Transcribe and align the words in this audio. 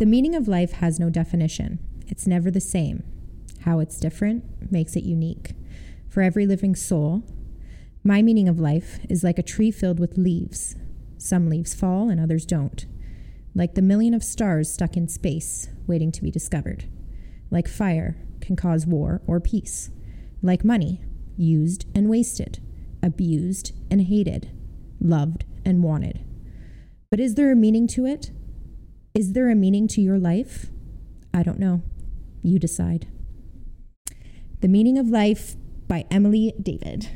The 0.00 0.06
meaning 0.06 0.34
of 0.34 0.48
life 0.48 0.72
has 0.72 0.98
no 0.98 1.10
definition, 1.10 1.78
it's 2.08 2.26
never 2.26 2.50
the 2.50 2.58
same. 2.58 3.02
How 3.66 3.80
it's 3.80 4.00
different 4.00 4.72
makes 4.72 4.96
it 4.96 5.04
unique. 5.04 5.52
For 6.08 6.22
every 6.22 6.46
living 6.46 6.74
soul, 6.74 7.22
my 8.02 8.22
meaning 8.22 8.48
of 8.48 8.58
life 8.58 9.00
is 9.10 9.22
like 9.22 9.38
a 9.38 9.42
tree 9.42 9.70
filled 9.70 10.00
with 10.00 10.16
leaves. 10.16 10.74
Some 11.18 11.50
leaves 11.50 11.74
fall 11.74 12.08
and 12.08 12.18
others 12.18 12.46
don't. 12.46 12.86
Like 13.54 13.74
the 13.74 13.82
million 13.82 14.14
of 14.14 14.24
stars 14.24 14.72
stuck 14.72 14.96
in 14.96 15.06
space, 15.06 15.68
waiting 15.86 16.10
to 16.12 16.22
be 16.22 16.30
discovered. 16.30 16.88
Like 17.50 17.68
fire 17.68 18.16
can 18.40 18.56
cause 18.56 18.86
war 18.86 19.20
or 19.26 19.38
peace. 19.38 19.90
Like 20.40 20.64
money, 20.64 21.02
used 21.36 21.84
and 21.94 22.08
wasted, 22.08 22.58
abused 23.02 23.72
and 23.90 24.00
hated, 24.00 24.50
loved 24.98 25.44
and 25.62 25.82
wanted. 25.82 26.24
But 27.10 27.20
is 27.20 27.34
there 27.34 27.52
a 27.52 27.54
meaning 27.54 27.86
to 27.88 28.06
it? 28.06 28.30
Is 29.12 29.32
there 29.32 29.50
a 29.50 29.56
meaning 29.56 29.88
to 29.88 30.00
your 30.00 30.18
life? 30.18 30.66
I 31.34 31.42
don't 31.42 31.58
know. 31.58 31.82
You 32.42 32.60
decide. 32.60 33.08
The 34.60 34.68
Meaning 34.68 34.98
of 34.98 35.08
Life 35.08 35.56
by 35.88 36.04
Emily 36.12 36.54
David. 36.62 37.08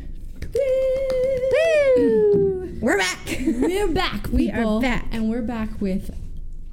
Woo! 1.96 2.78
We're 2.80 2.98
back. 2.98 3.38
We're 3.46 3.86
back, 3.86 4.26
We 4.32 4.50
are 4.50 4.80
back. 4.80 5.06
And 5.12 5.30
we're 5.30 5.42
back 5.42 5.80
with, 5.80 6.10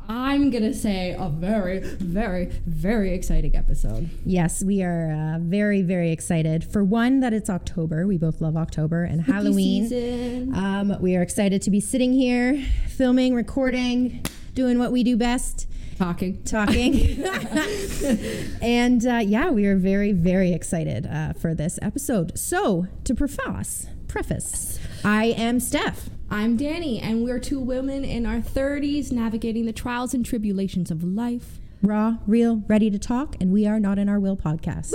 I'm 0.10 0.50
going 0.50 0.64
to 0.64 0.74
say, 0.74 1.16
a 1.18 1.30
very, 1.30 1.80
very, 1.82 2.46
very 2.66 3.14
exciting 3.14 3.56
episode. 3.56 4.10
Yes, 4.26 4.64
we 4.64 4.82
are 4.82 5.12
uh, 5.12 5.40
very, 5.40 5.84
very 5.84 6.12
excited. 6.12 6.64
For 6.64 6.84
one, 6.84 7.20
that 7.20 7.32
it's 7.32 7.50
October. 7.50 8.08
We 8.08 8.18
both 8.18 8.42
love 8.42 8.58
October 8.58 9.04
and 9.04 9.22
Halloween. 9.22 10.52
Um, 10.56 11.00
we 11.00 11.16
are 11.16 11.22
excited 11.22 11.62
to 11.62 11.70
be 11.70 11.80
sitting 11.80 12.12
here, 12.12 12.60
filming, 12.88 13.36
recording, 13.36 14.26
doing 14.54 14.80
what 14.80 14.92
we 14.92 15.04
do 15.04 15.18
best, 15.18 15.68
Talking. 15.98 16.44
talking. 16.44 17.24
and 18.62 19.06
uh, 19.06 19.22
yeah, 19.24 19.50
we 19.50 19.66
are 19.68 19.76
very, 19.76 20.12
very 20.12 20.52
excited 20.52 21.06
uh, 21.06 21.34
for 21.34 21.54
this 21.54 21.78
episode. 21.82 22.38
So, 22.38 22.88
to 23.04 23.14
preface, 23.14 23.88
preface, 24.08 24.80
I 25.04 25.26
am 25.26 25.60
Steph. 25.60 26.10
I'm 26.30 26.56
Danny, 26.58 27.00
and 27.00 27.24
we're 27.24 27.40
two 27.40 27.60
women 27.60 28.06
in 28.06 28.26
our 28.26 28.40
30s 28.40 29.12
navigating 29.12 29.66
the 29.66 29.74
trials 29.74 30.14
and 30.14 30.26
tribulations 30.26 30.90
of 30.90 31.04
life. 31.04 31.60
Raw, 31.84 32.18
real, 32.26 32.64
ready 32.68 32.90
to 32.90 33.00
talk, 33.00 33.36
and 33.40 33.52
we 33.52 33.68
are 33.68 33.80
not 33.80 34.00
in 34.00 34.08
our 34.08 34.20
will 34.20 34.38
podcast. 34.38 34.94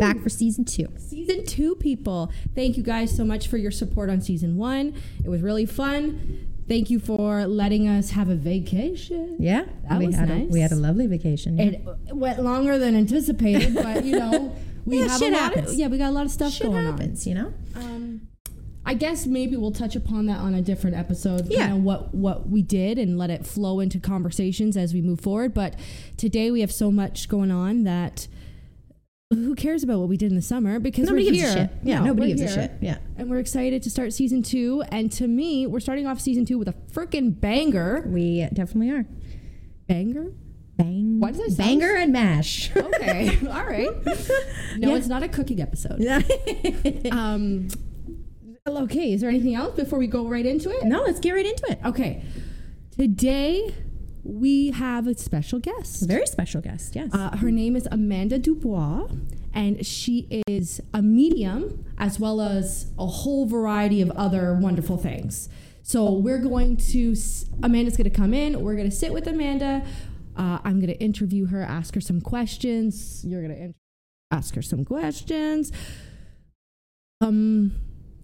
Back 0.00 0.20
for 0.20 0.28
season 0.28 0.64
two. 0.64 0.88
Season 0.96 1.44
two, 1.44 1.76
people. 1.76 2.32
Thank 2.54 2.76
you 2.76 2.82
guys 2.82 3.14
so 3.14 3.24
much 3.24 3.46
for 3.46 3.56
your 3.56 3.70
support 3.70 4.10
on 4.10 4.20
season 4.20 4.56
one. 4.56 4.94
It 5.24 5.28
was 5.28 5.42
really 5.42 5.66
fun. 5.66 6.53
Thank 6.66 6.88
you 6.90 6.98
for 6.98 7.46
letting 7.46 7.88
us 7.88 8.10
have 8.10 8.28
a 8.30 8.34
vacation. 8.34 9.36
Yeah, 9.38 9.64
That 9.88 9.98
we 9.98 10.06
was 10.06 10.16
had 10.16 10.30
a, 10.30 10.38
we 10.44 10.60
had 10.60 10.72
a 10.72 10.76
lovely 10.76 11.06
vacation. 11.06 11.58
yeah. 11.58 11.64
It 12.08 12.16
went 12.16 12.42
longer 12.42 12.78
than 12.78 12.94
anticipated, 12.96 13.74
but 13.82 14.04
you 14.04 14.18
know, 14.18 14.54
we 14.86 15.00
Yeah, 15.00 15.08
have 15.08 15.22
a 15.22 15.30
lot 15.30 15.56
of 15.56 15.74
yeah, 15.74 15.88
we 15.88 15.98
got 15.98 16.08
a 16.10 16.12
lot 16.12 16.24
of 16.24 16.30
stuff 16.32 16.52
Shit 16.52 16.66
going 16.66 16.84
happens, 16.84 17.26
you 17.26 17.34
know. 17.34 17.52
Um, 17.74 18.28
I 18.86 18.92
guess 18.94 19.26
maybe 19.26 19.56
we'll 19.56 19.72
touch 19.72 19.96
upon 19.96 20.26
that 20.26 20.38
on 20.38 20.54
a 20.54 20.60
different 20.60 20.96
episode. 20.96 21.46
Yeah. 21.50 21.66
Kind 21.68 21.78
of 21.78 21.82
what 21.84 22.14
what 22.14 22.48
we 22.48 22.60
did 22.62 22.98
and 22.98 23.16
let 23.18 23.30
it 23.30 23.46
flow 23.46 23.80
into 23.80 23.98
conversations 23.98 24.76
as 24.76 24.92
we 24.94 25.00
move 25.00 25.20
forward. 25.20 25.54
But 25.54 25.74
today 26.16 26.50
we 26.50 26.60
have 26.60 26.72
so 26.72 26.90
much 26.90 27.28
going 27.28 27.50
on 27.50 27.84
that 27.84 28.26
who 29.30 29.54
cares 29.54 29.82
about 29.82 29.98
what 30.00 30.08
we 30.08 30.16
did 30.16 30.30
in 30.30 30.36
the 30.36 30.42
summer 30.42 30.78
because 30.78 31.06
Nobody 31.08 31.26
we're 31.26 31.32
gives 31.32 31.38
here. 31.54 31.62
a 31.64 31.68
shit. 31.68 31.70
Yeah, 31.82 31.98
No, 32.00 32.04
nobody 32.06 32.28
gives 32.34 32.42
a 32.42 32.48
shit. 32.48 32.72
Yeah. 32.80 32.98
And 33.16 33.30
we're 33.30 33.38
excited 33.38 33.82
to 33.82 33.90
start 33.90 34.12
season 34.12 34.42
two. 34.42 34.82
And 34.90 35.10
to 35.12 35.26
me, 35.26 35.66
we're 35.66 35.80
starting 35.80 36.06
off 36.06 36.20
season 36.20 36.44
two 36.44 36.58
with 36.58 36.68
a 36.68 36.74
freaking 36.92 37.38
banger. 37.40 38.04
We 38.06 38.46
definitely 38.52 38.90
are. 38.90 39.06
Banger? 39.88 40.32
Bang. 40.76 41.20
Why 41.20 41.30
does 41.30 41.38
that 41.38 41.50
sound 41.52 41.80
Banger 41.80 41.94
and 41.96 42.12
mash. 42.12 42.74
Okay. 42.76 43.38
All 43.48 43.64
right. 43.64 43.88
No, 44.76 44.90
Yeah. 44.90 44.96
it's 44.96 45.06
not 45.08 45.22
a 45.22 45.28
cooking 45.28 45.60
episode. 45.60 46.00
Um, 47.12 47.68
okay, 48.66 49.12
is 49.12 49.20
there 49.20 49.28
anything 49.30 49.54
else 49.54 49.74
before 49.76 49.98
we 49.98 50.06
go 50.06 50.26
right 50.26 50.46
into 50.46 50.70
it? 50.70 50.84
No, 50.84 51.02
let's 51.02 51.20
get 51.20 51.32
right 51.32 51.44
into 51.46 51.64
it. 51.70 51.78
Okay. 51.84 52.24
Today 52.96 53.74
we 54.24 54.70
have 54.72 55.06
a 55.06 55.16
special 55.16 55.58
guest. 55.58 56.02
A 56.02 56.06
very 56.06 56.26
special 56.26 56.60
guest, 56.60 56.96
yes. 56.96 57.14
Uh, 57.14 57.36
her 57.36 57.50
name 57.50 57.76
is 57.76 57.86
Amanda 57.90 58.38
Dubois, 58.38 59.06
and 59.52 59.84
she 59.86 60.42
is 60.46 60.80
a 60.92 61.02
medium 61.02 61.84
as 61.98 62.18
well 62.18 62.40
as 62.40 62.92
a 62.98 63.06
whole 63.06 63.46
variety 63.46 64.00
of 64.00 64.10
other 64.12 64.54
wonderful 64.54 64.96
things. 64.96 65.48
So 65.82 66.10
we're 66.12 66.38
going 66.38 66.78
to, 66.78 67.14
Amanda's 67.62 67.96
going 67.96 68.10
to 68.10 68.16
come 68.16 68.32
in. 68.32 68.62
We're 68.62 68.74
going 68.74 68.88
to 68.88 68.96
sit 68.96 69.12
with 69.12 69.26
Amanda. 69.26 69.84
Uh, 70.34 70.58
I'm 70.64 70.80
going 70.80 70.92
to 70.92 70.98
interview 70.98 71.46
her, 71.46 71.62
ask 71.62 71.94
her 71.94 72.00
some 72.00 72.22
questions. 72.22 73.22
You're 73.24 73.46
going 73.46 73.54
to 73.54 73.74
ask 74.34 74.54
her 74.54 74.62
some 74.62 74.84
questions. 74.84 75.70
Um, 77.20 77.74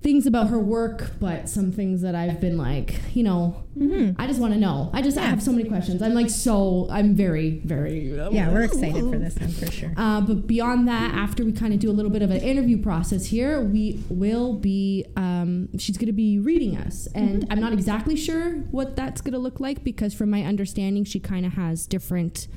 things 0.02 0.26
about 0.26 0.48
her 0.48 0.58
work, 0.58 1.10
but 1.20 1.46
some 1.46 1.70
things 1.70 2.00
that 2.00 2.14
I've 2.14 2.40
been 2.40 2.56
like, 2.56 3.00
you 3.14 3.22
know, 3.22 3.56
Mhm. 3.76 4.14
I 4.18 4.26
just 4.26 4.40
want 4.40 4.54
to 4.54 4.58
know. 4.58 4.88
I 4.94 5.02
just 5.02 5.18
I 5.18 5.26
have 5.26 5.42
so 5.42 5.52
many 5.52 5.64
questions. 5.68 6.00
I'm 6.00 6.14
like 6.14 6.30
so 6.30 6.88
I'm 6.90 7.14
very 7.14 7.60
very 7.64 8.08
Yeah, 8.32 8.50
we're 8.50 8.62
excited 8.62 9.02
for 9.10 9.18
this 9.18 9.38
one 9.38 9.50
for 9.50 9.70
sure. 9.70 9.92
Uh, 9.98 10.22
but 10.22 10.46
beyond 10.46 10.88
that, 10.88 11.12
after 11.14 11.44
we 11.44 11.52
kind 11.52 11.74
of 11.74 11.80
do 11.80 11.90
a 11.90 11.92
little 11.92 12.10
bit 12.10 12.22
of 12.22 12.30
an 12.30 12.40
interview 12.40 12.78
process 12.78 13.26
here, 13.26 13.60
we 13.62 14.02
will 14.08 14.54
be. 14.54 15.04
Um, 15.16 15.68
she's 15.78 15.98
going 15.98 16.06
to 16.06 16.12
be 16.14 16.38
reading 16.38 16.76
us, 16.78 17.06
and 17.14 17.46
I'm 17.50 17.60
not 17.60 17.72
exactly 17.74 18.16
sure 18.16 18.52
what 18.70 18.96
that's 18.96 19.20
going 19.20 19.34
to 19.34 19.38
look 19.38 19.60
like 19.60 19.84
because, 19.84 20.14
from 20.14 20.30
my 20.30 20.42
understanding, 20.44 21.04
she 21.04 21.20
kind 21.20 21.44
of 21.44 21.52
has 21.54 21.86
different 21.86 22.48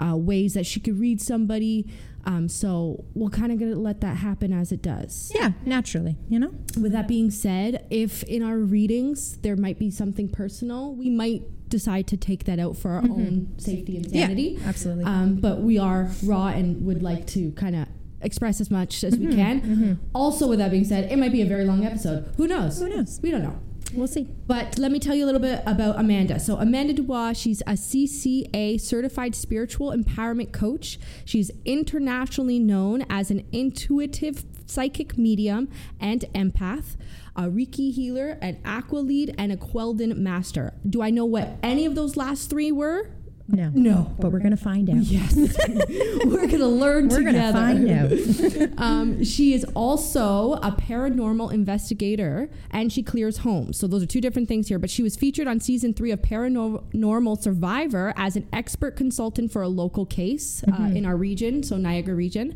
uh, 0.00 0.16
ways 0.16 0.54
that 0.54 0.66
she 0.66 0.80
could 0.80 0.98
read 0.98 1.20
somebody. 1.20 1.86
Um, 2.24 2.48
so 2.48 3.04
we're 3.14 3.30
kind 3.30 3.50
of 3.52 3.58
going 3.58 3.72
to 3.72 3.78
let 3.78 4.00
that 4.02 4.18
happen 4.18 4.52
as 4.52 4.72
it 4.72 4.82
does. 4.82 5.32
Yeah, 5.34 5.52
naturally, 5.64 6.16
you 6.28 6.38
know? 6.38 6.52
With 6.80 6.92
that 6.92 7.08
being 7.08 7.30
said, 7.30 7.86
if 7.90 8.22
in 8.24 8.42
our 8.42 8.58
readings 8.58 9.38
there 9.38 9.56
might 9.56 9.78
be 9.78 9.90
something 9.90 10.28
personal, 10.28 10.94
we 10.94 11.08
might 11.10 11.42
decide 11.68 12.06
to 12.08 12.16
take 12.16 12.44
that 12.44 12.58
out 12.58 12.76
for 12.76 12.90
our 12.90 13.02
own 13.02 13.54
safety 13.58 13.96
and 13.96 14.10
sanity. 14.10 14.58
Yeah, 14.60 14.68
absolutely. 14.68 15.04
Um, 15.04 15.36
but 15.36 15.60
we 15.60 15.78
are 15.78 16.10
raw 16.24 16.48
and 16.48 16.84
would 16.84 17.02
like 17.02 17.26
to 17.28 17.52
kind 17.52 17.76
of 17.76 17.86
express 18.20 18.60
as 18.60 18.70
much 18.70 19.02
as 19.04 19.16
we 19.16 19.34
can. 19.34 19.98
Also, 20.14 20.46
with 20.48 20.58
that 20.58 20.70
being 20.70 20.84
said, 20.84 21.10
it 21.10 21.16
might 21.16 21.32
be 21.32 21.42
a 21.42 21.46
very 21.46 21.64
long 21.64 21.84
episode. 21.86 22.34
Who 22.36 22.46
knows? 22.46 22.80
Who 22.80 22.88
knows? 22.88 23.18
We 23.22 23.30
don't 23.30 23.42
know. 23.42 23.58
We'll 23.94 24.06
see. 24.06 24.28
But 24.46 24.78
let 24.78 24.92
me 24.92 24.98
tell 24.98 25.14
you 25.14 25.24
a 25.24 25.26
little 25.26 25.40
bit 25.40 25.62
about 25.66 25.98
Amanda. 25.98 26.38
So, 26.38 26.56
Amanda 26.56 26.92
Dubois, 26.92 27.32
she's 27.32 27.60
a 27.62 27.72
CCA 27.72 28.80
certified 28.80 29.34
spiritual 29.34 29.92
empowerment 29.92 30.52
coach. 30.52 30.98
She's 31.24 31.50
internationally 31.64 32.58
known 32.58 33.04
as 33.10 33.30
an 33.30 33.46
intuitive 33.52 34.44
psychic 34.66 35.18
medium 35.18 35.68
and 35.98 36.24
empath, 36.34 36.96
a 37.34 37.42
Reiki 37.42 37.92
healer, 37.92 38.38
an 38.40 38.58
aqua 38.64 38.98
lead, 38.98 39.34
and 39.36 39.50
a 39.50 39.56
Quelden 39.56 40.22
master. 40.22 40.74
Do 40.88 41.02
I 41.02 41.10
know 41.10 41.24
what 41.24 41.58
any 41.62 41.84
of 41.86 41.94
those 41.94 42.16
last 42.16 42.50
three 42.50 42.70
were? 42.70 43.10
No. 43.52 43.70
No. 43.74 44.14
But 44.18 44.32
we're 44.32 44.38
going 44.38 44.50
to 44.50 44.56
find 44.56 44.88
out. 44.88 44.96
Yes. 44.96 45.34
We're 46.24 46.46
going 46.46 46.58
to 46.58 46.66
learn 46.66 47.08
We're 47.08 47.22
going 47.22 47.34
to 47.34 47.40
together. 47.40 47.58
find 47.58 47.90
out. 47.90 48.78
um, 48.84 49.24
she 49.24 49.54
is 49.54 49.64
also 49.74 50.54
a 50.54 50.72
paranormal 50.72 51.52
investigator 51.52 52.50
and 52.70 52.92
she 52.92 53.02
clears 53.02 53.38
homes. 53.38 53.78
So 53.78 53.86
those 53.86 54.02
are 54.02 54.06
two 54.06 54.20
different 54.20 54.48
things 54.48 54.68
here. 54.68 54.78
But 54.78 54.90
she 54.90 55.02
was 55.02 55.16
featured 55.16 55.48
on 55.48 55.60
season 55.60 55.94
three 55.94 56.10
of 56.10 56.20
Paranormal 56.20 57.40
Survivor 57.42 58.12
as 58.16 58.36
an 58.36 58.46
expert 58.52 58.96
consultant 58.96 59.50
for 59.52 59.62
a 59.62 59.68
local 59.68 60.06
case 60.06 60.62
uh, 60.64 60.90
in 60.94 61.04
our 61.04 61.16
region, 61.16 61.62
so 61.62 61.76
Niagara 61.76 62.14
region. 62.14 62.54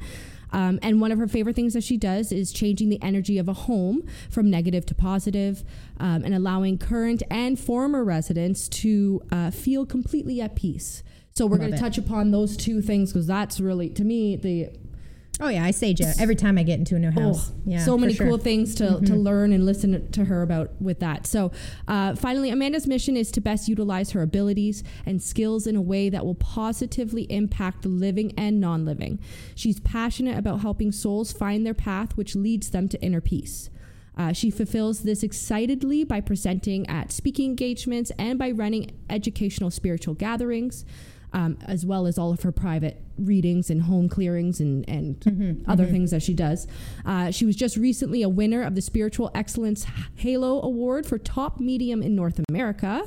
Um, 0.54 0.78
and 0.82 1.00
one 1.00 1.10
of 1.10 1.18
her 1.18 1.26
favorite 1.26 1.56
things 1.56 1.74
that 1.74 1.82
she 1.82 1.96
does 1.96 2.30
is 2.30 2.52
changing 2.52 2.88
the 2.88 3.02
energy 3.02 3.38
of 3.38 3.48
a 3.48 3.52
home 3.52 4.06
from 4.30 4.48
negative 4.48 4.86
to 4.86 4.94
positive, 4.94 5.64
um, 5.98 6.24
and 6.24 6.32
allowing 6.32 6.78
current 6.78 7.24
and 7.28 7.58
former 7.58 8.04
residents 8.04 8.68
to 8.68 9.20
uh, 9.32 9.50
feel 9.50 9.84
completely 9.84 10.40
at 10.40 10.54
peace. 10.54 11.02
So 11.32 11.46
we're 11.46 11.58
going 11.58 11.72
to 11.72 11.78
touch 11.78 11.98
upon 11.98 12.30
those 12.30 12.56
two 12.56 12.80
things 12.80 13.12
because 13.12 13.26
that's 13.26 13.58
really, 13.58 13.88
to 13.90 14.04
me, 14.04 14.36
the 14.36 14.70
Oh, 15.40 15.48
yeah, 15.48 15.64
I 15.64 15.72
sage 15.72 16.00
it 16.00 16.14
every 16.20 16.36
time 16.36 16.58
I 16.58 16.62
get 16.62 16.78
into 16.78 16.94
a 16.94 16.98
new 16.98 17.10
house. 17.10 17.50
Oh, 17.50 17.54
yeah, 17.66 17.84
so 17.84 17.98
many 17.98 18.14
sure. 18.14 18.28
cool 18.28 18.38
things 18.38 18.74
to, 18.76 19.00
to 19.00 19.16
learn 19.16 19.52
and 19.52 19.66
listen 19.66 20.10
to 20.12 20.24
her 20.26 20.42
about 20.42 20.80
with 20.80 21.00
that. 21.00 21.26
So, 21.26 21.50
uh, 21.88 22.14
finally, 22.14 22.50
Amanda's 22.50 22.86
mission 22.86 23.16
is 23.16 23.32
to 23.32 23.40
best 23.40 23.68
utilize 23.68 24.12
her 24.12 24.22
abilities 24.22 24.84
and 25.04 25.20
skills 25.20 25.66
in 25.66 25.74
a 25.74 25.82
way 25.82 26.08
that 26.08 26.24
will 26.24 26.36
positively 26.36 27.22
impact 27.32 27.82
the 27.82 27.88
living 27.88 28.32
and 28.38 28.60
non 28.60 28.84
living. 28.84 29.18
She's 29.56 29.80
passionate 29.80 30.38
about 30.38 30.60
helping 30.60 30.92
souls 30.92 31.32
find 31.32 31.66
their 31.66 31.74
path, 31.74 32.16
which 32.16 32.36
leads 32.36 32.70
them 32.70 32.88
to 32.90 33.02
inner 33.02 33.20
peace. 33.20 33.70
Uh, 34.16 34.32
she 34.32 34.50
fulfills 34.50 35.00
this 35.00 35.22
excitedly 35.22 36.04
by 36.04 36.20
presenting 36.20 36.88
at 36.88 37.10
speaking 37.10 37.50
engagements 37.50 38.12
and 38.18 38.38
by 38.38 38.50
running 38.50 38.92
educational 39.10 39.70
spiritual 39.70 40.14
gatherings, 40.14 40.84
um, 41.34 41.58
as 41.66 41.84
well 41.84 42.06
as 42.06 42.16
all 42.16 42.32
of 42.32 42.42
her 42.42 42.52
private 42.52 43.02
readings 43.18 43.68
and 43.68 43.82
home 43.82 44.08
clearings 44.08 44.60
and, 44.60 44.88
and 44.88 45.64
other 45.68 45.84
things 45.84 46.10
that 46.12 46.22
she 46.22 46.32
does. 46.32 46.66
Uh, 47.04 47.30
she 47.30 47.44
was 47.44 47.56
just 47.56 47.76
recently 47.76 48.22
a 48.22 48.28
winner 48.28 48.62
of 48.62 48.74
the 48.74 48.80
Spiritual 48.80 49.30
Excellence 49.34 49.84
Halo 50.14 50.62
Award 50.62 51.04
for 51.06 51.18
Top 51.18 51.60
Medium 51.60 52.02
in 52.02 52.14
North 52.16 52.40
America. 52.48 53.04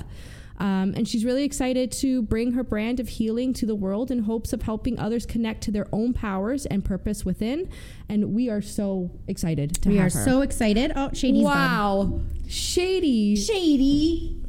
Um, 0.60 0.94
and 0.96 1.08
she's 1.08 1.24
really 1.24 1.44
excited 1.44 1.92
to 2.04 2.24
bring 2.24 2.54
her 2.54 2.64
brand 2.64 3.00
of 3.00 3.08
healing 3.10 3.54
to 3.54 3.66
the 3.68 3.76
world 3.76 4.10
in 4.10 4.20
hopes 4.24 4.54
of 4.54 4.64
helping 4.64 4.98
others 4.98 5.24
connect 5.26 5.62
to 5.66 5.72
their 5.72 5.86
own 5.94 6.14
powers 6.14 6.66
and 6.66 6.84
purpose 6.84 7.24
within. 7.24 7.70
And 8.10 8.34
we 8.34 8.50
are 8.50 8.62
so 8.62 9.12
excited 9.28 9.76
to 9.84 9.90
We 9.90 9.98
have 9.98 10.08
are 10.08 10.10
so 10.10 10.42
excited. 10.42 10.92
Oh, 10.96 11.12
Shady's 11.14 11.44
gone. 11.44 11.54
wow, 11.54 12.22
shady. 12.48 13.36
Shady. 13.36 14.42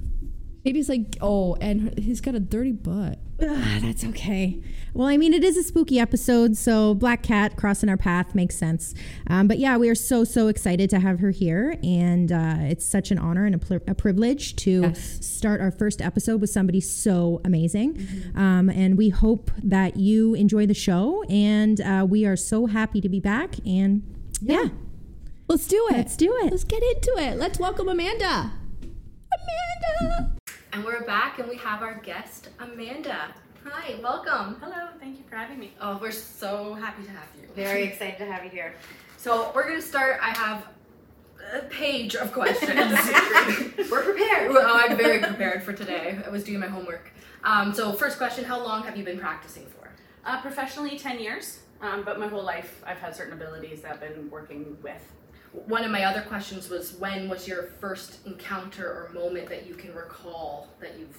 Shady's 0.64 0.88
like, 0.88 1.16
oh, 1.20 1.56
and 1.60 1.80
her- 1.82 1.92
he's 2.00 2.20
got 2.22 2.34
a 2.34 2.40
dirty 2.40 2.72
butt. 2.72 3.18
Ugh, 3.40 3.80
that's 3.82 4.02
okay. 4.04 4.60
Well, 4.94 5.06
I 5.06 5.16
mean, 5.16 5.32
it 5.32 5.44
is 5.44 5.56
a 5.56 5.62
spooky 5.62 6.00
episode, 6.00 6.56
so 6.56 6.92
Black 6.94 7.22
Cat 7.22 7.56
crossing 7.56 7.88
our 7.88 7.96
path 7.96 8.34
makes 8.34 8.56
sense. 8.56 8.94
Um, 9.28 9.46
but 9.46 9.58
yeah, 9.58 9.76
we 9.76 9.88
are 9.88 9.94
so, 9.94 10.24
so 10.24 10.48
excited 10.48 10.90
to 10.90 10.98
have 10.98 11.20
her 11.20 11.30
here. 11.30 11.76
And 11.84 12.32
uh, 12.32 12.56
it's 12.62 12.84
such 12.84 13.12
an 13.12 13.18
honor 13.18 13.46
and 13.46 13.54
a, 13.54 13.58
pl- 13.58 13.80
a 13.86 13.94
privilege 13.94 14.56
to 14.56 14.80
Yes. 14.80 15.24
start 15.24 15.60
our 15.60 15.70
first 15.70 16.02
episode 16.02 16.40
with 16.40 16.50
somebody 16.50 16.80
so 16.80 17.40
amazing. 17.44 18.04
Um, 18.34 18.68
and 18.70 18.98
we 18.98 19.10
hope 19.10 19.52
that 19.62 19.96
you 19.96 20.34
enjoy 20.34 20.66
the 20.66 20.74
show. 20.74 21.22
And 21.28 21.80
uh, 21.80 22.06
we 22.08 22.26
are 22.26 22.36
so 22.36 22.66
happy 22.66 23.00
to 23.00 23.08
be 23.08 23.20
back. 23.20 23.54
And 23.64 24.02
yeah, 24.42 24.68
Let's 25.46 25.66
do 25.68 25.86
it. 25.90 25.96
let's 25.96 26.16
do 26.16 26.36
it. 26.42 26.50
Let's 26.50 26.64
get 26.64 26.82
into 26.82 27.14
it. 27.18 27.36
Let's 27.38 27.58
welcome 27.60 27.88
Amanda. 27.88 28.52
Amanda. 30.02 30.37
And 30.72 30.84
we're 30.84 31.02
back 31.04 31.38
and 31.38 31.48
we 31.48 31.56
have 31.56 31.82
our 31.82 31.94
guest, 31.94 32.48
Amanda. 32.58 33.34
Hi, 33.64 33.98
welcome. 34.02 34.56
Hello, 34.60 34.88
thank 35.00 35.18
you 35.18 35.24
for 35.28 35.36
having 35.36 35.58
me. 35.58 35.72
Oh, 35.80 35.98
we're 36.00 36.10
so 36.12 36.74
happy 36.74 37.04
to 37.04 37.10
have 37.10 37.26
you. 37.40 37.48
Very 37.54 37.82
excited 37.88 38.18
to 38.18 38.26
have 38.26 38.44
you 38.44 38.50
here. 38.50 38.74
So, 39.16 39.50
we're 39.54 39.64
going 39.64 39.80
to 39.80 39.86
start. 39.86 40.18
I 40.22 40.30
have 40.30 40.64
a 41.52 41.60
page 41.64 42.14
of 42.14 42.32
questions. 42.32 42.68
We're 43.90 44.04
prepared. 44.04 44.52
well, 44.52 44.70
I'm 44.74 44.96
very 44.96 45.18
prepared 45.20 45.62
for 45.62 45.72
today. 45.72 46.18
I 46.24 46.28
was 46.28 46.44
doing 46.44 46.60
my 46.60 46.66
homework. 46.66 47.10
Um, 47.42 47.72
so, 47.72 47.92
first 47.94 48.18
question 48.18 48.44
How 48.44 48.62
long 48.62 48.84
have 48.84 48.96
you 48.96 49.04
been 49.04 49.18
practicing 49.18 49.66
for? 49.66 49.90
Uh, 50.24 50.40
professionally, 50.40 50.98
10 50.98 51.18
years, 51.18 51.60
um, 51.80 52.04
but 52.04 52.20
my 52.20 52.28
whole 52.28 52.42
life 52.44 52.82
I've 52.86 52.98
had 52.98 53.16
certain 53.16 53.32
abilities 53.32 53.80
that 53.82 53.92
I've 53.92 54.00
been 54.00 54.28
working 54.30 54.76
with. 54.82 55.02
One 55.52 55.84
of 55.84 55.90
my 55.90 56.04
other 56.04 56.22
questions 56.22 56.68
was 56.68 56.92
when 56.94 57.28
was 57.28 57.48
your 57.48 57.64
first 57.80 58.24
encounter 58.26 58.86
or 58.86 59.10
moment 59.14 59.48
that 59.48 59.66
you 59.66 59.74
can 59.74 59.94
recall 59.94 60.68
that 60.80 60.98
you've 60.98 61.16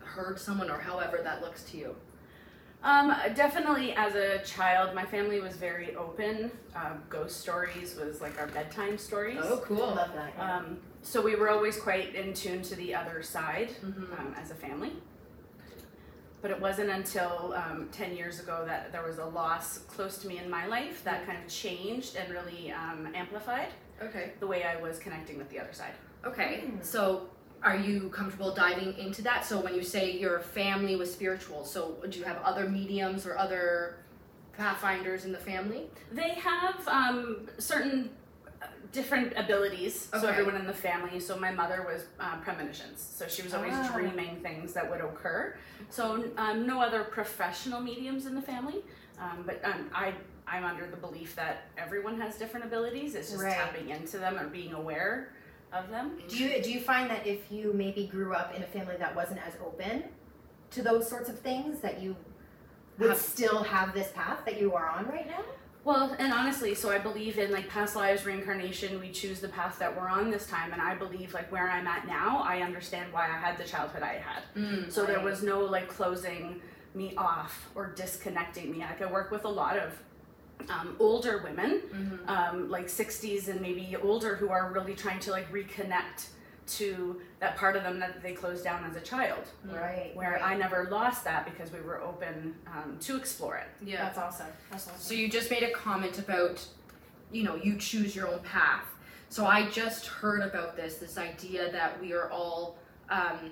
heard 0.00 0.38
someone 0.38 0.70
or 0.70 0.78
however 0.78 1.20
that 1.22 1.40
looks 1.40 1.62
to 1.64 1.76
you? 1.76 1.96
Um, 2.82 3.14
definitely 3.36 3.92
as 3.94 4.16
a 4.16 4.40
child, 4.44 4.92
my 4.94 5.04
family 5.06 5.40
was 5.40 5.54
very 5.54 5.94
open. 5.94 6.50
Uh, 6.74 6.94
ghost 7.08 7.40
stories 7.40 7.94
was 7.94 8.20
like 8.20 8.40
our 8.40 8.48
bedtime 8.48 8.98
stories. 8.98 9.38
Oh, 9.40 9.62
cool. 9.64 9.78
Love 9.94 10.12
that. 10.14 10.32
Yeah. 10.36 10.56
Um, 10.56 10.78
so 11.02 11.22
we 11.22 11.36
were 11.36 11.48
always 11.48 11.76
quite 11.78 12.14
in 12.16 12.34
tune 12.34 12.62
to 12.62 12.74
the 12.74 12.92
other 12.94 13.22
side 13.22 13.70
Mhm. 13.84 14.18
um, 14.18 14.34
as 14.40 14.50
a 14.50 14.54
family. 14.56 14.92
But 16.42 16.50
it 16.50 16.60
wasn't 16.60 16.90
until 16.90 17.54
um, 17.56 17.88
10 17.92 18.16
years 18.16 18.40
ago 18.40 18.64
that 18.66 18.90
there 18.92 19.04
was 19.04 19.18
a 19.18 19.24
loss 19.24 19.78
close 19.78 20.18
to 20.18 20.26
me 20.28 20.38
in 20.38 20.50
my 20.50 20.66
life 20.66 21.02
that 21.04 21.24
kind 21.24 21.38
of 21.42 21.48
changed 21.48 22.16
and 22.16 22.30
really 22.32 22.72
um, 22.72 23.08
amplified 23.14 23.68
Okay. 24.02 24.32
the 24.40 24.46
way 24.48 24.64
I 24.64 24.76
was 24.82 24.98
connecting 24.98 25.38
with 25.38 25.48
the 25.50 25.60
other 25.60 25.72
side. 25.72 25.92
Okay, 26.24 26.64
so 26.82 27.28
are 27.62 27.76
you 27.76 28.08
comfortable 28.08 28.52
diving 28.52 28.98
into 28.98 29.22
that? 29.22 29.44
So 29.44 29.60
when 29.60 29.74
you 29.74 29.84
say 29.84 30.10
your 30.18 30.40
family 30.40 30.96
was 30.96 31.12
spiritual, 31.12 31.64
so 31.64 31.96
do 32.08 32.18
you 32.18 32.24
have 32.24 32.38
other 32.42 32.68
mediums 32.68 33.24
or 33.24 33.38
other 33.38 33.98
pathfinders 34.56 35.24
in 35.24 35.30
the 35.32 35.38
family? 35.38 35.84
They 36.10 36.30
have 36.30 36.86
um, 36.88 37.48
certain 37.58 38.10
different 38.92 39.32
abilities. 39.36 40.08
So 40.20 40.28
everyone 40.28 40.56
in 40.56 40.66
the 40.66 40.72
family. 40.72 41.18
So 41.18 41.36
my 41.38 41.50
mother 41.50 41.84
was 41.86 42.04
uh, 42.20 42.36
premonitions. 42.38 43.00
So 43.00 43.26
she 43.26 43.42
was 43.42 43.54
always 43.54 43.72
Ah. 43.74 43.90
dreaming 43.92 44.40
things 44.42 44.72
that 44.74 44.88
would 44.90 45.00
occur. 45.00 45.56
So 45.90 46.24
um, 46.36 46.66
no 46.66 46.80
other 46.80 47.04
professional 47.04 47.80
mediums 47.80 48.26
in 48.26 48.34
the 48.34 48.42
family. 48.42 48.84
Um, 49.18 49.44
but 49.46 49.60
um, 49.64 49.90
I 49.94 50.14
I'm 50.46 50.64
under 50.64 50.86
the 50.86 50.96
belief 50.96 51.34
that 51.36 51.68
everyone 51.78 52.20
has 52.20 52.36
different 52.36 52.66
abilities. 52.66 53.14
It's 53.14 53.30
just 53.30 53.42
Right. 53.42 53.54
tapping 53.54 53.88
into 53.90 54.18
them 54.18 54.38
or 54.38 54.48
being 54.48 54.74
aware 54.74 55.32
of 55.72 55.88
them. 55.88 56.20
Do 56.28 56.36
you 56.36 56.62
do 56.62 56.70
you 56.70 56.80
find 56.80 57.08
that 57.10 57.26
if 57.26 57.50
you 57.50 57.72
maybe 57.72 58.06
grew 58.06 58.34
up 58.34 58.54
in 58.54 58.62
a 58.62 58.66
family 58.66 58.96
that 58.98 59.14
wasn't 59.16 59.40
as 59.46 59.54
open 59.64 60.04
to 60.70 60.82
those 60.82 61.08
sorts 61.08 61.28
of 61.30 61.38
things, 61.40 61.80
that 61.80 62.00
you 62.02 62.14
would 62.98 63.08
Have- 63.10 63.18
still 63.18 63.62
have 63.62 63.94
this 63.94 64.10
path 64.12 64.40
that 64.44 64.60
you 64.60 64.74
are 64.74 64.88
on 64.88 65.06
right 65.06 65.26
now? 65.26 65.42
Well, 65.84 66.14
and 66.18 66.32
honestly, 66.32 66.74
so 66.76 66.90
I 66.90 66.98
believe 66.98 67.38
in 67.38 67.50
like 67.50 67.68
past 67.68 67.96
lives, 67.96 68.24
reincarnation. 68.24 69.00
We 69.00 69.10
choose 69.10 69.40
the 69.40 69.48
path 69.48 69.78
that 69.80 69.94
we're 69.96 70.08
on 70.08 70.30
this 70.30 70.46
time, 70.46 70.72
and 70.72 70.80
I 70.80 70.94
believe 70.94 71.34
like 71.34 71.50
where 71.50 71.68
I'm 71.68 71.86
at 71.88 72.06
now, 72.06 72.40
I 72.44 72.60
understand 72.62 73.12
why 73.12 73.24
I 73.26 73.36
had 73.36 73.58
the 73.58 73.64
childhood 73.64 74.02
I 74.02 74.14
had. 74.24 74.42
Mm. 74.56 74.92
So 74.92 75.04
there 75.04 75.20
was 75.20 75.42
no 75.42 75.60
like 75.60 75.88
closing 75.88 76.60
me 76.94 77.14
off 77.16 77.68
or 77.74 77.88
disconnecting 77.96 78.70
me. 78.70 78.78
Like 78.78 79.02
I 79.02 79.10
work 79.10 79.30
with 79.32 79.44
a 79.44 79.48
lot 79.48 79.76
of 79.76 79.92
um, 80.70 80.94
older 81.00 81.38
women, 81.42 81.80
Mhm. 81.92 82.28
um, 82.28 82.70
like 82.70 82.86
60s 82.86 83.48
and 83.48 83.60
maybe 83.60 83.96
older, 84.00 84.36
who 84.36 84.50
are 84.50 84.70
really 84.70 84.94
trying 84.94 85.18
to 85.20 85.32
like 85.32 85.50
reconnect 85.52 86.28
to 86.78 87.20
that 87.40 87.56
part 87.56 87.76
of 87.76 87.82
them 87.82 87.98
that 87.98 88.22
they 88.22 88.32
closed 88.32 88.64
down 88.64 88.84
as 88.84 88.96
a 88.96 89.00
child. 89.00 89.44
Right. 89.64 90.12
Where 90.14 90.32
right. 90.32 90.42
I 90.42 90.56
never 90.56 90.88
lost 90.90 91.24
that 91.24 91.44
because 91.44 91.72
we 91.72 91.80
were 91.80 92.00
open 92.02 92.54
um, 92.66 92.98
to 93.00 93.16
explore 93.16 93.56
it. 93.56 93.68
Yeah. 93.84 94.02
That's 94.02 94.18
awesome. 94.18 94.46
That's 94.70 94.88
awesome. 94.88 95.00
So 95.00 95.14
you 95.14 95.28
just 95.28 95.50
made 95.50 95.62
a 95.62 95.70
comment 95.70 96.18
about, 96.18 96.64
you 97.30 97.42
know, 97.42 97.56
you 97.56 97.76
choose 97.76 98.14
your 98.14 98.28
own 98.28 98.40
path. 98.40 98.84
So 99.28 99.46
I 99.46 99.68
just 99.70 100.06
heard 100.06 100.42
about 100.42 100.76
this, 100.76 100.96
this 100.96 101.16
idea 101.16 101.72
that 101.72 102.00
we 102.00 102.12
are 102.12 102.30
all, 102.30 102.76
um, 103.08 103.50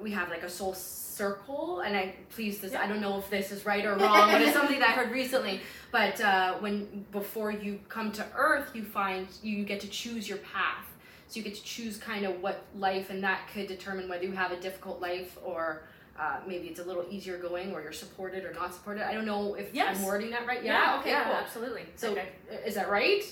we 0.00 0.10
have 0.12 0.28
like 0.28 0.42
a 0.42 0.50
soul 0.50 0.74
circle, 0.74 1.80
and 1.80 1.96
I 1.96 2.14
please 2.30 2.60
this. 2.60 2.74
I 2.74 2.86
don't 2.86 3.00
know 3.00 3.18
if 3.18 3.28
this 3.28 3.50
is 3.50 3.66
right 3.66 3.84
or 3.84 3.96
wrong, 3.96 4.30
but 4.30 4.40
it's 4.40 4.52
something 4.52 4.78
that 4.78 4.90
I 4.90 4.92
heard 4.92 5.10
recently. 5.10 5.60
But 5.90 6.20
uh, 6.20 6.54
when 6.58 7.04
before 7.10 7.50
you 7.50 7.80
come 7.88 8.12
to 8.12 8.26
Earth, 8.36 8.70
you 8.74 8.84
find 8.84 9.26
you 9.42 9.64
get 9.64 9.80
to 9.80 9.88
choose 9.88 10.28
your 10.28 10.38
path. 10.38 10.84
So 11.28 11.38
you 11.38 11.44
get 11.44 11.54
to 11.56 11.62
choose 11.62 11.96
kind 11.98 12.24
of 12.24 12.40
what 12.42 12.64
life, 12.74 13.10
and 13.10 13.22
that 13.22 13.48
could 13.52 13.68
determine 13.68 14.08
whether 14.08 14.24
you 14.24 14.32
have 14.32 14.52
a 14.52 14.56
difficult 14.60 15.00
life 15.00 15.38
or. 15.44 15.82
Uh, 16.20 16.40
maybe 16.48 16.66
it's 16.66 16.80
a 16.80 16.84
little 16.84 17.04
easier 17.08 17.38
going, 17.38 17.72
or 17.72 17.80
you're 17.80 17.92
supported 17.92 18.44
or 18.44 18.52
not 18.52 18.74
supported. 18.74 19.06
I 19.08 19.14
don't 19.14 19.24
know 19.24 19.54
if 19.54 19.72
Yes. 19.72 19.98
I'm 20.00 20.04
wording 20.04 20.30
that 20.30 20.48
right. 20.48 20.64
Yeah. 20.64 20.94
yeah 20.94 20.98
okay. 20.98 21.12
Cool. 21.12 21.32
absolutely. 21.32 21.82
So 21.94 22.10
Okay. 22.10 22.30
is 22.66 22.74
that 22.74 22.90
right? 22.90 23.22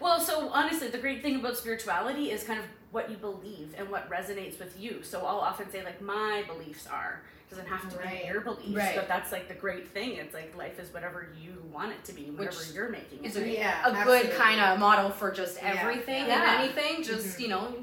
Well, 0.00 0.18
so 0.18 0.48
honestly, 0.48 0.88
the 0.88 0.98
great 0.98 1.22
thing 1.22 1.36
about 1.36 1.56
spirituality 1.56 2.32
is 2.32 2.42
kind 2.42 2.58
of 2.58 2.64
what 2.90 3.08
you 3.08 3.16
believe 3.16 3.76
and 3.78 3.88
what 3.88 4.10
resonates 4.10 4.58
with 4.58 4.74
you. 4.76 5.04
So 5.04 5.20
I'll 5.20 5.36
often 5.38 5.70
say 5.70 5.84
like 5.84 6.02
my 6.02 6.42
beliefs 6.48 6.88
are 6.88 7.20
doesn't 7.52 7.66
have 7.68 7.90
to 7.92 7.98
Right. 7.98 8.22
be 8.22 8.28
your 8.28 8.40
beliefs, 8.40 8.70
Right. 8.74 8.96
but 8.96 9.08
that's 9.08 9.30
like 9.30 9.46
the 9.48 9.54
great 9.54 9.88
thing. 9.88 10.16
It's 10.16 10.32
like 10.34 10.56
life 10.56 10.78
is 10.78 10.92
whatever 10.92 11.28
you 11.38 11.62
want 11.70 11.92
it 11.92 12.02
to 12.06 12.12
be, 12.14 12.30
whatever 12.30 12.56
Which 12.56 12.70
you're 12.72 12.88
making. 12.88 13.24
Is 13.24 13.36
it. 13.36 13.42
a, 13.42 13.48
Yeah, 13.50 13.86
a 13.86 14.04
good 14.04 14.32
kind 14.32 14.60
of 14.60 14.78
model 14.78 15.10
for 15.10 15.30
just 15.30 15.58
everything 15.62 16.26
Yeah. 16.26 16.54
and 16.54 16.62
anything. 16.62 17.02
Just 17.02 17.38
you 17.38 17.48
know, 17.48 17.74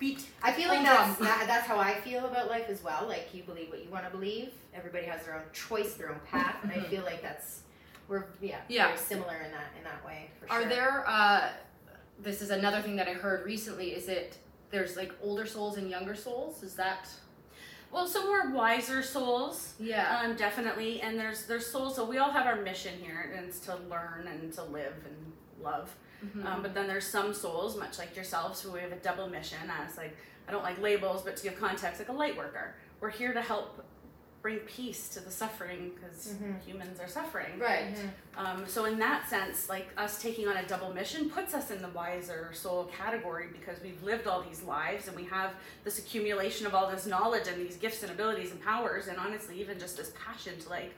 beat. 0.00 0.26
I 0.42 0.52
feel 0.52 0.68
like 0.68 0.82
that's 0.84 1.18
that, 1.20 1.44
that's 1.46 1.66
how 1.66 1.78
I 1.78 1.94
feel 2.00 2.26
about 2.26 2.48
life 2.48 2.68
as 2.68 2.82
well. 2.82 3.06
Like 3.06 3.32
you 3.32 3.44
believe 3.44 3.70
what 3.70 3.82
you 3.84 3.88
want 3.90 4.04
to 4.04 4.10
believe. 4.10 4.52
Everybody 4.74 5.06
has 5.06 5.24
their 5.24 5.36
own 5.36 5.44
choice, 5.52 5.94
their 5.94 6.10
own 6.10 6.20
path, 6.28 6.56
and 6.64 6.72
I 6.72 6.76
Mhm. 6.76 6.88
feel 6.90 7.02
like 7.04 7.22
that's 7.22 7.60
we're 8.08 8.24
yeah, 8.40 8.58
Yeah. 8.68 8.86
very 8.88 8.98
similar 8.98 9.36
in 9.36 9.52
that 9.52 9.66
in 9.78 9.84
that 9.84 10.04
way. 10.04 10.30
For 10.40 10.50
Are 10.50 10.60
sure. 10.62 10.68
there? 10.68 11.04
Uh, 11.06 11.50
this 12.18 12.42
is 12.42 12.50
another 12.50 12.80
thing 12.82 12.96
that 12.96 13.08
I 13.08 13.12
heard 13.12 13.44
recently. 13.44 13.94
Is 13.94 14.08
it 14.08 14.36
there's 14.70 14.96
like 14.96 15.12
older 15.22 15.46
souls 15.46 15.76
and 15.76 15.88
younger 15.88 16.14
souls? 16.16 16.62
Is 16.64 16.74
that? 16.74 17.08
Well, 17.92 18.06
some 18.06 18.26
more 18.26 18.50
wiser 18.50 19.02
souls, 19.02 19.74
Yeah. 19.78 20.20
um, 20.20 20.36
definitely, 20.36 21.00
and 21.00 21.18
there's 21.18 21.46
there's 21.46 21.66
souls. 21.66 21.94
So 21.96 22.04
we 22.04 22.18
all 22.18 22.30
have 22.30 22.46
our 22.46 22.56
mission 22.56 22.98
here, 22.98 23.32
and 23.36 23.46
it's 23.46 23.60
to 23.60 23.76
learn 23.76 24.26
and 24.26 24.52
to 24.54 24.64
live 24.64 24.94
and 25.06 25.32
love. 25.62 25.94
Mhm. 26.24 26.44
Um, 26.44 26.62
but 26.62 26.74
then 26.74 26.86
there's 26.86 27.06
some 27.06 27.32
souls, 27.32 27.76
much 27.76 27.98
like 27.98 28.14
yourselves, 28.16 28.60
who 28.60 28.72
we 28.72 28.80
have 28.80 28.92
a 28.92 28.96
double 28.96 29.28
mission 29.28 29.58
as 29.70 29.96
like 29.96 30.16
I 30.48 30.52
don't 30.52 30.62
like 30.62 30.78
labels, 30.80 31.22
but 31.22 31.36
to 31.38 31.42
give 31.42 31.58
context, 31.58 31.98
like 32.00 32.08
a 32.08 32.12
light 32.12 32.36
worker. 32.36 32.74
We're 33.00 33.10
here 33.10 33.32
to 33.32 33.42
help 33.42 33.84
bring 34.46 34.58
peace 34.60 35.08
to 35.08 35.18
the 35.18 35.30
suffering 35.30 35.90
because 35.96 36.28
Mhm. 36.34 36.62
humans 36.64 37.00
are 37.00 37.08
suffering. 37.08 37.58
right. 37.58 37.96
Um, 38.36 38.64
so 38.68 38.84
in 38.84 38.96
that 39.00 39.28
sense, 39.28 39.68
like 39.68 39.88
us 39.96 40.22
taking 40.22 40.46
on 40.46 40.56
a 40.56 40.64
double 40.68 40.94
mission 40.94 41.28
puts 41.28 41.52
us 41.52 41.72
in 41.72 41.82
the 41.82 41.88
wiser 41.88 42.50
soul 42.52 42.84
category 42.84 43.48
because 43.50 43.80
we've 43.82 44.00
lived 44.04 44.28
all 44.28 44.42
these 44.42 44.62
lives 44.62 45.08
and 45.08 45.16
we 45.16 45.24
have 45.24 45.50
this 45.82 45.98
accumulation 45.98 46.64
of 46.64 46.76
all 46.76 46.88
this 46.88 47.06
knowledge 47.06 47.48
and 47.48 47.60
these 47.60 47.76
gifts 47.76 48.04
and 48.04 48.12
abilities 48.12 48.52
and 48.52 48.62
powers 48.62 49.08
and 49.08 49.18
honestly 49.18 49.60
even 49.60 49.80
just 49.80 49.96
this 49.96 50.12
passion 50.24 50.56
to 50.60 50.68
like 50.68 50.94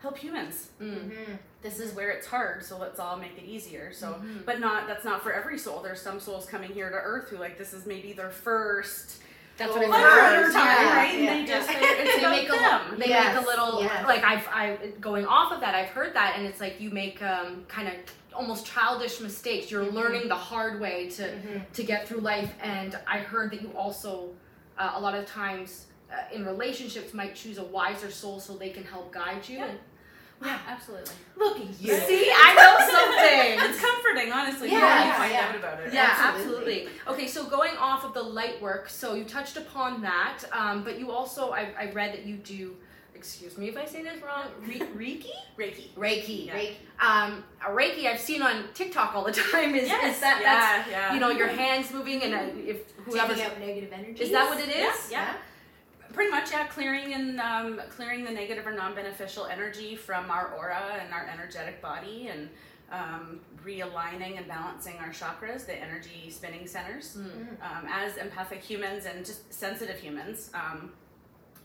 help 0.00 0.18
humans. 0.18 0.70
Mm. 0.80 1.10
Mhm. 1.12 1.38
This 1.62 1.78
is 1.78 1.92
where 1.94 2.10
it's 2.10 2.26
hard, 2.26 2.64
so 2.64 2.76
let's 2.76 2.98
all 2.98 3.16
make 3.18 3.38
it 3.38 3.44
easier. 3.44 3.92
So 3.92 4.14
Mhm. 4.14 4.44
but 4.44 4.58
not 4.58 4.88
that's 4.88 5.04
not 5.04 5.22
for 5.22 5.32
every 5.32 5.58
soul. 5.60 5.80
There's 5.80 6.02
some 6.02 6.18
souls 6.18 6.44
coming 6.46 6.70
here 6.72 6.90
to 6.90 6.96
earth 6.96 7.28
who 7.28 7.36
like 7.36 7.56
this 7.56 7.72
is 7.72 7.86
maybe 7.86 8.12
their 8.14 8.30
first 8.30 9.22
That's 9.58 9.72
what 9.72 9.82
I've 9.82 9.88
Well, 9.90 10.00
heard. 10.00 10.52
time, 10.52 10.64
yeah, 10.64 10.96
right? 10.96 11.14
And 11.14 11.24
yeah. 11.24 11.34
they 11.34 11.44
just 11.44 11.70
Yeah. 11.70 11.78
it's 11.82 12.14
they 12.14 12.20
about 12.20 12.30
make 12.36 12.48
a 12.48 12.52
them. 12.52 12.98
they 12.98 13.08
Yes, 13.08 13.34
make 13.36 13.44
a 13.44 13.46
little 13.46 13.82
yes. 13.82 14.06
like 14.06 14.22
I've 14.24 14.46
I 14.48 14.76
going 15.00 15.26
off 15.26 15.52
of 15.52 15.60
that 15.60 15.74
I've 15.74 15.88
heard 15.88 16.14
that 16.14 16.34
and 16.36 16.46
it's 16.46 16.60
like 16.60 16.80
you 16.80 16.90
make 16.90 17.20
um 17.22 17.64
kind 17.68 17.88
of 17.88 17.94
almost 18.34 18.66
childish 18.66 19.20
mistakes 19.20 19.68
you're 19.70 19.84
Mhm. 19.84 19.92
learning 19.94 20.28
the 20.28 20.36
hard 20.36 20.80
way 20.80 21.10
to 21.10 21.22
Mhm. 21.24 21.72
to 21.72 21.82
get 21.82 22.06
through 22.06 22.20
life 22.20 22.52
and 22.62 22.96
I 23.06 23.18
heard 23.18 23.50
that 23.50 23.60
you 23.62 23.72
also 23.76 24.30
uh, 24.78 24.92
a 24.94 25.00
lot 25.00 25.14
of 25.16 25.26
times 25.26 25.86
uh, 26.12 26.14
in 26.32 26.46
relationships 26.46 27.12
might 27.12 27.34
choose 27.34 27.58
a 27.58 27.64
wiser 27.64 28.10
soul 28.12 28.38
so 28.40 28.54
they 28.56 28.70
can 28.70 28.84
help 28.84 29.12
guide 29.12 29.46
you. 29.48 29.58
Yeah. 29.58 29.64
And 29.66 29.78
Yeah, 30.44 30.58
absolutely. 30.68 31.12
look 31.36 31.56
at 31.58 31.80
you. 31.80 31.94
See, 32.00 32.30
I 32.34 32.54
know 32.54 32.86
something. 32.86 33.68
It's 33.70 33.80
comforting, 33.80 34.32
honestly. 34.32 34.70
Yeah, 34.70 34.78
Yeah, 34.78 35.02
you 35.04 35.08
yeah, 35.10 35.16
find 35.18 35.32
yeah. 35.32 35.48
out 35.48 35.56
about 35.56 35.80
it. 35.80 35.92
Yeah, 35.92 36.14
Absolutely. 36.18 36.86
absolutely. 36.86 36.88
Okay, 37.12 37.26
so 37.26 37.44
going 37.44 37.76
off 37.78 38.04
of 38.04 38.14
the 38.14 38.22
light 38.22 38.60
work, 38.62 38.88
so 38.88 39.14
you 39.14 39.24
touched 39.24 39.56
upon 39.56 40.00
that, 40.02 40.38
um, 40.52 40.84
but 40.84 40.98
you 40.98 41.10
also, 41.10 41.50
I, 41.52 41.68
I 41.78 41.90
read 41.92 42.12
that 42.14 42.24
you 42.26 42.36
do, 42.36 42.76
excuse 43.14 43.58
me 43.58 43.68
if 43.68 43.76
I 43.76 43.84
say 43.84 44.02
this 44.02 44.22
wrong, 44.22 44.44
Re- 44.66 44.78
Reiki? 44.96 45.30
Reiki. 45.58 45.88
Reiki. 45.96 46.46
Yeah. 46.46 46.54
Reiki. 46.56 46.74
Um, 47.00 47.44
a 47.66 47.70
Reiki 47.70 48.06
I've 48.06 48.20
seen 48.20 48.42
on 48.42 48.64
TikTok 48.74 49.14
all 49.16 49.24
the 49.24 49.32
time 49.32 49.74
is, 49.74 49.88
Yes. 49.88 50.14
is 50.16 50.20
that 50.20 50.40
yeah, 50.40 50.54
that's, 50.78 50.90
yeah. 50.90 51.14
you 51.14 51.20
know, 51.20 51.30
your 51.30 51.48
hands 51.48 51.92
moving 51.92 52.22
and 52.22 52.34
uh, 52.34 52.38
if 52.66 52.92
whoever's, 53.04 53.36
Taking 53.38 53.52
out 53.52 53.60
negative 53.60 53.92
energy. 53.92 54.22
is 54.22 54.30
that 54.30 54.48
what 54.48 54.60
it 54.60 54.68
is? 54.68 55.10
Yeah, 55.10 55.10
yeah. 55.10 55.34
Pretty 56.18 56.32
much, 56.32 56.50
yeah. 56.50 56.66
Clearing 56.66 57.14
and 57.14 57.40
um, 57.40 57.80
clearing 57.90 58.24
the 58.24 58.32
negative 58.32 58.66
or 58.66 58.72
non-beneficial 58.72 59.46
energy 59.46 59.94
from 59.94 60.32
our 60.32 60.48
aura 60.52 60.98
and 61.00 61.14
our 61.14 61.28
energetic 61.32 61.80
body, 61.80 62.26
and 62.26 62.48
um, 62.90 63.38
realigning 63.64 64.36
and 64.36 64.48
balancing 64.48 64.96
our 64.98 65.10
chakras, 65.10 65.64
the 65.64 65.76
energy 65.80 66.28
spinning 66.28 66.66
centers. 66.66 67.16
Um, 67.16 67.86
as 67.88 68.16
empathic 68.16 68.60
humans 68.64 69.06
and 69.06 69.24
just 69.24 69.54
sensitive 69.54 70.00
humans, 70.00 70.50
um, 70.54 70.90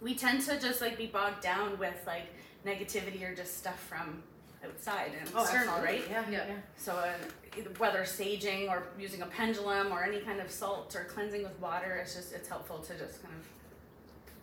we 0.04 0.14
tend 0.14 0.42
to 0.42 0.60
just 0.60 0.82
like 0.82 1.00
be 1.00 1.08
bogged 1.08 1.42
down 1.42 1.80
with 1.80 1.96
like 2.06 2.28
negativity 2.64 3.24
or 3.28 3.34
just 3.34 3.58
stuff 3.58 3.80
from 3.80 4.22
outside 4.64 5.14
and 5.20 5.32
Oh, 5.34 5.42
external, 5.42 5.74
absolutely. 5.74 6.02
right? 6.02 6.10
Yeah. 6.12 6.24
Yeah. 6.30 6.46
yeah. 6.50 6.56
So 6.78 6.92
uh, 6.94 7.62
whether 7.80 8.02
saging 8.04 8.70
or 8.70 8.84
using 9.00 9.24
a 9.24 9.26
pendulum 9.26 9.92
or 9.92 10.04
any 10.04 10.20
kind 10.20 10.40
of 10.40 10.52
salt 10.52 10.96
or 10.96 11.06
cleansing 11.06 11.42
with 11.42 11.60
water, 11.60 11.96
it's 11.96 12.14
just 12.14 12.34
it's 12.34 12.48
helpful 12.48 12.78
to 12.78 12.94
just 13.00 13.24
kind 13.24 13.34
of 13.34 13.44
Wash 13.44 13.63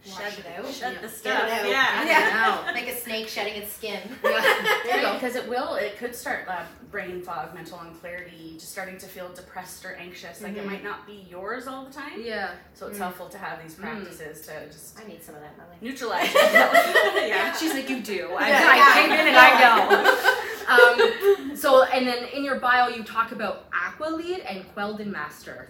shed 0.04 0.32
it 0.38 0.46
out. 0.58 0.66
shed 0.72 0.92
Yeah. 0.94 1.00
the 1.00 1.06
Get 1.08 1.16
stuff. 1.16 1.44
it 1.44 1.52
out. 1.52 1.68
Yeah. 1.68 2.04
Yeah. 2.04 2.72
Like 2.72 2.88
a 2.94 2.96
snake 2.96 3.28
shedding 3.28 3.54
its 3.62 3.72
skin. 3.72 4.00
Yeah. 4.24 4.40
There 4.84 4.96
you 4.96 5.02
go, 5.02 5.12
because 5.14 5.36
it 5.36 5.48
will. 5.48 5.74
It 5.74 5.98
could 5.98 6.14
start 6.14 6.46
uh, 6.48 6.62
brain 6.90 7.22
fog, 7.22 7.54
mental 7.54 7.78
unclarity, 7.78 8.54
just 8.54 8.72
starting 8.72 8.96
to 8.98 9.06
feel 9.06 9.28
depressed 9.32 9.84
or 9.84 9.94
anxious. 9.94 10.40
Like 10.40 10.56
it 10.56 10.62
Mhm. 10.64 10.66
might 10.66 10.84
not 10.84 11.06
be 11.06 11.26
yours 11.30 11.66
all 11.66 11.84
the 11.84 11.92
time. 11.92 12.12
Yeah. 12.20 12.52
So 12.74 12.86
it's 12.86 12.96
Mm. 12.96 13.02
helpful 13.02 13.28
to 13.28 13.38
have 13.38 13.62
these 13.62 13.74
practices 13.74 14.46
to 14.46 14.66
just 14.68 14.98
I 15.00 15.06
need 15.06 15.22
some 15.22 15.34
of 15.34 15.42
that 15.42 15.52
in 15.52 15.58
my 15.58 15.64
life. 15.68 15.82
neutralize. 15.82 16.28
it. 16.34 17.28
yeah. 17.28 17.52
She's 17.56 17.74
like, 17.74 17.88
you 17.88 18.00
do. 18.00 18.30
I, 18.38 18.48
Yeah. 18.48 18.68
I 18.70 19.00
came 19.00 19.12
in 19.12 19.26
and 19.26 19.36
I 19.36 19.50
know. 19.60 21.50
um, 21.50 21.56
so, 21.56 21.84
and 21.84 22.06
then 22.06 22.24
in 22.32 22.44
your 22.44 22.58
bio, 22.60 22.88
you 22.88 23.02
talk 23.04 23.32
about 23.32 23.66
Aqua 23.72 24.10
Lead 24.10 24.40
and 24.40 24.64
Quelden 24.74 25.10
Master. 25.12 25.68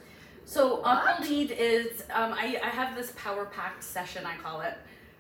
So 0.50 0.83
Aqua 0.83 1.25
Lead 1.25 1.52
is 1.52 2.02
um, 2.12 2.33
I, 2.33 2.61
I 2.61 2.71
have 2.71 2.97
this 2.97 3.12
power 3.16 3.45
packed 3.45 3.85
session 3.85 4.26
I 4.26 4.37
call 4.37 4.62
it, 4.62 4.76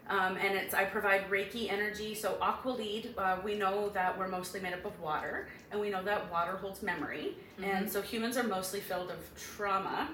um, 0.08 0.36
and 0.36 0.56
it's 0.56 0.74
I 0.74 0.84
provide 0.86 1.30
Reiki 1.30 1.70
energy. 1.70 2.16
So 2.16 2.36
Aqua 2.40 2.70
Lead, 2.70 3.14
uh, 3.16 3.36
we 3.44 3.54
know 3.54 3.90
that 3.90 4.18
we're 4.18 4.26
mostly 4.26 4.58
made 4.58 4.72
up 4.72 4.84
of 4.84 5.00
water, 5.00 5.46
and 5.70 5.80
we 5.80 5.88
know 5.88 6.02
that 6.02 6.28
water 6.32 6.56
holds 6.56 6.82
memory, 6.82 7.36
and 7.62 7.88
so 7.88 8.02
humans 8.02 8.36
are 8.36 8.42
mostly 8.42 8.80
filled 8.80 9.12
of 9.12 9.18
trauma 9.36 10.08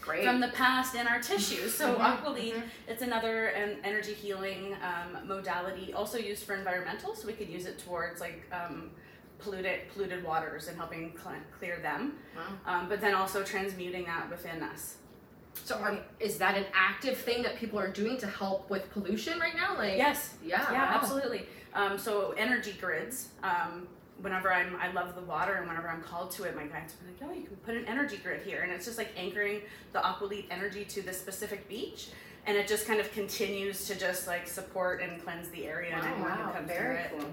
Great. 0.00 0.24
from 0.24 0.40
the 0.40 0.48
past 0.48 0.94
in 0.94 1.06
our 1.06 1.20
tissues. 1.20 1.74
So 1.74 1.94
Mhm, 1.94 2.00
Aqua 2.00 2.30
Lead, 2.30 2.62
it's 2.88 3.02
another 3.02 3.48
an 3.48 3.76
energy 3.84 4.14
healing 4.14 4.74
um, 4.82 5.28
modality, 5.28 5.92
also 5.92 6.16
used 6.16 6.44
for 6.44 6.54
environmental. 6.54 7.14
So 7.14 7.26
we 7.26 7.34
could 7.34 7.50
use 7.50 7.66
it 7.66 7.78
towards 7.80 8.22
like 8.22 8.50
um, 8.50 8.92
polluted 9.42 9.80
polluted 9.92 10.22
waters 10.24 10.68
and 10.68 10.76
helping 10.76 11.12
cle 11.12 11.32
clear 11.58 11.78
them 11.80 12.14
wow. 12.36 12.42
um, 12.66 12.88
but 12.88 13.00
then 13.00 13.14
also 13.14 13.42
transmuting 13.42 14.04
that 14.04 14.28
within 14.30 14.62
us. 14.62 14.96
So, 15.64 15.76
are, 15.76 15.98
is 16.18 16.38
that 16.38 16.56
an 16.56 16.64
active 16.74 17.18
thing 17.18 17.42
that 17.42 17.56
people 17.56 17.78
are 17.78 17.88
doing 17.90 18.16
to 18.18 18.26
help 18.26 18.70
with 18.70 18.90
pollution 18.90 19.38
right 19.38 19.54
now? 19.54 19.76
Like, 19.76 19.98
Yes, 19.98 20.34
yeah, 20.42 20.72
yeah, 20.72 20.90
wow. 20.90 20.98
absolutely. 21.00 21.46
Um, 21.74 21.98
so 21.98 22.34
energy 22.38 22.74
grids. 22.80 23.28
Um, 23.42 23.86
whenever 24.22 24.50
I'm, 24.52 24.76
I 24.76 24.90
love 24.92 25.14
the 25.14 25.20
water, 25.22 25.54
and 25.54 25.68
whenever 25.68 25.88
I'm 25.90 26.02
called 26.02 26.30
to 26.32 26.44
it, 26.44 26.56
my 26.56 26.64
guides 26.64 26.94
are 26.94 27.06
like, 27.06 27.18
"Oh, 27.30 27.38
you 27.38 27.46
can 27.46 27.56
put 27.56 27.76
an 27.76 27.84
energy 27.86 28.16
grid 28.22 28.40
here," 28.46 28.62
and 28.62 28.72
it's 28.72 28.86
just 28.86 28.96
like 28.96 29.10
anchoring 29.16 29.60
the 29.92 29.98
aqualite 30.00 30.46
energy 30.50 30.84
to 30.86 31.02
this 31.02 31.20
specific 31.20 31.68
beach, 31.68 32.08
and 32.46 32.56
it 32.56 32.66
just 32.66 32.86
kind 32.86 32.98
of 32.98 33.12
continues 33.12 33.86
to 33.88 33.94
just 33.94 34.26
like 34.26 34.48
support 34.48 35.02
and 35.02 35.22
cleanse 35.22 35.48
the 35.50 35.66
area 35.66 35.92
and 35.92 36.02
Wow, 36.02 36.12
anyone 36.14 36.30
wow, 36.30 36.46
who 36.46 36.52
comes 36.54 36.68
very 36.68 36.96
through 37.08 37.18
it. 37.18 37.22
cool. 37.22 37.30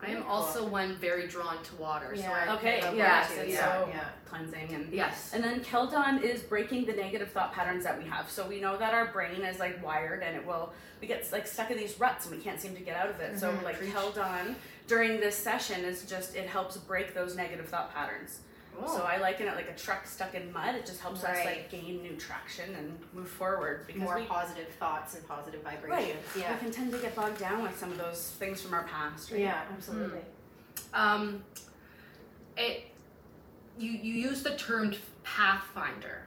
I 0.00 0.10
am 0.10 0.22
also 0.24 0.64
one 0.66 0.94
very 0.96 1.26
drawn 1.26 1.60
to 1.62 1.74
water. 1.76 2.14
So 2.16 2.22
I, 2.22 2.54
Okay, 2.54 2.80
I 2.80 2.84
love 2.86 2.96
yeah, 2.96 3.06
that 3.06 3.30
too, 3.34 3.40
it's 3.40 3.52
yeah, 3.54 3.80
so- 3.84 3.88
yeah. 3.88 4.04
Cleansing 4.26 4.74
and 4.74 4.92
yes. 4.92 5.30
And 5.32 5.42
then 5.42 5.60
Keldon 5.60 6.22
is 6.22 6.42
breaking 6.42 6.84
the 6.84 6.92
negative 6.92 7.30
thought 7.32 7.52
patterns 7.54 7.82
that 7.84 8.00
we 8.00 8.08
have. 8.08 8.30
So 8.30 8.46
we 8.46 8.60
know 8.60 8.76
that 8.76 8.92
our 8.92 9.06
brain 9.06 9.40
is 9.40 9.58
like 9.58 9.82
wired 9.84 10.22
and 10.22 10.36
it 10.36 10.46
will 10.46 10.72
we 11.00 11.06
get 11.08 11.26
like 11.32 11.46
stuck 11.46 11.70
in 11.70 11.78
these 11.78 11.98
ruts 11.98 12.26
and 12.26 12.36
we 12.36 12.42
can't 12.42 12.60
seem 12.60 12.74
to 12.76 12.82
get 12.82 12.94
out 12.94 13.08
of 13.08 13.18
it. 13.20 13.38
So 13.40 13.50
Mhm. 13.50 13.62
like 13.64 13.78
Preach. 13.78 13.92
Keldon 13.94 14.54
during 14.86 15.18
this 15.18 15.34
session 15.34 15.82
is 15.84 16.04
just 16.04 16.36
it 16.36 16.46
helps 16.46 16.76
break 16.76 17.14
those 17.14 17.36
negative 17.36 17.66
thought 17.68 17.92
patterns. 17.94 18.40
So 18.86 19.02
I 19.02 19.18
liken 19.18 19.48
it 19.48 19.54
like 19.54 19.68
a 19.68 19.74
truck 19.74 20.06
stuck 20.06 20.34
in 20.34 20.52
mud. 20.52 20.74
It 20.74 20.86
just 20.86 21.00
helps 21.00 21.24
us 21.24 21.44
like 21.44 21.70
gain 21.70 22.02
new 22.02 22.16
traction 22.16 22.74
and 22.74 22.98
move 23.12 23.28
forward 23.28 23.86
because 23.86 24.02
More 24.02 24.16
we 24.18 24.24
positive 24.24 24.68
thoughts 24.78 25.14
and 25.14 25.26
positive 25.26 25.64
right 25.64 25.80
vibrations. 25.80 26.18
Yeah. 26.36 26.52
we 26.52 26.58
can 26.58 26.70
tend 26.70 26.92
to 26.92 26.98
get 26.98 27.14
bogged 27.14 27.38
down 27.38 27.62
with 27.62 27.78
some 27.78 27.90
of 27.90 27.98
those 27.98 28.30
things 28.38 28.62
from 28.62 28.74
our 28.74 28.84
past. 28.84 29.30
Right? 29.30 29.40
Yeah, 29.40 29.62
absolutely. 29.72 30.20
Um, 30.94 31.42
it 32.56 32.86
you 33.78 33.90
you 33.90 34.14
use 34.14 34.42
the 34.42 34.56
term 34.56 34.94
pathfinder. 35.22 36.22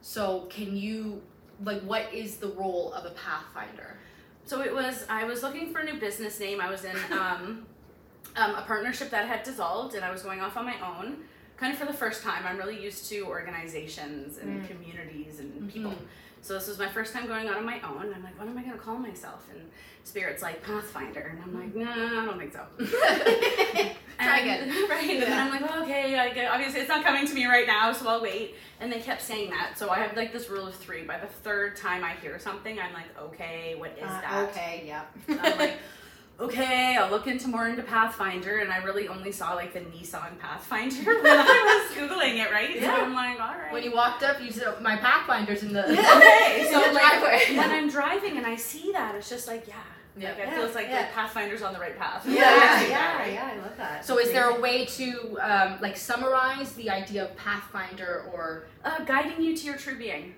So 0.00 0.46
can 0.50 0.76
you 0.76 1.22
like 1.64 1.80
what 1.82 2.12
is 2.12 2.36
the 2.36 2.48
role 2.48 2.92
of 2.92 3.04
a 3.04 3.10
pathfinder? 3.10 3.98
So 4.44 4.62
it 4.62 4.72
was. 4.72 5.04
I 5.08 5.24
was 5.24 5.42
looking 5.42 5.72
for 5.72 5.80
a 5.80 5.84
new 5.84 5.98
business 5.98 6.38
name. 6.38 6.60
I 6.60 6.70
was 6.70 6.84
in 6.84 6.96
um, 7.10 7.66
um, 8.36 8.54
a 8.54 8.62
partnership 8.62 9.10
that 9.10 9.26
had 9.26 9.42
dissolved, 9.42 9.94
and 9.94 10.04
I 10.04 10.10
was 10.10 10.22
going 10.22 10.40
off 10.40 10.56
on 10.56 10.64
my 10.64 10.76
own, 10.80 11.24
kind 11.56 11.72
of 11.72 11.78
for 11.78 11.86
the 11.86 11.92
first 11.92 12.22
time. 12.22 12.44
I'm 12.46 12.56
really 12.58 12.80
used 12.80 13.08
to 13.10 13.20
organizations 13.26 14.38
and 14.38 14.62
Mm. 14.62 14.68
communities 14.68 15.40
and 15.40 15.70
people. 15.72 15.92
Mhm. 15.92 16.06
So 16.42 16.54
this 16.54 16.68
was 16.68 16.78
my 16.78 16.88
first 16.88 17.12
time 17.12 17.26
going 17.26 17.48
out 17.48 17.56
on 17.56 17.64
my 17.64 17.80
own. 17.80 18.12
I'm 18.14 18.22
like, 18.22 18.38
what 18.38 18.46
am 18.46 18.56
I 18.56 18.62
going 18.62 18.74
to 18.74 18.78
call 18.78 18.98
myself? 18.98 19.42
And 19.50 19.68
Spirit's 20.04 20.42
like 20.42 20.62
Pathfinder, 20.62 21.20
and 21.34 21.42
I'm 21.42 21.54
like, 21.60 21.74
no, 21.74 21.90
I 21.90 22.24
don't 22.24 22.38
think 22.38 22.52
so. 22.52 22.64
Try 24.18 24.38
again. 24.40 24.68
right? 24.88 25.10
And 25.10 25.22
then 25.22 25.32
I'm 25.38 25.50
like, 25.50 25.62
oh, 25.68 25.82
okay, 25.82 26.16
I 26.18 26.32
get, 26.32 26.50
obviously 26.50 26.80
it's 26.80 26.88
not 26.88 27.04
coming 27.04 27.26
to 27.26 27.34
me 27.34 27.46
right 27.46 27.66
now, 27.66 27.92
so 27.92 28.08
I'll 28.08 28.22
wait. 28.22 28.54
And 28.80 28.92
they 28.92 29.00
kept 29.00 29.22
saying 29.22 29.50
that, 29.50 29.76
so 29.76 29.90
I 29.90 29.98
have 29.98 30.16
like 30.16 30.32
this 30.32 30.48
rule 30.48 30.66
of 30.68 30.74
three. 30.74 31.02
By 31.02 31.18
the 31.18 31.26
third 31.26 31.76
time 31.76 32.04
I 32.04 32.12
hear 32.14 32.38
something, 32.38 32.78
I'm 32.78 32.92
like, 32.92 33.18
okay, 33.20 33.74
what 33.76 33.96
is 33.98 34.04
Uh, 34.04 34.20
that? 34.20 34.48
okay, 34.50 34.84
yeah. 34.86 35.02
I'm 35.28 35.58
like, 35.58 35.74
okay, 36.38 36.96
I'll 36.96 37.10
look 37.10 37.26
into 37.26 37.48
more 37.48 37.68
into 37.68 37.82
Pathfinder, 37.82 38.58
and 38.58 38.70
I 38.72 38.78
really 38.78 39.08
only 39.08 39.32
saw 39.32 39.54
like 39.54 39.72
the 39.72 39.80
Nissan 39.80 40.38
Pathfinder 40.38 41.14
when 41.22 41.26
I 41.38 41.88
was 41.88 41.96
googling 41.96 42.36
it, 42.44 42.50
right? 42.50 42.74
Yeah. 42.80 42.96
So 42.96 43.04
I'm 43.04 43.14
like, 43.14 43.40
all 43.40 43.48
right. 43.56 43.72
When 43.72 43.82
you 43.82 43.92
walked 43.92 44.22
up, 44.22 44.42
you 44.42 44.50
said 44.50 44.80
my 44.82 44.96
pathfinder's 44.96 45.62
in 45.62 45.72
the 45.72 45.84
okay, 45.90 46.68
so 46.70 46.82
in 46.82 46.88
the 46.88 46.94
like, 46.94 47.20
driveway. 47.20 47.56
when 47.56 47.70
I'm 47.70 47.88
driving 47.88 48.36
and 48.36 48.46
I 48.46 48.56
see 48.56 48.92
that, 48.92 49.14
it's 49.14 49.28
just 49.30 49.46
like, 49.48 49.66
yeah, 49.66 49.74
Yeah. 50.16 50.28
like 50.30 50.38
it 50.38 50.48
Yeah, 50.48 50.56
feels 50.58 50.74
like 50.74 50.88
yeah. 50.88 51.06
the 51.06 51.12
Pathfinder's 51.14 51.62
on 51.62 51.72
the 51.72 51.80
right 51.80 51.98
path. 51.98 52.24
Yeah, 52.26 52.34
Yeah, 52.34 52.88
yeah, 52.88 53.26
yeah. 53.26 53.50
I 53.54 53.56
love 53.62 53.76
that. 53.78 54.04
So 54.04 54.18
is 54.18 54.30
there 54.32 54.48
a 54.50 54.60
way 54.60 54.84
to 54.84 55.38
um, 55.40 55.78
like 55.80 55.96
summarize 55.96 56.72
the 56.72 56.90
idea 56.90 57.24
of 57.24 57.36
pathfinder 57.36 58.30
or 58.32 58.64
Uh, 58.84 59.02
guiding 59.04 59.42
you 59.42 59.56
to 59.56 59.64
your 59.66 59.76
true 59.76 59.96
being. 59.96 60.34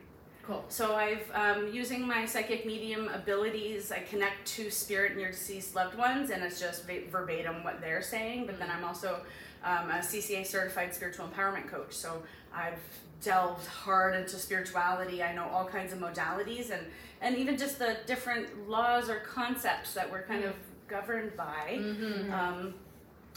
Cool? 0.48 0.64
So 0.68 0.96
I've 0.96 1.30
um, 1.34 1.72
using 1.72 2.06
my 2.06 2.24
psychic 2.26 2.66
medium 2.66 3.08
abilities, 3.08 3.92
I 3.92 4.00
connect 4.00 4.46
to 4.56 4.70
spirit 4.70 5.12
and 5.12 5.20
your 5.20 5.30
deceased 5.30 5.74
loved 5.76 5.96
ones, 5.96 6.30
and 6.30 6.42
it's 6.42 6.58
just 6.58 6.84
verbatim 7.10 7.62
what 7.62 7.80
they're 7.80 8.02
saying. 8.02 8.46
But 8.46 8.58
then 8.58 8.68
I'm 8.70 8.82
also 8.84 9.20
um, 9.62 9.90
a 9.90 9.98
CCA 9.98 10.46
certified 10.46 10.94
spiritual 10.94 11.28
empowerment 11.28 11.68
coach. 11.68 11.92
So 11.92 12.22
I've 12.52 12.80
delved 13.22 13.66
hard 13.66 14.14
into 14.16 14.36
spirituality. 14.36 15.22
I 15.22 15.34
know 15.34 15.46
all 15.52 15.66
kinds 15.66 15.92
of 15.92 15.98
modalities, 15.98 16.70
and 16.70 16.84
and 17.20 17.36
even 17.36 17.58
just 17.58 17.78
the 17.78 17.98
different 18.06 18.68
laws 18.68 19.08
or 19.10 19.16
concepts 19.20 19.92
that 19.94 20.10
we're 20.10 20.22
kind 20.22 20.44
of 20.44 20.54
governed 20.88 21.36
by. 21.36 21.78
Mm-hmm. 21.78 22.32
Um, 22.32 22.74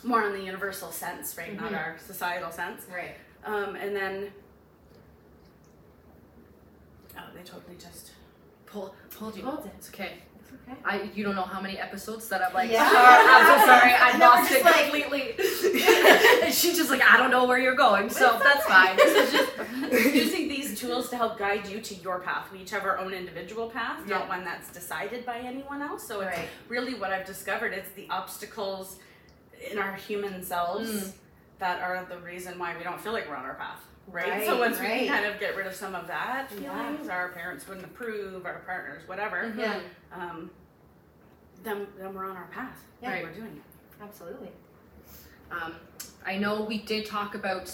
more 0.03 0.23
in 0.25 0.33
the 0.33 0.43
universal 0.43 0.91
sense, 0.91 1.37
right? 1.37 1.55
Not 1.55 1.71
Mhm. 1.71 1.77
our 1.77 1.97
societal 1.99 2.51
sense. 2.51 2.85
Right. 2.91 3.15
Um, 3.43 3.75
and 3.75 3.95
then, 3.95 4.31
oh, 7.21 7.35
they 7.35 7.43
totally 7.43 7.75
just. 7.79 8.11
Pull, 8.65 8.95
pulled 9.17 9.35
you. 9.35 9.43
Pulled 9.43 9.65
it. 9.65 9.71
It's 9.77 9.89
okay. 9.89 10.13
It's 10.39 10.51
okay. 10.53 10.77
I 10.85 11.09
you 11.13 11.23
don't 11.25 11.35
know 11.35 11.41
how 11.43 11.59
many 11.61 11.77
episodes 11.77 12.27
that 12.29 12.41
I'm 12.41 12.53
like. 12.53 12.71
Yeah. 12.71 12.89
"Sorry, 12.89 13.25
I'm 13.27 13.59
so 13.59 13.65
sorry. 13.71 13.93
I 13.93 14.17
No, 14.17 14.25
lost 14.27 14.51
it 14.51 14.63
like- 14.63 14.75
completely. 14.83 15.35
and 16.43 16.53
she's 16.53 16.77
just 16.77 16.89
like, 16.89 17.01
I 17.01 17.17
don't 17.17 17.31
know 17.31 17.45
where 17.45 17.59
you're 17.59 17.75
going, 17.75 18.09
so 18.09 18.39
that's 18.41 18.65
fine. 18.65 18.97
This 18.97 19.33
is 19.33 19.33
just 19.33 20.15
using 20.15 20.47
these 20.47 20.79
tools 20.79 21.09
to 21.09 21.17
help 21.17 21.37
guide 21.37 21.67
you 21.67 21.81
to 21.81 21.95
your 21.95 22.19
path. 22.19 22.49
We 22.51 22.59
each 22.59 22.71
have 22.71 22.83
our 22.85 22.97
own 22.97 23.13
individual 23.13 23.69
path, 23.69 23.99
Yeah. 24.07 24.19
not 24.19 24.29
one 24.29 24.45
that's 24.45 24.71
decided 24.71 25.25
by 25.25 25.39
anyone 25.39 25.81
else. 25.81 26.07
So 26.07 26.21
it's 26.21 26.39
really 26.69 26.93
what 26.93 27.11
I've 27.11 27.25
discovered. 27.25 27.73
It's 27.73 27.91
the 27.91 28.07
obstacles 28.09 28.99
in 29.69 29.77
our 29.77 29.93
human 29.95 30.43
selves 30.43 30.89
Mm. 30.89 31.11
that 31.59 31.81
are 31.81 32.05
the 32.09 32.17
reason 32.19 32.57
why 32.57 32.75
we 32.77 32.83
don't 32.83 33.01
feel 33.01 33.11
like 33.11 33.27
we're 33.29 33.35
on 33.35 33.43
our 33.45 33.55
path. 33.55 33.81
Right? 34.07 34.29
Right, 34.29 34.45
so 34.45 34.59
once 34.59 34.79
we 34.79 34.85
can 34.87 35.07
kind 35.07 35.25
of 35.25 35.39
get 35.39 35.55
rid 35.55 35.67
of 35.67 35.73
some 35.75 35.95
of 35.95 36.07
that 36.07 36.47
Yeah. 36.59 36.89
feelings, 36.89 37.07
our 37.09 37.29
parents 37.29 37.67
wouldn't 37.67 37.85
approve, 37.85 38.45
our 38.45 38.59
partners, 38.59 39.07
whatever, 39.07 39.53
Yeah, 39.55 39.79
um, 40.13 40.51
then 41.63 41.87
then 41.97 42.13
we're 42.13 42.25
on 42.25 42.35
our 42.35 42.47
path. 42.47 42.83
Yeah. 43.01 43.11
Right. 43.11 43.23
We're 43.23 43.31
doing 43.33 43.55
it. 43.57 44.03
absolutely. 44.03 44.49
Um, 45.51 45.75
I 46.25 46.37
know 46.37 46.63
we 46.63 46.79
did 46.79 47.05
talk 47.05 47.35
about 47.35 47.73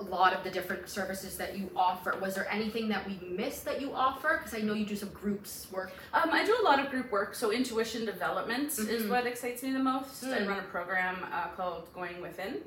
a 0.00 0.02
lot 0.04 0.32
of 0.32 0.42
the 0.42 0.50
different 0.50 0.88
services 0.88 1.36
that 1.36 1.56
you 1.56 1.70
offer. 1.76 2.16
Was 2.20 2.34
there 2.34 2.50
anything 2.50 2.88
that 2.88 3.06
we 3.06 3.18
missed 3.28 3.64
that 3.64 3.80
you 3.80 3.92
offer? 3.94 4.38
Because 4.38 4.54
I 4.54 4.62
know 4.64 4.74
you 4.74 4.84
do 4.86 4.96
some 4.96 5.10
groups 5.10 5.66
work. 5.70 5.92
Um, 6.12 6.30
I 6.32 6.44
do 6.44 6.56
a 6.60 6.64
lot 6.64 6.78
of 6.80 6.90
group 6.90 7.10
work, 7.12 7.34
so 7.34 7.50
intuition 7.52 8.04
development 8.04 8.70
is 8.78 9.02
Mhm. 9.04 9.08
what 9.10 9.26
excites 9.26 9.62
me 9.62 9.72
the 9.72 9.78
most. 9.78 10.24
I 10.24 10.38
Mm. 10.40 10.48
run 10.48 10.58
a 10.58 10.62
program 10.62 11.24
uh, 11.32 11.48
called 11.56 11.92
Going 11.94 12.20
Within. 12.20 12.62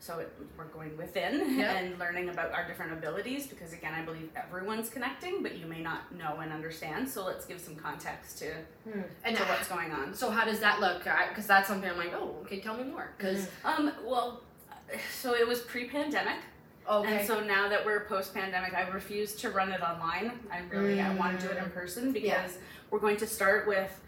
So 0.00 0.18
it, 0.18 0.32
we're 0.56 0.64
going 0.64 0.96
within 0.96 1.58
Yeah. 1.58 1.72
and 1.74 1.98
learning 1.98 2.30
about 2.30 2.52
our 2.52 2.66
different 2.66 2.92
abilities 2.94 3.46
because 3.46 3.74
again, 3.74 3.92
I 3.94 4.02
believe 4.02 4.30
everyone's 4.34 4.88
connecting, 4.88 5.42
but 5.42 5.58
you 5.58 5.66
may 5.66 5.82
not 5.82 6.14
know 6.16 6.38
and 6.40 6.52
understand. 6.52 7.06
So 7.08 7.24
let's 7.24 7.44
give 7.44 7.60
some 7.60 7.76
context 7.76 8.38
to, 8.38 8.46
hmm. 8.90 9.00
And 9.24 9.36
to 9.36 9.42
what's 9.44 9.68
going 9.68 9.92
on. 9.92 10.14
so 10.14 10.30
how 10.30 10.46
does 10.46 10.58
that 10.60 10.80
look? 10.80 11.04
Because 11.04 11.46
that's 11.46 11.68
something 11.68 11.88
I'm 11.88 11.98
like, 11.98 12.14
oh, 12.14 12.34
okay, 12.42 12.60
tell 12.60 12.76
me 12.76 12.84
more. 12.84 13.12
Hmm. 13.20 13.26
Because 13.26 13.48
Um, 13.64 13.92
well, 14.04 14.42
so 15.20 15.34
it 15.34 15.46
was 15.46 15.60
pre-pandemic, 15.60 16.38
okay, 16.88 17.18
and 17.18 17.26
so 17.26 17.40
now 17.40 17.68
that 17.68 17.84
we're 17.84 18.06
post-pandemic, 18.06 18.74
I 18.74 18.88
refuse 18.88 19.34
to 19.36 19.50
run 19.50 19.70
it 19.70 19.82
online. 19.82 20.32
I 20.50 20.60
really 20.74 21.00
I 21.00 21.14
want 21.14 21.38
to 21.38 21.46
do 21.46 21.52
it 21.52 21.58
in 21.58 21.64
hmm. 21.64 21.70
person 21.70 22.12
because 22.12 22.26
Yeah. 22.56 22.62
we're 22.90 22.98
going 23.00 23.18
to 23.18 23.26
start 23.26 23.68
with 23.68 24.00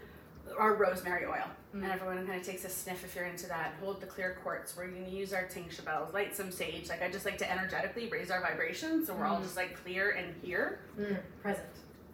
our 0.57 0.73
rosemary 0.73 1.25
oil. 1.25 1.45
Mm. 1.75 1.83
And 1.83 1.91
everyone 1.91 2.25
kind 2.27 2.39
of 2.39 2.45
takes 2.45 2.65
a 2.65 2.69
sniff 2.69 3.03
if 3.03 3.15
you're 3.15 3.25
into 3.25 3.47
that. 3.47 3.73
Hold 3.81 3.99
the 3.99 4.05
clear 4.05 4.37
quartz. 4.43 4.77
We're 4.77 4.87
going 4.87 5.05
to 5.05 5.11
use 5.11 5.33
our 5.33 5.43
tingsha 5.45 5.83
bells, 5.83 6.13
light 6.13 6.35
some 6.35 6.51
sage. 6.51 6.87
Like 6.89 7.01
I 7.01 7.09
just 7.09 7.25
like 7.25 7.37
to 7.39 7.51
energetically 7.51 8.07
raise 8.09 8.29
our 8.29 8.41
vibration, 8.41 9.05
so 9.05 9.15
we're 9.15 9.25
all 9.25 9.41
just 9.41 9.57
like 9.57 9.81
clear 9.83 10.11
and 10.11 10.35
here. 10.43 10.79
Mm, 10.99 11.17
present. 11.41 11.65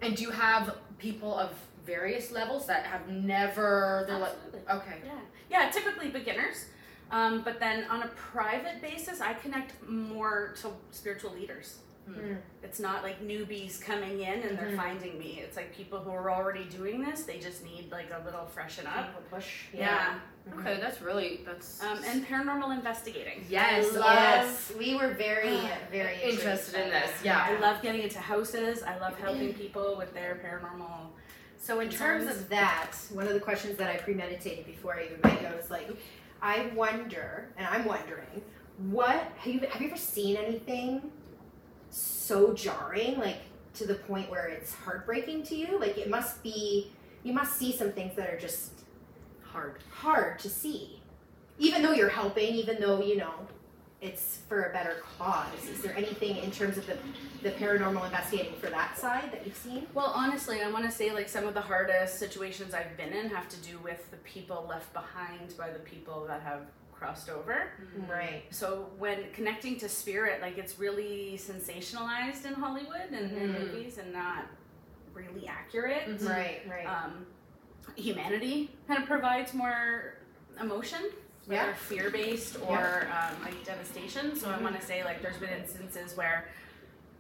and 0.01 0.16
do 0.16 0.24
you 0.24 0.32
have 0.32 0.78
people 0.98 1.34
of 1.38 1.51
various 1.86 2.32
levels 2.32 2.68
that 2.68 2.86
have 2.86 3.10
never? 3.10 4.06
They're 4.08 4.18
like, 4.20 4.32
Absolutely. 4.46 4.62
okay, 4.75 4.98
Yeah, 5.06 5.20
yeah. 5.50 5.70
Typically 5.72 6.10
beginners, 6.10 6.66
um, 7.12 7.42
but 7.44 7.60
then 7.60 7.84
on 7.89 8.04
a 8.04 8.08
private 8.10 8.82
basis, 8.82 9.20
I 9.20 9.34
connect 9.34 9.74
more 9.88 10.54
to 10.62 10.72
spiritual 10.92 11.34
leaders. 11.34 11.80
Mm. 12.08 12.38
It's 12.63 12.79
not 12.79 13.03
like 13.03 13.22
newbies 13.22 13.79
coming 13.82 14.22
in 14.22 14.41
and 14.41 14.58
they're 14.58 14.70
Mhm. 14.72 14.75
finding 14.77 15.18
me. 15.20 15.39
It's 15.44 15.56
like 15.56 15.75
people 15.75 16.00
who 16.00 16.12
are 16.12 16.32
already 16.32 16.65
doing 16.65 17.03
this. 17.03 17.24
They 17.24 17.39
just 17.39 17.63
need 17.63 17.91
like 17.91 18.10
a 18.12 18.24
little 18.25 18.46
freshen 18.48 18.88
up. 18.88 19.08
Little 19.08 19.22
push. 19.29 19.65
Yeah. 19.74 20.20
Mhm. 20.50 20.60
okay, 20.60 20.79
that's 20.82 21.01
really 21.01 21.41
that's 21.46 21.84
Um, 21.84 22.03
and 22.06 22.25
paranormal 22.25 22.74
investigating. 22.74 23.46
yes, 23.48 23.94
love- 23.94 24.06
Yes, 24.06 24.72
we 24.77 24.96
were 24.96 25.10
very, 25.10 25.60
very 25.91 26.22
Interested 26.24 26.86
in 26.86 26.89
this, 26.89 27.12
that. 27.12 27.25
yeah. 27.25 27.46
I 27.48 27.60
love 27.60 27.82
getting 27.82 28.01
into 28.01 28.20
houses. 28.20 28.82
I 28.82 28.98
love 28.98 29.20
helping 29.20 29.53
people 29.53 29.96
with 29.96 30.13
their 30.13 30.36
paranormal. 30.44 31.10
So 31.58 31.79
in 31.82 31.89
terms 31.89 32.25
of 32.27 32.50
that, 32.50 32.96
one 33.12 33.27
of 33.27 33.34
the 33.34 33.39
questions 33.39 33.77
that 33.77 33.89
I 33.89 33.98
premeditated 33.98 34.65
before 34.65 34.96
I 34.96 35.03
even 35.06 35.20
met 35.22 35.41
you, 35.41 35.48
I 35.48 35.56
was 35.56 35.70
like, 35.70 35.88
I 36.41 36.68
wonder, 36.74 37.50
and 37.58 37.68
I'm 37.68 37.86
wondering, 37.86 38.41
what 38.77 39.34
have 39.38 39.53
you 39.53 39.60
have 39.68 39.82
you 39.82 39.88
ever 39.89 39.98
seen 39.98 40.38
anything 40.38 41.12
so 41.89 42.53
jarring, 42.53 43.19
like 43.19 43.41
to 43.75 43.86
the 43.86 43.96
point 43.96 44.29
where 44.29 44.48
it's 44.48 44.74
heartbreaking 44.74 45.43
to 45.43 45.55
you? 45.55 45.79
Like 45.79 45.98
it 45.98 46.09
must 46.09 46.42
be, 46.44 46.92
you 47.24 47.33
must 47.33 47.57
see 47.57 47.72
some 47.72 47.92
things 47.92 48.16
that 48.16 48.29
are 48.29 48.40
just 48.40 48.72
hard. 49.44 49.75
hard 49.92 50.40
to 50.40 50.50
see, 50.50 51.01
even 51.57 51.81
though 51.81 51.92
you're 51.94 52.09
helping, 52.09 52.53
even 52.55 52.79
though 52.79 53.01
you 53.01 53.18
know 53.18 53.33
it's 54.01 54.40
for 54.48 54.64
a 54.64 54.74
better 54.74 54.98
cause. 55.18 55.68
Is 55.70 55.81
there 55.81 55.96
anything 55.96 56.37
in 56.37 56.51
terms 56.51 56.77
of 56.77 56.85
the 56.87 56.98
the 57.42 57.51
paranormal 57.51 58.03
investigating 58.05 58.53
for 58.55 58.70
that 58.70 58.98
side 58.98 59.31
that 59.31 59.46
you've 59.46 59.55
seen? 59.55 59.87
Well, 59.94 60.11
honestly, 60.16 60.61
I 60.61 60.70
want 60.70 60.85
to 60.85 60.92
say 60.92 61.11
like 61.11 61.29
some 61.29 61.46
of 61.48 61.53
the 61.53 61.61
hardest 61.61 62.20
situations 62.20 62.74
I've 62.74 62.96
been 62.98 63.14
in 63.14 63.29
have 63.29 63.48
to 63.50 63.57
do 63.57 63.77
with 63.79 64.09
the 64.11 64.18
people 64.18 64.66
left 64.70 64.92
behind 64.94 65.55
by 65.57 65.70
the 65.70 65.79
people 65.79 66.25
that 66.27 66.42
have 66.42 66.61
crossed 67.00 67.29
over. 67.29 67.72
Right. 68.09 68.44
So 68.50 68.90
when 68.98 69.31
connecting 69.33 69.77
to 69.79 69.88
spirit, 69.90 70.42
like 70.42 70.57
it's 70.57 70.77
really 70.77 71.38
sensationalized 71.38 72.46
in 72.46 72.53
Hollywood 72.53 73.09
and 73.12 73.31
in 73.31 73.50
Mhm. 73.53 73.59
movies 73.59 73.98
and 73.98 74.12
not 74.12 74.46
really 75.14 75.48
accurate. 75.48 76.07
Mhm. 76.07 76.29
Right. 76.29 76.62
Right. 76.70 76.85
Um, 76.85 77.25
humanity 77.96 78.75
kind 78.88 79.01
of 79.01 79.07
provides 79.07 79.53
more 79.53 80.16
emotion, 80.59 81.01
whether 81.46 81.68
Yeah. 81.70 81.74
fear 81.74 82.09
based 82.09 82.57
or 82.62 83.07
um, 83.12 83.42
like 83.44 83.64
devastation. 83.64 84.35
So 84.35 84.50
I 84.50 84.57
want 84.57 84.79
to 84.79 84.85
say 84.85 85.03
like 85.03 85.22
there's 85.22 85.38
been 85.38 85.50
instances 85.50 86.16
where 86.18 86.50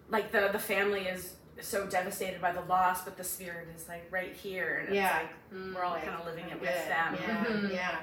like 0.09 0.31
the 0.31 0.49
the 0.51 0.59
family 0.59 1.07
is 1.07 1.35
so 1.61 1.85
devastated 1.87 2.41
by 2.41 2.51
the 2.53 2.61
loss, 2.61 3.03
but 3.03 3.17
the 3.17 3.23
spirit 3.23 3.67
is 3.75 3.87
like 3.87 4.05
right 4.11 4.33
here, 4.33 4.83
and 4.85 4.95
Yeah. 4.95 5.19
it's 5.21 5.31
like 5.53 5.75
we're 5.75 5.83
all 5.83 5.95
kind 5.97 6.15
of 6.19 6.25
living 6.25 6.49
it 6.49 6.59
with 6.59 6.87
them. 6.87 7.15
Yeah. 7.21 7.43
Mhm. 7.45 7.73
Yeah. 7.73 7.99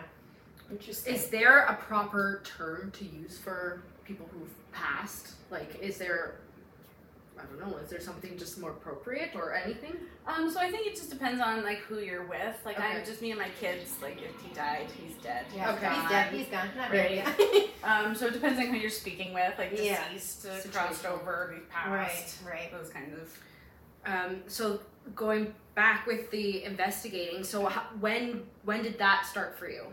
Interesting. 0.70 1.14
Is 1.14 1.28
there 1.28 1.60
a 1.66 1.74
proper 1.74 2.42
term 2.44 2.90
to 2.92 3.04
use 3.04 3.38
for 3.38 3.82
people 4.04 4.28
who've 4.32 4.72
passed? 4.72 5.34
Like, 5.50 5.78
is 5.80 5.96
there, 5.98 6.36
I 7.38 7.42
don't 7.44 7.60
know, 7.60 7.76
is 7.78 7.88
there 7.88 8.00
something 8.00 8.36
just 8.36 8.58
more 8.58 8.70
appropriate 8.70 9.30
or 9.36 9.54
anything? 9.54 9.94
Um, 10.26 10.50
so 10.50 10.58
I 10.58 10.70
think 10.70 10.86
it 10.88 10.96
just 10.96 11.10
depends 11.10 11.40
on 11.40 11.62
like 11.62 11.78
who 11.78 11.98
you're 12.00 12.26
with. 12.26 12.56
Like 12.64 12.80
I'm 12.80 13.04
just 13.04 13.22
me 13.22 13.30
and 13.30 13.38
my 13.40 13.48
kids. 13.60 13.92
Like 14.02 14.18
if 14.20 14.40
he 14.42 14.52
died, 14.54 14.88
he's 15.00 15.14
dead. 15.22 15.46
yeah. 15.54 15.72
Okay. 15.72 15.88
He's 15.94 16.08
dead. 16.10 16.32
He's 16.34 16.46
gone. 16.48 16.68
Not 16.76 16.90
Right. 16.90 17.24
really. 17.38 17.70
Um, 17.84 18.16
so 18.16 18.26
it 18.26 18.32
depends 18.32 18.58
on 18.58 18.66
who 18.66 18.76
you're 18.76 18.90
speaking 18.90 19.32
with. 19.32 19.56
Like 19.58 19.70
Yeah. 19.80 20.02
deceased, 20.12 20.46
uh, 20.46 20.68
crossed 20.72 21.06
over, 21.06 21.52
who 21.54 21.60
right. 21.94 22.08
passed, 22.08 22.38
Right. 22.44 22.72
those 22.72 22.88
kinds 22.90 23.14
of. 23.16 23.38
Um, 24.12 24.42
so 24.48 24.80
going 25.14 25.54
back 25.76 26.04
with 26.04 26.28
the 26.32 26.64
investigating, 26.64 27.44
so 27.44 27.66
how, 27.66 27.82
when 28.00 28.42
when 28.64 28.82
did 28.82 28.98
that 28.98 29.24
start 29.26 29.56
for 29.56 29.68
you? 29.70 29.84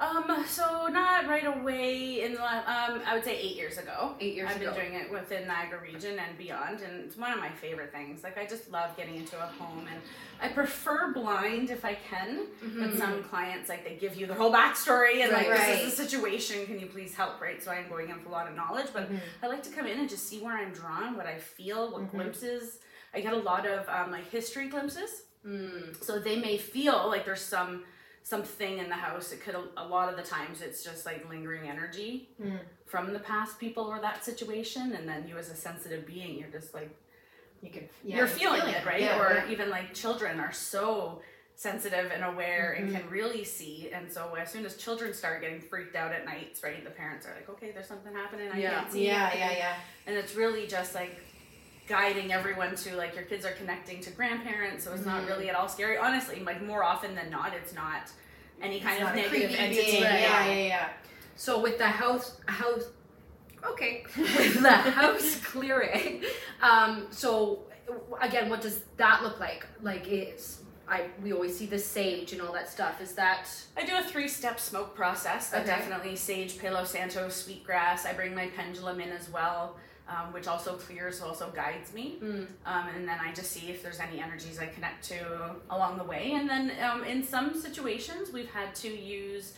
Um, 0.00 0.44
so 0.46 0.86
not 0.86 1.26
right 1.26 1.44
away 1.44 2.22
in 2.22 2.34
the 2.34 2.38
last, 2.38 2.68
um, 2.68 3.00
I 3.04 3.14
would 3.14 3.24
say 3.24 3.36
eight 3.36 3.56
years 3.56 3.78
ago. 3.78 4.14
Eight 4.20 4.34
years 4.34 4.48
ago. 4.48 4.54
I've 4.54 4.62
ago. 4.62 4.70
been 4.80 4.90
doing 4.92 5.00
it 5.02 5.10
within 5.10 5.48
Niagara 5.48 5.80
region 5.80 6.20
and 6.20 6.38
beyond, 6.38 6.82
and 6.82 7.04
it's 7.04 7.16
one 7.16 7.32
of 7.32 7.40
my 7.40 7.48
favorite 7.50 7.90
things. 7.90 8.22
Like 8.22 8.38
I 8.38 8.46
just 8.46 8.70
love 8.70 8.96
getting 8.96 9.16
into 9.16 9.36
a 9.36 9.46
home, 9.46 9.88
and 9.90 10.00
I 10.40 10.54
prefer 10.54 11.12
blind 11.12 11.70
if 11.70 11.84
I 11.84 11.94
can. 11.94 12.46
But 12.78 12.94
some 12.94 13.24
clients 13.24 13.68
like 13.68 13.82
they 13.84 13.96
give 13.96 14.14
you 14.14 14.26
the 14.28 14.34
whole 14.34 14.52
backstory 14.52 15.22
and 15.24 15.32
like 15.32 15.48
Right. 15.48 15.66
this 15.82 15.92
is 15.92 15.96
the 15.96 16.04
situation. 16.04 16.64
Can 16.66 16.78
you 16.78 16.86
please 16.86 17.12
help? 17.14 17.40
Right. 17.40 17.60
So 17.60 17.72
I'm 17.72 17.88
going 17.88 18.08
in 18.08 18.16
with 18.18 18.26
a 18.26 18.30
lot 18.30 18.46
of 18.48 18.54
knowledge, 18.54 18.86
but 18.92 19.10
Mhm. 19.10 19.18
I 19.42 19.48
like 19.48 19.64
to 19.64 19.70
come 19.70 19.86
in 19.88 19.98
and 19.98 20.08
just 20.08 20.28
see 20.28 20.38
where 20.40 20.56
I'm 20.56 20.72
drawn, 20.72 21.16
what 21.16 21.26
I 21.26 21.38
feel, 21.38 21.90
what 21.90 22.02
Mhm. 22.02 22.10
glimpses. 22.12 22.78
I 23.12 23.20
get 23.20 23.32
a 23.32 23.36
lot 23.36 23.66
of 23.66 23.88
um, 23.88 24.12
like 24.12 24.30
history 24.30 24.68
glimpses. 24.68 25.22
Mm, 25.44 25.96
So 26.04 26.20
they 26.20 26.36
may 26.36 26.56
feel 26.56 27.08
like 27.08 27.24
there's 27.24 27.40
some 27.40 27.84
something 28.32 28.78
in 28.78 28.88
the 28.90 28.94
house. 28.94 29.32
It 29.32 29.40
could 29.40 29.56
a 29.76 29.86
lot 29.86 30.10
of 30.10 30.16
the 30.16 30.22
times 30.22 30.60
it's 30.60 30.84
just 30.84 31.06
like 31.06 31.28
lingering 31.30 31.66
energy 31.68 32.28
Mm. 32.42 32.58
from 32.84 33.12
the 33.14 33.18
past 33.20 33.58
people 33.58 33.84
or 33.84 34.00
that 34.00 34.22
situation, 34.24 34.92
and 34.92 35.08
then 35.08 35.26
you 35.26 35.38
as 35.38 35.48
a 35.50 35.56
sensitive 35.56 36.06
being, 36.06 36.38
you're 36.38 36.50
just 36.50 36.74
like 36.74 36.90
You 37.60 37.70
can. 37.70 37.88
Yeah, 38.04 38.18
you're 38.18 38.28
feeling 38.28 38.68
it, 38.72 38.86
right? 38.86 39.00
Yeah, 39.00 39.18
or 39.20 39.34
yeah. 39.34 39.50
even 39.50 39.68
like 39.68 39.92
children 39.92 40.38
are 40.38 40.52
so 40.52 41.20
sensitive 41.56 42.12
and 42.14 42.22
aware 42.22 42.76
Mhm. 42.78 42.82
and 42.82 42.92
can 42.96 43.10
really 43.10 43.42
see. 43.42 43.90
And 43.92 44.12
so 44.12 44.36
as 44.36 44.52
soon 44.52 44.64
as 44.64 44.76
children 44.76 45.12
start 45.12 45.40
getting 45.40 45.60
freaked 45.60 45.96
out 45.96 46.12
at 46.12 46.24
nights, 46.24 46.62
right, 46.62 46.84
the 46.84 46.90
parents 46.90 47.26
are 47.26 47.34
like, 47.34 47.48
okay, 47.48 47.72
there's 47.72 47.88
something 47.88 48.14
happening. 48.14 48.48
I 48.52 48.58
Yeah. 48.60 48.74
can't 48.74 48.92
see. 48.92 49.06
Yeah. 49.06 49.32
it." 49.32 49.38
Yeah. 49.40 49.50
Yeah. 49.56 49.76
And 50.06 50.16
it's 50.16 50.36
really 50.36 50.68
just 50.68 50.94
like 50.94 51.18
guiding 51.88 52.32
everyone 52.32 52.74
to 52.76 52.96
like 52.96 53.14
your 53.14 53.24
kids 53.24 53.44
are 53.46 53.52
connecting 53.52 54.00
to 54.02 54.10
grandparents, 54.10 54.84
so 54.84 54.92
it's 54.92 55.04
not 55.06 55.22
Mhm. 55.22 55.28
really 55.28 55.48
at 55.48 55.54
all 55.56 55.68
scary. 55.68 55.96
Honestly, 55.98 56.40
like 56.40 56.62
more 56.62 56.84
often 56.84 57.14
than 57.14 57.30
not, 57.30 57.54
it's 57.54 57.72
not 57.74 58.10
any 58.60 58.80
kind 58.80 59.00
It's 59.00 59.08
of 59.08 59.16
not 59.16 59.24
a 59.24 59.30
negative 59.30 59.56
entity. 59.58 60.02
Right. 60.02 60.20
Yeah. 60.20 60.46
Yeah. 60.46 60.54
Yeah. 60.66 60.88
So 61.36 61.60
with 61.60 61.78
the 61.78 61.86
house 61.88 62.40
house 62.46 62.84
okay 63.64 64.04
with 64.16 64.62
the 64.62 64.70
house 64.70 65.40
clearing 65.44 66.22
um 66.62 67.08
so 67.10 67.64
again 68.20 68.48
what 68.48 68.60
does 68.60 68.82
that 68.96 69.20
look 69.24 69.40
like 69.40 69.66
like 69.82 70.06
it's 70.06 70.60
I 70.88 71.08
we 71.22 71.32
always 71.32 71.58
see 71.58 71.66
the 71.66 71.78
sage 71.78 72.32
and 72.32 72.40
all 72.40 72.52
that 72.52 72.68
stuff 72.68 73.00
is 73.02 73.12
that 73.14 73.48
I 73.76 73.84
do 73.84 73.94
a 73.96 74.02
three-step 74.02 74.58
smoke 74.58 74.94
process. 74.94 75.50
That 75.50 75.62
Okay. 75.62 75.70
definitely 75.76 76.16
sage, 76.16 76.58
Palo 76.58 76.84
Santo, 76.84 77.28
sweetgrass. 77.28 78.06
I 78.06 78.14
bring 78.14 78.34
my 78.34 78.46
pendulum 78.56 78.98
in 79.00 79.10
as 79.10 79.28
well, 79.28 79.76
um, 80.08 80.32
which 80.32 80.46
also 80.48 80.74
clears, 80.74 81.20
also 81.20 81.50
guides 81.54 81.92
me. 81.92 82.16
Mm. 82.22 82.46
Um, 82.66 82.88
and 82.96 83.06
then 83.08 83.18
I 83.20 83.32
just 83.32 83.50
see 83.52 83.68
if 83.68 83.82
there's 83.82 84.00
any 84.00 84.20
energies 84.20 84.58
I 84.58 84.66
connect 84.66 85.04
to 85.08 85.54
along 85.70 85.98
the 85.98 86.04
way. 86.04 86.32
And 86.32 86.48
then 86.48 86.72
um, 86.82 87.04
in 87.04 87.22
some 87.22 87.54
situations, 87.60 88.32
we've 88.32 88.50
had 88.50 88.74
to 88.76 88.88
use 88.88 89.54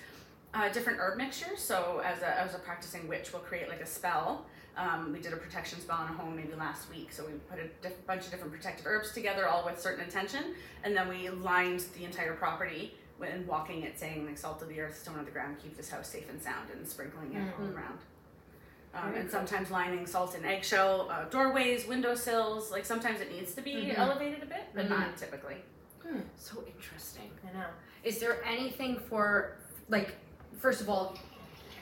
uh, 0.53 0.69
different 0.71 0.99
herb 0.99 1.17
mixtures. 1.19 1.61
So 1.61 2.03
as 2.05 2.23
a, 2.23 2.41
as 2.41 2.55
a 2.55 2.59
practicing 2.59 3.07
witch, 3.07 3.33
we'll 3.33 3.43
create 3.43 3.69
like 3.69 3.81
a 3.81 3.87
spell. 3.87 4.47
Um, 4.77 5.13
we 5.13 5.21
did 5.21 5.33
a 5.33 5.37
protection 5.37 5.81
spell 5.81 6.03
in 6.07 6.13
a 6.13 6.17
home 6.17 6.35
maybe 6.37 6.55
last 6.55 6.91
week. 6.91 7.13
So 7.13 7.25
we 7.27 7.33
put 7.51 7.59
a 7.59 7.69
diff- 7.83 8.05
bunch 8.07 8.25
of 8.25 8.31
different 8.31 8.53
protective 8.53 8.87
herbs 8.87 9.13
together, 9.13 9.47
all 9.49 9.65
with 9.65 9.81
certain 9.81 10.03
intention, 10.05 10.55
and 10.85 10.97
then 10.97 11.09
we 11.09 11.29
lined 11.29 11.85
the 11.97 12.05
entire 12.05 12.35
property 12.35 12.95
when 13.19 13.47
walking 13.47 13.83
it, 13.83 13.99
saying 13.99 14.25
like 14.27 14.39
salt 14.39 14.63
of 14.63 14.69
the 14.69 14.81
earth, 14.81 14.97
stone 14.99 15.19
of 15.19 15.27
the 15.27 15.31
ground, 15.31 15.57
keep 15.63 15.77
this 15.77 15.91
house 15.91 16.09
safe 16.09 16.31
and 16.31 16.41
sound, 16.41 16.71
and 16.75 16.87
sprinkling 16.89 17.35
it 17.35 17.43
all 17.59 17.67
Mhm. 17.67 17.77
around. 17.77 17.99
Um, 18.93 19.15
and 19.15 19.31
sometimes 19.31 19.71
lining 19.71 20.05
salt 20.05 20.35
and 20.35 20.45
eggshell 20.45 21.09
uh, 21.13 21.25
doorways, 21.31 21.87
windowsills. 21.87 22.73
Like 22.73 22.85
sometimes 22.85 23.21
it 23.21 23.31
needs 23.31 23.55
to 23.55 23.63
be 23.63 23.75
Mhm. 23.75 23.99
elevated 23.99 24.43
a 24.43 24.47
bit, 24.47 24.65
but 24.75 24.87
Mhm. 24.87 24.91
not 24.91 25.17
typically. 25.17 25.57
So 26.37 26.65
interesting. 26.67 27.31
I 27.49 27.57
know. 27.57 27.67
Is 28.03 28.19
there 28.19 28.43
anything 28.45 28.99
for 28.99 29.59
like 29.89 30.17
first 30.59 30.81
of 30.81 30.89
all, 30.91 31.17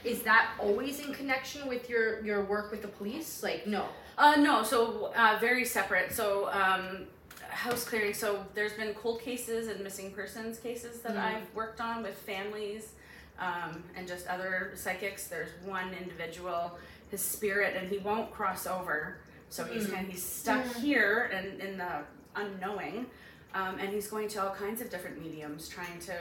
is 0.04 0.22
that 0.24 0.50
always 0.58 1.00
in 1.00 1.14
connection 1.14 1.66
with 1.66 1.88
your 1.88 2.20
your 2.22 2.44
work 2.44 2.70
with 2.70 2.82
the 2.82 2.88
police? 2.88 3.42
Like 3.42 3.66
no. 3.66 3.88
Uh, 4.18 4.34
no, 4.36 4.62
so 4.62 5.06
uh, 5.16 5.38
very 5.40 5.64
separate. 5.64 6.12
So 6.12 6.50
um, 6.52 7.06
house 7.48 7.84
clearing. 7.84 8.12
So 8.12 8.44
there's 8.52 8.74
been 8.74 8.92
cold 8.92 9.22
cases 9.22 9.68
and 9.68 9.80
missing 9.80 10.10
persons 10.12 10.58
cases 10.58 11.00
that 11.00 11.14
Mhm. 11.14 11.24
I've 11.24 11.54
worked 11.54 11.80
on 11.80 12.02
with 12.02 12.18
families 12.18 12.92
um, 13.38 13.82
and 13.96 14.06
just 14.06 14.26
other 14.26 14.72
psychics. 14.74 15.28
There's 15.28 15.50
one 15.64 15.94
individual, 15.94 16.76
his 17.10 17.20
spirit, 17.22 17.76
and 17.76 17.88
he 17.88 17.98
won't 17.98 18.30
cross 18.32 18.66
over. 18.66 19.18
So 19.50 19.64
he's 19.64 19.86
Mm. 19.86 19.92
kind 19.94 20.06
of 20.06 20.12
he's 20.12 20.22
stuck 20.24 20.64
here 20.76 21.30
and 21.32 21.60
in 21.60 21.78
the 21.78 22.02
unknowing, 22.36 23.06
um, 23.54 23.78
and 23.78 23.88
he's 23.88 24.08
going 24.08 24.28
to 24.28 24.42
all 24.42 24.54
kinds 24.54 24.80
of 24.80 24.90
different 24.90 25.20
mediums 25.20 25.68
trying 25.68 25.98
to 26.00 26.12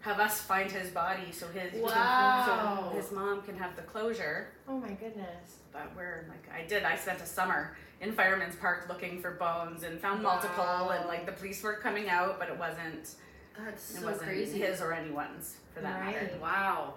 have 0.00 0.20
us 0.20 0.40
find 0.40 0.70
his 0.70 0.90
body 0.90 1.32
so 1.32 1.48
his 1.48 1.72
Wow. 1.82 2.90
so 2.92 2.96
his 2.96 3.10
mom 3.10 3.42
can 3.42 3.56
have 3.58 3.74
the 3.74 3.82
closure 3.82 4.48
Oh 4.68 4.78
my 4.78 4.92
goodness. 4.92 5.56
but 5.72 5.90
we're 5.96 6.24
like 6.28 6.48
I 6.54 6.64
did. 6.66 6.84
I 6.84 6.94
spent 6.96 7.20
a 7.20 7.26
summer 7.26 7.76
in 8.00 8.12
Firemen's 8.12 8.54
Park 8.56 8.86
looking 8.88 9.20
for 9.20 9.32
bones 9.32 9.82
and 9.82 10.00
found 10.00 10.22
multiple, 10.22 10.90
and 10.90 11.06
like 11.08 11.26
the 11.26 11.32
police 11.32 11.60
were 11.62 11.74
coming 11.74 12.08
out, 12.08 12.38
but 12.38 12.48
it 12.48 12.56
wasn't. 12.56 13.14
That's 13.58 13.90
It 13.94 14.00
so 14.00 14.06
wasn't 14.06 14.28
crazy. 14.28 14.60
his 14.60 14.80
or 14.80 14.92
anyone's 14.92 15.56
for 15.74 15.80
that 15.80 15.98
matter. 16.04 16.30
Wow. 16.40 16.94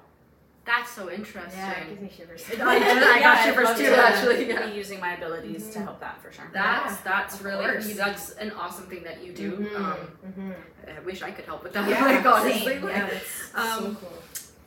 That's 0.70 0.92
so 0.92 1.10
interesting. 1.10 1.60
Yeah, 1.60 1.80
it 1.80 1.90
gives 1.90 2.02
me 2.02 2.12
shivers. 2.16 2.46
I, 2.62 2.78
I 2.78 3.20
got 3.22 3.44
shivers 3.44 3.70
too, 3.76 3.88
to 3.88 3.98
actually. 3.98 4.48
Yeah. 4.48 4.68
Be 4.68 4.76
using 4.78 5.00
my 5.00 5.16
abilities 5.16 5.72
to 5.72 5.80
help 5.80 6.00
that 6.00 6.22
for 6.22 6.32
sure. 6.32 6.46
That's 6.54 6.98
that's 6.98 7.42
really 7.42 7.66
course. 7.66 7.96
that's 7.96 8.32
an 8.34 8.52
awesome 8.52 8.86
thing 8.86 9.04
that 9.04 9.24
you 9.26 9.34
do. 9.34 9.52
Mhm, 9.54 9.76
Um, 9.76 9.98
mhm. 10.28 10.54
I 10.96 11.00
wish 11.00 11.24
I 11.24 11.32
could 11.32 11.46
help 11.46 11.64
with 11.64 11.74
that. 11.74 11.90
Yeah, 11.90 12.06
like 12.06 12.24
honestly, 12.24 12.78
like, 12.78 12.92
Yeah, 12.92 13.08
it's 13.08 13.56
um, 13.56 13.80
so 13.80 13.98
cool. 14.00 14.14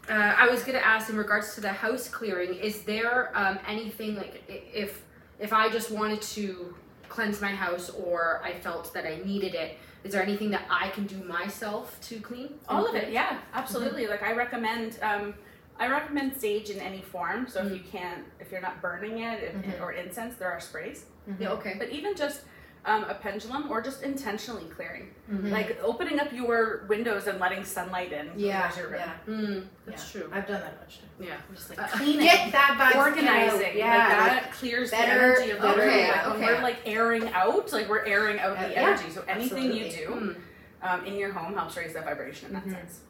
Uh, 0.09 0.35
I 0.37 0.49
was 0.49 0.65
gonna 0.65 0.79
ask 0.79 1.09
in 1.09 1.17
regards 1.17 1.55
to 1.55 1.61
the 1.61 1.73
house 1.73 2.09
clearing. 2.09 2.55
Is 2.55 2.83
there 2.83 3.31
um, 3.39 3.61
anything 3.69 4.17
like 4.17 4.43
if 4.49 5.03
if 5.39 5.53
I 5.53 5.69
just 5.69 5.93
wanted 5.93 6.21
to 6.37 6.75
cleanse 7.09 7.41
my 7.41 7.53
house 7.53 7.91
or 7.91 8.41
I 8.43 8.55
felt 8.55 8.93
that 8.95 9.07
I 9.07 9.21
needed 9.25 9.55
it? 9.55 9.79
Is 10.03 10.11
there 10.11 10.23
anything 10.23 10.51
that 10.51 10.65
I 10.69 10.89
can 10.89 11.07
do 11.07 11.23
myself 11.23 11.97
to 12.09 12.19
clean? 12.19 12.55
All 12.69 12.89
of 12.89 12.97
it, 12.97 13.13
yeah, 13.13 13.39
absolutely. 13.55 14.09
Like 14.09 14.25
I 14.25 14.33
recommend, 14.33 14.99
um, 15.01 15.35
I 15.83 15.89
recommend 15.89 16.37
sage 16.37 16.71
in 16.71 16.79
any 16.79 17.03
form. 17.03 17.49
So 17.49 17.67
if 17.67 17.73
you 17.73 17.81
can't, 17.81 18.23
if 18.39 18.53
you're 18.53 18.61
not 18.61 18.81
burning 18.81 19.19
it 19.19 19.43
if, 19.43 19.55
Mhm. 19.55 19.81
or 19.81 19.91
incense, 19.93 20.37
there 20.37 20.51
are 20.51 20.61
sprays. 20.61 21.07
Yeah. 21.41 21.51
Okay. 21.57 21.75
But 21.77 21.89
even 21.91 22.15
just 22.15 22.43
um, 22.85 23.05
a 23.05 23.15
pendulum 23.15 23.71
or 23.71 23.81
just 23.81 24.03
intentionally 24.03 24.65
clearing, 24.75 25.15
Mhm. 25.31 25.53
like 25.53 25.79
opening 25.85 26.19
up 26.19 26.33
your 26.33 26.85
windows 26.89 27.29
and 27.29 27.39
letting 27.39 27.65
sunlight 27.65 28.13
in. 28.13 28.33
Yeah, 28.37 28.75
your 28.77 28.89
room. 28.89 29.01
yeah, 29.01 29.13
Mm, 29.33 29.67
that's 29.87 30.13
yeah. 30.15 30.21
true. 30.23 30.31
I've 30.35 30.49
done 30.49 30.61
that 30.63 30.81
much. 30.81 30.99
Yeah. 31.21 31.35
I'm 31.49 31.55
just 31.55 31.71
like 31.71 31.79
Uh, 31.81 31.87
cleaning, 31.97 32.27
Get 32.27 32.51
that 32.51 32.75
bugs 32.79 32.97
organizing, 32.97 33.69
out. 33.69 33.75
Yeah, 33.77 33.97
like 33.97 34.09
that 34.43 34.53
clears 34.53 34.91
better- 34.91 35.15
the 35.15 35.25
energy 35.43 35.51
of 35.53 35.61
the 35.63 35.69
okay, 35.75 35.81
room. 35.81 36.09
Like 36.11 36.27
when 36.27 36.37
okay. 36.37 36.47
we're 36.55 36.61
like 36.63 36.77
airing 36.85 37.29
out, 37.33 37.73
like 37.73 37.89
we're 37.89 38.05
airing 38.05 38.41
out 38.41 38.57
Uh, 38.59 38.63
the 38.67 38.71
yeah, 38.73 38.81
energy. 38.89 39.11
So 39.11 39.23
anything 39.29 39.73
you 39.73 39.89
do 39.89 40.07
Mm. 40.09 40.37
um, 40.83 41.05
in 41.07 41.15
your 41.15 41.33
home 41.33 41.55
helps 41.55 41.77
raise 41.77 41.93
that 41.95 42.05
vibration 42.05 42.49
in 42.49 42.55
that 42.55 42.65
Mhm. 42.67 42.73
sense. 42.73 43.01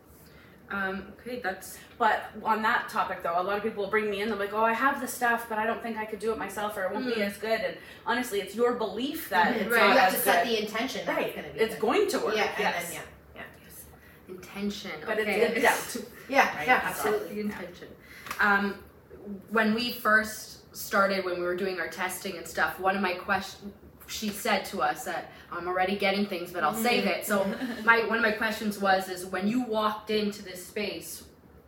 Um, 0.72 1.12
okay, 1.20 1.40
that's 1.40 1.78
But 1.98 2.30
on 2.42 2.62
that 2.62 2.88
topic 2.88 3.22
though, 3.22 3.38
a 3.38 3.42
lot 3.42 3.58
of 3.58 3.62
people 3.62 3.84
will 3.84 3.90
bring 3.90 4.10
me 4.10 4.22
in, 4.22 4.28
they're 4.30 4.38
like, 4.38 4.54
Oh, 4.54 4.64
I 4.64 4.72
have 4.72 5.00
the 5.00 5.06
stuff, 5.06 5.46
but 5.48 5.58
I 5.58 5.66
don't 5.66 5.82
think 5.82 5.98
I 5.98 6.04
could 6.06 6.18
do 6.18 6.32
it 6.32 6.38
myself 6.38 6.76
or 6.76 6.84
it 6.84 6.92
won't 6.92 7.04
be 7.06 7.12
Mm. 7.20 7.26
as 7.26 7.36
good 7.36 7.60
and 7.60 7.76
honestly 8.06 8.40
it's 8.40 8.54
your 8.56 8.72
belief 8.74 9.28
that 9.28 9.54
Mhm. 9.54 9.60
it's 9.62 9.70
Right. 9.72 9.80
not 9.80 9.88
you 9.94 9.98
have 9.98 10.08
as 10.14 10.18
to 10.18 10.20
set 10.24 10.44
the 10.46 10.60
intention 10.62 11.04
that 11.06 11.16
right. 11.16 11.26
it's 11.26 11.36
gonna 11.36 11.48
be. 11.52 11.60
It's 11.60 11.74
good. 11.74 11.80
going 11.80 12.08
to 12.08 12.18
work. 12.20 12.36
Yeah, 12.36 12.44
and 12.44 12.58
yes. 12.58 12.90
then 12.94 13.02
yeah, 13.36 13.42
intention. 14.34 14.90
But 15.06 15.18
okay. 15.20 15.40
it's 15.42 15.54
the 15.94 16.00
doubt. 16.00 16.10
yeah, 16.28 16.56
Right, 16.56 16.66
yeah, 16.66 16.80
absolutely. 16.84 17.34
the 17.34 17.40
intention. 17.40 17.88
Um, 18.40 18.74
when 19.50 19.74
we 19.74 19.92
first 19.92 20.74
started, 20.74 21.24
when 21.24 21.34
we 21.38 21.42
were 21.44 21.54
doing 21.54 21.78
our 21.78 21.88
testing 21.88 22.38
and 22.38 22.46
stuff, 22.48 22.80
one 22.80 22.96
of 22.96 23.02
my 23.02 23.12
questions, 23.14 23.72
she 24.12 24.28
said 24.28 24.64
to 24.66 24.82
us 24.82 25.04
that 25.04 25.32
I'm 25.50 25.66
already 25.66 25.96
getting 25.96 26.26
things, 26.26 26.52
but 26.52 26.62
I'll 26.62 26.74
save 26.74 27.06
it. 27.06 27.26
So 27.26 27.44
my 27.84 28.04
one 28.06 28.18
of 28.18 28.22
my 28.22 28.32
questions 28.32 28.78
was, 28.78 29.08
is 29.08 29.26
when 29.26 29.48
you 29.48 29.62
walked 29.62 30.10
into 30.10 30.42
this 30.42 30.64
space, 30.64 31.24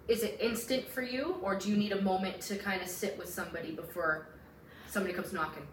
is 0.08 0.22
it 0.22 0.36
instant 0.40 0.88
for 0.88 1.02
you, 1.02 1.36
or 1.42 1.56
do 1.56 1.70
you 1.70 1.76
need 1.76 1.92
a 1.92 2.02
moment 2.02 2.40
to 2.42 2.56
kind 2.56 2.82
of 2.82 2.88
sit 2.88 3.16
with 3.18 3.28
somebody 3.28 3.72
before 3.72 4.28
somebody 4.88 5.14
comes 5.14 5.32
knocking? 5.32 5.66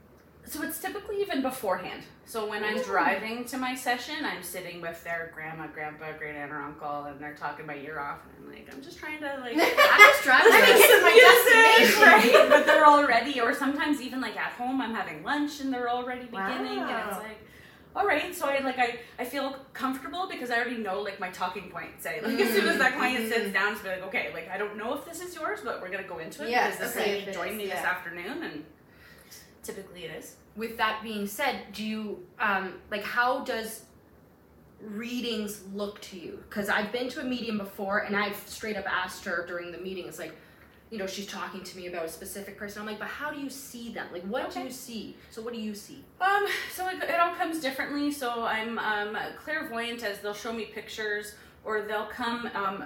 So 0.45 0.63
it's 0.63 0.80
typically 0.80 1.21
even 1.21 1.41
beforehand. 1.41 2.04
So 2.25 2.49
when 2.49 2.63
I'm 2.63 2.82
driving 2.82 3.45
to 3.45 3.58
my 3.58 3.75
session, 3.75 4.15
I'm 4.25 4.41
sitting 4.43 4.82
with 4.82 5.04
their 5.04 5.32
grandma, 5.34 5.67
grandpa, 5.67 6.17
great 6.17 6.36
aunt, 6.36 6.51
or 6.51 6.62
uncle, 6.62 7.04
and 7.06 7.19
they're 7.19 7.36
talking 7.36 7.65
my 7.65 7.75
ear 7.75 7.99
off, 7.99 8.19
and 8.25 8.45
I'm 8.47 8.54
like, 8.54 8.73
I'm 8.73 8.82
just 8.82 8.97
trying 8.97 9.19
to 9.19 9.38
like. 9.39 9.56
I'm 9.58 9.99
just 9.99 10.23
driving. 10.23 10.51
Me 10.51 10.60
get 10.60 10.89
to 10.89 11.01
my 11.04 11.84
destination. 11.86 12.01
right? 12.41 12.49
But 12.49 12.65
they're 12.65 12.86
already, 12.86 13.39
or 13.39 13.54
sometimes 13.54 14.01
even 14.01 14.19
like 14.21 14.38
at 14.38 14.54
home, 14.54 14.82
I'm 14.82 14.93
having 14.93 15.23
lunch 15.23 15.60
and 15.62 15.73
they're 15.73 15.89
already 15.89 16.25
beginning, 16.25 16.80
and 16.80 16.89
it's 17.08 17.17
Wow. 17.17 17.19
like, 17.19 17.38
all 17.95 18.08
right. 18.08 18.34
So 18.34 18.47
I 18.47 18.60
like 18.60 18.80
I 18.80 18.99
I 19.19 19.25
feel 19.25 19.56
comfortable 19.73 20.27
because 20.30 20.49
I 20.49 20.56
already 20.56 20.77
know 20.77 21.01
like 21.01 21.19
my 21.19 21.30
talking 21.30 21.69
points. 21.69 22.04
Say 22.04 22.21
like 22.21 22.39
as 22.39 22.54
soon 22.54 22.67
as 22.67 22.77
that 22.77 22.95
client 22.95 23.27
sits 23.27 23.45
mm-hmm. 23.45 23.54
down, 23.54 23.75
to 23.77 23.84
be 23.84 23.89
like, 23.89 24.04
okay, 24.04 24.32
like 24.34 24.49
I 24.49 24.58
don't 24.58 24.77
know 24.77 24.93
if 24.95 25.06
this 25.06 25.21
is 25.21 25.36
yours, 25.36 25.60
but 25.63 25.82
we're 25.82 25.89
gonna 25.91 26.08
go 26.08 26.19
into 26.19 26.43
it 26.45 26.49
Yeah, 26.49 26.69
because 26.69 26.93
this 26.93 26.97
okay, 27.01 27.12
may 27.12 27.19
if 27.19 27.27
it 27.27 27.34
join 27.34 27.49
is, 27.49 27.58
me 27.58 27.65
this 27.67 27.75
afternoon, 27.75 28.43
and 28.43 28.63
typically 29.63 30.06
it 30.06 30.12
is. 30.17 30.36
with 30.56 30.78
that 30.78 31.02
being 31.04 31.28
said, 31.28 31.62
do 31.74 31.84
you 31.84 32.26
um 32.39 32.76
like 32.89 33.04
how 33.04 33.43
does 33.43 33.84
readings 34.82 35.62
look 35.74 36.02
to 36.02 36.17
you? 36.17 36.43
Because 36.50 36.69
I've 36.69 36.91
been 36.91 37.08
to 37.10 37.21
a 37.21 37.24
medium 37.24 37.58
before 37.58 38.00
and 38.00 38.15
I've 38.15 38.36
straight 38.47 38.76
up 38.76 38.86
asked 38.91 39.26
her 39.26 39.45
during 39.47 39.71
the 39.71 39.78
meeting, 39.78 40.08
it's 40.08 40.19
like, 40.19 40.36
you 40.89 40.97
know, 40.97 41.08
she's 41.08 41.28
talking 41.28 41.63
to 41.63 41.78
me 41.78 41.88
about 41.88 42.06
a 42.06 42.10
specific 42.10 42.58
person. 42.58 42.82
I'm 42.82 42.88
like, 42.88 43.00
but 43.00 43.08
how 43.08 43.32
do 43.32 43.39
you 43.39 43.50
see 43.50 43.93
them? 43.93 44.08
Like, 44.12 44.24
what 44.24 44.52
do 44.52 44.60
you 44.60 44.71
see? 44.71 45.15
So, 45.30 45.41
what 45.41 45.54
do 45.54 45.60
you 45.60 45.74
see? 45.74 46.04
Um, 46.19 46.45
so 46.74 46.88
it, 46.89 47.02
it 47.04 47.19
all 47.19 47.34
comes 47.36 47.62
differently. 47.62 48.12
So 48.12 48.43
I'm 48.43 48.78
um, 48.78 49.17
clairvoyant 49.41 50.04
as 50.04 50.19
they'll 50.19 50.34
show 50.34 50.52
me 50.52 50.65
pictures 50.65 51.36
or 51.63 51.84
they'll 51.84 52.08
come 52.08 52.50
um, 52.56 52.86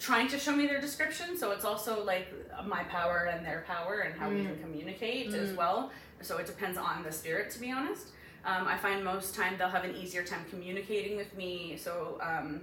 trying 0.00 0.26
to 0.28 0.38
show 0.38 0.56
me 0.56 0.66
their 0.66 0.80
description. 0.80 1.36
So 1.38 1.52
it's 1.52 1.64
also 1.64 2.02
like 2.04 2.26
my 2.66 2.82
power 2.84 3.28
and 3.32 3.46
their 3.46 3.64
power 3.68 4.00
and 4.00 4.18
how 4.18 4.28
we 4.30 4.42
can 4.42 4.58
communicate 4.58 5.32
as 5.32 5.50
Mm. 5.50 5.56
well. 5.56 5.92
So 6.22 6.38
it 6.38 6.46
depends 6.46 6.76
on 6.78 7.02
the 7.04 7.12
spirit, 7.12 7.50
to 7.52 7.60
be 7.60 7.70
honest. 7.70 8.08
Um, 8.44 8.66
I 8.66 8.76
find 8.78 9.04
most 9.04 9.34
time 9.34 9.56
they'll 9.58 9.68
have 9.68 9.84
an 9.84 9.94
easier 9.94 10.24
time 10.24 10.44
communicating 10.50 11.16
with 11.16 11.36
me. 11.36 11.76
So 11.76 12.18
um, 12.22 12.62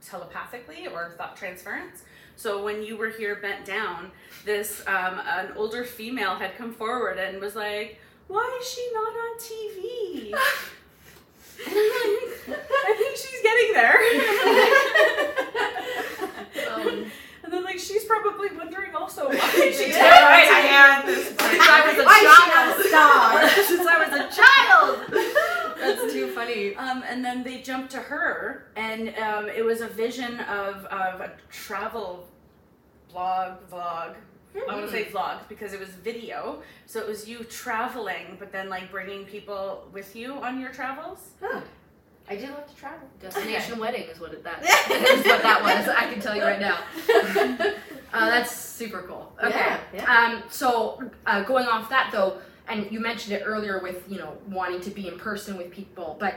telepathically 0.00 0.86
or 0.88 1.14
thought 1.18 1.36
transference. 1.36 2.02
So 2.36 2.64
when 2.64 2.82
you 2.82 2.96
were 2.96 3.10
here 3.10 3.36
bent 3.36 3.64
down, 3.64 4.10
this 4.44 4.82
um, 4.86 5.20
an 5.26 5.52
older 5.56 5.84
female 5.84 6.36
had 6.36 6.56
come 6.56 6.72
forward 6.72 7.18
and 7.18 7.40
was 7.40 7.54
like, 7.56 7.98
"Why 8.28 8.58
is 8.60 8.68
she 8.68 8.90
not 8.94 9.12
on 9.12 9.38
TV?" 9.38 10.34
And 11.66 11.74
I'm 11.76 12.10
like, 12.50 12.60
I 12.70 12.94
think 12.98 13.16
she's 13.16 13.42
getting 13.42 13.72
there. 13.74 13.98
Um, 16.72 17.10
and 17.44 17.52
then 17.52 17.64
like 17.64 17.78
she's 17.78 18.04
probably 18.04 18.48
wondering 18.56 18.94
also 18.94 19.28
why 19.28 19.34
Yeah, 19.34 19.98
not 19.98 20.22
right. 20.30 20.48
I 20.50 20.60
am. 20.70 21.06
Since 21.06 21.40
I 21.40 21.86
was 21.86 21.98
a 21.98 22.04
Why 22.04 22.18
she 22.18 22.26
child. 22.26 22.48
not 22.54 22.66
a 22.78 22.88
star? 22.88 23.64
Since 23.64 23.86
I 23.86 23.98
was 24.04 24.12
a 24.20 24.24
child. 24.40 25.76
That's 25.78 26.12
too 26.12 26.28
funny. 26.32 26.74
Um, 26.76 27.02
and 27.08 27.24
then 27.24 27.42
they 27.44 27.62
jumped 27.62 27.90
to 27.92 27.98
her, 27.98 28.66
and 28.76 29.14
um, 29.18 29.48
it 29.48 29.64
was 29.64 29.80
a 29.80 29.88
vision 29.88 30.40
of, 30.40 30.84
of 30.86 31.20
a 31.20 31.32
travel 31.50 32.26
blog, 33.10 33.58
vlog. 33.70 34.14
I 34.68 34.74
want 34.74 34.86
to 34.86 34.92
say 34.92 35.04
vlog 35.04 35.48
because 35.48 35.72
it 35.72 35.80
was 35.80 35.88
video. 35.90 36.62
So 36.86 37.00
it 37.00 37.06
was 37.06 37.28
you 37.28 37.44
traveling, 37.44 38.36
but 38.38 38.52
then 38.52 38.68
like 38.68 38.90
bringing 38.90 39.24
people 39.24 39.86
with 39.92 40.16
you 40.16 40.34
on 40.34 40.60
your 40.60 40.70
travels. 40.70 41.30
Huh. 41.40 41.60
I 42.30 42.36
do 42.36 42.46
love 42.48 42.66
to 42.68 42.76
travel. 42.76 43.08
Destination 43.20 43.78
wedding 43.78 44.02
is 44.02 44.20
what 44.20 44.32
it, 44.34 44.44
that 44.44 44.62
is 44.62 45.24
what 45.26 45.42
that 45.42 45.62
was. 45.62 45.88
I 45.88 46.12
can 46.12 46.20
tell 46.20 46.36
you 46.36 46.42
right 46.42 46.60
now. 46.60 46.78
Uh, 48.10 48.30
that's 48.30 48.50
super 48.50 49.02
cool. 49.02 49.30
Okay. 49.44 49.76
Yeah, 49.92 50.04
Um, 50.10 50.42
so 50.48 51.02
uh, 51.26 51.42
going 51.42 51.66
off 51.66 51.90
that 51.90 52.08
though, 52.10 52.38
and 52.66 52.90
you 52.90 53.00
mentioned 53.00 53.34
it 53.36 53.42
earlier 53.44 53.80
with 53.82 54.02
you 54.10 54.16
know 54.16 54.32
wanting 54.48 54.80
to 54.80 54.90
be 54.90 55.08
in 55.08 55.18
person 55.18 55.58
with 55.58 55.70
people, 55.70 56.16
but 56.18 56.36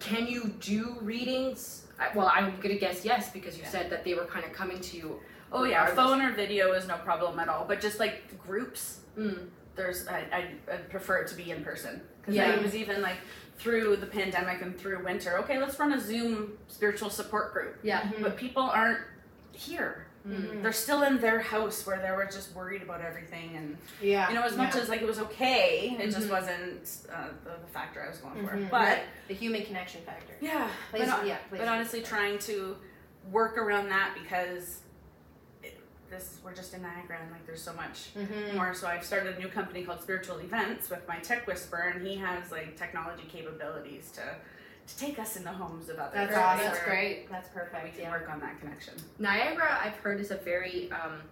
can 0.00 0.26
you 0.26 0.54
do 0.60 0.96
readings? 1.02 1.84
Well, 2.14 2.30
I'm 2.34 2.58
gonna 2.62 2.76
guess 2.78 3.04
yes 3.04 3.30
because 3.30 3.58
you 3.58 3.64
said 3.66 3.90
that 3.90 4.04
they 4.04 4.14
were 4.14 4.24
kind 4.24 4.44
of 4.46 4.54
coming 4.54 4.80
to 4.80 4.96
you. 4.96 5.20
Oh 5.52 5.64
yeah, 5.64 5.84
regardless. 5.88 6.06
phone 6.06 6.22
or 6.22 6.32
video 6.32 6.72
is 6.72 6.86
no 6.88 6.96
problem 6.98 7.38
at 7.38 7.48
all. 7.48 7.64
But 7.66 7.80
just 7.80 7.98
like 7.98 8.38
groups, 8.46 9.00
Mm. 9.18 9.48
there's 9.76 10.08
I, 10.08 10.20
I, 10.32 10.72
I 10.72 10.76
prefer 10.78 11.18
it 11.18 11.28
to 11.28 11.34
be 11.34 11.50
in 11.50 11.62
person 11.62 12.00
because 12.20 12.34
Yeah. 12.34 12.50
it 12.54 12.62
was 12.62 12.74
even 12.74 13.02
like 13.02 13.18
through 13.58 13.96
the 13.96 14.06
pandemic 14.06 14.62
and 14.62 14.76
through 14.78 15.04
winter. 15.04 15.38
Okay, 15.40 15.58
let's 15.58 15.78
run 15.78 15.92
a 15.92 16.00
Zoom 16.00 16.58
spiritual 16.68 17.10
support 17.10 17.52
group, 17.52 17.76
Yeah. 17.82 18.10
but 18.20 18.36
people 18.36 18.62
aren't 18.62 19.00
here. 19.52 20.06
Mhm. 20.26 20.62
They're 20.62 20.72
still 20.72 21.02
in 21.02 21.18
their 21.18 21.40
house 21.40 21.84
where 21.86 21.98
they 22.00 22.10
were 22.12 22.24
just 22.24 22.54
worried 22.54 22.80
about 22.82 23.00
everything 23.02 23.56
and 23.56 23.76
Yeah. 24.00 24.28
you 24.28 24.34
know 24.36 24.42
as 24.42 24.56
much 24.56 24.74
yeah. 24.76 24.80
as 24.82 24.88
like 24.88 25.02
it 25.02 25.06
was 25.06 25.18
okay, 25.18 25.96
it 26.00 26.10
just 26.10 26.28
Mhm. 26.28 26.30
wasn't 26.30 26.88
uh, 27.12 27.28
the, 27.44 27.50
the 27.60 27.66
factor 27.72 28.02
I 28.02 28.08
was 28.08 28.18
going 28.18 28.46
for. 28.46 28.54
Mhm. 28.54 28.70
But 28.70 28.80
Right. 28.80 29.02
the 29.28 29.34
human 29.34 29.64
connection 29.64 30.00
factor. 30.02 30.34
yeah, 30.40 30.68
Plays- 30.90 31.10
but, 31.10 31.26
yeah, 31.26 31.36
plays 31.48 31.58
but 31.60 31.68
honestly, 31.68 31.98
big 32.00 32.08
trying 32.08 32.38
to 32.40 32.76
work 33.30 33.58
around 33.58 33.88
that 33.90 34.14
because 34.20 34.78
it, 34.80 34.81
this 36.12 36.38
we're 36.44 36.54
just 36.54 36.74
in 36.74 36.82
Niagara 36.82 37.18
and 37.22 37.30
like 37.32 37.44
there's 37.46 37.62
so 37.62 37.72
much 37.72 38.14
Mhm. 38.14 38.54
more. 38.54 38.74
So 38.74 38.86
I've 38.86 39.04
started 39.04 39.36
a 39.36 39.38
new 39.40 39.48
company 39.48 39.82
called 39.84 40.00
Spiritual 40.02 40.38
Events 40.38 40.90
with 40.90 41.06
my 41.08 41.18
tech 41.18 41.46
Whisper, 41.46 41.92
and 41.94 42.06
he 42.06 42.16
has 42.16 42.52
like 42.52 42.76
technology 42.76 43.24
capabilities 43.32 44.12
to 44.12 44.22
to 44.86 44.96
take 44.98 45.18
us 45.18 45.36
in 45.36 45.44
the 45.44 45.50
homes 45.52 45.88
of 45.88 45.98
others. 45.98 46.12
That's 46.14 46.34
That's 46.34 46.44
awesome. 46.60 46.66
That's 46.72 46.84
great. 46.84 47.30
That's 47.30 47.48
We 47.54 47.60
perfect. 47.60 47.94
can 47.94 48.02
Yeah. 48.04 48.10
work 48.10 48.28
on 48.28 48.40
that 48.40 48.60
connection. 48.60 48.94
Niagara, 49.18 49.78
I've 49.80 49.96
heard, 49.96 50.20
is 50.20 50.32
a 50.32 50.36
very 50.36 50.90
um, 50.90 51.22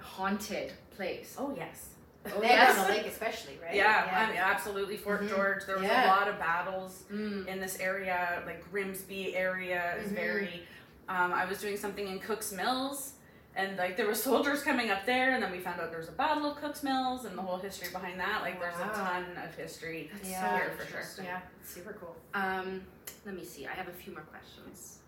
haunted 0.00 0.72
place. 0.96 1.34
Oh 1.38 1.54
yes. 1.56 1.90
Oh, 2.26 2.40
There 2.40 2.50
yes. 2.50 2.76
on 2.76 2.88
the 2.88 2.92
lake, 2.92 3.06
especially, 3.06 3.58
right? 3.62 3.74
Yeah, 3.74 4.10
I 4.12 4.26
mean, 4.32 4.36
absolutely. 4.36 4.96
Fort 4.98 5.22
Mhm. 5.22 5.28
George. 5.30 5.64
There 5.64 5.76
was 5.76 5.84
Yeah. 5.86 6.06
a 6.06 6.08
lot 6.08 6.28
of 6.28 6.38
battles 6.38 7.04
Mm. 7.10 7.46
in 7.46 7.60
this 7.60 7.78
area. 7.78 8.42
Like 8.44 8.68
Grimsby 8.70 9.34
area 9.36 9.94
is 9.96 10.10
Mhm. 10.10 10.14
very. 10.16 10.66
Um, 11.08 11.32
I 11.32 11.46
was 11.46 11.58
doing 11.60 11.76
something 11.78 12.06
in 12.06 12.18
Cooks 12.18 12.52
Mills, 12.52 13.12
and 13.58 13.76
like 13.76 13.96
there 13.96 14.06
were 14.06 14.14
soldiers 14.14 14.62
coming 14.62 14.90
up 14.90 15.04
there, 15.04 15.34
and 15.34 15.42
then 15.42 15.50
we 15.50 15.58
found 15.58 15.80
out 15.80 15.90
there 15.90 15.98
was 15.98 16.08
a 16.08 16.12
battle 16.12 16.46
of 16.50 16.56
Cooks 16.58 16.82
Mills 16.84 17.24
and 17.24 17.36
the 17.36 17.42
whole 17.42 17.58
history 17.58 17.88
behind 17.92 18.18
that. 18.20 18.40
Like 18.40 18.60
there's 18.60 18.76
a 18.76 18.94
ton 18.94 19.24
of 19.44 19.52
history 19.56 20.10
Yeah. 20.24 20.56
here 20.56 20.72
for 20.78 20.86
sure. 20.86 21.24
Yeah, 21.24 21.40
super 21.64 21.92
cool. 22.00 22.14
Um, 22.34 22.82
let 23.26 23.34
me 23.34 23.44
see. 23.44 23.66
I 23.66 23.72
have 23.72 23.88
a 23.88 23.92
few 23.92 24.12
more 24.12 24.22
questions. 24.22 24.98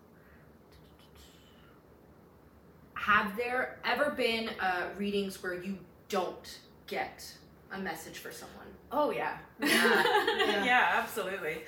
Have 2.95 3.35
there 3.37 3.79
ever 3.85 4.11
been 4.11 4.49
uh, 4.59 4.89
readings 4.97 5.41
where 5.41 5.53
you 5.55 5.77
don't 6.09 6.59
get 6.87 7.33
a 7.71 7.79
message 7.79 8.17
for 8.19 8.31
someone? 8.31 8.67
Oh 8.91 9.11
yeah. 9.11 9.37
Yeah. 9.61 10.65
yeah, 10.65 10.89
absolutely. 11.01 11.61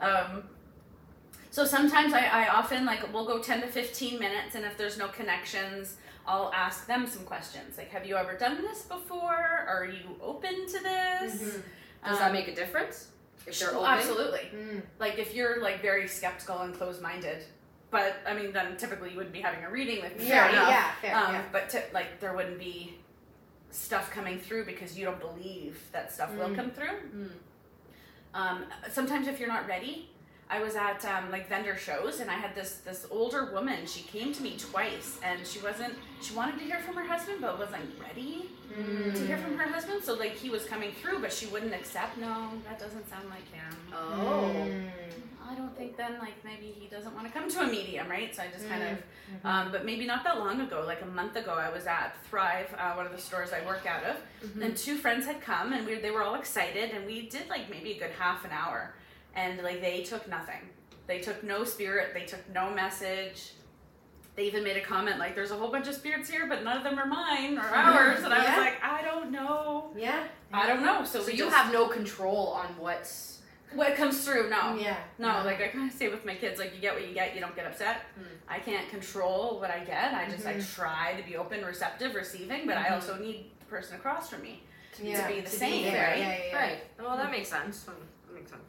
Um, 0.00 0.44
so 1.50 1.64
sometimes 1.64 2.12
I, 2.12 2.26
I 2.26 2.48
often 2.48 2.84
like 2.84 3.10
we'll 3.12 3.24
go 3.24 3.38
10 3.38 3.62
to 3.62 3.66
15 3.68 4.18
minutes 4.18 4.54
and 4.54 4.64
if 4.66 4.76
there's 4.76 4.98
no 4.98 5.08
connections 5.08 5.96
I'll 6.26 6.52
ask 6.54 6.86
them 6.86 7.06
some 7.06 7.24
questions 7.24 7.76
like 7.78 7.90
have 7.90 8.04
you 8.06 8.16
ever 8.16 8.34
done 8.36 8.62
this 8.62 8.82
before 8.82 9.34
are 9.68 9.84
you 9.86 10.16
open 10.20 10.66
to 10.66 10.78
this 10.82 11.32
Does 11.40 11.54
Um, 12.04 12.18
that 12.18 12.32
make 12.32 12.48
a 12.48 12.54
difference? 12.54 13.08
If 13.46 13.58
they're 13.60 13.70
oh, 13.74 13.78
open? 13.80 13.90
absolutely 13.90 14.50
Mm. 14.54 14.82
like 14.98 15.18
if 15.18 15.34
you're 15.34 15.60
like 15.62 15.80
very 15.82 16.08
skeptical 16.08 16.58
and 16.60 16.74
closed-minded 16.74 17.44
but 17.90 18.16
I 18.26 18.34
mean 18.34 18.52
then 18.52 18.76
typically 18.76 19.10
you 19.10 19.16
wouldn't 19.16 19.32
be 19.34 19.40
having 19.40 19.62
a 19.64 19.70
reading 19.70 20.02
with 20.02 20.18
me 20.18 20.26
Yeah, 20.28 20.42
fair 20.44 20.50
enough. 20.52 20.68
yeah, 20.68 20.90
fair, 21.00 21.16
um, 21.16 21.34
yeah. 21.34 21.42
but 21.52 21.68
to, 21.70 21.82
like 21.92 22.18
there 22.20 22.34
wouldn't 22.34 22.58
be 22.58 22.98
stuff 23.70 24.10
coming 24.10 24.38
through 24.40 24.64
because 24.64 24.98
you 24.98 25.04
don't 25.04 25.20
believe 25.20 25.78
that 25.92 26.12
stuff 26.12 26.34
will 26.34 26.48
Mm. 26.48 26.56
come 26.56 26.70
through 26.70 26.96
Mm. 27.14 27.30
um, 28.34 28.64
sometimes 28.90 29.28
if 29.28 29.38
you're 29.38 29.48
not 29.48 29.66
ready 29.68 30.10
i 30.48 30.62
was 30.62 30.76
at 30.76 31.04
um, 31.04 31.30
like 31.30 31.48
vendor 31.48 31.76
shows 31.76 32.20
and 32.20 32.30
i 32.30 32.34
had 32.34 32.54
this 32.54 32.76
this 32.84 33.06
older 33.10 33.50
woman 33.52 33.84
she 33.86 34.02
came 34.02 34.32
to 34.32 34.42
me 34.42 34.56
twice 34.58 35.18
and 35.24 35.46
she 35.46 35.58
wasn't 35.60 35.94
she 36.22 36.34
wanted 36.34 36.58
to 36.58 36.64
hear 36.64 36.78
from 36.80 36.94
her 36.94 37.04
husband 37.04 37.38
but 37.40 37.58
wasn't 37.58 37.84
ready 38.00 38.48
to 39.14 39.26
hear 39.26 39.38
from 39.38 39.56
her 39.56 39.66
husband 39.68 40.02
so 40.02 40.14
like 40.14 40.34
he 40.34 40.50
was 40.50 40.64
coming 40.66 40.92
through 41.00 41.18
but 41.20 41.32
she 41.32 41.46
wouldn't 41.46 41.74
accept 41.74 42.16
no 42.18 42.50
that 42.64 42.78
doesn't 42.78 43.08
sound 43.08 43.28
like 43.30 43.50
him 43.52 43.76
Oh. 43.94 44.52
Mm. 44.54 44.88
i 45.50 45.54
don't 45.54 45.74
think 45.76 45.96
then 45.96 46.18
like 46.18 46.34
maybe 46.44 46.74
he 46.78 46.86
doesn't 46.88 47.14
want 47.14 47.26
to 47.26 47.32
come 47.32 47.48
to 47.50 47.60
a 47.60 47.66
medium 47.66 48.08
right 48.08 48.34
so 48.34 48.42
i 48.42 48.48
just 48.48 48.68
kind 48.68 48.82
of 48.82 48.98
Mhm. 49.26 49.44
um, 49.50 49.72
but 49.72 49.84
maybe 49.84 50.06
not 50.06 50.22
that 50.22 50.38
long 50.38 50.60
ago 50.60 50.84
like 50.86 51.02
a 51.02 51.06
month 51.06 51.34
ago 51.34 51.52
i 51.54 51.68
was 51.68 51.86
at 51.86 52.14
thrive 52.30 52.68
uh, 52.78 52.92
one 52.94 53.06
of 53.06 53.12
the 53.12 53.18
stores 53.18 53.50
i 53.52 53.64
work 53.66 53.84
out 53.86 54.04
of 54.04 54.16
Mhm. 54.50 54.62
and 54.64 54.76
two 54.76 54.96
friends 54.96 55.26
had 55.26 55.40
come 55.40 55.72
and 55.72 55.84
we, 55.86 55.96
they 55.96 56.10
were 56.12 56.22
all 56.22 56.36
excited 56.36 56.90
and 56.90 57.04
we 57.06 57.28
did 57.28 57.48
like 57.48 57.68
maybe 57.70 57.92
a 57.92 57.98
good 57.98 58.10
half 58.18 58.44
an 58.44 58.52
hour 58.52 58.92
and 59.36 59.62
like 59.62 59.80
they 59.80 60.02
took 60.02 60.28
nothing 60.28 60.60
they 61.06 61.20
took 61.20 61.42
no 61.44 61.62
spirit 61.64 62.12
they 62.14 62.24
took 62.24 62.40
no 62.52 62.70
message 62.74 63.52
they 64.34 64.44
even 64.44 64.64
made 64.64 64.76
a 64.76 64.80
comment 64.80 65.18
like 65.18 65.34
there's 65.34 65.50
a 65.50 65.56
whole 65.56 65.70
bunch 65.70 65.86
of 65.88 65.94
spirits 65.94 66.28
here 66.28 66.46
but 66.46 66.64
none 66.64 66.76
of 66.76 66.82
them 66.84 66.98
are 66.98 67.06
mine 67.06 67.56
or 67.58 67.62
ours 67.64 68.22
and 68.24 68.32
i 68.34 68.38
was 68.38 68.58
like 68.58 68.82
i 68.82 69.02
don't 69.02 69.30
know 69.30 69.90
Yeah. 69.96 70.24
i 70.52 70.66
don't 70.66 70.82
know 70.82 71.04
so, 71.04 71.22
So 71.22 71.30
you 71.30 71.38
just, 71.44 71.54
have 71.56 71.72
no 71.72 71.86
control 71.88 72.48
on 72.48 72.66
what's. 72.78 73.40
what 73.74 73.94
comes 73.96 74.24
through 74.24 74.48
no 74.50 74.74
Yeah. 74.76 74.96
no, 75.18 75.28
like 75.44 75.60
I 75.60 75.68
kind 75.68 75.90
of 75.90 75.96
say 75.96 76.08
with 76.08 76.24
my 76.24 76.34
kids, 76.34 76.58
like 76.60 76.74
you 76.74 76.80
get 76.80 76.94
what 76.94 77.06
you 77.06 77.12
get, 77.14 77.34
you 77.34 77.40
don't 77.40 77.54
get 77.56 77.66
upset. 77.66 77.96
Mm. 78.18 78.24
I 78.48 78.58
can't 78.60 78.88
control 78.88 79.58
what 79.60 79.70
I 79.70 79.80
get. 79.80 80.14
I 80.14 80.28
just 80.30 80.44
Mhm. 80.46 80.56
I 80.56 80.60
try 80.80 81.20
to 81.20 81.24
be 81.28 81.36
open, 81.36 81.64
receptive, 81.64 82.14
receiving, 82.14 82.66
but 82.66 82.76
I 82.78 82.84
Mhm. 82.84 82.92
also 82.92 83.16
need 83.18 83.50
the 83.58 83.66
person 83.66 83.96
across 83.96 84.30
from 84.30 84.42
me 84.42 84.62
yeah. 85.02 85.20
to 85.26 85.34
be 85.34 85.40
the 85.40 85.50
same, 85.50 85.82
there. 85.92 86.08
right? 86.10 86.18
Yeah, 86.18 86.38
yeah, 86.38 86.44
yeah. 86.52 86.56
Right. 86.62 86.78
Well, 86.98 87.16
that 87.16 87.30
makes 87.30 87.48
sense. 87.48 87.84
That 87.84 88.34
makes 88.34 88.50
sense. 88.50 88.62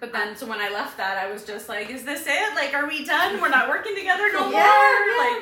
But 0.00 0.12
then, 0.12 0.34
so 0.36 0.46
when 0.46 0.58
I 0.58 0.68
left 0.70 0.96
that, 0.96 1.16
I 1.16 1.30
was 1.30 1.44
just 1.44 1.68
like, 1.68 1.88
"Is 1.90 2.04
this 2.04 2.24
it? 2.26 2.54
Like, 2.54 2.74
are 2.74 2.88
we 2.88 3.04
done? 3.04 3.40
We're 3.40 3.48
not 3.50 3.68
working 3.68 3.94
together 3.94 4.32
no 4.32 4.50
Yeah, 4.50 4.58
more." 4.58 4.60
yeah. 4.60 5.40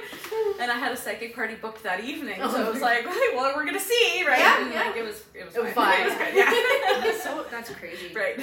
Like, 0.53 0.61
and 0.61 0.71
I 0.71 0.75
had 0.79 0.93
a 0.93 0.97
psychic 0.97 1.35
party 1.35 1.55
booked 1.55 1.83
that 1.85 2.05
evening, 2.05 2.41
so 2.41 2.51
Oh, 2.57 2.69
it 2.69 2.73
was 2.73 2.83
like, 2.83 3.07
"Okay, 3.07 3.29
well, 3.35 3.55
we're 3.57 3.65
gonna 3.65 3.81
see, 3.81 4.23
right?" 4.27 4.39
Yeah, 4.39 4.63
and 4.63 4.73
yeah. 4.73 4.83
like 4.89 4.97
it 4.97 5.05
was, 5.05 5.23
it 5.35 5.47
was, 5.47 5.55
It 5.57 5.63
was 5.63 5.73
fine. 5.73 5.93
fine. 5.97 6.01
It 6.07 6.09
was 6.11 6.19
good, 6.19 6.35
yeah. 6.37 7.01
That's 7.05 7.23
so 7.23 7.47
that's 7.51 7.71
crazy. 7.71 8.13
right. 8.15 8.41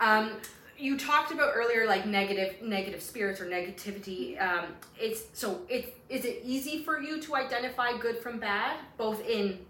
Um, 0.00 0.32
you 0.76 0.98
talked 0.98 1.30
about 1.30 1.52
earlier 1.54 1.86
like 1.86 2.06
negative 2.06 2.60
negative 2.60 3.00
spirits 3.00 3.40
or 3.40 3.44
negativity. 3.46 4.40
Um, 4.42 4.64
it's 4.98 5.22
so 5.32 5.60
it 5.68 5.94
is 6.08 6.24
it 6.24 6.40
easy 6.44 6.82
for 6.82 7.00
you 7.00 7.20
to 7.22 7.36
identify 7.36 7.96
good 7.98 8.18
from 8.18 8.40
bad, 8.40 8.78
both 8.96 9.24
in 9.28 9.60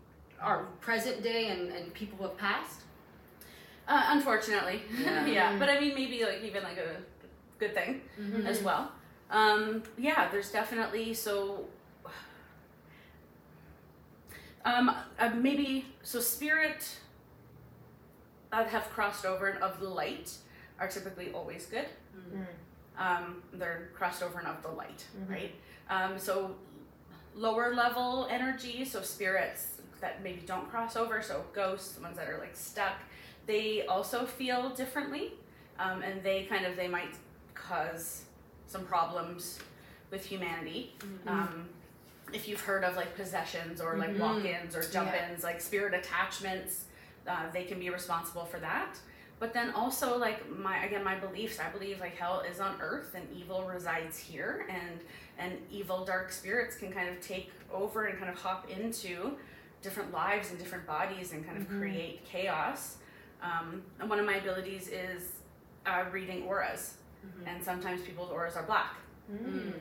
our 0.41 0.65
present 0.81 1.23
day 1.23 1.49
and, 1.49 1.71
and 1.71 1.93
people 1.93 2.17
who 2.17 2.25
have 2.25 2.39
passed? 2.39 2.81
Uh, 3.93 4.05
unfortunately, 4.09 4.81
Yeah. 4.99 5.27
yeah. 5.37 5.59
But 5.59 5.69
I 5.69 5.79
mean, 5.79 5.95
maybe 5.95 6.25
like 6.25 6.43
even 6.43 6.63
like 6.63 6.79
a 6.79 6.97
good 7.59 7.75
thing. 7.75 8.01
Mm-hmm. 8.19 8.47
as 8.47 8.63
well. 8.63 8.91
Um, 9.31 9.83
yeah, 9.99 10.29
there's 10.31 10.51
definitely 10.51 11.13
so. 11.15 11.67
Um, 14.65 14.95
uh, 15.19 15.31
maybe 15.35 15.87
so 16.05 16.21
spirit 16.21 16.89
that 18.53 18.69
have 18.69 18.85
crossed 18.91 19.27
over 19.27 19.49
and 19.49 19.61
of 19.63 19.81
the 19.81 19.89
light 19.89 20.33
are 20.79 20.87
typically 20.87 21.33
always 21.33 21.67
good. 21.67 21.87
Mm. 22.33 22.47
Um, 22.97 23.43
they're 23.55 23.91
crossed 23.95 24.23
over 24.23 24.39
and 24.39 24.47
of 24.47 24.63
the 24.63 24.69
light, 24.69 25.05
Mhm. 25.19 25.31
right? 25.31 25.55
Um, 25.91 26.17
so 26.19 26.55
lower 27.35 27.75
level 27.75 28.29
energy, 28.31 28.85
so 28.85 29.03
spirits 29.03 29.81
that 30.01 30.23
maybe 30.23 30.43
don't 30.47 30.71
cross 30.71 30.95
over, 30.95 31.23
so 31.23 31.45
ghosts, 31.53 31.95
the 31.97 32.03
ones 32.03 32.17
that 32.17 32.29
are 32.29 32.39
like 32.39 32.55
stuck, 32.55 32.99
they 33.47 33.87
also 33.87 34.25
feel 34.25 34.71
differently, 34.71 35.33
um, 35.79 36.03
and 36.03 36.23
they 36.23 36.45
kind 36.45 36.65
of 36.67 36.77
they 36.77 36.89
might 36.89 37.15
cause 37.55 38.25
some 38.67 38.85
problems 38.85 39.59
with 40.11 40.25
humanity. 40.25 40.95
Um, 41.27 41.69
if 42.33 42.49
you've 42.49 42.61
heard 42.61 42.85
of 42.85 42.97
like 42.97 43.15
possessions 43.17 43.81
or 43.81 43.97
like 43.97 44.11
Mhm. 44.11 44.19
walk-ins 44.19 44.75
or 44.77 44.83
jump-ins, 44.83 45.43
like 45.45 45.61
spirit 45.61 45.93
attachments, 45.95 46.85
uh, 47.27 47.51
they 47.53 47.65
can 47.65 47.79
be 47.79 47.91
responsible 47.91 48.45
for 48.47 48.59
that. 48.61 48.97
But 49.39 49.53
then 49.53 49.71
also 49.73 50.17
like 50.17 50.49
my 50.49 50.85
again 50.85 51.03
my 51.03 51.17
beliefs, 51.17 51.59
I 51.59 51.69
believe 51.71 52.01
like 52.01 52.17
hell 52.17 52.41
is 52.41 52.61
on 52.61 52.81
earth 52.81 53.15
and 53.15 53.27
evil 53.35 53.65
resides 53.65 54.17
here, 54.19 54.67
and 54.71 55.01
and 55.39 55.59
evil 55.71 56.05
dark 56.05 56.31
spirits 56.31 56.77
can 56.77 56.93
kind 56.93 57.09
of 57.09 57.21
take 57.21 57.51
over 57.73 58.05
and 58.05 58.19
kind 58.19 58.31
of 58.31 58.39
hop 58.39 58.71
into 58.71 59.37
different 59.83 60.13
lives 60.13 60.51
and 60.51 60.59
different 60.61 60.87
bodies 60.87 61.33
and 61.33 61.45
kind 61.45 61.59
of 61.61 61.69
Mhm. 61.69 61.79
create 61.81 62.25
chaos. 62.25 62.99
Um, 63.43 63.83
and 64.01 64.09
one 64.09 64.19
of 64.19 64.27
my 64.27 64.37
abilities 64.37 64.89
is 64.89 65.33
uh, 65.87 66.05
reading 66.13 66.45
auras, 66.45 66.95
Mhm. 67.27 67.49
and 67.55 67.63
sometimes 67.65 68.03
people's 68.03 68.31
auras 68.31 68.55
are 68.57 68.63
black. 68.63 68.95
Mm. 69.33 69.73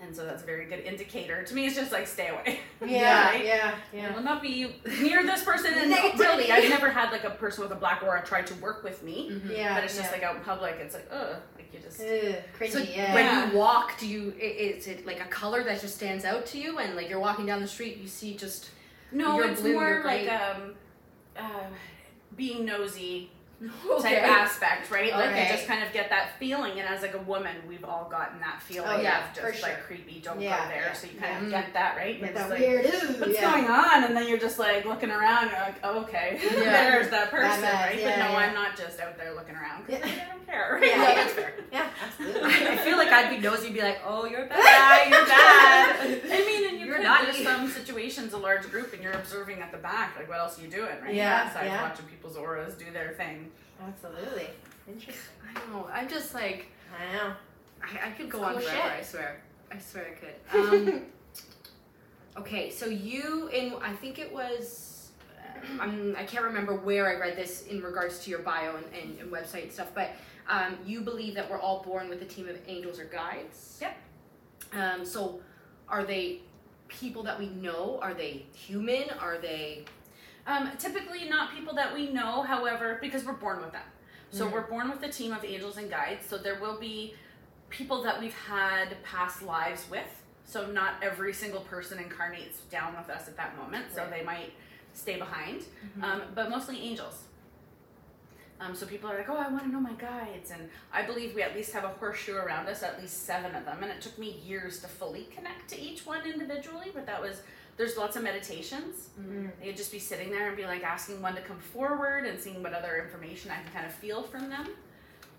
And 0.00 0.14
so 0.14 0.24
that's 0.24 0.44
a 0.44 0.46
very 0.46 0.66
good 0.66 0.78
indicator. 0.80 1.42
To 1.42 1.54
me, 1.54 1.66
it's 1.66 1.74
just 1.74 1.90
like 1.90 2.06
stay 2.06 2.28
away. 2.28 2.60
Yeah, 2.86 3.30
Right? 3.30 3.44
yeah, 3.44 3.74
I 3.92 3.96
yeah. 3.96 4.14
will 4.14 4.22
not 4.22 4.40
be 4.40 4.76
near 5.00 5.24
this 5.24 5.42
person. 5.42 5.74
And 5.74 5.92
Negativity. 5.92 6.18
really, 6.20 6.52
I've 6.52 6.68
never 6.70 6.88
had 6.90 7.10
like 7.10 7.24
a 7.24 7.30
person 7.30 7.64
with 7.64 7.72
a 7.72 7.74
black 7.74 8.04
aura 8.04 8.22
try 8.24 8.42
to 8.42 8.54
work 8.56 8.84
with 8.84 9.02
me. 9.02 9.30
Mhm. 9.32 9.56
Yeah, 9.56 9.74
But 9.74 9.82
it's 9.84 9.96
just 9.96 10.10
yeah. 10.10 10.12
like 10.12 10.22
out 10.22 10.36
in 10.36 10.42
public, 10.42 10.76
it's 10.80 10.94
like, 10.94 11.08
ugh, 11.10 11.36
like 11.56 11.74
you 11.74 11.80
just. 11.80 12.00
Ugh, 12.00 12.36
cringy, 12.56 12.70
So 12.70 12.78
yeah. 12.78 13.12
when 13.14 13.50
you 13.52 13.58
walk, 13.58 13.98
do 13.98 14.06
you 14.06 14.32
is 14.40 14.86
it 14.86 15.04
like 15.04 15.18
a 15.20 15.24
color 15.28 15.64
that 15.64 15.80
just 15.80 15.96
stands 15.96 16.24
out 16.24 16.46
to 16.46 16.58
you, 16.58 16.78
and 16.78 16.94
like 16.94 17.08
you're 17.10 17.18
walking 17.18 17.46
down 17.46 17.60
the 17.60 17.66
street, 17.68 17.96
you 17.96 18.06
see 18.06 18.36
just 18.36 18.70
No, 19.10 19.36
You're 19.38 19.48
it's 19.50 19.60
blue, 19.60 19.72
more 19.72 19.88
you're 19.88 20.04
like 20.04 20.28
um, 20.30 20.74
uh, 21.36 21.66
being 22.38 22.64
nosy 22.64 23.28
type 24.00 24.22
aspect, 24.22 24.90
right? 24.90 25.12
Like 25.12 25.30
Okay. 25.30 25.42
you 25.48 25.52
just 25.52 25.66
kind 25.66 25.82
of 25.82 25.92
get 25.92 26.08
that 26.10 26.38
feeling, 26.38 26.78
and 26.78 26.88
as 26.88 27.02
like 27.02 27.14
a 27.14 27.18
woman, 27.22 27.56
we've 27.66 27.84
all 27.84 28.08
gotten 28.08 28.38
that 28.40 28.62
feeling 28.62 28.88
Oh, 28.88 29.00
yeah, 29.00 29.28
of 29.28 29.34
just 29.34 29.56
for 29.60 29.66
like 29.66 29.82
creepy, 29.84 30.20
don't 30.20 30.40
Yeah, 30.40 30.62
go 30.64 30.68
there. 30.68 30.82
yeah, 30.86 30.92
so 30.92 31.06
you 31.08 31.18
kind 31.18 31.32
yeah. 31.50 31.58
of 31.58 31.64
get 31.64 31.74
that, 31.74 31.96
right? 31.96 32.20
Get 32.20 32.30
It's 32.30 32.38
that 32.38 32.50
like, 32.50 32.58
weird. 32.60 32.86
Ooh, 32.86 33.20
What's 33.20 33.34
yeah. 33.34 33.50
going 33.52 33.66
on? 33.66 34.04
And 34.04 34.16
then 34.16 34.28
you're 34.28 34.38
just 34.38 34.58
like 34.60 34.84
looking 34.84 35.10
around. 35.10 35.50
You're 35.50 35.60
like, 35.60 35.74
oh, 35.82 36.00
okay, 36.02 36.38
Yeah. 36.42 36.90
there's 36.90 37.10
that 37.10 37.30
person, 37.30 37.60
That 37.62 37.86
right? 37.88 37.96
but 37.96 38.16
no, 38.18 38.30
yeah. 38.30 38.36
I'm 38.36 38.54
not 38.54 38.76
just 38.76 39.00
out 39.00 39.16
there 39.18 39.34
looking 39.34 39.56
around. 39.56 39.84
Yeah. 39.88 39.98
I 40.04 40.32
don't 40.32 40.46
care. 40.46 40.78
Yeah, 40.88 41.04
Right? 41.16 41.30
fair. 41.30 41.54
Yeah, 41.72 41.88
absolutely. 42.04 42.42
I 42.68 42.76
feel 42.78 42.96
like 42.96 43.08
I'd 43.08 43.28
be 43.30 43.38
nosy 43.38 43.66
and 43.66 43.74
be 43.74 43.82
like, 43.82 43.98
oh, 44.06 44.24
you're 44.24 44.46
bad, 44.46 45.10
you're 45.10 45.26
bad. 45.26 46.00
I 46.30 46.44
mean, 46.46 46.68
and 46.70 46.80
you 46.80 46.86
You're 46.86 47.02
not 47.02 47.22
there's 47.22 47.42
some 47.42 47.68
situations, 47.68 48.32
a 48.32 48.38
large 48.38 48.70
group, 48.70 48.94
and 48.94 49.02
you're 49.02 49.12
observing 49.12 49.60
at 49.60 49.70
the 49.72 49.78
back. 49.78 50.16
Like, 50.16 50.28
what 50.28 50.38
else 50.38 50.58
are 50.58 50.62
you 50.62 50.68
doing, 50.68 50.88
right? 51.02 51.14
Yeah, 51.14 51.50
yeah. 51.64 51.82
watching 51.82 52.06
people's 52.06 52.36
auras 52.36 52.74
do 52.74 52.86
their 52.92 53.10
thing. 53.12 53.47
Absolutely. 53.86 54.48
Interesting. 54.88 55.22
I 55.54 55.70
know. 55.70 55.88
I'm 55.92 56.08
just 56.08 56.34
like, 56.34 56.66
I 56.92 57.12
know. 57.12 57.32
I, 57.82 58.08
I 58.08 58.10
could 58.12 58.30
go 58.30 58.42
on 58.42 58.54
forever. 58.54 58.70
shit. 58.70 58.84
I 58.84 59.02
swear. 59.02 59.40
I 59.70 59.78
swear 59.78 60.06
I 60.06 60.14
could. 60.14 60.94
Um, 60.98 61.02
okay, 62.38 62.70
so 62.70 62.86
you 62.86 63.48
in 63.48 63.74
I 63.82 63.92
think 63.92 64.18
it 64.18 64.32
was. 64.32 65.10
I'm, 65.80 66.14
I 66.16 66.22
can't 66.24 66.44
remember 66.44 66.76
where 66.76 67.08
I 67.08 67.18
read 67.18 67.36
this 67.36 67.66
in 67.66 67.82
regards 67.82 68.20
to 68.20 68.30
your 68.30 68.38
bio 68.40 68.76
and, 68.76 68.84
and, 68.94 69.18
and 69.18 69.32
website 69.32 69.64
and 69.64 69.72
stuff, 69.72 69.88
but 69.92 70.12
um, 70.48 70.78
you 70.86 71.00
believe 71.00 71.34
that 71.34 71.50
we're 71.50 71.58
all 71.60 71.82
born 71.82 72.08
with 72.08 72.22
a 72.22 72.24
team 72.24 72.48
of 72.48 72.56
angels 72.68 72.98
or 73.00 73.04
guides. 73.06 73.78
Yep. 73.80 73.96
Um, 74.72 75.04
so, 75.04 75.40
are 75.88 76.04
they 76.04 76.40
people 76.86 77.22
that 77.24 77.38
we 77.38 77.48
know? 77.48 77.98
Are 78.00 78.14
they 78.14 78.46
human? 78.52 79.10
Are 79.20 79.38
they? 79.38 79.84
Um, 80.48 80.70
typically, 80.78 81.28
not 81.28 81.54
people 81.54 81.74
that 81.74 81.92
we 81.94 82.10
know, 82.10 82.40
however, 82.42 82.98
because 83.02 83.22
we're 83.24 83.34
born 83.34 83.60
with 83.60 83.72
them. 83.72 83.82
So 84.30 84.46
Mhm. 84.48 84.52
we're 84.52 84.66
born 84.66 84.90
with 84.90 85.02
a 85.02 85.08
team 85.10 85.32
of 85.32 85.44
angels 85.44 85.76
and 85.76 85.90
guides. 85.90 86.26
So 86.26 86.38
there 86.38 86.54
will 86.58 86.78
be 86.78 87.14
people 87.68 88.02
that 88.02 88.18
we've 88.18 88.34
had 88.34 89.00
past 89.04 89.42
lives 89.42 89.88
with. 89.90 90.22
So 90.46 90.66
not 90.66 90.94
every 91.02 91.34
single 91.34 91.60
person 91.60 91.98
incarnates 91.98 92.60
down 92.70 92.96
with 92.96 93.10
us 93.10 93.28
at 93.28 93.36
that 93.36 93.56
moment. 93.58 93.92
So 93.94 94.00
Right. 94.02 94.10
they 94.10 94.22
might 94.22 94.52
stay 94.94 95.18
behind, 95.18 95.66
um, 96.02 96.22
but 96.34 96.48
mostly 96.48 96.80
angels. 96.80 97.24
Um, 98.58 98.74
so 98.74 98.86
people 98.86 99.08
are 99.10 99.16
like, 99.18 99.28
oh, 99.28 99.36
I 99.36 99.48
want 99.48 99.64
to 99.64 99.68
know 99.68 99.78
my 99.80 99.92
guides, 99.92 100.50
and 100.50 100.68
I 100.92 101.02
believe 101.02 101.34
we 101.34 101.42
at 101.42 101.54
least 101.54 101.72
have 101.74 101.84
a 101.84 101.88
horseshoe 101.90 102.36
around 102.36 102.68
us, 102.68 102.82
at 102.82 103.00
least 103.00 103.24
seven 103.24 103.54
of 103.54 103.64
them, 103.66 103.82
and 103.82 103.92
it 103.92 104.00
took 104.00 104.18
me 104.18 104.30
years 104.30 104.80
to 104.80 104.88
fully 104.88 105.24
connect 105.26 105.68
to 105.68 105.78
each 105.78 106.04
one 106.06 106.26
individually. 106.26 106.90
But 106.92 107.04
that 107.06 107.20
was 107.20 107.42
there's 107.78 107.96
lots 107.96 108.16
of 108.16 108.22
meditations. 108.24 109.08
Mm. 109.18 109.50
You'd 109.62 109.76
just 109.76 109.92
be 109.92 109.98
sitting 110.00 110.30
there 110.30 110.48
and 110.48 110.56
be 110.56 110.64
like 110.66 110.82
asking 110.82 111.22
one 111.22 111.34
to 111.36 111.40
come 111.40 111.58
forward 111.58 112.26
and 112.26 112.38
seeing 112.38 112.62
what 112.62 112.74
other 112.74 113.02
information 113.04 113.50
I 113.50 113.62
can 113.62 113.72
kind 113.72 113.86
of 113.86 113.94
feel 113.94 114.22
from 114.24 114.50
them. 114.50 114.68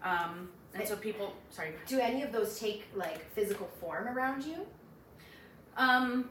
Um, 0.02 0.49
and 0.73 0.88
so 0.88 0.95
people, 0.95 1.34
sorry. 1.52 1.73
Do 1.86 1.99
any 1.99 2.23
of 2.23 2.32
those 2.32 2.58
take 2.60 2.86
like 2.95 3.19
physical 3.34 3.67
form 3.82 4.08
around 4.08 4.43
you, 4.45 4.65
Um, 5.78 6.30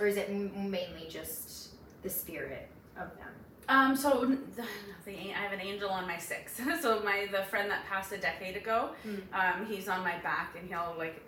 or 0.00 0.06
is 0.06 0.16
it 0.16 0.28
m- 0.28 0.70
mainly 0.70 1.06
just 1.08 1.74
the 2.02 2.10
spirit 2.10 2.68
of 2.96 3.08
them? 3.18 3.28
um, 3.68 3.96
so 3.96 4.24
the, 4.56 4.64
the, 5.04 5.12
I 5.12 5.38
have 5.44 5.52
an 5.52 5.60
angel 5.60 5.88
on 5.88 6.06
my 6.06 6.18
six. 6.18 6.56
so 6.82 7.00
my 7.04 7.26
the 7.30 7.44
friend 7.44 7.70
that 7.70 7.84
passed 7.86 8.12
a 8.12 8.18
decade 8.18 8.56
ago, 8.56 8.90
Mm. 9.06 9.20
um, 9.32 9.66
he's 9.66 9.88
on 9.88 10.00
my 10.02 10.18
back 10.18 10.56
and 10.58 10.68
he'll 10.68 10.94
like 10.98 11.22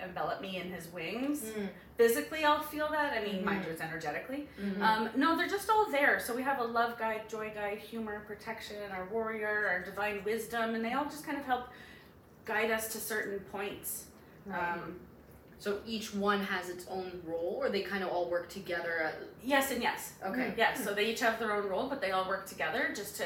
envelop 0.00 0.40
me 0.40 0.56
in 0.58 0.70
his 0.70 0.88
wings. 0.92 1.42
Mm. 1.42 1.68
Physically, 1.96 2.44
I'll 2.44 2.62
feel 2.62 2.88
that. 2.90 3.12
I 3.12 3.22
mean, 3.24 3.36
Mhm. 3.40 3.44
mind 3.44 3.64
you, 3.64 3.70
it's 3.70 3.80
energetically. 3.80 4.48
Mhm. 4.60 4.80
Um, 4.80 5.10
no, 5.16 5.36
they're 5.36 5.48
just 5.48 5.70
all 5.70 5.86
there. 5.90 6.18
So 6.20 6.34
we 6.34 6.42
have 6.42 6.58
a 6.58 6.64
love 6.64 6.98
guide, 6.98 7.28
joy 7.28 7.50
guide, 7.54 7.78
humor, 7.78 8.20
protection, 8.26 8.90
our 8.92 9.04
warrior, 9.06 9.66
our 9.68 9.80
divine 9.82 10.22
wisdom, 10.24 10.74
and 10.74 10.84
they 10.84 10.92
all 10.92 11.04
just 11.04 11.24
kind 11.24 11.38
of 11.38 11.44
help 11.44 11.68
guide 12.44 12.70
us 12.70 12.92
to 12.92 12.98
certain 12.98 13.40
points. 13.52 14.06
Um, 14.52 15.00
So 15.56 15.80
each 15.86 16.12
one 16.12 16.40
has 16.40 16.68
its 16.68 16.86
own 16.88 17.22
role, 17.24 17.56
or 17.58 17.70
they 17.70 17.80
kind 17.80 18.04
of 18.04 18.10
all 18.10 18.28
work 18.28 18.50
together. 18.50 18.98
At, 18.98 19.14
yes 19.42 19.70
and 19.70 19.82
yes. 19.82 20.12
okay. 20.22 20.52
Yes, 20.58 20.84
so 20.84 20.92
they 20.92 21.06
each 21.06 21.20
have 21.20 21.38
their 21.38 21.52
own 21.52 21.66
role, 21.68 21.88
but 21.88 22.02
they 22.02 22.10
all 22.10 22.28
work 22.28 22.44
together 22.46 22.92
just 22.94 23.16
to 23.16 23.24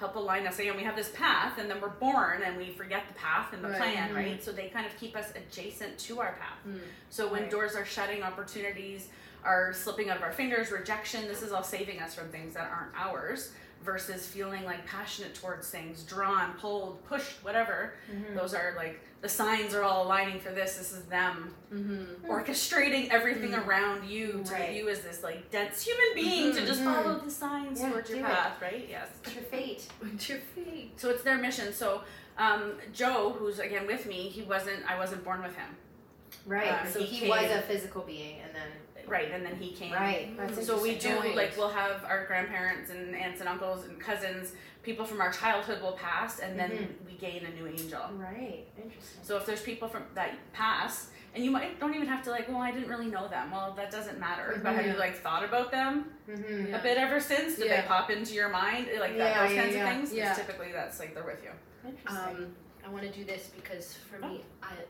help 0.00 0.16
align 0.16 0.46
us. 0.46 0.58
Again, 0.58 0.76
we 0.76 0.82
have 0.82 0.96
this 0.96 1.10
path, 1.10 1.58
and 1.58 1.70
then 1.70 1.78
we're 1.80 1.88
born, 1.90 2.42
and 2.42 2.56
we 2.56 2.72
forget 2.72 3.06
the 3.06 3.14
path 3.14 3.52
and 3.52 3.62
the 3.62 3.68
Right. 3.68 3.76
plan, 3.78 4.10
Mhm. 4.10 4.16
right? 4.16 4.42
So 4.42 4.50
they 4.50 4.68
kind 4.70 4.86
of 4.86 4.96
keep 4.96 5.14
us 5.14 5.30
adjacent 5.36 5.98
to 6.00 6.20
our 6.20 6.32
path. 6.32 6.58
Mm. 6.66 6.80
So 7.10 7.28
when 7.28 7.42
Right. 7.42 7.50
doors 7.50 7.76
are 7.76 7.84
shutting, 7.84 8.22
opportunities 8.22 9.08
are 9.44 9.72
slipping 9.74 10.08
out 10.10 10.16
of 10.16 10.22
our 10.22 10.32
fingers, 10.32 10.70
rejection, 10.72 11.28
this 11.28 11.42
is 11.42 11.52
all 11.52 11.62
saving 11.62 12.00
us 12.00 12.14
from 12.14 12.30
things 12.30 12.54
that 12.54 12.70
aren't 12.70 12.94
ours 12.96 13.52
versus 13.82 14.26
feeling 14.26 14.64
like 14.64 14.84
passionate 14.86 15.34
towards 15.34 15.70
things, 15.70 16.02
drawn, 16.04 16.54
pulled, 16.54 17.04
pushed, 17.06 17.42
whatever. 17.44 17.94
Mhm. 18.10 18.34
Those 18.34 18.54
are 18.54 18.72
like 18.76 19.00
the 19.20 19.28
signs 19.28 19.74
are 19.74 19.82
all 19.82 20.06
aligning 20.06 20.40
for 20.40 20.50
this. 20.50 20.76
This 20.76 20.92
is 20.92 21.04
them 21.04 21.54
Mm-hmm. 21.72 22.24
orchestrating 22.30 23.10
everything 23.10 23.50
Mm. 23.52 23.66
around 23.66 24.08
you 24.08 24.42
to 24.44 24.52
Right. 24.52 24.72
you 24.74 24.88
as 24.88 25.02
this 25.02 25.22
like 25.22 25.50
dense 25.50 25.82
human 25.82 26.14
being 26.14 26.52
to 26.54 26.66
just 26.66 26.80
Mhm. 26.80 26.84
follow 26.94 27.18
the 27.18 27.30
signs 27.30 27.80
Yeah, 27.80 27.90
towards 27.90 28.10
your 28.10 28.18
do 28.20 28.24
it. 28.24 28.28
path, 28.28 28.60
right? 28.62 28.86
Yes. 28.88 29.08
It's 29.22 29.34
your 29.34 29.44
fate. 29.44 29.88
What's 30.00 30.28
your 30.28 30.38
fate? 30.54 30.92
So 30.98 31.10
it's 31.10 31.22
their 31.22 31.36
mission. 31.38 31.72
So 31.72 32.02
um, 32.38 32.78
Joe, 32.94 33.36
who's 33.38 33.58
again 33.58 33.86
with 33.86 34.06
me, 34.06 34.28
he 34.30 34.42
wasn't. 34.42 34.90
I 34.90 34.96
wasn't 34.98 35.22
born 35.24 35.42
with 35.42 35.54
him, 35.56 35.76
Right. 36.46 36.68
Um, 36.72 36.88
so 36.90 37.00
he 37.00 37.04
he, 37.16 37.28
was 37.28 37.50
a 37.50 37.60
physical 37.62 38.00
being, 38.02 38.40
and 38.40 38.54
then 38.54 38.68
right? 39.06 39.30
And 39.30 39.44
then 39.44 39.56
he 39.56 39.72
came. 39.72 39.92
right. 39.92 40.34
That's 40.38 40.64
So 40.66 40.80
we 40.80 40.94
do 40.96 41.20
like 41.34 41.54
we'll 41.58 41.68
have 41.68 42.02
our 42.04 42.24
grandparents 42.26 42.90
and 42.90 43.14
aunts 43.14 43.40
and 43.40 43.48
uncles 43.48 43.84
and 43.84 44.00
cousins, 44.00 44.52
people 44.82 45.04
from 45.04 45.20
our 45.20 45.30
childhood 45.32 45.82
will 45.82 45.92
pass, 45.92 46.38
and 46.40 46.58
then 46.58 46.70
Mhm. 46.70 47.06
we 47.06 47.12
gain 47.14 47.44
a 47.44 47.50
new 47.50 47.66
angel. 47.66 48.00
Right. 48.14 48.64
Interesting. 48.82 49.20
So 49.22 49.36
if 49.36 49.44
there's 49.46 49.62
people 49.62 49.88
from 49.88 50.04
that 50.14 50.30
pass, 50.52 51.10
and 51.34 51.44
you 51.44 51.50
might 51.50 51.78
don't 51.78 51.94
even 51.94 52.08
have 52.08 52.22
to 52.24 52.30
like, 52.30 52.48
well, 52.48 52.58
I 52.58 52.70
didn't 52.72 52.88
really 52.88 53.06
know 53.06 53.28
them. 53.28 53.50
Well, 53.52 53.72
that 53.76 53.90
doesn't 53.90 54.18
matter. 54.18 54.58
But 54.62 54.74
have 54.74 54.86
you 54.86 54.94
Mhm. 54.94 54.98
like 54.98 55.16
thought 55.16 55.44
about 55.44 55.70
them 55.70 56.12
Mm-hmm. 56.28 56.66
Yeah. 56.68 56.78
a 56.78 56.82
bit 56.82 56.98
ever 56.98 57.20
since? 57.20 57.56
Did 57.56 57.66
Yeah. 57.66 57.82
they 57.82 57.86
pop 57.88 58.10
into 58.10 58.34
your 58.34 58.48
mind 58.48 58.86
like 58.98 59.16
that? 59.16 59.36
Yeah, 59.36 59.42
those 59.46 59.54
yeah, 59.54 59.62
kinds 59.62 59.74
yeah. 59.76 59.82
of 59.82 59.94
things. 59.94 60.12
Yeah. 60.12 60.34
Typically, 60.34 60.72
that's 60.72 60.98
like 60.98 61.14
they're 61.14 61.22
with 61.24 61.42
you. 61.44 61.50
Interesting. 61.88 62.18
Um, 62.44 62.56
I 62.84 62.88
want 62.88 63.04
to 63.04 63.10
do 63.10 63.24
this 63.24 63.48
because 63.54 63.94
for 63.94 64.18
me, 64.18 64.44
I, 64.62 64.66
I 64.66 64.70
just 64.70 64.86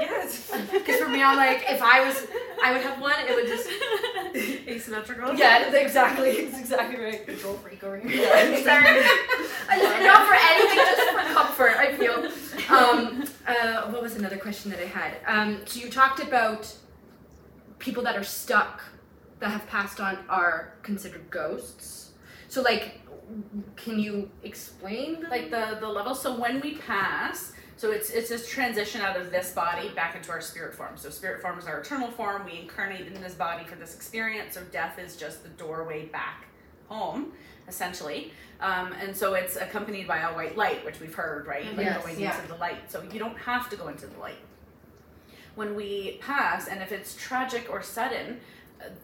Yes. 0.00 0.50
because 0.72 1.00
for 1.00 1.08
me, 1.08 1.22
I'm 1.22 1.36
like 1.36 1.64
if 1.68 1.82
I 1.82 2.06
was, 2.06 2.26
I 2.62 2.72
would 2.72 2.82
have 2.82 3.00
one. 3.00 3.14
It 3.26 3.34
would 3.34 3.46
just 3.46 3.68
asymmetrical. 4.68 5.34
yeah, 5.34 5.66
it's 5.66 5.74
exactly, 5.74 6.30
it's 6.30 6.58
exactly 6.58 7.00
right. 7.00 7.26
Control 7.26 7.54
freak 7.54 7.82
over 7.82 7.98
here. 7.98 8.22
Yeah, 8.22 8.62
sorry. 8.62 8.86
I 9.68 9.78
just 9.78 10.02
not 10.02 10.26
for 10.26 10.34
anything, 10.34 10.76
just 10.76 11.10
for 11.10 11.34
comfort. 11.34 11.76
I 11.76 11.96
feel. 11.96 12.28
Um, 12.74 13.24
uh, 13.46 13.90
what 13.90 14.02
was 14.02 14.16
another 14.16 14.36
question 14.36 14.70
that 14.70 14.80
I 14.80 14.86
had? 14.86 15.16
Um, 15.26 15.60
so 15.66 15.80
you 15.80 15.90
talked 15.90 16.20
about 16.20 16.74
people 17.78 18.02
that 18.02 18.16
are 18.16 18.24
stuck 18.24 18.82
that 19.40 19.50
have 19.50 19.66
passed 19.68 20.00
on 20.00 20.18
are 20.28 20.74
considered 20.82 21.30
ghosts. 21.30 22.12
So 22.48 22.62
like, 22.62 23.00
can 23.76 23.98
you 23.98 24.30
explain? 24.42 25.26
like 25.30 25.50
the 25.50 25.78
the 25.80 25.88
level. 25.88 26.14
So 26.14 26.38
when 26.38 26.60
we 26.60 26.76
pass, 26.76 27.52
so 27.78 27.92
it's 27.92 28.10
it's 28.10 28.28
this 28.28 28.48
transition 28.48 29.00
out 29.00 29.16
of 29.16 29.30
this 29.30 29.52
body 29.52 29.88
back 29.90 30.16
into 30.16 30.30
our 30.32 30.40
spirit 30.40 30.74
form. 30.74 30.96
So 30.96 31.10
spirit 31.10 31.40
form 31.40 31.58
is 31.60 31.66
our 31.66 31.78
eternal 31.80 32.10
form. 32.10 32.44
We 32.44 32.58
incarnate 32.58 33.06
in 33.06 33.20
this 33.22 33.34
body 33.34 33.64
for 33.64 33.76
this 33.76 33.94
experience. 33.94 34.54
So 34.54 34.62
death 34.72 34.98
is 34.98 35.16
just 35.16 35.44
the 35.44 35.48
doorway 35.50 36.06
back 36.06 36.46
home, 36.88 37.32
essentially. 37.68 38.32
Um, 38.60 38.92
and 39.00 39.16
so 39.16 39.34
it's 39.34 39.54
accompanied 39.54 40.08
by 40.08 40.18
a 40.18 40.34
white 40.34 40.56
light, 40.56 40.84
which 40.84 40.98
we've 40.98 41.14
heard, 41.14 41.46
right? 41.46 41.64
Like 41.76 41.86
Yes, 41.86 42.02
going 42.02 42.18
yeah. 42.18 42.36
into 42.36 42.48
the 42.52 42.58
light. 42.58 42.90
So 42.90 43.00
you 43.12 43.20
don't 43.20 43.38
have 43.38 43.70
to 43.70 43.76
go 43.76 43.86
into 43.86 44.08
the 44.08 44.18
light. 44.18 44.40
When 45.54 45.76
we 45.76 46.18
pass, 46.20 46.66
and 46.66 46.82
if 46.82 46.90
it's 46.90 47.14
tragic 47.14 47.68
or 47.70 47.80
sudden, 47.82 48.40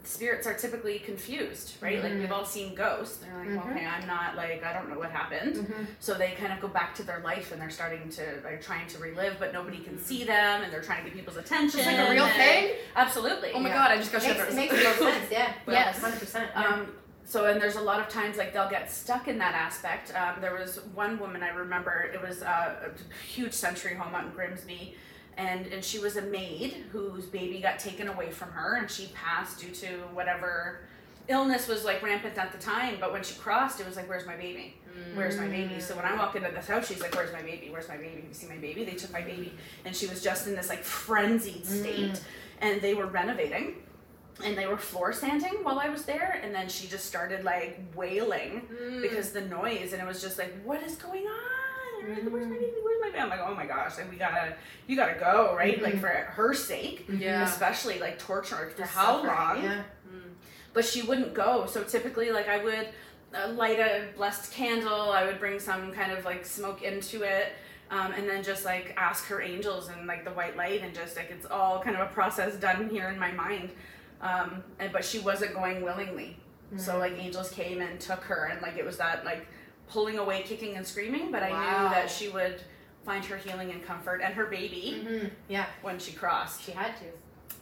spirits 0.05 0.47
are 0.47 0.55
typically 0.55 0.99
confused, 1.01 1.75
right? 1.81 2.03
Like 2.03 2.13
we've 2.15 2.31
all 2.33 2.45
seen 2.45 2.75
ghosts. 2.75 3.17
They're 3.19 3.37
like, 3.37 3.49
Mhm. 3.49 3.71
okay, 3.73 3.87
I'm 3.87 4.07
not 4.07 4.37
like 4.37 4.65
I 4.65 4.73
don't 4.73 4.89
know 4.89 4.99
what 4.99 5.11
happened. 5.11 5.57
Mhm. 5.57 5.87
So 6.01 6.15
they 6.15 6.33
kind 6.33 6.53
of 6.53 6.61
go 6.61 6.69
back 6.69 6.95
to 6.97 7.03
their 7.03 7.21
life 7.21 7.53
and 7.53 7.61
they're 7.61 7.71
starting 7.71 8.09
to 8.11 8.23
they're 8.43 8.59
trying 8.63 8.87
to 8.89 8.99
relive, 8.99 9.37
but 9.39 9.53
nobody 9.53 9.79
can 9.79 9.99
see 9.99 10.25
them, 10.25 10.63
and 10.63 10.73
they're 10.73 10.83
trying 10.83 11.03
to 11.05 11.11
get 11.11 11.17
people's 11.17 11.37
attention. 11.37 11.81
It's 11.81 11.87
like 11.89 11.99
a 11.99 12.11
real 12.11 12.29
thing. 12.29 12.75
Absolutely. 12.97 13.51
Oh 13.53 13.59
my 13.61 13.69
Yeah. 13.71 13.75
god, 13.75 13.91
I 13.91 13.97
just 13.99 14.13
got 14.13 14.23
Makes, 14.23 14.35
shivers. 14.37 14.53
it 14.53 14.57
makes 14.57 14.73
real 14.75 14.93
sense. 15.11 15.31
Yeah. 15.31 15.53
Yes. 15.67 16.01
Hundred 16.01 16.21
percent. 16.21 16.51
Um, 16.57 16.95
so 17.25 17.47
and 17.47 17.61
there's 17.61 17.77
a 17.77 17.81
lot 17.81 18.01
of 18.01 18.09
times 18.09 18.37
like 18.37 18.53
they'll 18.53 18.71
get 18.71 18.93
stuck 18.93 19.29
in 19.29 19.39
that 19.39 19.55
aspect. 19.55 20.13
Um, 20.15 20.41
there 20.41 20.55
was 20.55 20.81
one 20.95 21.19
woman 21.19 21.43
I 21.43 21.49
remember. 21.49 22.11
It 22.13 22.21
was 22.23 22.43
uh, 22.43 22.91
a 22.91 23.25
huge 23.25 23.55
century 23.55 23.95
home 23.95 24.15
out 24.15 24.25
in 24.27 24.31
Grimsby, 24.31 24.95
and 25.37 25.67
and 25.67 25.85
she 25.85 25.99
was 25.99 26.17
a 26.17 26.23
maid 26.23 26.85
whose 26.93 27.27
baby 27.27 27.61
got 27.61 27.79
taken 27.79 28.09
away 28.09 28.31
from 28.31 28.51
her, 28.51 28.77
and 28.77 28.91
she 28.91 29.07
passed 29.15 29.61
due 29.61 29.71
to 29.73 29.87
whatever 30.13 30.81
illness 31.29 31.69
was 31.69 31.85
like 31.85 32.03
rampant 32.03 32.37
at 32.37 32.53
the 32.53 32.59
time. 32.59 32.97
But 33.01 33.13
when 33.13 33.23
she 33.23 33.35
crossed, 33.37 33.81
it 33.81 33.87
was 33.87 33.97
like, 33.97 34.09
"Where's 34.09 34.27
my 34.27 34.37
baby? 34.37 34.77
Where's 35.15 35.37
my 35.39 35.49
baby?" 35.49 35.81
So 35.81 35.97
when 35.97 36.05
I 36.05 36.15
walk 36.17 36.37
into 36.37 36.51
this 36.51 36.69
house, 36.69 36.87
she's 36.89 37.01
like, 37.01 37.15
"Where's 37.15 37.33
my 37.33 37.43
baby? 37.43 37.69
Where's 37.71 37.89
my 37.89 37.97
baby? 37.97 38.17
Have 38.17 38.25
you 38.29 38.35
seen 38.35 38.49
my 38.49 38.57
baby?" 38.59 38.85
They 38.85 38.95
took 38.95 39.13
my 39.13 39.23
baby, 39.23 39.53
and 39.85 39.95
she 39.97 40.07
was 40.07 40.23
just 40.23 40.47
in 40.47 40.55
this 40.55 40.69
like 40.69 40.83
frenzied 40.85 41.67
state, 41.67 42.21
and 42.61 42.81
they 42.81 42.95
were 42.95 43.07
renovating 43.07 43.77
and 44.45 44.59
they 44.59 44.67
were 44.67 44.77
floor 44.77 45.13
sanding 45.13 45.61
while 45.63 45.79
I 45.79 45.89
was 45.89 46.05
there, 46.07 46.41
and 46.43 46.53
then 46.53 46.69
she 46.69 46.89
just 46.89 47.07
started 47.07 47.45
like 47.45 47.79
wailing 47.95 48.63
Mm. 48.69 49.01
because 49.01 49.31
the 49.31 49.43
noise, 49.43 49.93
and 49.93 50.03
it 50.03 50.07
was 50.07 50.21
just 50.21 50.39
like, 50.39 50.53
what 50.65 50.83
is 50.83 50.97
going 50.97 51.25
on? 51.25 51.64
Like, 52.09 52.23
Where's 52.31 52.47
my 52.47 52.55
baby? 52.55 52.73
Where's 52.83 53.01
my 53.01 53.09
baby? 53.09 53.19
I'm 53.21 53.29
like, 53.31 53.41
oh 53.41 53.55
my 53.55 53.67
gosh, 53.67 53.97
like 53.99 54.11
we 54.11 54.17
gotta, 54.17 54.55
you 54.87 54.97
gotta 54.97 55.19
go, 55.19 55.55
right? 55.57 55.81
Like 55.83 55.95
Mhm. 55.95 56.01
for 56.01 56.09
her 56.09 56.55
sake, 56.55 57.07
Yeah. 57.09 57.45
especially 57.45 57.99
like 57.99 58.19
torture 58.19 58.71
for 58.77 58.83
how 58.85 59.23
suffering, 59.23 59.35
long? 59.35 59.63
Yeah. 59.65 59.83
but 60.73 60.85
she 60.85 61.03
wouldn't 61.03 61.35
go. 61.35 61.67
So 61.67 61.85
typically, 61.85 62.33
like 62.33 62.49
I 62.49 62.63
would 62.63 62.89
uh, 63.35 63.49
light 63.53 63.79
a 63.79 64.09
blessed 64.17 64.53
candle. 64.53 65.13
I 65.13 65.25
would 65.25 65.39
bring 65.39 65.59
some 65.61 65.93
kind 65.93 66.11
of 66.13 66.25
like 66.25 66.45
smoke 66.45 66.83
into 66.83 67.23
it, 67.23 67.53
um, 67.93 68.13
and 68.13 68.29
then 68.29 68.43
just 68.43 68.65
like 68.65 68.93
ask 68.97 69.27
her 69.27 69.41
angels 69.41 69.89
and 69.89 70.07
like 70.09 70.25
the 70.25 70.33
white 70.33 70.57
light, 70.57 70.83
and 70.83 70.93
just 70.95 71.17
like 71.17 71.31
it's 71.31 71.47
all 71.47 71.81
kind 71.81 71.95
of 71.97 72.03
a 72.03 72.13
process 72.13 72.57
done 72.57 72.89
here 72.91 73.09
in 73.09 73.19
my 73.19 73.31
mind. 73.33 73.71
Um, 74.21 74.65
and 74.81 74.93
but 74.93 75.05
she 75.05 75.19
wasn't 75.21 75.55
going 75.55 75.83
willingly. 75.83 76.39
So 76.77 76.99
like 76.99 77.13
angels 77.19 77.51
came 77.53 77.81
and 77.81 78.01
took 78.01 78.25
her, 78.25 78.47
and 78.47 78.61
like 78.61 78.77
it 78.77 78.85
was 78.85 78.97
that 78.97 79.25
like 79.25 79.47
pulling 79.95 80.19
away, 80.19 80.43
kicking 80.43 80.75
and 80.77 80.85
screaming. 80.87 81.31
But 81.31 81.43
I 81.45 81.51
Wow. 81.51 81.83
knew 81.85 81.95
that 81.95 82.11
she 82.11 82.29
would 82.29 82.61
find 83.07 83.25
her 83.27 83.37
healing 83.37 83.71
and 83.71 83.83
comfort 83.87 84.21
and 84.25 84.35
her 84.35 84.47
baby 84.47 85.03
Mhm. 85.07 85.31
Yeah, 85.49 85.67
when 85.83 85.99
she 85.99 86.13
crossed. 86.13 86.63
she 86.65 86.73
had 86.73 86.97
to. 86.99 87.05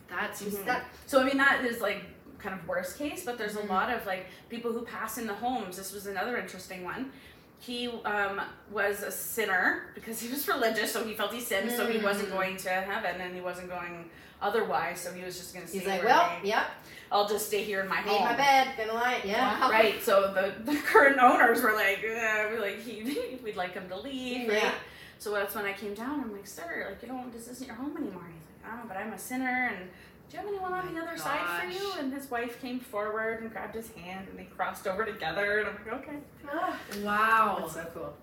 That's 0.09 0.43
Mhm. 0.43 0.62
stuck. 0.62 0.83
So 1.07 1.20
I 1.20 1.24
mean 1.24 1.37
that 1.37 1.64
is 1.64 1.80
like 1.80 2.01
kind 2.39 2.59
of 2.59 2.66
worst 2.66 2.97
case, 2.99 3.24
but 3.24 3.37
there's 3.39 3.55
Mhm. 3.57 3.68
a 3.68 3.72
lot 3.72 3.91
of 3.91 4.05
like 4.07 4.26
people 4.49 4.72
who 4.72 4.83
pass 4.83 5.18
in 5.18 5.26
the 5.26 5.35
homes. 5.35 5.76
This 5.76 5.93
was 5.93 6.07
another 6.07 6.37
interesting 6.39 6.85
one. 6.85 7.12
He 7.61 7.89
um, 8.05 8.41
was 8.70 9.03
a 9.03 9.11
sinner 9.12 9.91
because 9.95 10.20
he 10.20 10.28
was 10.28 10.49
religious, 10.55 10.91
so 10.93 11.05
he 11.05 11.14
felt 11.14 11.33
he 11.33 11.41
sinned, 11.41 11.70
so 11.70 11.87
he 11.87 11.99
wasn't 11.99 12.30
Mm. 12.30 12.33
going 12.39 12.57
to 12.59 12.70
heaven, 12.70 13.20
and 13.20 13.35
he 13.35 13.41
wasn't 13.43 13.68
going 13.68 14.11
otherwise. 14.43 15.01
So 15.01 15.12
he 15.12 15.24
was 15.24 15.38
just 15.38 15.55
going 15.55 15.64
to 15.64 15.70
stay. 15.70 15.78
He's 15.78 15.88
like, 15.88 16.05
well, 16.05 16.30
they- 16.43 16.49
yep, 16.49 16.66
I'll 17.11 17.28
just 17.28 17.47
stay 17.47 17.62
here 17.62 17.80
in 17.80 17.88
my 17.88 18.03
made 18.03 18.09
home. 18.11 18.24
my 18.24 18.36
bed, 18.36 18.68
gonna 18.76 18.93
lie. 18.95 19.20
Yeah. 19.24 19.68
Right. 19.70 20.03
So 20.03 20.32
the, 20.34 20.55
the 20.72 20.78
current 20.78 21.18
owners 21.18 21.62
were 21.62 21.72
like, 21.74 21.99
uh, 21.99 22.49
we're 22.51 22.61
like 22.61 22.80
he, 22.80 23.38
we'd 23.45 23.57
like 23.57 23.74
him 23.74 23.88
to 23.88 23.99
leave. 24.01 24.49
Right. 24.49 24.62
Yeah. 24.62 24.72
So 25.18 25.32
that's 25.32 25.55
when 25.55 25.64
I 25.64 25.72
came 25.72 25.95
down. 25.95 26.20
I'm 26.20 26.32
like, 26.32 26.47
sir, 26.47 26.86
like 26.90 27.01
you 27.03 27.09
don't, 27.09 27.32
this 27.32 27.49
isn't 27.49 27.66
your 27.66 27.76
home 27.76 27.97
anymore. 27.97 28.24
He's 28.26 28.64
like, 28.64 28.74
oh, 28.74 28.84
but 28.88 28.97
I'm 28.97 29.12
a 29.12 29.18
sinner, 29.18 29.70
and 29.76 29.88
do 30.28 30.36
you 30.36 30.38
have 30.38 30.49
anyone 30.49 30.72
on 30.72 30.86
My 30.86 31.01
the 31.01 31.07
other 31.07 31.16
side 31.18 31.61
for 31.62 31.68
you? 31.70 31.93
And 32.01 32.12
his 32.12 32.30
wife 32.30 32.61
came 32.61 32.80
forward 32.80 33.43
and 33.43 33.53
grabbed 33.53 33.74
his 33.74 33.90
hand, 33.93 34.26
and 34.28 34.38
they 34.38 34.45
crossed 34.45 34.86
over 34.88 35.05
together. 35.05 35.59
And 35.61 35.68
I'm 35.68 35.74
like, 35.74 36.09
okay. 36.09 36.16
Ah, 36.51 36.76
wow. 37.05 37.59
that's 37.61 37.74
so 37.74 37.86
cool. 37.95 38.16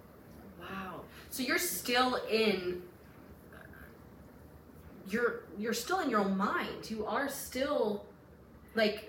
Wow. 0.59 1.01
So 1.29 1.43
you're 1.43 1.57
still 1.59 2.15
in 2.29 2.81
you're 5.09 5.41
you're 5.57 5.73
still 5.73 5.99
in 5.99 6.09
your 6.09 6.19
own 6.21 6.37
mind. 6.37 6.89
You 6.89 7.05
are 7.05 7.29
still 7.29 8.05
like 8.75 9.05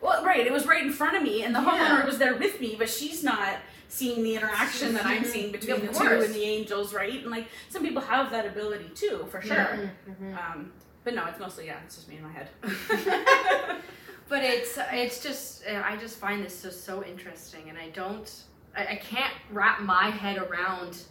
Well, 0.00 0.24
right. 0.24 0.44
It 0.44 0.52
was 0.52 0.66
right 0.66 0.82
in 0.84 0.92
front 0.92 1.16
of 1.16 1.22
me, 1.22 1.44
and 1.44 1.54
the 1.54 1.60
Yeah. 1.60 2.00
homeowner 2.00 2.06
was 2.06 2.18
there 2.18 2.34
with 2.34 2.60
me, 2.60 2.74
but 2.76 2.90
she's 2.90 3.22
not 3.22 3.58
seeing 3.88 4.22
the 4.24 4.34
interaction 4.34 4.94
that 4.94 5.04
I'm 5.06 5.24
seeing 5.24 5.52
between 5.52 5.86
the 5.86 5.92
two 5.92 6.04
and 6.24 6.34
the 6.34 6.42
angels, 6.42 6.92
right? 6.94 7.20
And 7.22 7.30
like 7.30 7.46
some 7.68 7.82
people 7.82 8.02
have 8.02 8.30
that 8.32 8.46
ability 8.46 8.90
too, 8.94 9.26
for 9.30 9.40
sure. 9.42 9.54
Mhm, 9.54 9.90
mhm. 10.10 10.36
Um, 10.38 10.72
but 11.04 11.14
no, 11.14 11.24
it's 11.26 11.38
mostly 11.38 11.66
yeah, 11.66 11.78
it's 11.84 11.94
just 11.96 12.08
me 12.08 12.16
in 12.16 12.22
my 12.22 12.32
head. 12.32 12.48
but 14.28 14.42
it's 14.42 14.78
it's 14.92 15.22
just 15.22 15.64
uh, 15.66 15.82
I 15.84 15.96
just 15.96 16.18
find 16.18 16.44
this 16.44 16.62
just 16.62 16.84
so 16.84 17.04
interesting 17.04 17.68
and 17.68 17.78
I 17.78 17.90
don't 17.90 18.28
I, 18.76 18.86
I 18.86 18.96
can't 18.96 19.34
wrap 19.50 19.80
my 19.82 20.08
head 20.10 20.38
around 20.38 21.02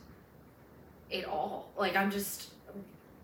it 1.09 1.25
all. 1.25 1.71
Like 1.77 1.95
I'm 1.95 2.09
just 2.11 2.50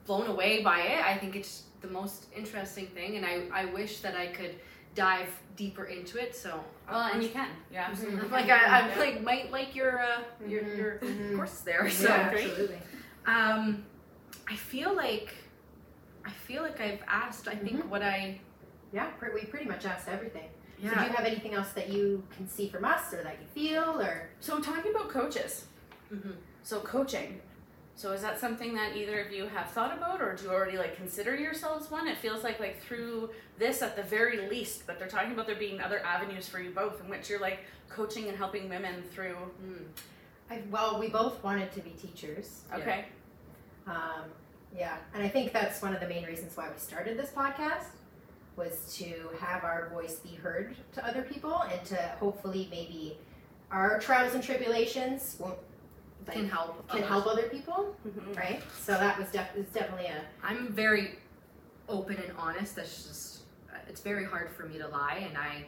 blown 0.08 0.28
away 0.28 0.64
by 0.64 0.80
it. 0.82 1.05
I 1.05 1.16
think 1.18 1.36
it's 1.36 1.64
the 1.82 1.88
most 1.89 2.26
interesting 2.36 2.88
thing 2.88 3.18
and 3.18 3.26
I, 3.26 3.43
I 3.53 3.66
wish 3.66 3.99
that 3.99 4.16
I 4.16 4.28
could 4.28 4.55
dive 4.95 5.30
deeper 5.55 5.84
into 5.86 6.18
it. 6.20 6.36
So 6.36 6.64
Well, 6.89 7.01
and 7.14 7.22
you 7.22 7.30
can. 7.30 7.49
Yeah, 7.72 7.86
I'm 7.86 7.91
absolutely. 7.91 8.30
like 8.39 8.49
I, 8.49 8.80
I'm 8.80 8.99
like 8.99 9.22
might 9.22 9.51
like 9.51 9.76
your 9.76 9.99
uh, 9.99 10.22
your 10.47 10.64
Mhm, 10.64 10.78
your 10.78 10.91
mhm. 11.03 11.36
course 11.36 11.60
there. 11.60 11.88
So 11.89 12.08
yeah, 12.08 12.32
absolutely. 12.34 12.80
um, 13.28 13.86
I 14.49 14.55
feel 14.55 14.95
like 14.95 15.36
I 16.26 16.32
feel 16.32 16.62
like 16.64 16.80
I've 16.82 17.03
asked. 17.08 17.47
I 17.47 17.55
think 17.55 17.89
what 17.91 18.01
I 18.01 18.39
Yeah, 18.91 19.08
pre- 19.20 19.34
we 19.34 19.41
pretty 19.45 19.66
much 19.66 19.86
asked 19.86 20.08
everything. 20.08 20.49
yeah. 20.82 20.89
So 20.89 20.95
do 20.99 21.03
you 21.08 21.14
have 21.18 21.26
anything 21.26 21.53
else 21.53 21.72
that 21.74 21.89
you 21.89 22.24
can 22.36 22.47
see 22.49 22.68
from 22.70 22.84
us 22.86 23.14
or 23.14 23.22
that 23.24 23.38
you 23.41 23.47
feel 23.53 24.01
or? 24.01 24.30
So 24.39 24.60
talking 24.60 24.91
about 24.95 25.10
coaches. 25.10 25.66
Mhm. 26.14 26.36
So 26.64 26.80
coaching. 26.80 27.39
So 27.97 28.11
is 28.11 28.21
that 28.21 28.39
something 28.39 28.75
that 28.75 28.95
either 28.95 29.19
of 29.21 29.31
you 29.31 29.47
have 29.47 29.71
thought 29.71 29.97
about, 29.97 30.21
or 30.21 30.35
do 30.35 30.43
you 30.43 30.51
already 30.51 30.77
like 30.77 30.95
consider 30.95 31.35
yourselves 31.35 31.89
one? 31.89 32.07
It 32.07 32.19
feels 32.19 32.43
like 32.43 32.59
like 32.59 32.79
through 32.79 33.31
this 33.57 33.81
at 33.81 33.95
the 33.95 34.03
very 34.03 34.47
least, 34.47 34.85
but 34.85 34.99
they're 34.99 35.07
talking 35.07 35.31
about 35.31 35.47
there 35.47 35.55
being 35.55 35.81
other 35.81 35.99
avenues 36.05 36.47
for 36.47 36.59
you 36.59 36.69
both, 36.69 37.01
in 37.01 37.09
which 37.09 37.27
you're 37.27 37.39
like 37.39 37.61
coaching 37.89 38.27
and 38.27 38.37
helping 38.37 38.69
women 38.69 39.01
through. 39.11 39.35
Mm. 39.65 39.85
I, 40.51 40.61
well, 40.69 40.99
we 40.99 41.09
both 41.09 41.43
wanted 41.43 41.71
to 41.71 41.79
be 41.81 41.89
teachers. 41.89 42.61
Okay. 42.71 43.05
Um, 43.87 44.25
yeah, 44.77 44.97
and 45.15 45.23
I 45.23 45.27
think 45.27 45.51
that's 45.51 45.81
one 45.81 45.95
of 45.95 45.99
the 45.99 46.07
main 46.07 46.23
reasons 46.23 46.55
why 46.55 46.69
we 46.69 46.77
started 46.77 47.17
this 47.17 47.31
podcast 47.31 47.87
was 48.55 48.95
to 48.97 49.29
have 49.39 49.63
our 49.63 49.89
voice 49.91 50.19
be 50.19 50.35
heard 50.35 50.75
to 50.93 51.03
other 51.03 51.23
people 51.23 51.63
and 51.71 51.83
to 51.85 51.95
hopefully 52.19 52.67
maybe 52.69 53.17
our 53.71 53.99
trials 53.99 54.35
and 54.35 54.43
tribulations 54.43 55.37
won't 55.39 55.57
Can 56.34 56.49
help. 56.49 56.88
can 56.89 56.97
others. 56.99 57.09
help 57.09 57.28
other 57.28 57.43
people, 57.49 57.95
Mhm. 58.05 58.36
right? 58.38 58.61
So 58.80 58.93
that 58.93 59.17
was 59.17 59.30
def- 59.32 59.55
it's 59.55 59.71
definitely 59.73 60.07
a 60.07 60.21
I'm 60.43 60.67
very 60.73 61.19
open 61.89 62.17
and 62.17 62.32
honest. 62.38 62.75
That's 62.75 63.03
just 63.03 63.43
it's 63.88 64.01
very 64.01 64.25
hard 64.25 64.49
for 64.49 64.63
me 64.65 64.78
to 64.78 64.88
lie, 64.88 65.25
and 65.28 65.38
I 65.38 65.65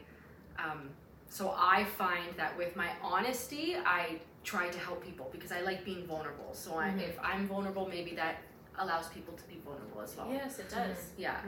um, 0.64 0.89
so 1.30 1.53
I 1.57 1.86
find 1.97 2.36
that 2.38 2.57
with 2.57 2.76
my 2.76 2.89
honesty, 3.01 3.78
I 3.78 4.20
try 4.43 4.70
to 4.70 4.80
help 4.80 5.03
people 5.03 5.30
because 5.32 5.51
I 5.51 5.62
like 5.62 5.86
being 5.86 6.05
vulnerable. 6.05 6.53
So 6.53 6.76
I, 6.78 6.89
Mhm. 6.89 7.01
if 7.10 7.18
I'm 7.22 7.47
vulnerable, 7.47 7.88
maybe 7.88 8.14
that 8.16 8.38
allows 8.78 9.07
people 9.10 9.34
to 9.36 9.43
be 9.43 9.60
vulnerable 9.64 10.01
as 10.01 10.16
well. 10.18 10.28
Yes, 10.32 10.60
it 10.60 10.70
does. 10.70 11.12
Yeah. 11.18 11.39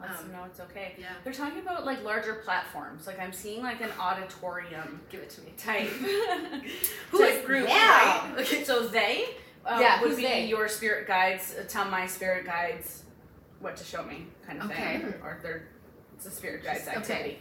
Lets 0.00 0.20
Um, 0.20 0.32
know 0.32 0.44
it's 0.44 0.60
okay. 0.60 0.94
Yeah. 0.98 1.06
They're 1.24 1.32
talking 1.32 1.58
about 1.60 1.84
like 1.84 2.02
larger 2.04 2.34
platforms. 2.36 3.06
Like 3.06 3.18
I'm 3.20 3.32
seeing 3.32 3.62
like 3.62 3.80
an 3.80 3.90
auditorium 3.98 5.00
Give 5.10 5.20
it 5.20 5.30
to 5.30 5.40
me. 5.42 5.52
type 5.56 5.88
Who 7.10 7.22
is 7.22 7.44
group, 7.44 7.68
Yeah. 7.68 8.32
right? 8.32 8.40
Okay, 8.40 8.64
so 8.64 8.86
they 8.88 9.26
uh, 9.66 9.78
Yeah, 9.80 10.00
would 10.00 10.16
be 10.16 10.22
they? 10.22 10.46
your 10.46 10.68
spirit 10.68 11.06
guides. 11.06 11.54
Uh, 11.58 11.64
tell 11.68 11.84
my 11.84 12.06
spirit 12.06 12.46
guides 12.46 13.02
what 13.60 13.76
to 13.76 13.84
show 13.84 14.02
me, 14.04 14.26
kind 14.46 14.58
of 14.60 14.70
Okay. 14.70 14.98
thing, 15.00 15.14
or 15.22 15.38
they're 15.42 15.68
it's 16.16 16.26
a 16.26 16.30
spirit 16.30 16.64
guides 16.64 16.84
Just- 16.86 16.88
okay. 16.96 16.98
activity. 17.12 17.38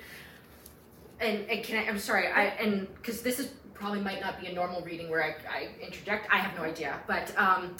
And, 1.21 1.49
and 1.49 1.63
can 1.63 1.77
I? 1.83 1.87
I'm 1.89 1.99
sorry. 1.99 2.27
I 2.27 2.45
and 2.61 2.87
because 2.95 3.21
this 3.21 3.39
is 3.39 3.47
probably 3.73 3.99
might 4.01 4.19
not 4.21 4.39
be 4.39 4.47
a 4.47 4.53
normal 4.53 4.81
reading 4.81 5.09
where 5.09 5.23
I, 5.23 5.35
I 5.49 5.69
interject. 5.85 6.27
I 6.31 6.37
have 6.37 6.55
no 6.57 6.63
idea. 6.63 6.99
But 7.07 7.33
um, 7.37 7.75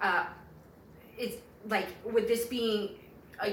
uh, 0.00 0.26
it's 1.18 1.36
like 1.68 1.86
with 2.04 2.26
this 2.28 2.46
being 2.46 2.90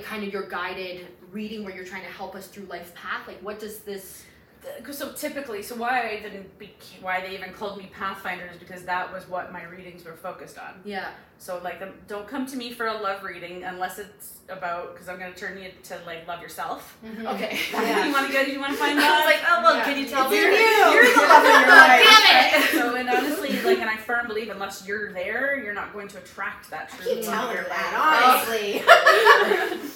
kind 0.04 0.24
of 0.24 0.32
your 0.32 0.48
guided 0.48 1.08
reading 1.32 1.64
where 1.64 1.76
you're 1.76 1.86
trying 1.86 2.04
to 2.04 2.10
help 2.10 2.36
us 2.36 2.48
through 2.48 2.66
life's 2.66 2.92
path. 2.96 3.28
Like, 3.28 3.40
what 3.42 3.60
does 3.60 3.80
this? 3.80 4.24
Th- 4.64 4.94
So 4.96 5.12
typically, 5.14 5.64
so 5.64 5.76
why 5.76 6.10
I 6.10 6.20
didn't 6.22 6.58
be, 6.60 6.72
why 7.02 7.20
they 7.22 7.34
even 7.36 7.52
called 7.54 7.78
me 7.78 7.90
Pathfinder 7.98 8.48
is 8.54 8.58
because 8.60 8.84
that 8.84 9.12
was 9.12 9.28
what 9.28 9.52
my 9.52 9.64
readings 9.64 10.06
were 10.06 10.14
focused 10.14 10.58
on. 10.60 10.80
Yeah. 10.86 11.10
So 11.40 11.60
like, 11.64 11.82
um, 11.82 11.90
don't 12.08 12.28
come 12.28 12.46
to 12.46 12.56
me 12.58 12.72
for 12.72 12.86
a 12.88 12.94
love 12.94 13.24
reading 13.24 13.64
unless 13.64 13.98
it's 13.98 14.38
about 14.50 14.94
because 14.94 15.10
I'm 15.10 15.18
gonna 15.18 15.34
turn 15.34 15.58
you 15.58 15.72
to 15.86 15.98
like 16.06 16.28
love 16.28 16.42
yourself. 16.42 16.96
Okay. 17.26 17.58
Yeah. 17.74 18.06
you 18.06 18.14
want 18.14 18.28
to 18.28 18.34
go? 18.34 18.42
You 18.42 18.60
want 18.60 18.74
to 18.74 18.78
find 18.78 19.00
I 19.00 19.02
love? 19.10 19.18
was 19.26 19.26
like, 19.34 19.44
oh 19.50 19.62
well, 19.64 19.78
Yeah. 19.78 19.84
can 19.86 19.98
you 19.98 20.08
tell 20.08 20.26
It's 20.26 20.32
me? 20.32 20.38
in 20.40 20.52
you. 20.52 20.94
You're 20.94 21.14
the 21.16 21.22
love 21.22 21.44
of 21.44 21.50
your 21.50 21.66
God 21.66 21.90
life. 21.90 22.06
damn 22.06 22.62
it. 22.62 22.70
So, 22.82 22.96
and 22.96 23.10
honestly, 23.10 23.52
like, 23.64 23.80
and 23.80 23.90
I 23.90 23.98
firmly 23.98 24.28
believe 24.28 24.50
unless 24.50 24.86
you're 24.88 25.12
there, 25.14 25.60
you're 25.64 25.74
not 25.74 25.92
going 25.94 26.08
to 26.10 26.18
attract 26.20 26.70
that 26.70 26.90
I 26.94 26.98
true 26.98 27.16
keep 27.16 27.26
love 27.26 27.34
telling 27.34 27.58
of 27.58 27.64
her 27.64 27.70
that, 27.70 28.86
life. 28.86 28.86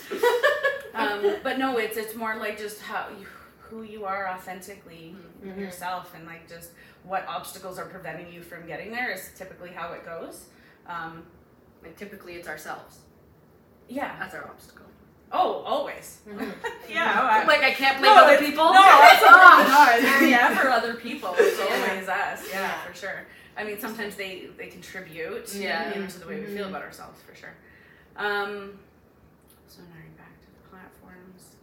honestly. 0.09 0.15
um, 0.93 1.35
but 1.43 1.57
no, 1.59 1.77
it's 1.77 1.97
it's 1.97 2.15
more 2.15 2.35
like 2.37 2.57
just 2.57 2.81
how 2.81 3.07
you, 3.19 3.25
who 3.75 3.83
you 3.83 4.05
are 4.05 4.29
authentically 4.29 5.13
Mhm. 5.43 5.59
yourself, 5.59 6.13
and 6.15 6.25
like 6.25 6.47
just 6.47 6.71
what 7.03 7.25
obstacles 7.27 7.77
are 7.77 7.85
preventing 7.85 8.31
you 8.31 8.41
from 8.41 8.65
getting 8.65 8.89
there 8.91 9.11
is 9.11 9.31
typically 9.37 9.69
how 9.71 9.91
it 9.93 10.05
goes. 10.05 10.45
Um, 10.87 11.25
And 11.83 11.95
typically, 11.97 12.33
it's 12.35 12.47
ourselves. 12.47 12.97
yeah. 13.87 14.15
That's 14.17 14.33
our 14.33 14.45
obstacle. 14.45 14.87
Oh, 15.31 15.61
always. 15.73 16.21
Mhm. 16.27 16.51
Yeah. 16.89 17.19
I- 17.21 17.43
Like 17.45 17.61
I 17.63 17.71
can't 17.73 17.99
blame 17.99 18.15
No, 18.15 18.23
other 18.23 18.37
people. 18.39 18.65
No, 18.73 18.81
that's 18.81 19.21
Oh, 19.23 19.29
not. 19.29 20.01
No, 20.21 20.27
yeah, 20.35 20.57
for 20.57 20.69
other 20.69 20.95
people, 20.95 21.35
it's 21.37 21.59
always 21.59 22.07
us. 22.07 22.47
Yeah, 22.49 22.61
Yeah. 22.61 22.81
for 22.85 22.93
sure. 22.95 23.25
I 23.57 23.63
mean, 23.65 23.77
sometimes 23.79 24.15
they 24.15 24.47
they 24.57 24.67
contribute, 24.67 25.53
Yeah. 25.53 25.93
you 25.93 26.01
know, 26.01 26.07
to 26.07 26.19
the 26.19 26.27
way 26.27 26.39
we 26.39 26.47
feel 26.47 26.65
Mhm. 26.65 26.69
about 26.69 26.81
ourselves, 26.83 27.21
for 27.21 27.35
sure. 27.35 27.53
Um, 28.15 28.79
so 29.67 29.81
now 29.83 29.99
you're 30.03 30.17
back 30.23 30.35
to 30.45 30.47
the 30.57 30.63
platforms. 30.71 31.55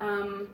Um, 0.00 0.48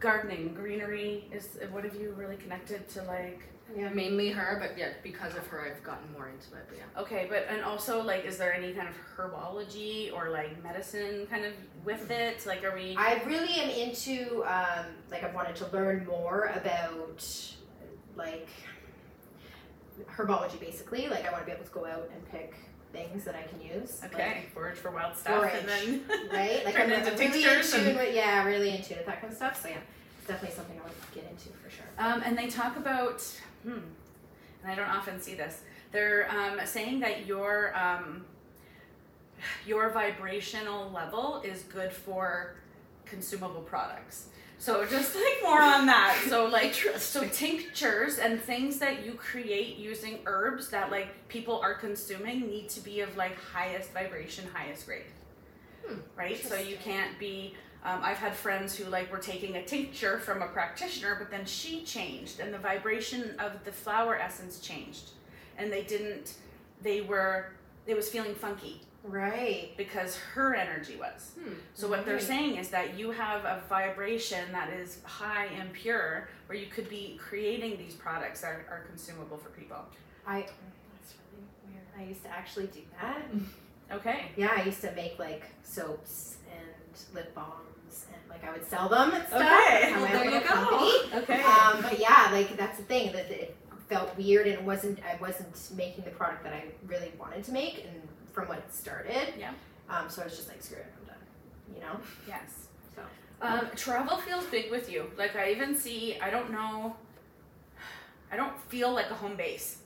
gardening, 0.00 0.54
greenery 0.54 1.24
is. 1.32 1.58
What 1.70 1.84
have 1.84 1.94
you 1.94 2.12
really 2.12 2.36
connected 2.36 2.88
to 2.90 3.02
like 3.04 3.42
Yeah. 3.76 3.88
mainly 3.90 4.30
her, 4.30 4.58
but 4.60 4.78
yeah, 4.78 4.90
because 5.02 5.34
of 5.36 5.46
her, 5.48 5.60
I've 5.64 5.82
gotten 5.82 6.12
more 6.12 6.28
into 6.28 6.54
it. 6.56 6.66
But 6.68 6.78
yeah. 6.78 7.00
Okay, 7.02 7.26
but 7.28 7.46
and 7.48 7.62
also 7.64 8.02
like, 8.02 8.24
is 8.24 8.36
there 8.36 8.52
any 8.54 8.72
kind 8.72 8.88
of 8.88 8.94
herbology 9.16 10.12
or 10.12 10.28
like 10.30 10.62
medicine 10.62 11.26
kind 11.28 11.44
of 11.44 11.52
with 11.84 12.10
it? 12.10 12.44
Like, 12.46 12.62
are 12.64 12.74
we? 12.74 12.94
I 12.96 13.22
really 13.26 13.54
am 13.60 13.70
into 13.70 14.42
um, 14.44 14.86
like 15.10 15.24
I've 15.24 15.34
wanted 15.34 15.56
to 15.56 15.66
learn 15.72 16.06
more 16.06 16.52
about 16.54 17.24
like 18.16 18.48
herbology 20.16 20.58
basically. 20.60 21.08
Like 21.08 21.26
I 21.26 21.32
want 21.32 21.42
to 21.42 21.46
be 21.46 21.52
able 21.52 21.64
to 21.64 21.70
go 21.70 21.86
out 21.86 22.10
and 22.12 22.30
pick 22.30 22.54
things 22.94 23.24
that 23.24 23.34
I 23.34 23.42
can 23.42 23.60
use. 23.60 24.00
Okay, 24.04 24.44
forage 24.54 24.76
for 24.78 24.90
wild 24.90 25.16
stuff, 25.16 25.38
Forage. 25.40 25.54
and 25.60 25.68
then 25.68 26.04
right? 26.32 26.62
Like 26.64 26.74
Turn 26.74 26.90
I'm, 26.90 26.92
into 26.92 27.12
I'm 27.12 27.18
really 27.18 27.32
tinctures 27.42 27.74
in 27.74 27.80
tune 27.80 27.88
and- 27.90 27.98
with 27.98 28.14
yeah, 28.14 28.46
really 28.46 28.70
in 28.70 28.82
tune 28.82 28.98
with 28.98 29.06
that 29.06 29.20
kind 29.20 29.32
of 29.32 29.36
stuff. 29.36 29.60
So 29.60 29.68
yeah, 29.68 29.76
it's 30.18 30.28
definitely 30.28 30.56
something 30.56 30.76
I 30.78 30.82
want 30.82 30.94
to 30.94 31.14
get 31.20 31.28
into 31.30 31.48
for 31.62 31.68
sure. 31.70 31.84
Um, 31.98 32.22
and 32.24 32.38
they 32.38 32.46
talk 32.46 32.76
about, 32.76 33.20
hmm, 33.64 33.72
and 34.62 34.72
I 34.72 34.74
don't 34.74 34.88
often 34.88 35.20
see 35.20 35.34
this. 35.34 35.62
They're 35.92 36.28
um, 36.30 36.58
saying 36.64 37.00
that 37.00 37.26
your 37.26 37.76
um, 37.76 38.24
your 39.66 39.90
vibrational 39.90 40.90
level 40.90 41.42
is 41.44 41.62
good 41.64 41.92
for 41.92 42.54
consumable 43.04 43.60
products. 43.62 44.28
So 44.58 44.84
just 44.86 45.14
like 45.14 45.42
more 45.42 45.60
on 45.60 45.86
that. 45.86 46.16
So 46.28 46.46
like 46.46 46.74
so 46.74 47.26
tinctures 47.28 48.18
and 48.18 48.40
things 48.40 48.78
that 48.78 49.04
you 49.04 49.12
create 49.12 49.76
using 49.76 50.20
herbs 50.26 50.70
that 50.70 50.90
like 50.90 51.28
people 51.28 51.60
are 51.60 51.74
consuming 51.74 52.46
need 52.46 52.68
to 52.70 52.80
be 52.80 53.00
of 53.00 53.16
like 53.16 53.38
highest 53.38 53.92
vibration, 53.92 54.48
highest 54.52 54.86
grade. 54.86 55.02
Hmm, 55.86 55.98
right? 56.16 56.42
So 56.42 56.56
you 56.56 56.76
can't 56.76 57.18
be 57.18 57.54
um, 57.84 58.00
I've 58.02 58.16
had 58.16 58.34
friends 58.34 58.74
who 58.74 58.88
like 58.88 59.12
were 59.12 59.18
taking 59.18 59.56
a 59.56 59.64
tincture 59.64 60.18
from 60.18 60.40
a 60.40 60.46
practitioner, 60.46 61.16
but 61.16 61.30
then 61.30 61.44
she 61.44 61.84
changed, 61.84 62.40
and 62.40 62.52
the 62.52 62.58
vibration 62.58 63.38
of 63.38 63.62
the 63.64 63.72
flower 63.72 64.16
essence 64.16 64.58
changed, 64.60 65.10
and 65.58 65.70
they 65.70 65.82
didn't. 65.82 66.34
They 66.80 67.02
were. 67.02 67.52
It 67.86 67.94
was 67.94 68.08
feeling 68.08 68.34
funky 68.34 68.80
Right. 69.04 69.72
because 69.76 70.16
her 70.16 70.54
energy 70.54 70.96
was. 70.96 71.32
Hmm. 71.38 71.52
So 71.74 71.88
what 71.88 72.04
they're 72.06 72.18
saying 72.18 72.56
is 72.56 72.70
that 72.70 72.98
you 72.98 73.10
have 73.10 73.44
a 73.44 73.62
vibration 73.68 74.50
that 74.52 74.70
is 74.72 74.98
high 75.04 75.46
and 75.58 75.72
pure, 75.72 76.28
where 76.46 76.58
you 76.58 76.66
could 76.66 76.88
be 76.88 77.18
creating 77.22 77.76
these 77.76 77.94
products 77.94 78.40
that 78.40 78.48
are 78.70 78.84
consumable 78.88 79.36
for 79.36 79.50
people. 79.50 79.76
I 80.26 80.40
that's 80.40 81.14
really 81.32 81.74
weird. 81.74 81.84
I 81.98 82.08
used 82.08 82.22
to 82.24 82.30
actually 82.30 82.66
do 82.68 82.80
that. 83.00 83.22
Okay. 83.92 84.26
Yeah, 84.36 84.50
I 84.56 84.62
used 84.62 84.80
to 84.80 84.90
make 84.92 85.18
like 85.18 85.44
soaps 85.62 86.38
and 86.50 87.14
lip 87.14 87.34
balms 87.34 88.06
and 88.10 88.30
like 88.30 88.42
I 88.42 88.50
would 88.50 88.66
sell 88.66 88.88
them 88.88 89.12
and 89.12 89.26
stuff. 89.26 89.42
Okay. 89.42 89.92
Well, 89.92 90.06
there 90.06 90.24
you 90.24 90.36
a 90.38 90.40
go. 90.40 90.46
company. 90.46 90.92
Okay. 91.22 91.42
Um, 91.42 91.82
but 91.82 91.98
yeah, 92.00 92.30
like 92.32 92.56
that's 92.56 92.78
the 92.78 92.84
thing 92.84 93.12
that 93.12 93.30
it 93.30 93.54
felt 93.90 94.16
weird 94.16 94.46
and 94.46 94.54
it 94.54 94.62
wasn't. 94.64 95.00
I 95.04 95.20
wasn't 95.20 95.54
making 95.76 96.04
the 96.04 96.10
product 96.12 96.44
that 96.44 96.54
I 96.54 96.64
really 96.86 97.12
wanted 97.18 97.44
to 97.44 97.52
make, 97.52 97.84
and 97.84 98.08
from 98.34 98.48
when 98.48 98.58
it 98.58 98.74
started. 98.74 99.34
Yeah. 99.38 99.52
Um, 99.88 100.10
so 100.10 100.20
I 100.20 100.24
was 100.26 100.36
just 100.36 100.48
like, 100.48 100.62
screw 100.62 100.78
it, 100.78 100.86
I'm 101.00 101.06
done. 101.06 101.16
You 101.74 101.80
know. 101.80 102.00
Yes. 102.28 102.66
So. 102.94 103.02
Um, 103.40 103.68
travel 103.76 104.18
feels 104.18 104.44
big 104.46 104.70
with 104.70 104.90
you. 104.90 105.10
Like 105.16 105.36
I 105.36 105.52
even 105.52 105.74
see. 105.76 106.18
I 106.20 106.28
don't 106.30 106.50
know. 106.50 106.96
I 108.32 108.36
don't 108.36 108.58
feel 108.68 108.92
like 108.92 109.10
a 109.10 109.14
home 109.14 109.36
base. 109.36 109.78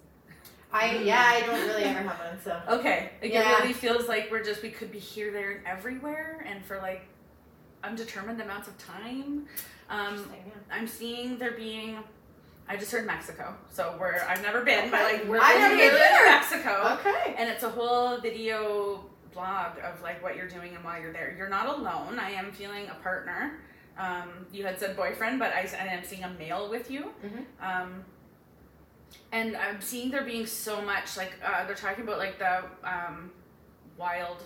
I 0.73 0.97
yeah, 0.99 1.23
I 1.27 1.41
don't 1.47 1.67
really 1.67 1.85
ever 1.85 2.01
have 2.01 2.19
one. 2.19 2.41
So 2.43 2.61
Okay. 2.79 3.11
Like 3.23 3.33
Yeah. 3.33 3.53
it 3.57 3.61
really 3.61 3.73
feels 3.73 4.09
like 4.09 4.31
we're 4.31 4.43
just 4.45 4.63
we 4.63 4.71
could 4.71 4.91
be 4.93 4.99
here, 4.99 5.31
there, 5.33 5.51
and 5.53 5.67
everywhere, 5.67 6.45
and 6.49 6.65
for 6.65 6.79
like 6.79 7.07
undetermined 7.85 8.41
amounts 8.41 8.69
of 8.69 8.77
time. 8.79 9.47
Um, 9.91 10.27
yeah. 10.33 10.53
I'm 10.71 10.87
seeing 10.87 11.39
there 11.39 11.53
being. 11.53 11.99
I 12.69 12.77
just 12.77 12.93
heard 12.93 13.07
Mexico, 13.07 13.55
so 13.71 13.97
we're 13.99 14.21
I've 14.29 14.43
never 14.43 14.63
been, 14.63 14.91
but 14.91 15.01
like 15.03 15.25
we're 15.27 15.41
I've 15.41 15.59
never 15.59 15.77
been 15.77 15.87
either. 15.95 16.27
Mexico, 16.27 16.99
Okay. 17.01 17.35
and 17.39 17.49
it's 17.49 17.63
a 17.63 17.69
whole 17.71 18.19
video 18.21 19.05
blog 19.33 19.79
of 19.83 20.03
like 20.03 20.23
what 20.23 20.37
you're 20.37 20.49
doing 20.49 20.75
and 20.75 20.85
why 20.85 21.01
you're 21.01 21.13
there. 21.13 21.35
You're 21.37 21.49
not 21.49 21.67
alone. 21.67 22.19
I 22.19 22.31
am 22.33 22.53
feeling 22.53 22.87
a 22.89 22.95
partner. 23.03 23.59
Um, 23.99 24.47
you 24.53 24.65
had 24.65 24.79
said 24.79 24.97
boyfriend, 24.97 25.39
but 25.39 25.53
I, 25.53 25.69
I 25.81 25.87
am 25.87 26.05
seeing 26.05 26.25
a 26.25 26.31
male 26.39 26.69
with 26.71 26.91
you. 26.91 27.11
Mhm. 27.25 27.45
Um, 27.65 28.05
and 29.33 29.57
I'm 29.57 29.81
seeing 29.81 30.11
there 30.11 30.23
being 30.25 30.45
so 30.47 30.83
much 30.83 31.17
like 31.17 31.33
uh, 31.45 31.65
they're 31.67 31.75
talking 31.75 32.05
about 32.05 32.19
like 32.19 32.39
the 32.39 32.65
um, 32.85 33.31
wild, 33.97 34.43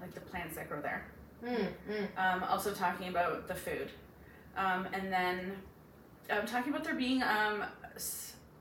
like 0.00 0.14
the 0.14 0.20
plants 0.20 0.56
that 0.56 0.68
grow 0.68 0.80
there. 0.80 1.04
Mm, 1.44 1.68
mm. 1.90 2.06
Um, 2.16 2.44
also 2.44 2.72
talking 2.72 3.08
about 3.08 3.48
the 3.48 3.54
food, 3.54 3.90
um, 4.56 4.86
and 4.92 5.12
then 5.12 5.52
um, 6.30 6.46
talking 6.46 6.72
about 6.72 6.84
there 6.84 6.94
being 6.94 7.22
um, 7.22 7.64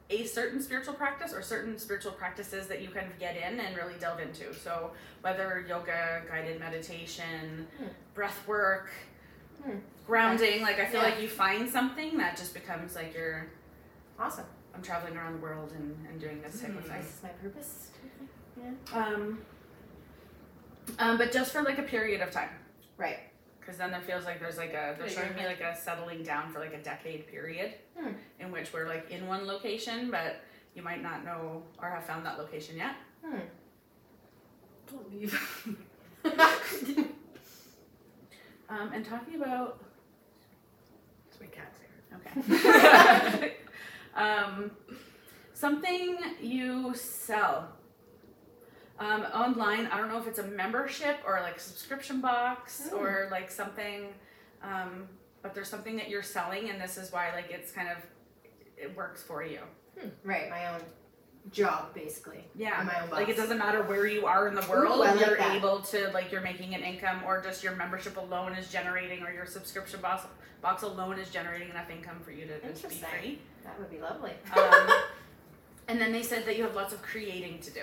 a 0.09 0.25
certain 0.25 0.61
spiritual 0.61 0.93
practice 0.93 1.33
or 1.33 1.41
certain 1.41 1.77
spiritual 1.77 2.11
practices 2.11 2.67
that 2.67 2.81
you 2.81 2.89
kind 2.89 3.07
of 3.09 3.17
get 3.19 3.35
in 3.37 3.59
and 3.59 3.75
really 3.77 3.93
delve 3.99 4.19
into. 4.19 4.53
So 4.53 4.91
whether 5.21 5.65
yoga, 5.67 6.21
guided 6.29 6.59
meditation, 6.59 7.67
Hmm. 7.77 7.85
breath 8.13 8.45
work, 8.47 8.89
Hmm. 9.63 9.77
grounding. 10.07 10.61
Like 10.63 10.79
I 10.79 10.85
feel 10.85 11.01
Yeah. 11.01 11.09
like 11.09 11.21
you 11.21 11.29
find 11.29 11.69
something 11.69 12.17
that 12.17 12.35
just 12.35 12.53
becomes 12.53 12.95
like 12.95 13.13
you're. 13.13 13.47
Awesome. 14.19 14.45
I'm 14.75 14.81
traveling 14.81 15.15
around 15.17 15.33
the 15.33 15.39
world 15.39 15.71
and, 15.73 16.05
and 16.09 16.19
doing 16.19 16.41
this 16.41 16.61
type 16.61 16.77
of 16.77 16.85
thing. 16.85 16.97
This 17.01 17.15
is 17.17 17.23
my 17.23 17.29
purpose. 17.29 17.89
Yeah. 18.57 18.71
Um, 18.97 19.39
um, 20.99 21.17
but 21.17 21.31
just 21.31 21.51
for 21.53 21.61
like 21.63 21.77
a 21.77 21.83
period 21.83 22.21
of 22.21 22.31
time. 22.31 22.49
Right. 22.97 23.19
Because 23.61 23.77
then 23.77 23.91
there 23.91 24.01
feels 24.01 24.25
like 24.25 24.39
there's 24.41 24.57
like 24.57 24.71
a 24.71 24.95
they're 24.97 25.07
Yeah, 25.07 25.13
showing 25.13 25.35
me 25.35 25.45
like 25.45 25.61
a 25.61 25.73
settling 25.75 26.23
down 26.23 26.51
for 26.51 26.59
like 26.59 26.73
a 26.73 26.81
decade 26.81 27.27
period, 27.27 27.75
Hmm. 27.97 28.09
in 28.39 28.51
which 28.51 28.73
we're 28.73 28.87
like 28.87 29.09
in 29.11 29.27
one 29.27 29.45
location, 29.47 30.09
but 30.11 30.41
you 30.75 30.81
might 30.81 31.01
not 31.01 31.23
know 31.23 31.61
or 31.79 31.89
have 31.89 32.03
found 32.05 32.25
that 32.25 32.37
location 32.39 32.75
yet. 32.77 32.95
Hmm. 33.23 33.39
Believe. 34.87 35.39
Um, 38.69 38.93
and 38.93 39.03
talking 39.03 39.35
about 39.35 39.83
my 41.41 41.47
cat's 41.47 41.77
here. 41.81 42.41
okay, 43.41 43.53
um, 44.15 44.71
something 45.53 46.17
you 46.39 46.93
sell. 46.95 47.67
Um, 49.01 49.21
online, 49.33 49.87
I 49.87 49.97
don't 49.97 50.09
know 50.09 50.19
if 50.19 50.27
it's 50.27 50.37
a 50.39 50.43
membership 50.47 51.17
or 51.25 51.39
like 51.41 51.57
a 51.57 51.59
subscription 51.59 52.21
box 52.21 52.87
Hmm. 52.89 52.97
or 52.97 53.27
like 53.31 53.49
something, 53.49 54.13
um, 54.61 55.07
but 55.41 55.55
there's 55.55 55.69
something 55.69 55.95
that 55.95 56.07
you're 56.09 56.21
selling, 56.21 56.69
and 56.69 56.79
this 56.79 56.97
is 56.97 57.11
why 57.11 57.33
like 57.33 57.49
it's 57.49 57.71
kind 57.71 57.89
of 57.89 57.97
it 58.77 58.95
works 58.95 59.23
for 59.23 59.43
you. 59.43 59.59
Right. 60.23 60.49
My 60.51 60.67
own 60.73 60.81
job, 61.51 61.93
basically. 61.95 62.43
Yeah, 62.55 62.83
my 62.83 63.01
own 63.03 63.09
like 63.09 63.27
it 63.29 63.37
doesn't 63.37 63.57
matter 63.57 63.81
where 63.81 64.05
you 64.05 64.27
are 64.27 64.47
in 64.47 64.53
the 64.53 64.65
world, 64.69 64.99
like 64.99 65.19
you're 65.19 65.37
that. 65.37 65.55
able 65.55 65.79
to 65.79 66.09
like 66.13 66.31
you're 66.31 66.41
making 66.41 66.75
an 66.75 66.83
income, 66.83 67.23
or 67.25 67.41
just 67.41 67.63
your 67.63 67.75
membership 67.75 68.17
alone 68.17 68.53
is 68.53 68.71
generating, 68.71 69.23
or 69.23 69.31
your 69.31 69.47
subscription 69.47 69.99
box 69.99 70.27
box 70.61 70.83
alone 70.83 71.17
is 71.17 71.29
generating 71.31 71.69
enough 71.69 71.89
income 71.89 72.19
for 72.23 72.29
you 72.31 72.45
to 72.45 72.59
just 72.69 72.87
be 72.87 72.95
free. 72.95 73.39
That 73.63 73.79
would 73.79 73.89
be 73.89 73.99
lovely. 73.99 74.33
Um, 74.55 74.89
and 75.87 75.99
then 75.99 76.11
they 76.11 76.21
said 76.21 76.45
that 76.45 76.55
you 76.55 76.61
have 76.63 76.75
lots 76.75 76.93
of 76.93 77.01
creating 77.01 77.59
to 77.61 77.71
do. 77.71 77.81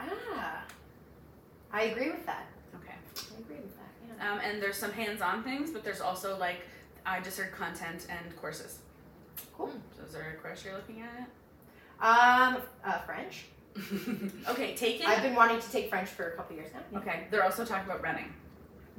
Ah. 0.00 0.64
I 1.72 1.82
agree 1.82 2.10
with 2.10 2.24
that. 2.26 2.46
Okay. 2.76 2.94
I 3.16 3.40
agree 3.40 3.56
with 3.56 3.76
that. 3.76 4.18
Yeah. 4.18 4.32
Um, 4.32 4.40
and 4.40 4.62
there's 4.62 4.76
some 4.76 4.92
hands-on 4.92 5.42
things, 5.42 5.70
but 5.70 5.84
there's 5.84 6.00
also 6.00 6.38
like 6.38 6.60
I 7.04 7.20
just 7.20 7.38
heard 7.38 7.52
content 7.52 8.06
and 8.08 8.36
courses. 8.36 8.78
Cool. 9.56 9.70
So 9.96 10.04
is 10.04 10.12
there 10.12 10.36
a 10.38 10.42
course 10.42 10.64
you're 10.64 10.74
looking 10.74 11.02
at? 11.02 11.28
Um, 12.00 12.62
uh, 12.84 12.98
French. 13.00 13.46
okay, 14.48 14.74
taking. 14.74 15.06
I've 15.06 15.22
been 15.22 15.34
wanting 15.34 15.60
to 15.60 15.70
take 15.70 15.90
French 15.90 16.08
for 16.08 16.28
a 16.28 16.36
couple 16.36 16.56
years 16.56 16.70
now. 16.72 16.98
Okay, 17.00 17.26
they're 17.30 17.44
also 17.44 17.64
talking 17.64 17.88
about 17.88 18.02
running. 18.02 18.32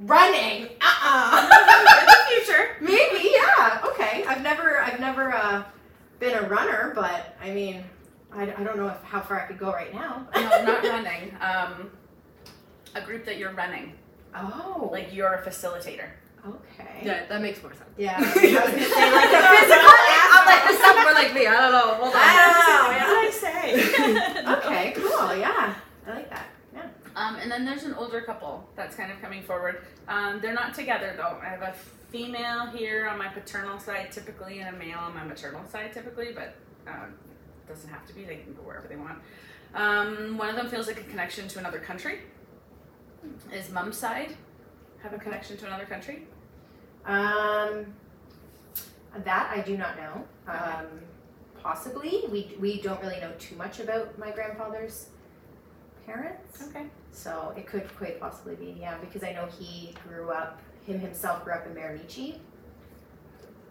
Running. 0.00 0.68
Uh. 0.80 1.50
In 2.00 2.06
the 2.06 2.44
future. 2.44 2.76
Maybe. 2.80 3.30
Yeah. 3.34 3.80
Okay. 3.86 4.24
I've 4.24 4.42
never. 4.42 4.80
I've 4.80 5.00
never 5.00 5.32
uh, 5.34 5.64
been 6.20 6.34
a 6.36 6.48
runner, 6.48 6.92
but 6.94 7.36
I 7.42 7.50
mean, 7.50 7.84
I, 8.32 8.42
I 8.42 8.62
don't 8.64 8.76
know 8.76 8.88
if, 8.88 9.02
how 9.02 9.20
far 9.20 9.40
I 9.40 9.46
could 9.46 9.58
go 9.58 9.72
right 9.72 9.92
now. 9.92 10.26
No, 10.34 10.42
not 10.64 10.82
running. 10.84 11.34
Um, 11.40 11.90
a 12.94 13.00
group 13.00 13.24
that 13.24 13.38
you're 13.38 13.52
running, 13.52 13.94
Oh. 14.34 14.88
like 14.92 15.12
you're 15.14 15.32
a 15.34 15.42
facilitator. 15.42 16.10
Okay. 16.46 17.02
Yeah, 17.04 17.26
that 17.26 17.40
makes 17.42 17.62
more 17.62 17.72
sense. 17.74 17.90
Yeah. 17.96 18.16
I 18.18 18.20
was 18.20 18.34
gonna 18.34 18.44
say 18.44 19.12
like 19.12 19.30
the 19.30 19.36
I'm 19.38 19.56
physical 19.56 19.86
like, 19.86 20.10
aspect. 20.10 20.68
this 20.68 20.80
sounds 20.80 20.98
more 21.02 21.12
like 21.12 21.34
me. 21.34 21.46
I 21.46 21.52
don't 21.54 21.72
know. 21.72 21.94
Hold 21.94 22.14
on. 22.14 22.20
I 22.20 23.30
say? 23.32 23.74
Okay. 24.58 24.92
Cool. 24.96 25.36
Yeah. 25.36 25.74
I 26.06 26.10
like 26.10 26.30
that. 26.30 26.46
Yeah. 26.74 26.86
Um, 27.16 27.36
and 27.36 27.50
then 27.50 27.64
there's 27.64 27.82
an 27.84 27.94
older 27.94 28.20
couple 28.20 28.68
that's 28.76 28.94
kind 28.94 29.10
of 29.10 29.20
coming 29.20 29.42
forward. 29.42 29.82
Um, 30.06 30.40
they're 30.40 30.54
not 30.54 30.74
together 30.74 31.12
though. 31.16 31.38
I 31.42 31.46
have 31.46 31.62
a 31.62 31.74
female 32.10 32.66
here 32.66 33.08
on 33.08 33.18
my 33.18 33.28
paternal 33.28 33.78
side 33.78 34.12
typically, 34.12 34.60
and 34.60 34.74
a 34.74 34.78
male 34.78 34.98
on 34.98 35.14
my 35.14 35.24
maternal 35.24 35.64
side 35.66 35.92
typically, 35.92 36.32
but 36.34 36.54
um, 36.86 37.14
doesn't 37.68 37.90
have 37.90 38.06
to 38.06 38.14
be. 38.14 38.24
They 38.24 38.36
can 38.36 38.54
go 38.54 38.62
wherever 38.62 38.88
they 38.88 38.96
want. 38.96 39.18
Um, 39.74 40.38
one 40.38 40.48
of 40.48 40.56
them 40.56 40.68
feels 40.68 40.86
like 40.86 41.00
a 41.00 41.04
connection 41.04 41.46
to 41.48 41.58
another 41.58 41.78
country. 41.78 42.20
Is 43.52 43.70
mom's 43.70 43.96
side 43.96 44.36
have 45.02 45.12
a 45.12 45.18
connection 45.18 45.56
to 45.58 45.66
another 45.66 45.86
country? 45.86 46.26
Um. 47.06 47.86
That 49.24 49.50
I 49.56 49.62
do 49.62 49.76
not 49.76 49.96
know. 49.96 50.24
Um, 50.46 50.86
possibly. 51.62 52.24
We 52.30 52.56
we 52.60 52.80
don't 52.80 53.00
really 53.00 53.20
know 53.20 53.32
too 53.38 53.56
much 53.56 53.80
about 53.80 54.18
my 54.18 54.30
grandfather's 54.30 55.06
parents. 56.06 56.62
Okay. 56.68 56.86
So 57.10 57.52
it 57.56 57.66
could 57.66 57.94
quite 57.96 58.20
possibly 58.20 58.54
be, 58.54 58.76
yeah, 58.78 58.96
because 58.98 59.24
I 59.24 59.32
know 59.32 59.46
he 59.58 59.94
grew 60.06 60.30
up, 60.30 60.60
him 60.86 61.00
himself 61.00 61.44
grew 61.44 61.54
up 61.54 61.66
in 61.66 61.74
Miramichi. 61.74 62.38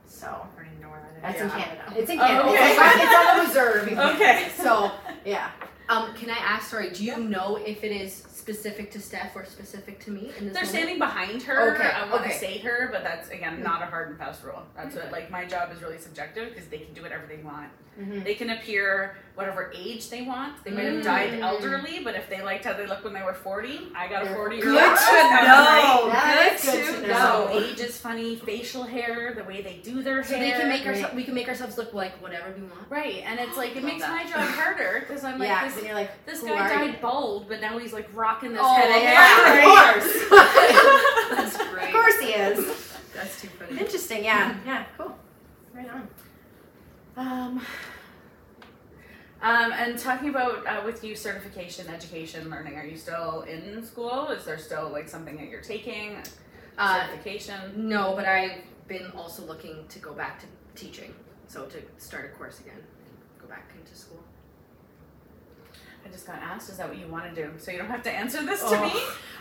So 0.08 0.28
I 0.28 0.56
don't 0.64 0.68
even 0.72 0.82
know 0.82 0.90
where 0.90 1.02
that 1.22 1.36
is. 1.36 1.40
that's 1.40 1.40
Yeah. 1.40 1.46
in 1.46 1.64
Canada. 1.78 1.94
It's 2.02 2.10
in 2.10 2.20
Oh, 2.20 2.26
Canada. 2.28 2.50
okay. 2.50 2.72
It's, 2.72 2.80
on, 2.80 3.00
it's 3.02 3.16
on 3.16 3.38
the 3.38 3.44
reserve. 3.48 3.88
in 3.88 3.96
Canada. 3.96 4.16
Okay. 4.16 4.50
So 4.58 4.92
yeah. 5.26 5.52
Um, 5.90 6.14
can 6.16 6.30
I 6.30 6.38
ask? 6.38 6.70
Sorry, 6.70 6.90
do 6.90 7.04
you 7.04 7.18
know 7.18 7.56
if 7.58 7.84
it 7.84 7.92
is 7.94 8.14
specific 8.14 8.92
to 8.92 9.00
Steph 9.00 9.36
or 9.36 9.46
specific 9.46 10.00
to 10.02 10.12
me? 10.12 10.20
In 10.38 10.46
this 10.48 10.54
They're 10.54 10.54
moment? 10.54 10.68
standing 10.68 11.00
behind 11.00 11.44
her. 11.44 11.76
Okay, 11.76 11.90
I 11.90 12.02
want 12.10 12.24
to 12.24 12.30
okay. 12.30 12.38
say 12.38 12.58
her, 12.60 12.90
but 12.92 13.04
that's 13.04 13.30
again 13.30 13.64
not 13.64 13.82
a 13.82 13.86
hard 13.86 14.10
and 14.10 14.18
fast 14.18 14.44
rule. 14.44 14.64
That's 14.76 14.96
what 14.96 15.12
like 15.14 15.32
my 15.32 15.46
job 15.46 15.72
is 15.72 15.82
really 15.82 15.98
subjective 15.98 16.50
because 16.54 16.68
they 16.68 16.80
can 16.80 16.94
do 16.94 17.02
whatever 17.04 17.26
they 17.26 17.38
want. 17.42 17.70
Mhm. 18.00 18.24
They 18.26 18.36
can 18.36 18.50
appear 18.50 19.16
whatever 19.38 19.72
age 19.76 20.10
they 20.10 20.24
want. 20.24 20.64
They 20.64 20.72
might 20.72 20.86
have 20.86 20.96
Mm. 20.96 21.04
died 21.04 21.40
elderly, 21.40 22.00
but 22.04 22.16
if 22.16 22.28
they 22.28 22.42
liked 22.42 22.66
how 22.66 22.74
they 22.74 22.88
looked 22.88 23.04
when 23.04 23.14
they 23.14 23.22
were 23.22 23.36
forty, 23.36 23.88
I 23.96 24.08
got 24.08 24.24
a 24.26 24.34
40 24.34 24.56
year 24.58 24.66
old. 24.68 24.74
Good 24.76 24.90
old. 24.90 24.98
to 24.98 25.48
know. 25.48 26.12
Good 26.12 26.62
good 26.62 26.86
to 26.96 27.02
to 27.02 27.08
know. 27.08 27.48
So 27.52 27.60
age 27.60 27.80
is 27.80 27.98
funny, 28.00 28.36
facial 28.36 28.84
hair, 28.84 29.34
the 29.36 29.44
way 29.44 29.62
they 29.62 29.80
do 29.84 30.02
their 30.02 30.24
So 30.24 30.36
hair. 30.38 30.40
they 30.44 30.52
can 30.60 30.68
make 30.70 30.84
Right. 30.86 30.96
ourselves. 30.96 31.16
We 31.16 31.24
can 31.24 31.36
make 31.36 31.48
ourselves 31.48 31.78
look 31.78 31.94
like 31.94 32.20
whatever 32.22 32.52
we 32.58 32.64
want. 32.64 32.88
right, 32.90 33.24
and 33.26 33.40
it's 33.40 33.56
like 33.58 33.76
it 33.76 33.84
makes 33.84 34.02
that. 34.02 34.10
my 34.10 34.24
job 34.24 34.50
harder 34.56 35.02
because 35.08 35.24
I'm 35.24 35.38
like 35.38 35.48
yeah, 35.50 35.62
'cause 35.62 35.74
this. 35.74 35.84
then 35.84 35.86
you're 35.86 35.96
like, 36.00 36.26
This 36.26 36.42
guy 36.42 36.68
died 36.76 36.92
you? 36.94 36.98
bald, 37.02 37.48
but 37.48 37.62
now 37.62 37.78
he's 37.78 37.94
like 37.94 38.10
rocking 38.16 38.54
this 38.54 38.62
Oh, 38.64 38.74
head 38.76 38.90
of 38.98 39.04
yeah. 39.04 39.24
hair. 39.24 39.98
of 39.98 40.02
course. 40.02 40.30
That's 41.30 41.58
great. 41.72 41.86
of 41.88 41.92
course 41.94 42.20
he 42.20 42.28
is. 42.34 42.96
That's 43.14 43.40
too 43.42 43.50
funny. 43.50 43.80
Interesting. 43.80 44.24
Yeah. 44.24 44.56
Yeah. 44.66 44.84
Cool. 44.98 45.16
Right 45.76 45.88
on. 45.90 46.08
Um, 47.18 47.62
um, 49.42 49.72
and 49.72 49.98
talking 50.00 50.30
about 50.30 50.66
uh, 50.66 50.82
with 50.86 51.04
you 51.04 51.16
certification, 51.16 51.88
education, 51.88 52.50
learning, 52.50 52.76
are 52.76 52.86
you 52.86 52.98
still 52.98 53.42
in 53.44 53.84
school? 53.86 54.28
Is 54.30 54.46
there 54.46 54.58
still 54.58 54.90
like 54.90 55.08
something 55.08 55.38
that 55.38 55.50
you're 55.50 55.62
taking? 55.62 56.18
Uh, 56.78 57.06
certification? 57.08 57.88
no, 57.90 58.14
but 58.16 58.26
I've 58.26 58.62
been 58.88 59.12
also 59.16 59.44
looking 59.46 59.86
to 59.90 60.00
go 60.00 60.14
back 60.14 60.40
to 60.40 60.46
teaching. 60.76 61.14
So 61.48 61.66
to 61.66 61.78
start 61.98 62.26
a 62.34 62.38
course 62.38 62.60
again, 62.60 62.80
go 63.42 63.48
back 63.48 63.72
into 63.80 63.96
school. 63.96 64.20
I 66.06 66.10
just 66.10 66.26
got 66.26 66.38
asked, 66.38 66.70
is 66.70 66.78
that 66.78 66.88
what 66.88 66.98
you 66.98 67.08
want 67.08 67.34
to 67.34 67.44
do? 67.44 67.52
So 67.58 67.72
you 67.72 67.78
don't 67.80 67.90
have 67.90 68.04
to 68.04 68.12
answer 68.12 68.44
this 68.46 68.62
to 68.62 68.68
Oh. 68.78 68.82
me? 68.86 68.94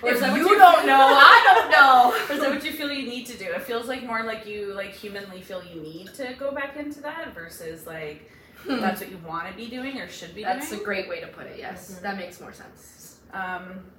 Or 0.02 0.08
If 0.10 0.14
is 0.16 0.20
that 0.20 0.30
what 0.32 0.40
you 0.40 0.48
you 0.50 0.58
don't 0.58 0.86
know, 0.86 0.94
I 0.98 1.42
don't 1.54 1.70
know. 1.76 2.12
Or 2.28 2.32
is 2.34 2.40
that 2.40 2.50
what 2.50 2.64
you 2.64 2.72
feel 2.72 2.90
you 2.90 3.06
need 3.08 3.26
to 3.26 3.36
do? 3.38 3.44
It 3.44 3.62
feels 3.62 3.86
like 3.86 4.02
more 4.02 4.24
like 4.24 4.46
you 4.46 4.72
like 4.74 4.92
humanly 4.92 5.42
feel 5.42 5.62
you 5.64 5.80
need 5.80 6.12
to 6.14 6.34
go 6.38 6.50
back 6.52 6.76
into 6.76 7.00
that 7.02 7.34
versus 7.34 7.86
like 7.86 8.30
that's 8.66 9.00
what 9.00 9.10
you 9.10 9.18
want 9.18 9.48
to 9.50 9.54
be 9.54 9.68
doing 9.68 9.98
or 10.00 10.08
should 10.08 10.34
be 10.34 10.42
doing. 10.42 10.58
That's 10.58 10.72
a 10.72 10.78
great 10.78 11.08
way 11.08 11.20
to 11.20 11.26
put 11.28 11.46
it. 11.46 11.58
Yes, 11.58 11.92
Mhm. 11.98 12.02
that 12.02 12.16
makes 12.16 12.40
more 12.40 12.52
sense. 12.52 13.18
Um, 13.32 13.90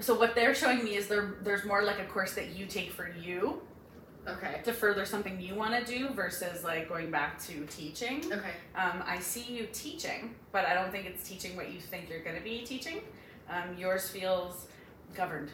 so 0.00 0.18
what 0.18 0.34
they're 0.34 0.54
showing 0.54 0.82
me 0.84 0.96
is 0.96 1.08
there 1.08 1.34
there's 1.42 1.64
more 1.64 1.82
like 1.82 1.98
a 1.98 2.04
course 2.06 2.34
that 2.34 2.50
you 2.50 2.66
take 2.66 2.90
for 2.90 3.08
you 3.08 3.62
Okay. 4.26 4.60
to 4.64 4.72
further 4.72 5.04
something 5.06 5.40
you 5.40 5.54
want 5.54 5.74
to 5.74 5.84
do 5.90 6.08
versus 6.10 6.62
like 6.64 6.88
going 6.88 7.10
back 7.10 7.38
to 7.44 7.64
teaching. 7.66 8.24
Okay. 8.32 8.52
Um, 8.74 9.02
I 9.06 9.18
see 9.18 9.42
you 9.42 9.66
teaching, 9.72 10.34
but 10.52 10.64
I 10.66 10.74
don't 10.74 10.90
think 10.90 11.06
it's 11.06 11.26
teaching 11.28 11.56
what 11.56 11.70
you 11.70 11.80
think 11.80 12.08
you're 12.10 12.22
going 12.22 12.36
to 12.36 12.42
be 12.42 12.62
teaching. 12.62 13.02
Um, 13.48 13.76
yours 13.78 14.08
feels 14.10 14.66
governed. 15.14 15.50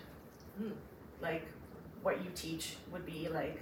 Hmm. 0.58 0.72
Like 1.20 1.46
what 2.02 2.24
you 2.24 2.30
teach 2.34 2.76
would 2.92 3.06
be 3.06 3.28
like, 3.28 3.60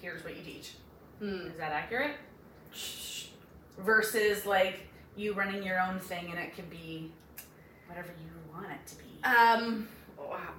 here's 0.00 0.22
what 0.24 0.36
you 0.36 0.42
teach. 0.42 0.72
Hmm. 1.18 1.46
Is 1.48 1.56
that 1.58 1.72
accurate? 1.72 2.16
Versus 3.78 4.46
like 4.46 4.80
you 5.16 5.32
running 5.34 5.62
your 5.62 5.80
own 5.80 5.98
thing 6.00 6.30
and 6.30 6.38
it 6.38 6.54
could 6.54 6.70
be 6.70 7.10
whatever 7.86 8.08
you 8.22 8.30
want 8.52 8.66
it 8.70 8.86
to 8.86 8.96
be. 8.96 9.24
Um. 9.24 9.88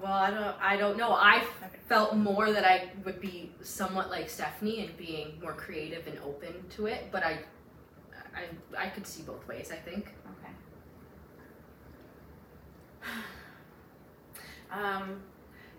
Well, 0.01 0.11
I 0.13 0.29
don't. 0.31 0.55
I 0.61 0.77
don't 0.77 0.97
know. 0.97 1.11
I 1.13 1.37
Okay. 1.37 1.77
felt 1.87 2.15
more 2.15 2.51
that 2.51 2.65
I 2.65 2.89
would 3.03 3.19
be 3.19 3.51
somewhat 3.61 4.09
like 4.09 4.29
Stephanie 4.29 4.85
and 4.85 4.95
being 4.97 5.39
more 5.41 5.53
creative 5.53 6.05
and 6.07 6.19
open 6.19 6.53
to 6.71 6.85
it, 6.87 7.07
but 7.11 7.23
I, 7.23 7.39
I, 8.35 8.85
I 8.85 8.89
could 8.89 9.07
see 9.07 9.23
both 9.23 9.47
ways. 9.47 9.71
I 9.71 9.77
think. 9.77 10.11
Okay. 13.03 13.11
Um, 14.71 15.21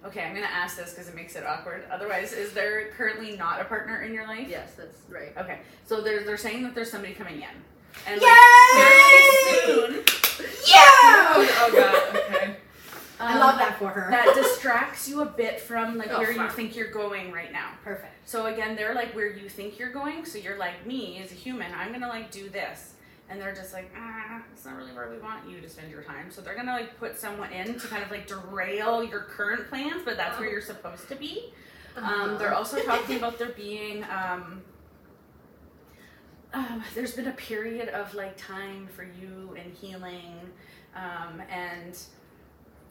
okay, 0.07 0.23
I'm 0.23 0.35
gonna 0.35 0.47
ask 0.47 0.77
this 0.77 0.91
because 0.93 1.09
it 1.09 1.15
makes 1.15 1.37
it 1.37 1.45
awkward. 1.45 1.85
Otherwise, 1.91 2.33
is 2.33 2.53
there 2.53 2.89
currently 2.97 3.37
not 3.37 3.61
a 3.61 3.65
partner 3.65 4.03
in 4.03 4.13
your 4.13 4.27
life? 4.27 4.49
Yes, 4.49 4.75
that's 4.77 4.99
right. 5.09 5.37
Okay, 5.37 5.59
so 5.85 6.01
they're 6.01 6.25
they're 6.25 6.37
saying 6.37 6.63
that 6.65 6.75
there's 6.75 6.91
somebody 6.91 7.15
coming 7.15 7.37
in, 7.37 7.49
and 8.07 8.21
Yay! 8.21 8.27
like 8.27 8.37
very 8.75 9.65
soon. 9.65 10.05
Yeah. 10.67 10.83
Oh 11.09 11.73
God. 11.73 12.17
Okay. 12.17 12.57
I 13.19 13.35
um, 13.35 13.41
love 13.41 13.59
that 13.59 13.79
for 13.79 13.89
her. 13.89 14.11
That 14.11 14.35
distracts 14.35 15.09
you 15.09 15.23
a 15.23 15.27
bit 15.27 15.61
from 15.61 15.97
like 15.97 16.09
Oh, 16.11 16.19
where 16.19 16.33
you 16.33 16.49
think 16.51 16.77
you're 16.77 16.91
going 16.91 17.33
right 17.33 17.53
now. 17.53 17.71
Perfect. 17.83 18.13
So 18.29 18.47
again, 18.47 18.77
they're 18.77 18.95
like 18.95 19.15
where 19.15 19.31
you 19.31 19.49
think 19.49 19.79
you're 19.79 19.93
going. 19.93 20.25
So 20.25 20.39
you're 20.39 20.59
like 20.59 20.87
me 20.87 21.19
as 21.23 21.33
a 21.33 21.35
human. 21.35 21.73
I'm 21.75 21.93
gonna 21.93 22.09
like 22.09 22.31
do 22.31 22.49
this, 22.49 22.95
and 23.29 23.41
they're 23.41 23.55
just 23.55 23.73
like, 23.73 23.91
ah, 23.97 24.43
it's 24.53 24.65
not 24.65 24.77
really 24.77 24.93
where 24.93 25.11
we 25.11 25.19
want 25.19 25.49
you 25.49 25.61
to 25.61 25.69
spend 25.69 25.91
your 25.91 26.03
time. 26.03 26.31
So 26.31 26.41
they're 26.41 26.55
gonna 26.55 26.73
like 26.73 26.99
put 26.99 27.19
someone 27.19 27.53
in 27.53 27.79
to 27.79 27.87
kind 27.89 28.03
of 28.03 28.11
like 28.11 28.27
derail 28.27 29.03
your 29.03 29.21
current 29.21 29.69
plans, 29.69 30.03
but 30.05 30.17
that's 30.17 30.39
where 30.39 30.49
you're 30.49 30.61
supposed 30.61 31.09
to 31.09 31.17
be. 31.17 31.53
Um, 31.97 32.37
they're 32.39 32.55
also 32.55 32.81
talking 32.83 33.17
about 33.17 33.39
there 33.39 33.51
being. 33.51 34.05
Um, 34.05 34.63
um, 36.53 36.83
there's 36.95 37.15
been 37.15 37.27
a 37.27 37.33
period 37.33 37.89
of 37.89 38.15
like 38.15 38.37
time 38.37 38.87
for 38.95 39.03
you 39.03 39.57
and 39.59 39.75
healing, 39.75 40.39
um, 40.95 41.43
and 41.51 41.99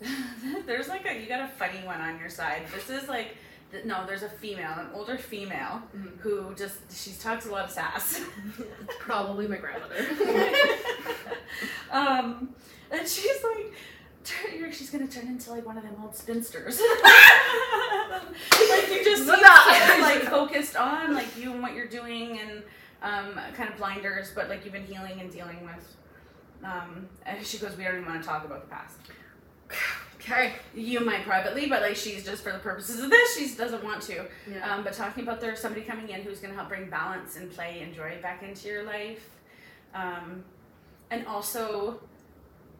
there's 0.66 0.88
like 0.88 1.06
a 1.08 1.20
you 1.20 1.28
got 1.28 1.42
a 1.42 1.48
funny 1.48 1.86
one 1.86 2.02
on 2.02 2.20
your 2.20 2.30
side. 2.30 2.64
This 2.74 2.90
is 2.90 3.08
like 3.08 3.36
th- 3.72 3.86
no, 3.86 4.05
there's 4.05 4.24
a 4.24 4.30
female, 4.30 4.72
an 4.80 4.88
older 4.93 5.18
female 5.18 5.82
Mhm. 5.95 6.18
who 6.20 6.53
just 6.55 6.80
she 6.95 7.11
talks 7.11 7.45
a 7.45 7.51
lot 7.51 7.66
of 7.66 7.72
sass. 7.72 8.22
Probably 8.99 9.47
my 9.47 9.57
grandmother. 9.57 9.95
um, 11.91 12.49
and 12.91 13.07
she's 13.07 13.43
like. 13.43 13.74
turn- 14.24 14.72
She's 14.72 14.89
gonna 14.89 15.07
turn 15.07 15.28
into 15.28 15.51
like 15.51 15.66
one 15.66 15.78
of 15.78 15.84
them 15.84 15.95
old 16.01 16.16
spinsters. 16.16 16.80
like 17.03 18.89
you 18.91 19.03
just 19.05 19.30
her, 19.30 20.01
like 20.01 20.24
focused 20.24 20.76
on 20.76 21.13
like 21.13 21.38
you 21.38 21.51
and 21.53 21.61
what 21.61 21.74
you're 21.76 21.88
doing 21.88 22.39
and 22.39 22.63
um, 23.03 23.39
kind 23.55 23.70
of 23.70 23.78
blinders, 23.78 24.32
but 24.36 24.49
like 24.49 24.63
you've 24.66 24.74
been 24.74 24.86
healing 24.86 25.22
and 25.22 25.32
dealing 25.32 25.63
with. 25.63 25.95
Um, 26.63 27.07
and 27.26 27.45
she 27.45 27.57
goes, 27.59 27.78
we 27.78 27.84
don't 27.84 27.97
even 27.97 28.05
want 28.07 28.22
to 28.22 28.28
talk 28.28 28.43
about 28.45 28.61
the 28.68 28.76
past. 28.76 28.97
okay. 30.26 30.54
You 30.74 31.00
might 31.00 31.24
privately, 31.24 31.68
but 31.68 31.82
like 31.82 31.96
she's 31.96 32.26
just 32.26 32.44
for 32.44 32.52
the 32.52 32.60
purposes 32.60 33.00
of 33.04 33.10
this, 33.10 33.38
she 33.38 33.56
doesn't 33.56 33.84
want 33.84 34.02
to. 34.04 34.26
Yeah. 34.52 34.70
Um, 34.76 34.84
but 34.84 34.94
talking 34.94 35.24
about 35.24 35.40
there's 35.40 35.60
somebody 35.60 35.86
coming 35.86 36.10
in 36.10 36.22
who's 36.22 36.40
going 36.40 36.52
to 36.52 36.56
help 36.58 36.70
bring 36.70 36.90
balance 36.90 37.36
and 37.38 37.52
play 37.52 37.82
and 37.82 37.94
joy 37.94 38.18
back 38.22 38.44
into 38.44 38.68
your 38.68 38.84
life, 38.84 39.30
um, 39.94 40.44
and 41.12 41.26
also 41.28 42.00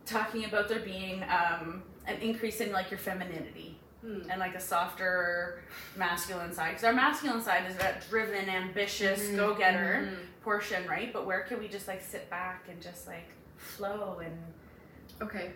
talking 0.06 0.46
about 0.46 0.68
there 0.70 0.80
being 0.80 1.24
um, 1.24 1.82
an 2.08 2.18
increase 2.22 2.60
in 2.62 2.72
like 2.72 2.90
your 2.92 3.00
femininity 3.00 3.78
Hmm. 4.02 4.30
and 4.30 4.40
like 4.40 4.54
a 4.54 4.60
softer 4.60 5.64
masculine 5.98 6.54
side. 6.54 6.70
Because 6.72 6.84
our 6.84 6.94
masculine 6.94 7.42
side 7.42 7.64
is 7.68 7.76
that 7.78 8.08
driven, 8.08 8.48
ambitious, 8.50 9.20
Mhm, 9.30 9.36
go-getter 9.36 10.08
Mhm. 10.12 10.18
portion, 10.44 10.88
right? 10.88 11.12
But 11.12 11.26
where 11.26 11.42
can 11.42 11.58
we 11.58 11.68
just 11.68 11.88
like 11.88 12.04
sit 12.04 12.30
back 12.30 12.66
and 12.70 12.80
just 12.80 13.08
like 13.08 13.28
flow 13.58 14.22
and 14.24 14.38
Okay. 15.24 15.54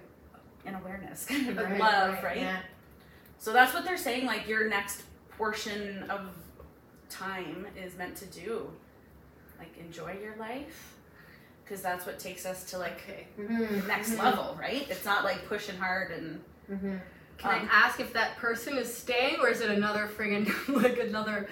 In 0.65 0.75
awareness, 0.75 1.25
kind 1.29 1.49
of 1.49 1.57
Okay, 1.57 1.77
love, 1.79 2.23
right? 2.23 2.37
Yeah. 2.37 2.59
So 3.37 3.53
that's 3.53 3.73
what 3.73 3.85
they're 3.85 3.97
saying. 3.97 4.25
Like 4.25 4.47
your 4.47 4.67
next 4.69 5.03
portion 5.37 6.03
of 6.09 6.21
time 7.09 7.65
is 7.81 7.97
meant 7.97 8.15
to 8.17 8.25
do, 8.25 8.69
like 9.57 9.75
enjoy 9.79 10.17
your 10.21 10.35
life, 10.37 10.95
because 11.63 11.81
that's 11.81 12.05
what 12.05 12.19
takes 12.19 12.45
us 12.45 12.63
to 12.71 12.77
like. 12.77 13.01
Mm-hmm. 13.39 13.79
the 13.81 13.87
next 13.87 14.17
level, 14.17 14.57
right? 14.59 14.85
It's 14.89 15.05
not 15.05 15.23
like 15.23 15.45
pushing 15.47 15.77
hard 15.77 16.11
and. 16.11 16.41
Mm-hmm. 16.71 16.95
Can 17.37 17.61
Um, 17.61 17.69
I 17.71 17.73
ask 17.85 18.01
if 18.01 18.11
that 18.13 18.35
person 18.35 18.77
is 18.77 18.93
staying 18.93 19.37
or 19.39 19.47
is 19.47 19.61
it 19.61 19.69
another 19.71 20.09
friggin' 20.17 20.51
like 20.83 20.99
another? 20.99 21.47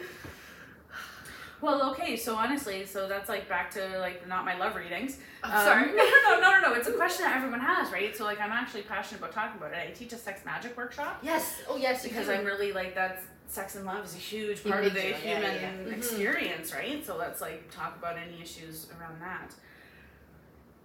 Well, 1.60 1.90
okay. 1.92 2.16
So 2.16 2.36
honestly, 2.36 2.86
so 2.86 3.08
that's 3.08 3.30
like 3.30 3.50
back 3.50 3.72
to 3.72 3.98
like 4.00 4.28
not 4.28 4.46
my 4.46 4.56
love 4.58 4.76
readings. 4.76 5.18
I'm 5.44 5.52
Um, 5.52 5.64
sorry. 5.66 5.88
No, 5.96 6.04
no, 6.06 6.40
no, 6.40 6.52
no, 6.62 6.62
no. 6.70 6.74
It's 6.76 6.88
a 6.88 6.92
question 6.94 7.26
that 7.26 7.36
everyone 7.38 7.60
has, 7.60 7.92
right? 7.92 8.16
So 8.16 8.26
like 8.26 8.40
I'm 8.40 8.52
actually 8.52 8.84
passionate 8.84 9.20
about 9.20 9.34
talking 9.34 9.58
about 9.60 9.72
it. 9.74 9.80
I 9.88 9.92
teach 9.92 10.14
a 10.14 10.18
sex 10.18 10.46
magic 10.46 10.78
workshop. 10.78 11.20
Yes. 11.24 11.56
Oh 11.68 11.78
yes. 11.78 12.04
because. 12.04 12.30
I'm 12.30 12.46
really 12.46 12.72
like 12.74 12.94
that's 12.96 13.24
sex 13.48 13.76
and 13.76 13.86
love 13.86 14.04
is 14.06 14.14
a 14.14 14.18
huge 14.18 14.64
part 14.64 14.84
of 14.86 14.94
the 14.94 15.00
deal, 15.02 15.14
human 15.16 15.42
yeah, 15.42 15.54
yeah. 15.54 15.72
Mhm. 15.72 15.94
experience, 15.98 16.74
right? 16.74 17.06
So 17.06 17.16
let's 17.18 17.40
like 17.42 17.72
talk 17.72 17.96
about 17.98 18.18
any 18.18 18.42
issues 18.42 18.88
around 19.00 19.22
that. 19.22 19.54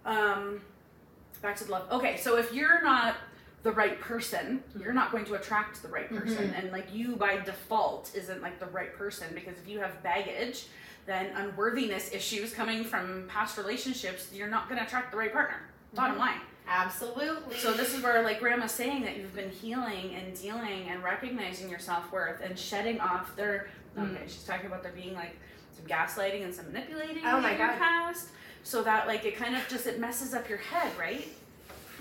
Um, 0.05 0.61
back 1.41 1.55
to 1.57 1.65
the 1.65 1.71
love. 1.71 1.91
Okay, 1.91 2.17
so 2.17 2.37
if 2.37 2.53
you're 2.53 2.81
not 2.81 3.15
the 3.63 3.71
right 3.71 3.99
person, 3.99 4.61
you're 4.79 4.93
not 4.93 5.11
going 5.11 5.25
to 5.25 5.35
attract 5.35 5.81
the 5.81 5.87
right 5.87 6.09
person. 6.09 6.49
Mhm. 6.49 6.59
And 6.59 6.71
like 6.71 6.93
you 6.93 7.15
by 7.15 7.37
default 7.37 8.11
isn't 8.13 8.41
like 8.41 8.59
the 8.59 8.65
right 8.67 8.93
person 8.95 9.27
because 9.33 9.57
if 9.57 9.67
you 9.67 9.79
have 9.79 10.03
baggage, 10.03 10.67
then 11.05 11.27
unworthiness 11.35 12.13
issues 12.13 12.53
coming 12.53 12.83
from 12.83 13.25
past 13.29 13.57
relationships, 13.57 14.27
you're 14.33 14.49
not 14.49 14.67
going 14.67 14.79
to 14.79 14.85
attract 14.85 15.11
the 15.11 15.17
right 15.17 15.31
partner. 15.31 15.57
Bottom 15.93 16.17
line. 16.17 16.39
Absolutely. 16.67 17.57
So 17.57 17.73
this 17.73 17.93
is 17.93 18.01
where 18.03 18.21
like 18.23 18.39
grandma's 18.39 18.71
saying 18.71 19.03
that 19.03 19.17
you've 19.17 19.35
been 19.35 19.49
healing 19.49 20.15
and 20.15 20.37
dealing 20.39 20.89
and 20.89 21.03
recognizing 21.03 21.69
your 21.69 21.79
self-worth 21.79 22.41
and 22.41 22.57
shedding 22.57 22.99
off 22.99 23.35
their 23.35 23.67
okay, 23.97 24.23
she's 24.25 24.43
talking 24.43 24.65
about 24.65 24.81
there 24.83 24.91
being 24.93 25.13
like 25.13 25.37
some 25.75 25.85
gaslighting 25.85 26.43
and 26.43 26.53
some 26.53 26.65
manipulating 26.71 27.23
Oh 27.25 27.39
my 27.39 27.53
God. 27.55 27.77
past. 27.77 28.29
So 28.63 28.81
that 28.83 29.07
like 29.07 29.23
it 29.25 29.35
kind 29.37 29.55
of 29.55 29.67
just 29.69 29.87
it 29.87 29.99
messes 29.99 30.33
up 30.33 30.47
your 30.49 30.57
head, 30.57 30.91
right? 30.97 31.27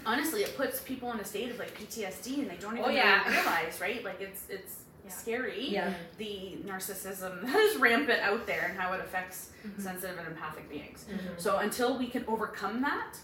Honestly, 0.06 0.42
it 0.42 0.56
puts 0.56 0.80
people 0.80 1.12
in 1.12 1.20
a 1.20 1.24
state 1.24 1.50
of 1.50 1.58
like 1.58 1.76
PTSD 1.78 2.38
and 2.40 2.50
they 2.50 2.56
don't 2.56 2.74
even 2.76 2.84
Oh, 2.84 2.92
yeah. 2.92 3.22
really 3.24 3.36
realize, 3.36 3.80
right? 3.80 4.04
Like 4.04 4.20
it's 4.20 4.42
it's 4.48 4.76
Yeah. 5.04 5.10
scary 5.10 5.68
Yeah. 5.68 5.94
the 6.18 6.58
narcissism 6.64 7.42
that 7.42 7.56
is 7.66 7.76
rampant 7.78 8.20
out 8.22 8.46
there 8.46 8.66
and 8.70 8.78
how 8.78 8.92
it 8.92 9.00
affects 9.00 9.50
Mm-hmm. 9.66 9.80
sensitive 9.80 10.18
and 10.18 10.26
empathic 10.26 10.68
beings. 10.68 11.04
Mhm. 11.08 11.40
So 11.40 11.58
until 11.58 11.96
we 11.96 12.08
can 12.08 12.24
overcome 12.26 12.80
that, 12.82 13.16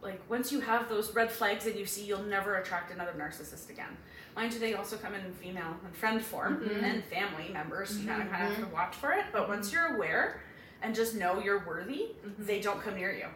like 0.00 0.20
once 0.30 0.52
you 0.52 0.60
have 0.60 0.88
those 0.88 1.12
red 1.14 1.30
flags 1.30 1.64
that 1.64 1.76
you 1.76 1.86
see, 1.86 2.04
you'll 2.04 2.22
never 2.22 2.56
attract 2.56 2.92
another 2.92 3.12
narcissist 3.18 3.68
again. 3.68 3.96
Mind 4.36 4.52
you, 4.52 4.60
they 4.60 4.74
also 4.74 4.96
come 4.96 5.14
in 5.14 5.32
female 5.34 5.76
and 5.84 5.94
friend 5.96 6.22
form 6.24 6.60
Mhm. 6.64 6.82
and 6.84 7.04
family 7.04 7.48
members. 7.52 7.98
You 7.98 8.06
kind 8.08 8.22
of 8.22 8.30
kind 8.30 8.44
of 8.46 8.54
have 8.56 8.64
to 8.68 8.72
watch 8.72 8.94
for 8.96 9.12
it. 9.12 9.24
But 9.32 9.48
once 9.48 9.72
you're 9.72 9.96
aware 9.96 10.40
and 10.82 10.94
just 10.94 11.14
know 11.16 11.40
you're 11.40 11.64
worthy, 11.66 12.14
Mhm. 12.24 12.46
they 12.46 12.60
don't 12.60 12.80
come 12.80 12.94
near 12.94 13.12
you. 13.12 13.26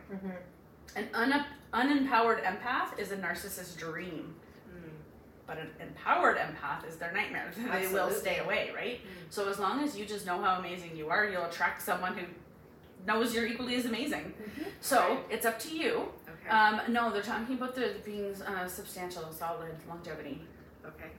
An 0.94 1.08
un- 1.14 1.44
unempowered 1.74 2.42
empath 2.44 2.98
is 2.98 3.12
a 3.12 3.16
narcissist's 3.16 3.74
dream. 3.74 4.34
Mm. 4.70 4.90
But 5.46 5.58
an 5.58 5.68
empowered 5.80 6.38
empath 6.38 6.88
is 6.88 6.96
their 6.96 7.12
nightmare. 7.12 7.50
they 7.72 7.88
will 7.88 8.10
stay 8.10 8.38
away, 8.38 8.70
right? 8.74 9.00
Mm. 9.00 9.06
So 9.30 9.48
as 9.48 9.58
long 9.58 9.82
as 9.82 9.96
you 9.98 10.04
just 10.06 10.24
know 10.26 10.40
how 10.40 10.58
amazing 10.58 10.96
you 10.96 11.08
are, 11.10 11.26
you'll 11.28 11.44
attract 11.44 11.82
someone 11.82 12.16
who 12.16 12.24
knows 13.06 13.34
you're 13.34 13.46
equally 13.46 13.74
as 13.76 13.84
amazing. 13.86 14.32
So 14.80 14.96
Right. 14.98 15.18
it's 15.30 15.46
up 15.46 15.58
to 15.60 15.76
you. 15.76 16.08
Okay. 16.28 16.48
Um, 16.48 16.80
no, 16.92 17.10
they're 17.12 17.22
talking 17.22 17.56
about 17.56 17.74
the 17.74 17.96
being 18.04 18.34
uh, 18.42 18.66
substantial, 18.66 19.30
solid 19.32 19.74
longevity. 19.88 20.42
okay. 20.86 21.10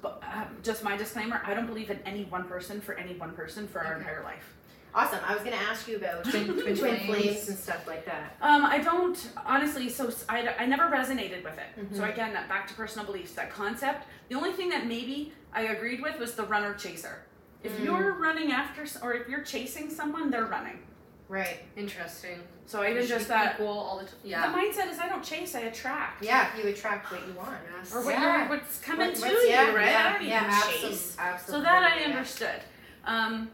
But 0.00 0.22
uh, 0.24 0.44
just 0.62 0.84
my 0.84 0.96
disclaimer: 0.96 1.40
I 1.44 1.54
don't 1.54 1.66
believe 1.66 1.90
in 1.90 1.98
any 2.06 2.24
one 2.24 2.44
person 2.44 2.80
for 2.80 2.94
any 2.94 3.16
one 3.18 3.32
person 3.32 3.66
for 3.66 3.80
our 3.84 3.96
entire 3.98 4.22
life. 4.22 4.54
Awesome. 4.94 5.20
I 5.26 5.34
was 5.34 5.42
gonna 5.42 5.56
ask 5.56 5.86
you 5.86 5.96
about 5.96 6.24
Twin- 6.24 6.46
twin 6.62 6.76
twin 6.76 6.76
flames. 6.76 7.06
flames 7.06 7.48
and 7.48 7.58
stuff 7.58 7.86
like 7.86 8.04
that. 8.06 8.36
Um, 8.40 8.64
I 8.64 8.78
don't 8.78 9.30
honestly. 9.46 9.88
So 9.88 10.10
I, 10.28 10.48
I 10.58 10.66
never 10.66 10.84
resonated 10.84 11.44
with 11.44 11.58
it. 11.58 11.94
So 11.94 12.02
Mhm. 12.02 12.12
again, 12.12 12.32
that 12.32 12.48
back 12.48 12.66
to 12.68 12.74
personal 12.74 13.06
beliefs. 13.06 13.32
That 13.32 13.50
concept. 13.52 14.06
The 14.28 14.34
only 14.34 14.52
thing 14.52 14.68
that 14.70 14.86
maybe 14.86 15.32
I 15.52 15.62
agreed 15.62 16.00
with 16.02 16.18
was 16.18 16.34
the 16.34 16.44
runner 16.44 16.74
chaser. 16.74 17.22
If 17.62 17.72
Mm. 17.78 17.84
you're 17.84 18.12
running 18.14 18.52
after, 18.52 18.84
or 19.02 19.14
if 19.14 19.28
you're 19.28 19.42
chasing 19.42 19.90
someone, 19.90 20.30
they're 20.30 20.44
running. 20.46 20.80
Right. 21.28 21.58
Interesting. 21.76 22.40
So 22.64 22.82
even 22.84 23.02
You 23.02 23.08
just 23.08 23.28
that. 23.28 23.54
equal 23.54 23.68
all 23.68 23.98
the 23.98 24.04
time. 24.04 24.52
The 24.52 24.58
mindset 24.58 24.90
is 24.90 24.98
I 24.98 25.08
don't 25.08 25.22
chase, 25.24 25.54
I 25.54 25.60
attract. 25.60 26.22
Yeah. 26.24 26.48
You 26.56 26.68
attract 26.68 27.10
what 27.12 27.26
you 27.26 27.34
want. 27.34 27.56
Yes. 27.76 27.94
Or 27.94 28.02
what 28.02 28.14
Yeah. 28.14 28.38
you're, 28.48 28.48
what's 28.56 28.78
coming 28.80 29.08
What- 29.08 29.14
to 29.16 29.20
what's- 29.22 29.32
you, 29.42 29.48
yeah, 29.48 29.74
right? 29.74 29.90
Yeah, 29.90 30.06
I 30.08 30.12
don't 30.12 30.22
yeah, 30.24 30.38
even 30.40 30.50
absolutely, 30.54 30.88
chase. 30.90 31.16
absolutely. 31.18 31.64
So 31.66 31.70
that 31.70 31.82
I 31.92 31.98
yeah. 32.00 32.06
understood. 32.06 32.60
Um, 33.04 33.50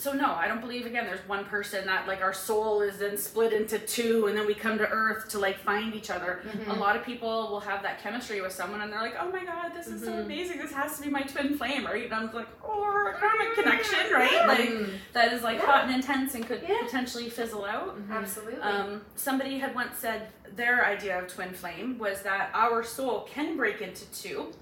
so 0.00 0.12
no, 0.14 0.32
I 0.32 0.48
don't 0.48 0.60
believe 0.62 0.86
again. 0.86 1.04
There's 1.04 1.26
one 1.28 1.44
person 1.44 1.84
that 1.86 2.06
like 2.08 2.22
our 2.22 2.32
soul 2.32 2.80
is 2.80 2.98
then 2.98 3.16
split 3.18 3.52
into 3.52 3.78
two, 3.78 4.26
and 4.28 4.36
then 4.36 4.46
we 4.46 4.54
come 4.54 4.78
to 4.78 4.88
Earth 4.88 5.28
to 5.30 5.38
like 5.38 5.58
find 5.58 5.94
each 5.94 6.10
other. 6.10 6.40
Mhm. 6.46 6.68
A 6.70 6.72
lot 6.80 6.96
of 6.96 7.04
people 7.04 7.48
will 7.50 7.60
have 7.60 7.82
that 7.82 8.02
chemistry 8.02 8.40
with 8.40 8.52
someone, 8.52 8.80
and 8.80 8.90
they're 8.92 9.02
like, 9.02 9.16
"Oh 9.20 9.30
my 9.30 9.44
God, 9.44 9.72
this 9.74 9.88
is 9.88 10.02
so 10.02 10.10
Mhm. 10.12 10.24
amazing! 10.24 10.58
This 10.58 10.72
has 10.72 10.96
to 10.96 11.02
be 11.02 11.10
my 11.10 11.20
twin 11.22 11.56
flame, 11.58 11.84
right?" 11.84 12.04
And 12.04 12.14
I'm 12.14 12.32
like, 12.32 12.48
"Oh, 12.64 13.10
a 13.12 13.12
karmic 13.18 13.54
connection, 13.54 14.10
right? 14.12 14.46
Like 14.46 14.68
Mm. 14.70 14.90
that 15.12 15.32
is 15.34 15.42
like 15.42 15.58
Yeah. 15.58 15.66
hot 15.66 15.84
and 15.84 15.94
intense 15.94 16.34
and 16.34 16.46
could 16.46 16.62
Yeah. 16.66 16.78
potentially 16.82 17.28
fizzle 17.28 17.66
out." 17.66 17.98
Mhm. 17.98 18.16
Absolutely. 18.16 18.60
Um, 18.62 19.02
somebody 19.16 19.58
had 19.58 19.74
once 19.74 19.98
said 19.98 20.28
their 20.56 20.84
idea 20.84 21.18
of 21.18 21.28
twin 21.28 21.52
flame 21.52 21.98
was 21.98 22.22
that 22.22 22.50
our 22.54 22.82
soul 22.82 23.28
can 23.30 23.56
break 23.56 23.80
into 23.82 24.04
two 24.12 24.52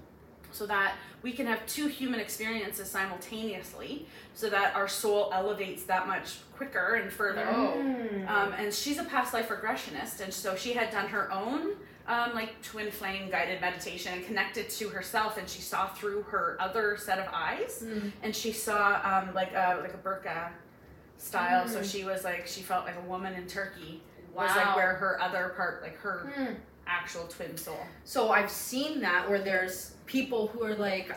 so 0.51 0.65
that 0.67 0.95
we 1.21 1.31
can 1.31 1.45
have 1.47 1.65
two 1.67 1.87
human 1.87 2.19
experiences 2.19 2.89
simultaneously 2.89 4.05
so 4.33 4.49
that 4.49 4.75
our 4.75 4.87
soul 4.87 5.29
elevates 5.33 5.83
that 5.83 6.07
much 6.07 6.37
quicker 6.55 6.95
and 6.95 7.11
further. 7.11 7.47
Oh. 7.49 7.73
Mm. 7.77 8.27
Um, 8.29 8.53
and 8.53 8.73
she's 8.73 8.97
a 8.99 9.03
past 9.03 9.33
life 9.33 9.49
regressionist, 9.49 10.21
and 10.21 10.33
so 10.33 10.55
she 10.55 10.73
had 10.73 10.91
done 10.91 11.07
her 11.07 11.31
own 11.31 11.75
um, 12.07 12.33
like 12.33 12.59
twin 12.63 12.89
flame 12.89 13.29
guided 13.29 13.61
meditation 13.61 14.13
and 14.13 14.25
connected 14.25 14.67
to 14.71 14.89
herself, 14.89 15.37
and 15.37 15.47
she 15.47 15.61
saw 15.61 15.87
through 15.89 16.23
her 16.23 16.57
other 16.59 16.97
set 16.97 17.19
of 17.19 17.27
eyes 17.31 17.83
Mm. 17.85 18.11
and 18.23 18.35
she 18.35 18.51
saw 18.51 18.99
um, 19.03 19.33
like 19.35 19.53
a 19.53 19.77
like 19.81 19.93
a 19.93 19.97
burqa 19.97 20.49
style. 21.17 21.67
So 21.67 21.79
Mm. 21.81 21.91
she 21.91 22.03
was 22.05 22.23
like 22.23 22.47
she 22.47 22.61
felt 22.61 22.85
like 22.85 22.95
a 22.97 23.07
woman 23.07 23.33
in 23.35 23.45
Turkey 23.47 24.01
Wow. 24.33 24.43
was 24.45 24.55
like 24.55 24.75
where 24.75 24.93
her 24.95 25.21
other 25.21 25.53
part, 25.55 25.81
like 25.83 25.97
her 25.99 26.31
Mm. 26.37 26.55
actual 26.87 27.27
twin 27.27 27.55
soul. 27.57 27.79
So 28.05 28.31
I've 28.31 28.49
seen 28.49 29.01
that 29.01 29.29
where 29.29 29.39
there's 29.39 29.91
people 30.09 30.47
who 30.47 30.63
are 30.63 30.75
like 30.75 31.11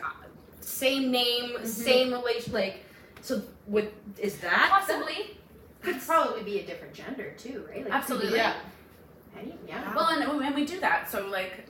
same 0.61 1.11
name, 1.11 1.57
Mhm. 1.57 1.67
same 1.67 2.13
relation, 2.13 2.53
like 2.53 2.85
so. 3.23 3.43
Would 3.69 3.91
is 4.19 4.39
that 4.39 4.69
Possibly. 4.71 5.39
Could 5.83 6.01
probably 6.01 6.43
be 6.45 6.61
a 6.61 6.67
different 6.67 6.95
gender 6.95 7.33
too, 7.37 7.65
right? 7.69 7.85
Like, 7.85 7.93
Absolutely. 7.95 8.37
Yeah. 8.39 8.55
Any, 9.37 9.55
yeah. 9.67 9.93
Well, 9.97 10.09
and, 10.11 10.23
and 10.23 10.55
we 10.55 10.65
do 10.65 10.79
that. 10.81 11.11
So 11.11 11.27
like 11.29 11.67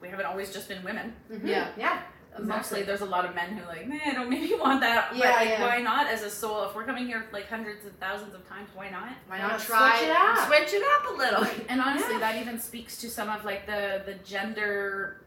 we 0.00 0.08
haven't 0.08 0.26
always 0.26 0.52
just 0.52 0.68
been 0.68 0.82
women. 0.82 1.14
Mhm. 1.32 1.46
Yeah. 1.46 1.68
Yeah. 1.78 2.02
Mostly, 2.40 2.82
there's 2.82 3.02
a 3.02 3.10
lot 3.16 3.26
of 3.26 3.34
men 3.34 3.50
who 3.56 3.66
like, 3.68 3.86
man, 3.86 4.00
I 4.06 4.14
don't 4.14 4.30
maybe 4.30 4.54
want 4.64 4.80
that. 4.80 5.10
but 5.10 5.18
Yeah, 5.18 5.30
like, 5.36 5.48
yeah. 5.50 5.62
why 5.66 5.80
not? 5.82 6.06
As 6.06 6.22
a 6.22 6.30
soul, 6.30 6.64
if 6.64 6.74
we're 6.74 6.84
coming 6.84 7.06
here 7.06 7.26
like 7.32 7.46
hundreds 7.48 7.84
of 7.86 7.92
thousands 7.96 8.34
of 8.34 8.46
times, 8.48 8.70
why 8.74 8.88
not? 8.90 9.10
Why 9.28 9.36
Yeah, 9.36 9.48
not 9.48 9.60
switch 9.60 9.68
try 9.68 10.00
it 10.02 10.10
up. 10.16 10.46
switch 10.48 10.72
it 10.72 10.82
up 10.82 11.10
a 11.12 11.14
little? 11.14 11.46
And 11.68 11.80
honestly, 11.80 12.14
Yeah. 12.14 12.20
that 12.20 12.36
even 12.36 12.58
speaks 12.58 12.98
to 13.02 13.10
some 13.10 13.28
of 13.30 13.44
like 13.44 13.66
the 13.66 14.02
the 14.06 14.14
gender 14.24 15.20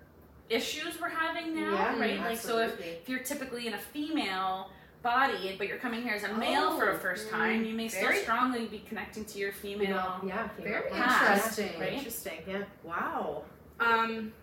issues 0.49 0.99
we're 1.01 1.09
having 1.09 1.55
now, 1.55 1.73
Yeah, 1.73 1.99
right? 1.99 2.19
Like, 2.19 2.37
so 2.37 2.59
if 2.59 2.79
if 2.79 3.09
you're 3.09 3.19
typically 3.23 3.67
in 3.67 3.73
a 3.73 3.79
female 3.79 4.69
body 5.01 5.53
but 5.59 5.67
you're 5.67 5.77
coming 5.77 6.01
here 6.01 6.15
as 6.15 6.23
a 6.23 6.33
male 6.33 6.77
for 6.79 6.89
a 6.89 6.95
Oh, 6.95 6.97
first 6.97 7.29
time, 7.29 7.63
you 7.63 7.75
may 7.75 7.87
still 7.87 8.11
strongly 8.13 8.65
be 8.65 8.79
connecting 8.87 9.23
to 9.25 9.37
your 9.39 9.51
female. 9.53 10.19
yeah. 10.25 10.49
Very 10.59 10.89
past, 10.89 11.59
interesting. 11.59 11.79
right? 11.79 11.93
Interesting. 11.93 12.39
Yeah. 12.47 12.63
Wow. 12.83 13.43
Um, 13.79 14.33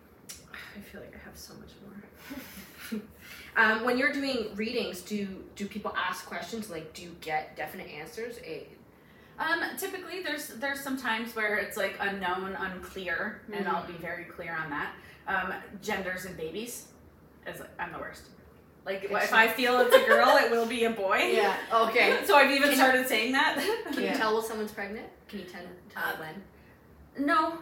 I 0.76 0.80
feel 0.80 1.00
like 1.00 1.14
I 1.14 1.18
have 1.24 1.36
so 1.36 1.54
much 1.54 1.70
more. 1.84 3.00
um, 3.56 3.84
when 3.84 3.98
you're 3.98 4.12
doing 4.12 4.54
readings, 4.54 5.00
do 5.02 5.26
do 5.56 5.66
people 5.66 5.92
ask 5.96 6.26
questions? 6.26 6.70
Like, 6.70 6.92
do 6.94 7.02
you 7.02 7.16
get 7.20 7.56
definite 7.56 7.88
answers? 7.90 8.38
Eh, 8.44 8.60
Um, 9.38 9.60
typically 9.76 10.22
there's 10.22 10.48
there's 10.62 10.80
some 10.80 10.96
times 10.96 11.34
where 11.34 11.56
it's 11.56 11.76
like 11.76 11.96
unknown, 12.00 12.54
unclear, 12.54 13.40
and 13.52 13.66
I'll 13.66 13.86
be 13.86 13.94
very 13.94 14.24
clear 14.24 14.54
on 14.54 14.70
that. 14.70 14.92
Um, 15.26 15.54
genders 15.80 16.24
and 16.24 16.36
babies, 16.36 16.88
is 17.46 17.60
I'm 17.78 17.92
the 17.92 17.98
worst. 17.98 18.24
Like 18.84 19.04
if 19.04 19.32
I 19.32 19.46
feel 19.46 19.78
it's 19.80 19.94
a 19.94 20.04
girl, 20.06 20.36
it 20.36 20.50
will 20.50 20.66
be 20.66 20.84
a 20.84 20.90
boy. 20.90 21.18
Yeah. 21.34 21.56
Okay. 21.72 22.18
So 22.26 22.34
I've 22.36 22.50
even 22.50 22.70
Can- 22.70 22.76
started 22.76 23.06
saying 23.08 23.32
that. 23.32 23.56
Can 23.92 24.02
Yeah. 24.02 24.12
you 24.12 24.16
tell 24.18 24.34
when 24.34 24.44
someone's 24.44 24.72
pregnant? 24.72 25.06
Can 25.28 25.38
you 25.40 25.44
tell, 25.44 25.62
tell 25.88 26.02
Uh, 26.02 26.16
when? 26.18 27.26
no, 27.26 27.58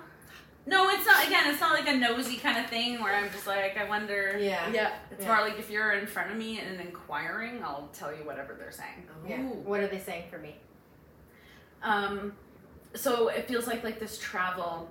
no, 0.67 0.89
it's 0.89 1.05
not. 1.07 1.27
Again, 1.27 1.51
it's 1.51 1.61
not 1.61 1.73
like 1.79 1.89
a 1.89 1.97
nosy 1.97 2.37
kind 2.39 2.57
of 2.59 2.71
thing 2.71 3.03
where 3.03 3.15
I'm 3.15 3.31
just 3.31 3.47
like 3.47 3.77
I 3.77 3.87
wonder. 3.89 4.39
Yeah. 4.41 4.71
Yeah. 4.73 4.93
It's 5.11 5.23
Yeah. 5.25 5.35
more 5.37 5.47
like 5.47 5.59
if 5.59 5.69
you're 5.71 5.93
in 5.93 6.07
front 6.07 6.31
of 6.31 6.37
me 6.39 6.61
and 6.61 6.81
inquiring, 6.81 7.63
I'll 7.63 7.91
tell 7.93 8.11
you 8.17 8.25
whatever 8.25 8.55
they're 8.59 8.73
saying. 8.73 9.07
Yeah. 9.29 9.43
What 9.43 9.81
are 9.81 9.89
they 9.89 9.99
saying 9.99 10.25
for 10.31 10.39
me? 10.39 10.57
Um, 11.83 12.33
so 12.95 13.29
it 13.29 13.47
feels 13.49 13.67
like 13.67 13.85
like 13.85 14.01
this 14.01 14.19
travel 14.19 14.91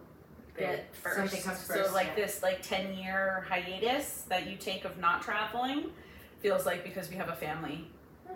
bit 0.59 0.85
first. 0.93 1.15
Something 1.17 1.41
comes 1.41 1.63
first, 1.65 1.89
So 1.89 1.93
like 1.93 2.07
yeah. 2.07 2.15
this 2.25 2.43
like 2.43 2.61
ten 2.61 2.93
year 2.93 3.45
hiatus 3.49 4.25
that 4.29 4.47
you 4.49 4.57
take 4.57 4.85
of 4.85 4.97
not 4.97 5.21
traveling 5.21 5.91
feels 6.39 6.65
like 6.65 6.83
because 6.83 7.09
we 7.09 7.15
have 7.15 7.29
a 7.29 7.35
family 7.35 7.87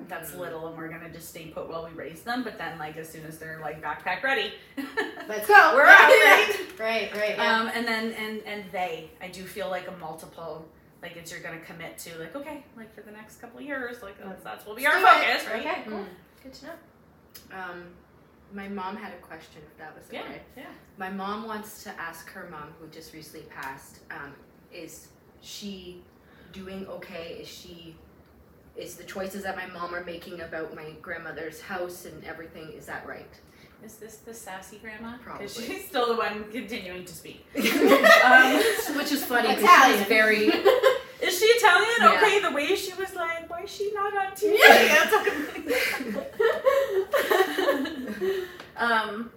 that's 0.07 0.31
Hmm. 0.31 0.39
little 0.39 0.67
and 0.67 0.77
we're 0.77 0.89
gonna 0.89 1.09
just 1.09 1.29
stay 1.29 1.45
put 1.45 1.69
while 1.69 1.85
we 1.85 1.91
raise 1.91 2.23
them. 2.23 2.43
But 2.43 2.57
then 2.57 2.79
like 2.79 2.97
as 2.97 3.07
soon 3.09 3.25
as 3.25 3.37
they're 3.37 3.59
like 3.61 3.81
backpack 3.81 4.23
ready, 4.23 4.53
Let's 5.27 5.47
go. 5.47 5.71
We're 5.75 5.85
yeah, 5.85 5.91
out, 5.93 6.09
right. 6.09 6.55
Right. 6.79 7.13
Right. 7.15 7.35
Yeah. 7.37 7.59
um, 7.59 7.67
and 7.73 7.87
then 7.87 8.11
and 8.13 8.41
and 8.45 8.63
they, 8.71 9.09
I 9.21 9.27
do 9.27 9.43
feel 9.43 9.69
like 9.69 9.87
a 9.87 9.91
multiple. 9.97 10.67
Like 11.01 11.17
it's 11.17 11.31
you're 11.31 11.41
gonna 11.41 11.59
commit 11.59 11.97
to 11.99 12.17
like 12.17 12.33
okay 12.35 12.63
like 12.77 12.93
for 12.95 13.01
the 13.01 13.11
next 13.11 13.41
couple 13.41 13.59
of 13.59 13.65
years 13.65 14.01
like 14.01 14.17
that's, 14.23 14.41
that's 14.41 14.65
will 14.65 14.73
be 14.73 14.87
our 14.87 14.93
focus 15.01 15.45
right 15.51 15.59
Okay. 15.59 15.81
Cool. 15.85 15.97
Mm. 15.99 16.05
Good 16.43 16.53
to 16.53 16.65
know. 16.65 16.71
Um, 17.51 17.83
my 18.53 18.67
mom 18.67 18.95
had 18.95 19.13
a 19.13 19.17
question, 19.17 19.61
if 19.65 19.77
that 19.77 19.95
was 19.95 20.05
okay. 20.07 20.41
yeah 20.55 20.63
My 20.97 21.09
mom 21.09 21.47
wants 21.47 21.83
to 21.83 21.89
ask 21.99 22.29
her 22.31 22.47
mom, 22.51 22.73
who 22.79 22.87
just 22.87 23.13
recently 23.13 23.45
passed, 23.47 23.99
um, 24.11 24.33
is 24.71 25.07
she 25.41 26.01
doing 26.51 26.85
okay? 26.87 27.37
Is 27.41 27.47
she, 27.47 27.95
is 28.75 28.95
the 28.95 29.03
choices 29.03 29.43
that 29.43 29.55
my 29.55 29.65
mom 29.67 29.93
are 29.93 30.03
making 30.03 30.41
about 30.41 30.75
my 30.75 30.91
grandmother's 31.01 31.61
house 31.61 32.05
and 32.05 32.23
everything, 32.23 32.71
is 32.73 32.85
that 32.85 33.07
right? 33.07 33.33
Is 33.83 33.95
this 33.95 34.17
the 34.17 34.33
sassy 34.33 34.77
grandma? 34.77 35.17
Probably. 35.21 35.45
Because 35.47 35.65
she's 35.65 35.85
still 35.85 36.07
the 36.07 36.15
one 36.15 36.45
continuing 36.51 37.03
to 37.03 37.13
speak. 37.13 37.45
um, 37.57 38.55
Which 38.95 39.11
is 39.11 39.25
funny 39.25 39.55
because 39.55 39.97
she's 39.97 40.07
very. 40.07 40.47
is 41.21 41.37
she 41.37 41.45
Italian? 41.45 41.89
Yeah. 41.99 42.13
Okay, 42.17 42.39
the 42.39 42.51
way 42.51 42.75
she 42.77 42.93
was 42.93 43.13
like, 43.13 43.49
why 43.49 43.63
is 43.63 43.69
she 43.69 43.91
not 43.93 44.13
on 44.15 44.31
TV? 44.31 44.55
um, 48.77 49.31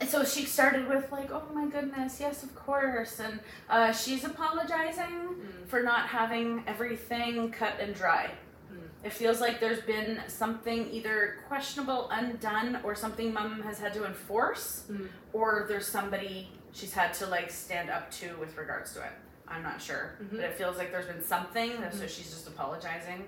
and 0.00 0.08
so 0.08 0.24
she 0.24 0.44
started 0.44 0.88
with 0.88 1.10
like, 1.10 1.30
oh 1.32 1.42
my 1.52 1.66
goodness, 1.66 2.18
yes, 2.20 2.42
of 2.42 2.54
course, 2.54 3.18
and 3.20 3.40
uh, 3.68 3.92
she's 3.92 4.24
apologizing 4.24 5.36
for 5.66 5.82
not 5.82 6.06
having 6.08 6.62
everything 6.66 7.50
cut 7.50 7.74
and 7.80 7.94
dry. 7.94 8.30
Mm. 8.72 8.78
It 9.06 9.12
feels 9.12 9.40
like 9.40 9.58
there's 9.60 9.80
been 9.80 10.20
something 10.28 10.88
either 10.92 11.38
questionable, 11.48 12.08
undone, 12.10 12.78
or 12.84 12.94
something 12.94 13.32
mom 13.32 13.60
has 13.62 13.78
had 13.80 13.92
to 13.94 14.04
enforce, 14.06 14.84
Mm. 14.90 15.08
or 15.32 15.66
there's 15.68 15.86
somebody 15.86 16.48
she's 16.72 16.92
had 16.92 17.12
to 17.14 17.26
like 17.26 17.50
stand 17.50 17.90
up 17.90 18.10
to 18.12 18.36
with 18.38 18.56
regards 18.56 18.92
to 18.94 19.00
it. 19.02 19.12
I'm 19.48 19.62
not 19.62 19.80
sure, 19.82 20.12
Mhm. 20.22 20.30
but 20.36 20.40
it 20.44 20.54
feels 20.56 20.76
like 20.76 20.92
there's 20.92 21.06
been 21.06 21.24
something, 21.24 21.72
so 21.90 22.06
she's 22.06 22.30
just 22.30 22.46
apologizing. 22.46 23.24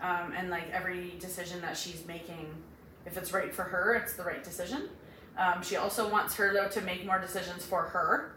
Um, 0.00 0.32
and 0.36 0.48
like 0.48 0.70
every 0.70 1.16
decision 1.18 1.60
that 1.62 1.76
she's 1.76 2.06
making, 2.06 2.46
if 3.08 3.16
it's 3.16 3.32
right 3.32 3.52
for 3.54 3.62
her, 3.64 3.94
it's 3.94 4.12
the 4.14 4.22
right 4.22 4.42
decision. 4.44 4.88
Um, 5.36 5.62
she 5.62 5.76
also 5.76 6.08
wants 6.08 6.34
her 6.36 6.52
though 6.52 6.68
to 6.68 6.80
make 6.82 7.04
more 7.06 7.18
decisions 7.18 7.64
for 7.64 7.82
her, 7.82 8.32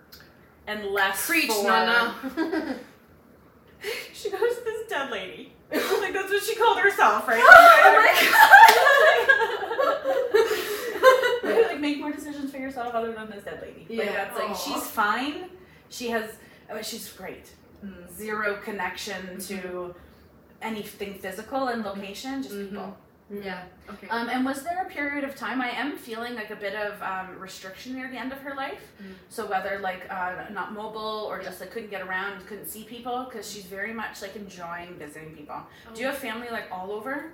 and 0.68 0.86
less 0.88 1.26
Preach, 1.28 1.52
for. 1.52 1.64
Nana. 1.64 2.78
She 4.14 4.30
goes, 4.30 4.42
this 4.64 4.88
dead 4.88 5.10
lady. 5.10 5.54
like 5.72 6.14
that's 6.14 6.32
what 6.32 6.44
she 6.44 6.54
called 6.56 6.78
herself, 6.78 7.28
right? 7.28 7.42
Oh 7.44 8.08
my 11.44 11.52
god! 11.62 11.62
like 11.72 11.80
make 11.80 12.00
more 12.00 12.12
decisions 12.12 12.52
for 12.52 12.58
yourself 12.58 12.94
other 12.94 13.12
than 13.14 13.30
this 13.32 13.44
dead 13.44 13.60
lady. 13.62 13.88
Like 13.98 14.06
Yeah. 14.08 14.14
that's 14.14 14.38
like 14.38 14.50
Aw. 14.52 14.54
she's 14.54 14.86
fine. 14.88 15.46
She 15.90 16.10
has 16.10 16.30
oh, 16.72 16.82
she's 16.84 17.12
great. 17.12 17.50
Mm. 17.84 18.12
Zero 18.16 18.60
connection 18.64 19.40
to 19.40 19.96
anything 20.62 21.16
physical 21.16 21.70
and 21.70 21.84
location, 21.84 22.44
just 22.44 22.54
Mhm. 22.56 22.70
people. 22.70 22.98
Yeah. 23.32 23.64
Okay. 23.90 24.08
Um, 24.10 24.30
and 24.30 24.46
was 24.46 24.64
there 24.64 24.82
a 24.82 24.90
period 24.90 25.24
of 25.24 25.36
time 25.36 25.62
I 25.62 25.70
am 25.70 25.96
feeling 25.98 26.36
like 26.36 26.50
a 26.52 26.56
bit 26.56 26.76
of 26.76 27.02
um, 27.02 27.40
restriction 27.40 27.96
near 27.96 28.10
the 28.10 28.18
end 28.18 28.32
of 28.32 28.40
her 28.40 28.56
life? 28.56 28.92
Mm. 29.02 29.14
So 29.30 29.46
whether 29.46 29.80
like 29.80 30.06
uh, 30.10 30.46
not 30.52 30.74
mobile 30.74 31.28
or 31.30 31.42
just 31.42 31.62
like 31.62 31.72
couldn't 31.72 31.92
get 31.92 32.02
around, 32.02 32.46
couldn't 32.48 32.68
see 32.68 32.84
people, 32.84 33.26
because 33.30 33.50
she's 33.50 33.66
very 33.66 33.94
much 33.94 34.22
like 34.22 34.36
enjoying 34.36 34.96
visiting 34.96 35.36
people. 35.36 35.58
Do 35.94 36.02
you 36.02 36.08
have 36.08 36.18
family 36.18 36.50
like 36.52 36.66
all 36.72 36.92
over? 36.92 37.32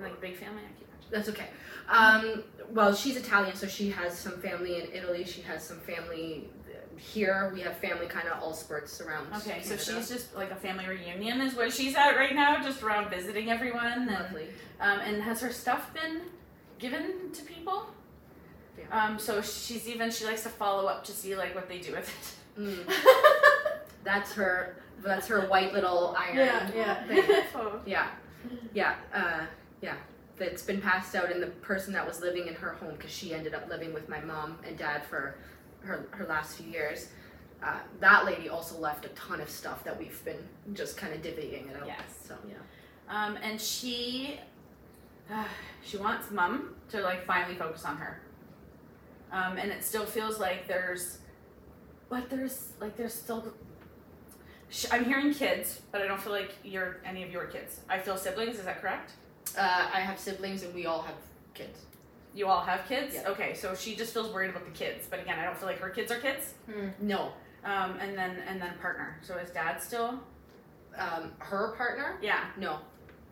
Like 0.00 0.20
big 0.20 0.36
family? 0.36 0.62
I 0.62 0.78
keep 0.78 1.10
That's 1.10 1.28
okay. 1.28 1.48
Um, 1.88 2.42
well, 2.70 2.94
she's 2.94 3.16
Italian, 3.16 3.54
so 3.56 3.66
she 3.66 3.90
has 3.90 4.18
some 4.18 4.38
family 4.40 4.80
in 4.80 4.92
Italy. 4.92 5.24
She 5.24 5.42
has 5.42 5.62
some 5.62 5.78
family 5.80 6.48
here. 6.96 7.50
We 7.54 7.60
have 7.60 7.76
family 7.78 8.06
kind 8.06 8.28
of 8.28 8.42
all 8.42 8.52
spurts 8.54 9.00
around. 9.00 9.28
Okay, 9.36 9.60
so 9.62 9.76
she's 9.76 10.08
just 10.08 10.34
like 10.34 10.50
a 10.50 10.56
family 10.56 10.86
reunion 10.86 11.40
is 11.40 11.54
what 11.54 11.72
she's 11.72 11.94
at 11.94 12.16
right 12.16 12.34
now, 12.34 12.62
just 12.62 12.82
around 12.82 13.10
visiting 13.10 13.50
everyone. 13.50 13.92
And, 13.92 14.06
lovely. 14.06 14.48
um, 14.80 15.00
and 15.00 15.22
has 15.22 15.40
her 15.40 15.52
stuff 15.52 15.92
been 15.94 16.22
given 16.78 17.30
to 17.32 17.42
people? 17.42 17.86
Yeah. 18.78 19.04
Um, 19.06 19.18
so 19.18 19.40
she's 19.42 19.88
even 19.88 20.10
she 20.10 20.24
likes 20.24 20.42
to 20.42 20.48
follow 20.48 20.86
up 20.86 21.04
to 21.04 21.12
see 21.12 21.36
like 21.36 21.54
what 21.54 21.68
they 21.68 21.78
do 21.78 21.92
with 21.92 22.36
it. 22.56 22.60
Mm. 22.60 22.92
that's 24.04 24.32
her. 24.32 24.76
That's 25.02 25.26
her 25.26 25.42
white 25.48 25.72
little 25.72 26.16
iron. 26.18 26.68
thing. 26.68 27.22
Oh. 27.54 27.80
Yeah, 27.84 28.08
yeah, 28.74 28.94
uh, 29.14 29.46
yeah. 29.82 29.96
That's 30.38 30.62
been 30.62 30.80
passed 30.82 31.14
out, 31.14 31.30
and 31.32 31.42
the 31.42 31.46
person 31.46 31.92
that 31.94 32.06
was 32.06 32.20
living 32.20 32.46
in 32.46 32.54
her 32.54 32.72
home, 32.72 32.92
because 32.96 33.10
she 33.10 33.32
ended 33.32 33.54
up 33.54 33.68
living 33.68 33.94
with 33.94 34.08
my 34.08 34.20
mom 34.20 34.58
and 34.66 34.76
dad 34.76 35.04
for 35.06 35.36
her 35.82 36.06
her 36.10 36.26
last 36.26 36.58
few 36.58 36.70
years. 36.70 37.08
Uh, 37.62 37.78
that 38.00 38.24
lady 38.26 38.48
also 38.48 38.78
left 38.78 39.04
a 39.06 39.08
ton 39.10 39.40
of 39.40 39.48
stuff 39.48 39.82
that 39.84 39.98
we've 39.98 40.22
been 40.24 40.48
just 40.74 40.96
kind 40.96 41.14
of 41.14 41.22
divvying 41.22 41.70
it 41.70 41.76
up. 41.76 41.86
Yes. 41.86 41.98
So 42.26 42.34
yeah. 42.48 42.56
Um, 43.08 43.38
and 43.42 43.60
she 43.60 44.38
she 45.84 45.96
wants 45.96 46.30
mom 46.30 46.74
to 46.90 47.00
like 47.00 47.24
finally 47.26 47.54
focus 47.54 47.84
on 47.84 47.96
her. 47.96 48.20
Um, 49.32 49.56
and 49.56 49.70
it 49.70 49.84
still 49.84 50.06
feels 50.06 50.38
like 50.38 50.68
there's, 50.68 51.18
but 52.08 52.30
there's 52.30 52.72
like 52.80 52.96
there's 52.96 53.14
still. 53.14 53.52
I'm 54.90 55.04
hearing 55.04 55.32
kids, 55.32 55.80
but 55.92 56.02
I 56.02 56.08
don't 56.08 56.20
feel 56.20 56.32
like 56.32 56.54
you're 56.64 56.98
any 57.04 57.22
of 57.22 57.30
your 57.30 57.46
kids. 57.46 57.80
I 57.88 57.98
feel 57.98 58.16
siblings. 58.16 58.58
Is 58.58 58.64
that 58.64 58.80
correct? 58.80 59.12
Uh, 59.56 59.88
I 59.92 60.00
have 60.00 60.18
siblings, 60.18 60.64
and 60.64 60.74
we 60.74 60.86
all 60.86 61.02
have 61.02 61.14
kids. 61.54 61.82
You 62.36 62.46
all 62.48 62.60
have 62.62 62.86
kids. 62.86 63.14
Yeah. 63.14 63.28
Okay, 63.30 63.54
so 63.54 63.74
she 63.74 63.96
just 63.96 64.12
feels 64.12 64.32
worried 64.32 64.50
about 64.50 64.64
the 64.66 64.70
kids, 64.72 65.06
but 65.08 65.18
again, 65.20 65.38
I 65.38 65.44
don't 65.44 65.56
feel 65.56 65.66
like 65.68 65.78
her 65.80 65.88
kids 65.90 66.12
are 66.12 66.18
kids. 66.18 66.54
No, 67.00 67.32
Um, 67.64 67.98
and 67.98 68.16
then 68.16 68.36
and 68.46 68.60
then 68.60 68.74
partner. 68.80 69.18
So 69.22 69.36
is 69.38 69.50
dad 69.50 69.82
still? 69.82 70.20
um, 70.98 71.32
her 71.38 71.74
partner. 71.76 72.16
Yeah, 72.22 72.44
No. 72.56 72.78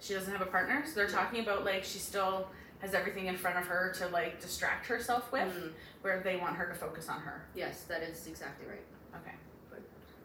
she 0.00 0.12
doesn't 0.14 0.32
have 0.32 0.42
a 0.42 0.50
partner. 0.50 0.84
So 0.86 0.94
they're 0.96 1.08
talking 1.08 1.40
about 1.40 1.64
like 1.64 1.84
she 1.84 1.98
still 1.98 2.48
has 2.80 2.92
everything 2.94 3.26
in 3.26 3.36
front 3.36 3.56
of 3.58 3.64
her 3.66 3.92
to 3.98 4.08
like 4.08 4.40
distract 4.40 4.86
herself 4.86 5.30
with, 5.32 5.48
Mm, 5.54 5.72
where 6.02 6.20
they 6.20 6.36
want 6.36 6.56
her 6.56 6.66
to 6.66 6.74
focus 6.74 7.08
on 7.08 7.20
her. 7.20 7.46
yes, 7.54 7.84
that 7.84 8.02
is 8.02 8.26
exactly 8.26 8.66
right. 8.66 8.84
Okay. 9.20 9.34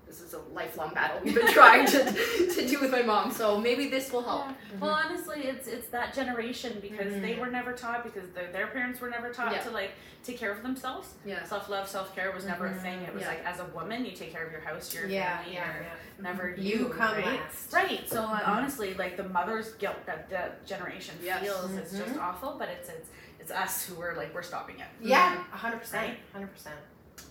This 0.09 0.21
is 0.21 0.33
a 0.33 0.39
lifelong 0.53 0.91
battle 0.95 1.19
we've 1.23 1.35
been 1.35 1.53
trying 1.53 1.85
to 1.85 2.03
to 2.03 2.67
do 2.67 2.79
with 2.79 2.89
my 2.89 3.03
mom. 3.03 3.31
So 3.31 3.59
maybe 3.59 3.89
this 3.89 4.11
will 4.11 4.23
help. 4.23 4.47
Well, 4.79 4.89
honestly, 4.89 5.41
it's 5.43 5.67
it's 5.67 5.87
that 5.89 6.15
generation 6.15 6.79
because 6.81 7.13
they 7.21 7.33
mm-hmm. 7.33 7.41
were 7.41 7.51
never 7.51 7.73
taught 7.73 8.03
because 8.03 8.27
their 8.31 8.51
their 8.51 8.67
parents 8.67 8.99
were 8.99 9.11
never 9.11 9.31
taught 9.31 9.51
Yeah. 9.51 9.61
to 9.61 9.69
like 9.69 9.91
take 10.23 10.39
care 10.39 10.51
of 10.51 10.63
themselves. 10.63 11.13
Yeah. 11.23 11.43
Self 11.43 11.69
love, 11.69 11.87
self 11.87 12.15
care 12.15 12.31
was 12.31 12.43
never 12.43 12.65
a 12.65 12.71
mm-hmm. 12.71 12.79
thing. 12.79 13.01
It 13.03 13.13
was 13.13 13.21
Yeah. 13.21 13.29
like 13.29 13.45
as 13.45 13.59
a 13.59 13.65
woman, 13.65 14.03
you 14.03 14.13
take 14.13 14.31
care 14.31 14.43
of 14.43 14.51
your 14.51 14.61
house, 14.61 14.91
your 14.95 15.05
Yeah, 15.05 15.37
family, 15.37 15.53
yeah, 15.53 15.73
yeah. 15.79 16.23
never 16.23 16.55
You 16.57 16.77
you, 16.79 16.85
come 16.89 17.15
right? 17.15 17.25
last. 17.25 17.71
Right. 17.71 18.09
So 18.09 18.23
uh, 18.23 18.39
mm-hmm. 18.39 18.49
honestly, 18.51 18.95
like 18.95 19.15
the 19.15 19.29
mother's 19.29 19.73
guilt 19.73 20.03
that 20.07 20.27
that 20.31 20.65
generation 20.65 21.13
Yes. 21.23 21.43
feels 21.43 21.71
is 21.73 21.91
just 21.99 22.17
awful, 22.17 22.55
but 22.57 22.67
it's 22.69 22.89
it's 22.89 23.09
it's 23.39 23.51
us 23.51 23.85
who 23.85 24.01
are 24.01 24.15
like 24.15 24.33
we're 24.33 24.41
stopping 24.41 24.79
it. 24.79 24.87
Yeah, 25.01 25.43
a 25.53 25.57
hundred 25.57 25.81
percent, 25.81 26.17
hundred 26.33 26.51
percent. 26.51 26.79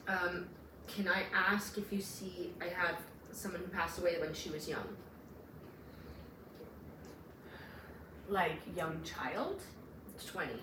Um, 0.06 0.46
Can 0.88 1.06
I 1.06 1.22
ask 1.34 1.78
if 1.78 1.92
you 1.92 2.00
see? 2.00 2.52
I 2.60 2.66
have 2.66 2.96
someone 3.30 3.60
who 3.60 3.68
passed 3.68 3.98
away 3.98 4.16
when 4.20 4.32
she 4.32 4.50
was 4.50 4.68
young. 4.68 4.96
Like 8.28 8.58
young 8.76 9.00
child. 9.04 9.60
Twenties. 10.26 10.56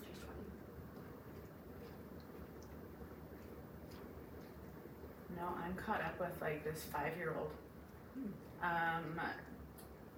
She's 0.00 0.18
twenty. 0.18 0.50
No, 5.36 5.48
I'm 5.64 5.74
caught 5.74 6.02
up 6.02 6.20
with 6.20 6.40
like 6.40 6.62
this 6.64 6.84
five 6.92 7.16
year 7.16 7.34
old. 7.38 7.50
Um, 8.62 9.18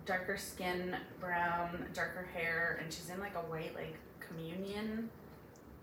darker 0.05 0.37
skin, 0.37 0.97
brown, 1.21 1.87
darker 1.95 2.29
hair, 2.35 2.81
and 2.83 2.93
she's 2.93 3.09
in 3.11 3.21
like 3.21 3.37
a 3.37 3.51
white 3.51 3.75
like 3.75 3.97
communion 4.19 5.09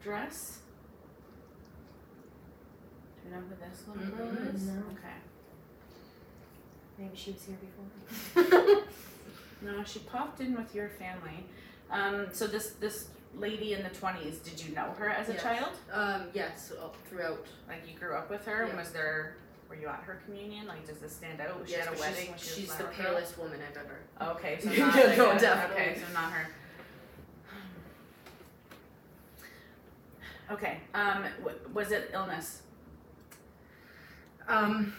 dress. 0.04 0.60
Do 3.24 3.30
you 3.30 3.36
know 3.36 3.42
who 3.42 3.56
this 3.56 3.84
little 3.88 4.18
girl 4.18 4.28
Mm-mm. 4.28 4.56
is? 4.56 4.64
No. 4.64 4.74
Okay. 4.74 5.18
Maybe 6.98 7.16
she 7.16 7.32
was 7.32 7.44
here 7.46 7.58
before. 8.36 8.84
No, 9.64 9.84
she 9.84 10.00
popped 10.00 10.42
in 10.42 10.56
with 10.56 10.74
your 10.74 10.90
family. 10.90 11.46
Um, 11.92 12.30
so 12.32 12.48
this 12.48 12.72
this 12.80 13.10
lady 13.36 13.74
in 13.74 13.84
the 13.84 13.90
twenties, 13.90 14.40
did 14.40 14.60
you 14.66 14.74
know 14.74 14.92
her 14.98 15.08
as 15.08 15.30
a 15.30 15.34
Yes. 15.34 15.44
child? 15.44 15.70
Um, 15.94 16.24
yes, 16.34 16.72
uh, 16.72 16.88
throughout. 17.08 17.46
Like 17.68 17.88
you 17.88 17.96
grew 17.96 18.16
up 18.16 18.32
with 18.32 18.44
her? 18.46 18.66
Yeah. 18.68 18.76
Was 18.76 18.92
there 18.92 19.36
were 19.70 19.76
you 19.76 19.88
at 19.88 20.02
her 20.04 20.20
communion? 20.26 20.66
Like 20.66 20.88
does 20.88 20.98
this 20.98 21.12
stand 21.16 21.40
out? 21.42 21.62
Was 21.62 21.70
she 21.70 21.76
at 21.76 21.88
a 21.96 22.00
wedding? 22.00 22.34
she's, 22.38 22.56
she 22.56 22.62
she's 22.62 22.74
the 22.76 22.86
girl? 22.86 22.94
palest 22.94 23.38
woman 23.38 23.60
I've 23.70 23.78
ever. 23.78 24.00
Okay, 24.34 24.58
so 24.60 24.70
not 24.84 24.96
no, 24.96 25.04
like 25.28 25.38
a- 25.38 25.40
definitely. 25.40 25.84
Okay, 25.84 25.96
so 26.00 26.14
not 26.14 26.32
her. 26.32 26.48
Okay. 30.54 30.78
Um, 30.96 31.24
w- 31.44 31.60
was 31.72 31.92
it 31.92 32.10
illness? 32.14 32.64
Um, 34.52 34.94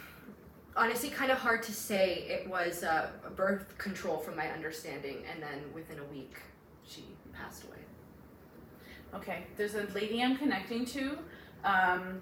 honestly, 0.77 1.11
kind 1.11 1.31
of 1.31 1.39
hard 1.39 1.63
to 1.65 1.73
say. 1.73 2.25
It 2.29 2.49
was 2.49 2.83
uh, 2.83 3.11
birth 3.37 3.77
control, 3.79 4.19
from 4.19 4.37
my 4.37 4.49
understanding, 4.51 5.19
and 5.31 5.43
then 5.43 5.59
within 5.75 5.99
a 5.99 6.05
week, 6.05 6.35
she 6.87 7.05
passed 7.33 7.65
away. 7.65 7.77
Okay. 9.15 9.45
There's 9.57 9.75
a 9.75 9.83
lady 9.95 10.23
I'm 10.23 10.37
connecting 10.37 10.87
to, 10.87 11.19
um, 11.65 12.21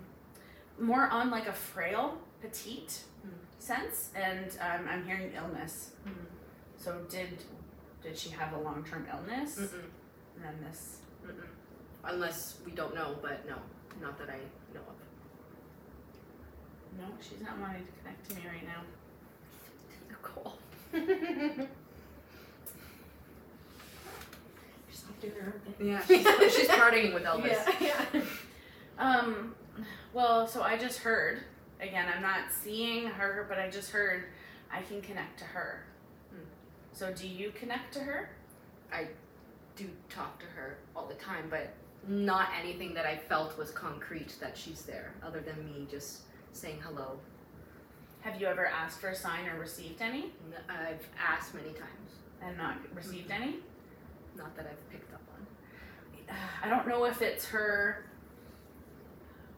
more 0.80 1.08
on 1.08 1.30
like 1.30 1.46
a 1.46 1.52
frail, 1.52 2.18
petite 2.40 3.00
Hmm. 3.22 3.28
sense, 3.58 4.08
and 4.16 4.50
um, 4.62 4.88
I'm 4.88 5.04
hearing 5.04 5.30
illness. 5.36 5.90
Mm. 6.08 6.12
So 6.78 7.00
did 7.10 7.44
did 8.02 8.16
she 8.16 8.30
have 8.30 8.54
a 8.54 8.58
long 8.58 8.82
term 8.82 9.06
illness? 9.12 9.58
Mm-mm, 9.58 9.84
And 10.36 10.44
then 10.44 10.54
this. 10.66 11.00
mm-mm. 11.22 11.44
Unless 12.02 12.60
we 12.64 12.72
don't 12.72 12.94
know, 12.94 13.16
but 13.20 13.46
no, 13.46 13.56
not 14.00 14.16
that 14.18 14.30
I. 14.30 14.38
No, 16.98 17.04
she's 17.20 17.40
not 17.40 17.58
wanting 17.58 17.84
to 17.84 17.92
connect 18.02 18.28
to 18.28 18.36
me 18.36 18.42
right 18.46 18.66
now. 18.66 18.82
Cool. 20.22 20.58
She's 24.90 25.04
not 25.04 25.20
doing 25.20 25.32
her 25.34 25.54
own 25.54 25.60
thing. 25.74 25.86
Yeah, 25.88 26.04
she's, 26.06 26.56
she's 26.56 26.68
partying 26.68 27.14
with 27.14 27.24
Elvis. 27.24 27.46
Yeah, 27.80 28.04
yeah. 28.12 28.20
Um, 28.98 29.54
well, 30.12 30.46
so 30.46 30.62
I 30.62 30.76
just 30.76 30.98
heard. 30.98 31.44
Again, 31.80 32.06
I'm 32.14 32.20
not 32.22 32.52
seeing 32.52 33.06
her, 33.06 33.46
but 33.48 33.58
I 33.58 33.70
just 33.70 33.90
heard 33.90 34.24
I 34.70 34.82
can 34.82 35.00
connect 35.00 35.38
to 35.38 35.44
her. 35.46 35.84
Hmm. 36.30 36.44
So, 36.92 37.12
do 37.12 37.26
you 37.26 37.52
connect 37.52 37.94
to 37.94 38.00
her? 38.00 38.30
I 38.92 39.06
do 39.76 39.88
talk 40.10 40.38
to 40.40 40.46
her 40.46 40.76
all 40.94 41.06
the 41.06 41.14
time, 41.14 41.46
but 41.48 41.72
not 42.06 42.48
anything 42.60 42.92
that 42.94 43.06
I 43.06 43.16
felt 43.16 43.56
was 43.56 43.70
concrete 43.70 44.34
that 44.40 44.56
she's 44.58 44.82
there, 44.82 45.14
other 45.22 45.40
than 45.40 45.64
me 45.64 45.86
just 45.90 46.22
saying 46.52 46.78
hello. 46.82 47.18
Have 48.22 48.40
you 48.40 48.46
ever 48.46 48.66
asked 48.66 49.00
for 49.00 49.08
a 49.08 49.14
sign 49.14 49.46
or 49.48 49.58
received 49.58 50.02
any? 50.02 50.24
N- 50.24 50.54
I've 50.68 51.06
asked 51.18 51.54
many 51.54 51.70
times, 51.70 52.10
And 52.42 52.56
not 52.58 52.76
received 52.94 53.30
any? 53.30 53.56
not 54.36 54.56
that 54.56 54.66
I've 54.66 54.90
picked 54.90 55.12
up 55.12 55.20
on. 55.34 55.46
I 56.62 56.68
don't 56.68 56.86
know 56.86 57.04
if 57.04 57.20
it's 57.20 57.46
her. 57.46 58.06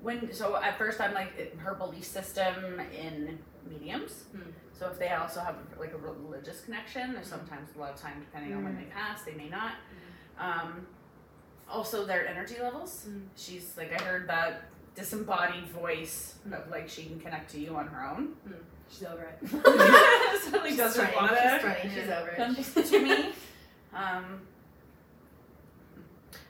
When 0.01 0.33
so 0.33 0.57
at 0.57 0.77
first 0.79 1.01
I'm 1.01 1.15
like 1.15 1.37
it- 1.39 1.57
her 1.59 1.75
belief 1.75 2.05
system 2.05 2.81
in 2.81 3.39
mediums. 3.69 4.25
Hmm. 4.33 4.51
So 4.73 4.89
if 4.89 4.99
they 4.99 5.11
also 5.11 5.41
have 5.41 5.57
like 5.79 5.93
a 5.93 5.99
religious 5.99 6.63
connection, 6.65 7.15
or 7.17 7.23
sometimes 7.23 7.77
a 7.77 7.79
lot 7.79 7.91
of 7.95 8.01
time 8.01 8.19
depending 8.21 8.55
on 8.55 8.65
when 8.65 8.75
they 8.77 8.85
pass, 8.85 9.23
they 9.23 9.35
may 9.35 9.49
not. 9.49 9.75
Um, 10.39 10.87
also 11.69 12.05
their 12.05 12.27
energy 12.27 12.57
levels. 12.61 13.07
She's 13.37 13.77
like 13.77 13.93
I 13.93 14.03
heard 14.03 14.29
that 14.29 14.65
disembodied 14.95 15.67
voice 15.69 16.35
of 16.53 16.71
like 16.71 16.89
she 16.89 17.05
can 17.05 17.19
connect 17.21 17.51
to 17.53 17.61
you 17.61 17.75
on 17.77 17.87
her 17.89 18.05
own. 18.05 18.35
She's 18.91 19.05
over 19.05 19.23
it. 19.23 19.39
so 19.49 20.59
like 20.59 20.69
She's 20.69 20.77
doesn't 20.77 21.05
funny. 21.05 21.17
want 21.17 21.31
She's 21.31 21.53
to 21.53 21.59
funny. 21.61 21.91
She's 21.95 22.11
over 22.11 22.29
it. 22.29 22.37
come 22.37 22.85
to 22.85 23.03
me. 23.03 23.29
Um, 23.95 24.41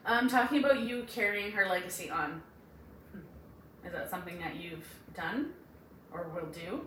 I'm 0.06 0.28
talking 0.28 0.62
about 0.62 0.78
you 0.78 1.04
carrying 1.08 1.50
her 1.50 1.66
legacy 1.66 2.08
on. 2.08 2.40
Is 3.84 3.90
that 3.92 4.08
something 4.10 4.38
that 4.38 4.54
you've 4.54 4.86
done 5.12 5.50
or 6.12 6.28
will 6.32 6.46
do? 6.52 6.86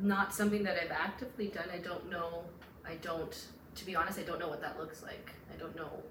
Not 0.00 0.32
something 0.34 0.62
that 0.62 0.78
I've 0.82 0.90
actively 0.90 1.48
done. 1.48 1.68
I 1.70 1.76
don't 1.76 2.08
know. 2.10 2.44
I 2.86 2.94
don't. 3.02 3.36
To 3.74 3.84
be 3.84 3.94
honest, 3.94 4.18
I 4.18 4.22
don't 4.22 4.38
know 4.38 4.48
what 4.48 4.62
that 4.62 4.78
looks 4.78 5.02
like. 5.02 5.32
I 5.54 5.58
don't 5.58 5.76
know 5.76 6.02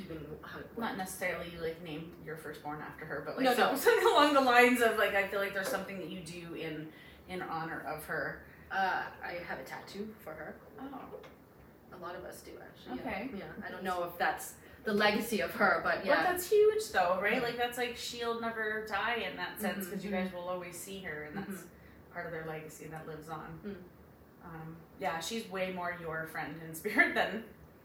even. 0.00 0.18
Not 0.76 0.96
necessarily 0.96 1.52
like 1.60 1.82
name 1.82 2.12
your 2.24 2.36
firstborn 2.36 2.80
after 2.80 3.04
her, 3.04 3.22
but 3.24 3.36
like 3.36 3.44
No, 3.44 3.54
no. 3.54 3.74
something 3.76 4.06
along 4.12 4.34
the 4.34 4.40
lines 4.40 4.80
of 4.80 4.96
like 4.98 5.14
I 5.14 5.26
feel 5.28 5.40
like 5.40 5.54
there's 5.54 5.68
something 5.68 5.98
that 5.98 6.08
you 6.10 6.20
do 6.20 6.54
in 6.54 6.88
in 7.28 7.42
honor 7.42 7.84
of 7.86 8.04
her. 8.04 8.42
Uh, 8.72 9.02
I 9.24 9.32
have 9.48 9.58
a 9.58 9.62
tattoo 9.64 10.08
for 10.20 10.30
her. 10.32 10.54
Oh, 10.80 10.84
A 11.92 11.98
lot 12.02 12.14
of 12.16 12.24
us 12.24 12.40
do 12.42 12.52
actually. 12.62 13.00
Okay. 13.00 13.30
Yeah. 13.36 13.44
I 13.66 13.70
don't 13.70 13.82
know 13.82 14.04
if 14.04 14.16
that's 14.18 14.54
the 14.84 14.92
legacy 14.94 15.40
of 15.40 15.50
her, 15.52 15.80
but 15.84 15.98
but 16.04 16.14
that's 16.24 16.48
huge 16.50 16.90
though, 16.92 17.18
right? 17.22 17.42
Like 17.42 17.56
that's 17.56 17.76
like 17.78 17.96
she'll 17.96 18.40
never 18.40 18.86
die 18.88 19.26
in 19.30 19.36
that 19.36 19.60
sense 19.60 19.86
because 19.86 20.04
you 20.04 20.10
Mhm. 20.10 20.24
guys 20.24 20.32
will 20.32 20.48
always 20.48 20.76
see 20.78 21.00
her, 21.00 21.24
and 21.24 21.36
that's 21.36 21.64
part 22.12 22.26
of 22.26 22.32
their 22.32 22.46
legacy 22.46 22.86
that 22.86 23.06
lives 23.06 23.28
on. 23.28 23.46
Mm. 23.66 23.74
Um, 24.44 24.76
yeah, 24.98 25.20
she's 25.20 25.48
way 25.50 25.72
more 25.72 25.96
your 26.00 26.26
friend 26.32 26.54
in 26.66 26.74
spirit 26.74 27.14
than 27.14 27.44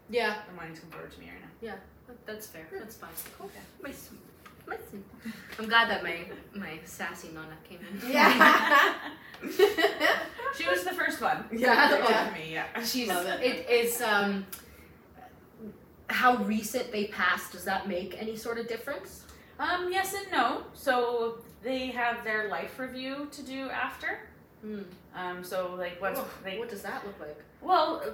Yeah. 0.09 0.37
wanting 0.55 0.73
to 0.75 0.81
come 0.81 0.89
forward 0.91 1.11
to 1.11 1.19
me 1.19 1.29
right 1.29 1.41
now. 1.41 1.47
that- 1.73 1.79
That's 2.25 2.47
fair. 2.47 2.67
That's 2.71 2.95
fine. 2.97 3.09
Okay. 3.41 3.59
My, 3.83 3.89
s- 3.89 4.09
my 4.67 4.75
s- 4.75 4.81
I'm 5.59 5.67
glad 5.67 5.89
that 5.89 6.03
my 6.03 6.17
my 6.55 6.79
sassy 6.85 7.29
nana 7.29 7.55
came 7.67 7.79
in. 7.79 8.11
Yeah. 8.11 8.93
She 10.57 10.65
was 10.69 10.83
the 10.85 10.91
first 10.93 11.21
one. 11.21 11.43
Yeah. 11.51 11.89
That 11.89 11.99
Yeah. 12.09 12.23
came 12.25 12.33
to 12.33 12.39
me, 12.39 12.53
yeah. 12.53 12.83
She's 12.83 13.07
Love 13.15 13.25
it. 13.27 13.41
it 13.41 13.69
is 13.69 14.01
um 14.01 14.45
how 16.07 16.37
recent 16.43 16.91
they 16.91 17.05
passed, 17.07 17.51
does 17.51 17.65
that 17.65 17.87
make 17.87 18.15
any 18.21 18.35
sort 18.35 18.57
of 18.59 18.67
difference? 18.67 19.23
Um, 19.59 19.91
yes 19.91 20.13
and 20.13 20.31
no. 20.31 20.63
So 20.73 21.39
they 21.63 21.87
have 21.87 22.23
their 22.23 22.47
life 22.49 22.77
review 22.79 23.27
to 23.31 23.41
do 23.43 23.69
after. 23.69 24.19
Hmm. 24.61 24.81
Um, 25.15 25.43
so 25.43 25.75
like 25.77 25.99
once 26.01 26.19
Oh, 26.19 26.27
they 26.43 26.57
what 26.59 26.69
does 26.69 26.81
that 26.83 27.05
look 27.05 27.19
like? 27.19 27.37
well, 27.61 28.01
uh, 28.05 28.09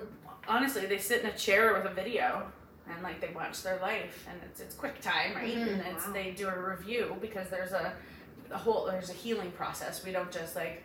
honestly, 0.48 0.86
they 0.86 0.98
sit 0.98 1.22
in 1.22 1.28
a 1.28 1.38
chair 1.38 1.74
with 1.74 1.86
a 1.86 1.94
video 1.94 2.52
and 2.90 3.02
like 3.04 3.22
they 3.22 3.32
watch 3.34 3.62
their 3.64 3.80
life 3.80 4.26
and 4.30 4.40
it's 4.44 4.60
it's 4.60 4.76
quick 4.76 5.00
time, 5.02 5.34
right? 5.36 5.56
Mhm. 5.56 5.74
And 5.74 5.82
it's 5.96 6.08
Wow. 6.08 6.14
they 6.14 6.32
do 6.32 6.48
a 6.48 6.58
review 6.60 7.16
because 7.22 7.50
there's 7.50 7.72
a 7.74 7.94
a 8.52 8.58
whole 8.58 8.86
there's 8.86 9.10
a 9.10 9.14
healing 9.14 9.52
process. 9.52 10.04
We 10.04 10.12
don't 10.12 10.32
just 10.32 10.56
like 10.56 10.84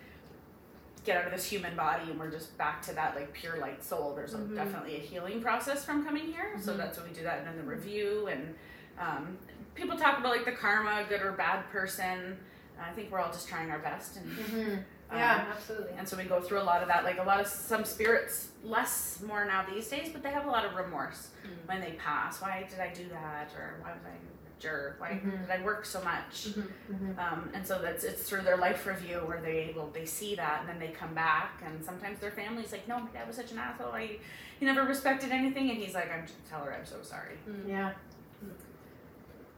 get 1.04 1.16
out 1.18 1.26
of 1.26 1.32
this 1.32 1.44
human 1.44 1.76
body 1.76 2.10
and 2.10 2.18
we're 2.18 2.30
just 2.30 2.56
back 2.58 2.82
to 2.82 2.92
that 2.94 3.14
like 3.14 3.32
pure 3.32 3.58
light 3.58 3.82
soul. 3.84 4.14
There's 4.14 4.34
a, 4.34 4.38
Mhm. 4.38 4.54
definitely 4.56 4.96
a 4.96 5.00
healing 5.00 5.40
process 5.40 5.84
from 5.84 6.04
coming 6.04 6.24
here. 6.26 6.56
So 6.60 6.72
Mhm. 6.74 6.78
that's 6.78 6.98
when 6.98 7.08
we 7.08 7.14
do 7.14 7.22
that 7.22 7.38
and 7.38 7.46
then 7.46 7.56
the 7.56 7.62
review 7.62 8.26
and 8.26 8.54
um, 8.98 9.38
people 9.74 9.96
talk 9.96 10.18
about 10.18 10.34
like 10.34 10.44
the 10.44 10.52
karma, 10.52 11.04
good 11.08 11.22
or 11.22 11.32
bad 11.32 11.68
person. 11.70 12.38
I 12.80 12.92
think 12.92 13.10
we're 13.10 13.20
all 13.20 13.30
just 13.32 13.48
trying 13.48 13.70
our 13.70 13.78
best 13.78 14.16
and 14.16 14.84
Mhm. 15.08 15.12
um, 15.12 15.18
Yeah, 15.18 15.44
absolutely. 15.52 15.92
and 15.98 16.08
so 16.08 16.16
we 16.16 16.24
go 16.24 16.40
through 16.40 16.60
a 16.60 16.64
lot 16.64 16.82
of 16.82 16.88
that. 16.88 17.04
Like 17.04 17.18
a 17.18 17.22
lot 17.22 17.40
of 17.40 17.46
some 17.46 17.84
spirits, 17.84 18.48
less 18.64 19.20
more 19.26 19.44
now 19.44 19.64
these 19.72 19.88
days, 19.88 20.10
but 20.12 20.22
they 20.22 20.30
have 20.30 20.46
a 20.46 20.50
lot 20.50 20.64
of 20.64 20.74
remorse 20.74 21.30
Mm. 21.44 21.68
when 21.68 21.80
they 21.80 21.92
pass. 21.92 22.40
Why 22.42 22.66
did 22.68 22.80
I 22.80 22.92
do 22.92 23.08
that? 23.10 23.52
Or 23.56 23.76
why 23.82 23.92
was 23.92 24.02
I 24.04 24.10
a 24.10 24.60
jerk? 24.60 24.96
Why 25.00 25.10
Mhm. 25.10 25.42
did 25.46 25.50
I 25.50 25.62
work 25.62 25.84
so 25.84 26.02
much? 26.02 26.48
Mhm. 26.90 27.18
Um, 27.18 27.50
and 27.54 27.64
so 27.66 27.80
that's 27.80 28.02
it's 28.04 28.28
through 28.28 28.42
their 28.42 28.56
life 28.56 28.86
review 28.86 29.18
where 29.20 29.40
they 29.40 29.72
well 29.76 29.88
they 29.88 30.06
see 30.06 30.34
that 30.34 30.60
and 30.60 30.68
then 30.68 30.78
they 30.80 30.88
come 30.88 31.14
back 31.14 31.62
and 31.64 31.84
sometimes 31.84 32.18
their 32.20 32.30
family's 32.32 32.72
like, 32.72 32.88
no, 32.88 32.98
my 32.98 33.10
dad 33.10 33.26
was 33.26 33.36
such 33.36 33.52
an 33.52 33.58
asshole. 33.58 33.92
I, 33.92 34.18
he 34.58 34.64
never 34.66 34.82
respected 34.84 35.30
anything, 35.32 35.68
and 35.70 35.78
he's 35.78 35.94
like, 35.94 36.10
I'm 36.10 36.24
tell 36.48 36.60
her 36.64 36.72
I'm 36.72 36.86
so 36.86 37.02
sorry. 37.02 37.38
Yeah. 37.66 37.92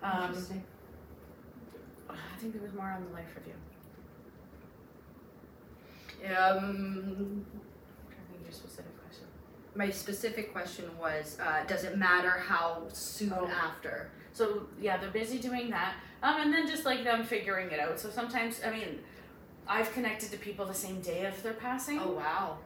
Um, 0.03 0.24
Interesting. 0.26 0.64
I 2.11 2.14
think 2.38 2.53
there 2.53 2.62
was 2.62 2.72
more 2.72 2.86
on 2.88 3.05
the 3.05 3.11
life 3.12 3.34
review. 3.36 3.55
Um, 6.26 7.44
I 8.10 8.32
think 8.32 8.42
your 8.44 8.52
specific 8.52 8.92
question. 9.00 9.24
my 9.74 9.90
specific 9.90 10.52
question 10.52 10.84
was, 11.00 11.38
uh, 11.40 11.64
does 11.66 11.84
it 11.84 11.96
matter 11.96 12.30
how 12.30 12.82
soon 12.92 13.32
Oh. 13.32 13.46
after? 13.46 14.10
So 14.32 14.66
yeah, 14.80 14.96
they're 14.96 15.10
busy 15.10 15.38
doing 15.38 15.70
that. 15.70 15.94
Um, 16.22 16.40
and 16.40 16.52
then 16.52 16.66
just 16.66 16.84
like 16.84 17.04
them 17.04 17.24
figuring 17.24 17.70
it 17.70 17.80
out. 17.80 17.98
So 18.00 18.10
sometimes, 18.10 18.60
I 18.64 18.70
mean, 18.70 19.00
I've 19.68 19.92
connected 19.92 20.30
to 20.32 20.36
people 20.38 20.64
the 20.66 20.74
same 20.74 21.00
day 21.00 21.26
of 21.26 21.40
their 21.42 21.54
passing. 21.54 22.00
Oh 22.00 22.12
wow. 22.12 22.58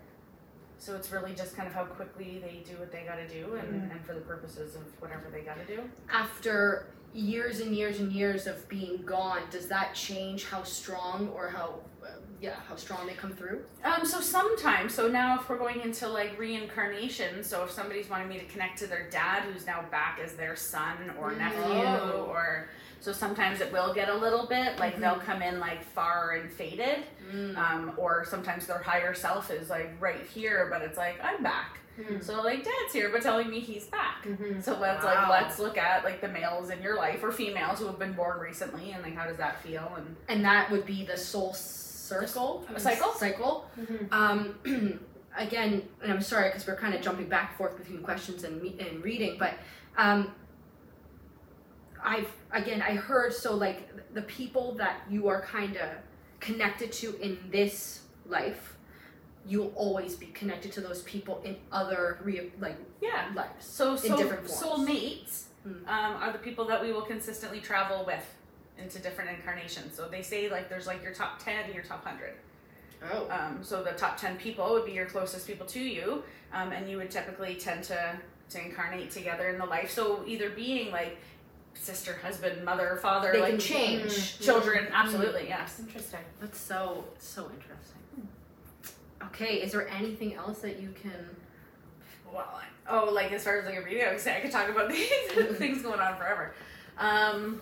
So 0.83 0.97
it's 0.97 1.13
really 1.13 1.33
just 1.33 1.55
kind 1.57 1.69
of 1.69 1.75
how 1.75 1.85
quickly 1.85 2.43
they 2.45 2.65
do 2.69 2.77
what 2.77 2.91
they 2.91 3.05
got 3.05 3.15
to 3.15 3.29
do, 3.29 3.55
and, 3.55 3.89
and 3.93 4.05
for 4.05 4.15
the 4.15 4.21
purposes 4.21 4.75
of 4.75 4.83
whatever 4.99 5.27
they 5.33 5.43
got 5.43 5.57
to 5.65 5.77
do. 5.77 5.81
After 6.13 6.89
years 7.15 7.61
and 7.61 7.73
years 7.73 8.01
and 8.01 8.11
years 8.11 8.49
of 8.49 8.69
being 8.69 8.97
gone, 9.05 9.43
does 9.53 9.69
that 9.69 9.95
change 9.95 10.47
how 10.47 10.65
strong 10.65 11.29
or 11.29 11.49
how, 11.51 11.79
uh, 12.03 12.09
yeah, 12.41 12.57
how 12.69 12.75
strong 12.75 13.07
they 13.07 13.13
come 13.13 13.31
through? 13.31 13.61
Um, 13.85 14.05
so 14.05 14.21
sometimes, 14.21 14.93
so 14.93 15.07
now 15.07 15.39
if 15.39 15.49
we're 15.49 15.57
going 15.57 15.83
into 15.83 16.09
like 16.09 16.37
reincarnation, 16.37 17.45
so 17.45 17.63
if 17.63 17.71
somebody's 17.71 18.11
wanting 18.11 18.27
me 18.29 18.41
to 18.41 18.45
connect 18.47 18.77
to 18.81 18.89
their 18.89 19.09
dad 19.09 19.45
who's 19.45 19.65
now 19.67 19.85
back 19.93 20.19
as 20.21 20.33
their 20.33 20.57
son 20.57 21.13
or 21.17 21.33
nephew, 21.33 21.61
Oh. 21.63 22.27
or 22.29 22.71
so 23.03 23.13
sometimes 23.13 23.61
it 23.61 23.71
will 23.73 23.93
get 23.93 24.09
a 24.09 24.15
little 24.17 24.47
bit 24.47 24.79
like 24.79 24.99
they'll 25.01 25.17
come 25.17 25.43
in 25.43 25.59
like 25.61 25.83
far 25.85 26.33
and 26.33 26.51
faded. 26.51 27.01
Mm. 27.33 27.57
um, 27.57 27.93
or 27.97 28.27
sometimes 28.27 28.67
their 28.67 28.79
higher 28.83 29.15
self 29.15 29.51
is 29.51 29.71
like 29.71 29.91
right 30.01 30.27
here, 30.35 30.69
but 30.71 30.83
it's 30.83 30.99
like 30.99 31.19
I'm 31.25 31.43
back. 31.43 31.79
Mhm. 31.99 32.23
So 32.23 32.43
like 32.43 32.63
dad's 32.63 32.93
here, 32.93 33.09
but 33.11 33.23
telling 33.23 33.49
me 33.49 33.59
he's 33.61 33.87
back. 33.87 34.25
Mhm. 34.27 34.63
So 34.63 34.79
let's 34.79 35.03
Wow. 35.03 35.29
like 35.31 35.43
let's 35.43 35.59
look 35.59 35.79
at 35.79 36.05
like 36.05 36.21
the 36.21 36.29
males 36.29 36.69
in 36.71 36.83
your 36.83 36.95
life 36.97 37.23
or 37.25 37.33
females 37.33 37.79
who 37.79 37.87
have 37.87 37.99
been 37.99 38.13
born 38.13 38.39
recently, 38.39 38.93
and 38.93 39.03
like 39.03 39.17
how 39.17 39.27
does 39.27 39.39
that 39.39 39.63
feel? 39.63 39.93
And 39.97 40.15
And 40.29 40.45
that 40.45 40.71
would 40.71 40.85
be 40.85 41.07
the 41.07 41.17
soul 41.17 41.55
circle? 41.55 42.67
A 42.75 42.79
cycle? 42.81 43.13
Cycle. 43.13 43.71
Mhm. 43.81 44.13
Um, 44.13 45.01
again, 45.37 45.89
and 46.03 46.13
I'm 46.13 46.21
sorry 46.21 46.51
because 46.51 46.67
we're 46.67 46.77
kind 46.77 46.95
of 46.95 47.01
jumping 47.01 47.29
back 47.31 47.51
and 47.51 47.57
forth 47.59 47.79
between 47.79 48.03
questions 48.03 48.45
and, 48.45 48.61
me- 48.63 48.77
and 48.79 49.03
reading, 49.03 49.37
but 49.39 49.55
um, 49.97 50.33
I've 52.03 52.31
again 52.53 52.83
I 52.83 52.95
heard 52.95 53.33
so 53.33 53.55
like 53.55 53.89
the 54.15 54.23
people 54.23 54.75
that 54.75 55.03
you 55.09 55.29
are 55.29 55.41
kind 55.43 55.77
of 55.77 55.89
connected 56.41 56.93
to 56.93 57.19
in 57.21 57.39
this 57.51 58.03
life, 58.27 58.77
you'll 59.47 59.73
always 59.77 60.17
be 60.17 60.27
connected 60.27 60.73
to 60.73 60.81
those 60.81 61.03
people 61.03 61.41
in 61.45 61.57
other 61.71 62.19
re- 62.23 62.51
like 62.61 62.77
yeah. 63.01 63.31
lives. 63.35 63.65
So 63.65 63.97
forms. 63.97 64.53
soulmates 64.53 65.45
Hmm. 65.63 65.89
um, 65.89 66.17
are 66.17 66.33
the 66.33 66.41
people 66.41 66.65
that 66.65 66.83
we 66.83 66.93
will 66.93 67.03
consistently 67.03 67.61
travel 67.61 68.05
with 68.05 68.25
into 68.79 68.99
different 68.99 69.31
incarnations. 69.31 69.95
So 69.95 70.09
they 70.09 70.23
say 70.23 70.51
like 70.51 70.69
there's 70.69 70.89
like 70.89 71.03
your 71.05 71.15
top 71.15 71.39
ten 71.39 71.65
and 71.67 71.75
your 71.75 71.85
top 71.85 72.05
hundred. 72.05 72.35
Oh. 73.11 73.29
Um, 73.31 73.59
so 73.63 73.83
the 73.83 73.93
top 73.93 74.17
10 74.17 74.37
people 74.37 74.71
would 74.73 74.87
be 74.87 74.93
your 74.93 75.07
closest 75.07 75.47
people 75.47 75.67
to 75.67 75.81
you, 75.81 76.23
um, 76.53 76.73
and 76.73 76.89
you 76.89 76.99
would 76.99 77.11
typically 77.11 77.57
tend 77.57 77.83
to, 77.85 78.17
to 78.51 78.65
incarnate 78.65 79.11
together 79.11 79.49
in 79.49 79.59
the 79.59 79.67
life. 79.67 79.91
So 79.91 80.23
either 80.27 80.51
being 80.51 80.93
like 80.93 81.19
sister, 81.75 82.15
husband, 82.23 82.65
mother, 82.65 82.99
father, 83.03 83.33
They 83.33 83.41
like 83.41 83.51
can 83.53 83.59
change. 83.61 84.13
Mhm. 84.13 84.45
children, 84.45 84.89
absolutely, 84.93 85.49
yes. 85.49 85.81
Interesting. 85.81 86.21
That's 86.41 86.59
so 86.59 87.05
so 87.19 87.45
interesting. 87.55 88.29
Okay, 89.27 89.57
is 89.63 89.73
there 89.73 89.89
anything 89.89 90.35
else 90.35 90.61
that 90.61 90.81
you 90.81 90.93
can 91.01 91.37
well, 92.33 92.49
I- 92.57 92.67
oh, 92.89 93.11
like 93.13 93.31
as 93.33 93.45
far 93.45 93.59
as 93.59 93.67
like 93.67 93.77
a 93.77 93.83
reading, 93.83 94.05
I 94.05 94.11
would 94.13 94.21
say 94.21 94.37
I 94.37 94.41
could 94.41 94.51
talk 94.51 94.69
about 94.69 94.89
these 94.91 95.09
things 95.59 95.83
going 95.83 96.01
on 96.01 96.17
forever. 96.17 96.55
Um, 96.99 97.61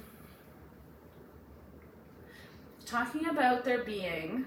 talking 2.87 3.27
about 3.29 3.65
there 3.65 3.85
being 3.85 4.47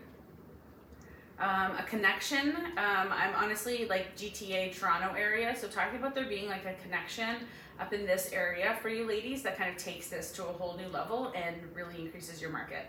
um, 1.40 1.72
a 1.78 1.84
connection. 1.88 2.56
Um, 2.56 3.10
I'm 3.12 3.34
honestly 3.36 3.86
like 3.90 4.16
GTA 4.16 4.78
Toronto 4.78 5.14
area, 5.18 5.56
so 5.56 5.68
talking 5.68 6.00
about 6.00 6.16
there 6.16 6.26
being 6.26 6.48
like 6.48 6.66
a 6.66 6.74
connection 6.84 7.36
up 7.80 7.94
in 7.94 8.06
this 8.06 8.32
area 8.32 8.78
for 8.82 8.90
you 8.90 9.06
ladies 9.08 9.42
that 9.44 9.58
kind 9.58 9.70
of 9.70 9.78
takes 9.82 10.08
this 10.08 10.32
to 10.34 10.44
a 10.44 10.52
whole 10.54 10.78
new 10.78 10.88
level 10.88 11.32
and 11.36 11.56
really 11.74 12.00
increases 12.02 12.42
your 12.42 12.52
market. 12.52 12.86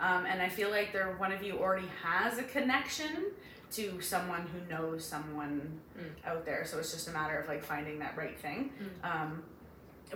Um, 0.00 0.26
and 0.26 0.40
I 0.42 0.48
feel 0.48 0.70
like 0.70 0.92
there 0.92 1.14
one 1.18 1.32
of 1.32 1.42
you 1.42 1.58
already 1.58 1.86
has 2.02 2.38
a 2.38 2.42
connection 2.42 3.26
to 3.72 4.00
someone 4.00 4.46
who 4.52 4.74
knows 4.74 5.04
someone 5.04 5.80
out 6.26 6.44
there. 6.44 6.64
So 6.64 6.78
it's 6.78 6.92
just 6.92 7.08
a 7.08 7.12
matter 7.12 7.38
of 7.38 7.48
like 7.48 7.62
finding 7.62 7.98
that 8.00 8.16
right 8.16 8.38
thing. 8.38 8.70
Um, 9.04 9.42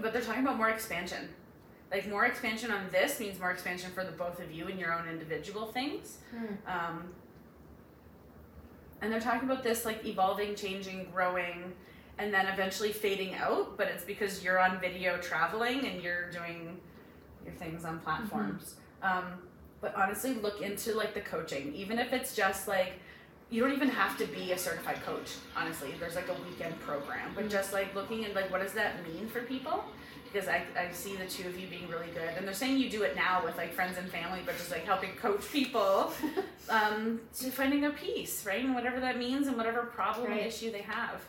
but 0.01 0.13
they're 0.13 0.23
talking 0.23 0.43
about 0.43 0.57
more 0.57 0.69
expansion. 0.71 1.29
Like 1.91 2.09
more 2.09 2.27
expansion 2.27 2.71
on 2.71 2.87
this 2.91 3.21
means 3.21 3.39
more 3.39 3.51
expansion 3.53 3.91
for 3.93 4.03
the 4.05 4.11
both 4.13 4.41
of 4.41 4.51
you 4.51 4.67
and 4.67 4.79
your 4.79 4.93
own 4.93 5.09
individual 5.09 5.67
things. 5.67 6.19
Um, 6.67 7.05
and 9.01 9.13
they're 9.13 9.21
talking 9.21 9.49
about 9.49 9.63
this 9.63 9.85
like 9.85 10.05
evolving, 10.05 10.55
changing, 10.57 11.09
growing, 11.15 11.73
and 12.19 12.33
then 12.33 12.47
eventually 12.47 12.93
fading 12.93 13.35
out. 13.35 13.77
But 13.77 13.89
it's 13.89 14.05
because 14.05 14.43
you're 14.45 14.59
on 14.59 14.81
video 14.81 15.19
traveling 15.19 15.87
and 15.87 16.03
you're 16.03 16.31
doing 16.31 16.79
your 17.45 17.55
things 17.55 17.85
on 17.85 17.99
platforms. 18.01 18.75
Um, 19.03 19.25
but 19.81 19.95
honestly, 19.95 20.35
look 20.35 20.63
into 20.63 20.95
like 20.95 21.15
the 21.15 21.21
coaching, 21.21 21.75
even 21.75 21.99
if 21.99 22.13
it's 22.13 22.35
just 22.35 22.67
like 22.69 22.95
you 23.51 23.63
don't 23.63 23.73
even 23.73 23.89
have 23.89 24.19
to 24.19 24.27
be 24.27 24.51
a 24.53 24.59
certified 24.59 25.01
coach. 25.05 25.35
Honestly, 25.57 25.95
there's 26.01 26.17
like 26.17 26.29
a 26.29 26.35
weekend 26.49 26.79
program, 26.81 27.31
but 27.35 27.49
just 27.49 27.73
like 27.73 27.95
looking 27.95 28.25
at 28.25 28.35
like 28.35 28.51
what 28.51 28.63
does 28.63 28.73
that 28.73 28.95
mean 29.07 29.29
for 29.29 29.41
people? 29.43 29.85
Because 30.33 30.49
I, 30.49 30.65
I 30.77 30.91
see 30.91 31.15
the 31.15 31.25
two 31.27 31.47
of 31.49 31.59
you 31.59 31.69
being 31.69 31.89
really 31.89 32.09
good, 32.13 32.31
and 32.37 32.45
they're 32.47 32.53
saying 32.55 32.79
you 32.79 32.91
do 32.91 33.03
it 33.05 33.15
now 33.15 33.45
with 33.45 33.57
like 33.57 33.73
friends 33.73 33.97
and 33.97 34.11
family, 34.11 34.41
but 34.45 34.57
just 34.59 34.73
like 34.73 34.85
helping 34.85 35.11
coach 35.13 35.51
people 35.53 36.13
um, 36.69 37.21
to 37.39 37.51
finding 37.51 37.81
their 37.81 37.93
peace, 37.93 38.45
right, 38.45 38.65
and 38.65 38.75
whatever 38.75 38.99
that 38.99 39.17
means, 39.19 39.47
and 39.47 39.57
whatever 39.57 39.83
problem 39.83 40.33
Right. 40.33 40.45
issue 40.47 40.73
they 40.73 40.83
have. 40.83 41.23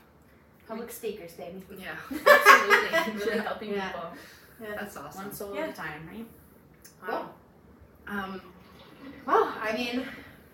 Public 0.68 0.91
speakers, 0.91 1.34
baby. 1.34 1.63
Yeah. 1.78 1.95
Absolutely, 2.28 3.26
really 3.26 3.39
helping 3.39 3.70
Yeah. 3.74 3.88
people 3.91 4.09
That's 4.76 4.97
awesome. 4.97 5.24
one 5.26 5.34
soul 5.34 5.55
Yeah. 5.55 5.61
at 5.63 5.70
a 5.70 5.74
time, 5.74 6.09
right? 6.11 6.28
Wow. 7.07 7.30
Um, 8.07 8.41
Well, 9.26 9.53
I 9.61 9.72
mean, 9.74 10.05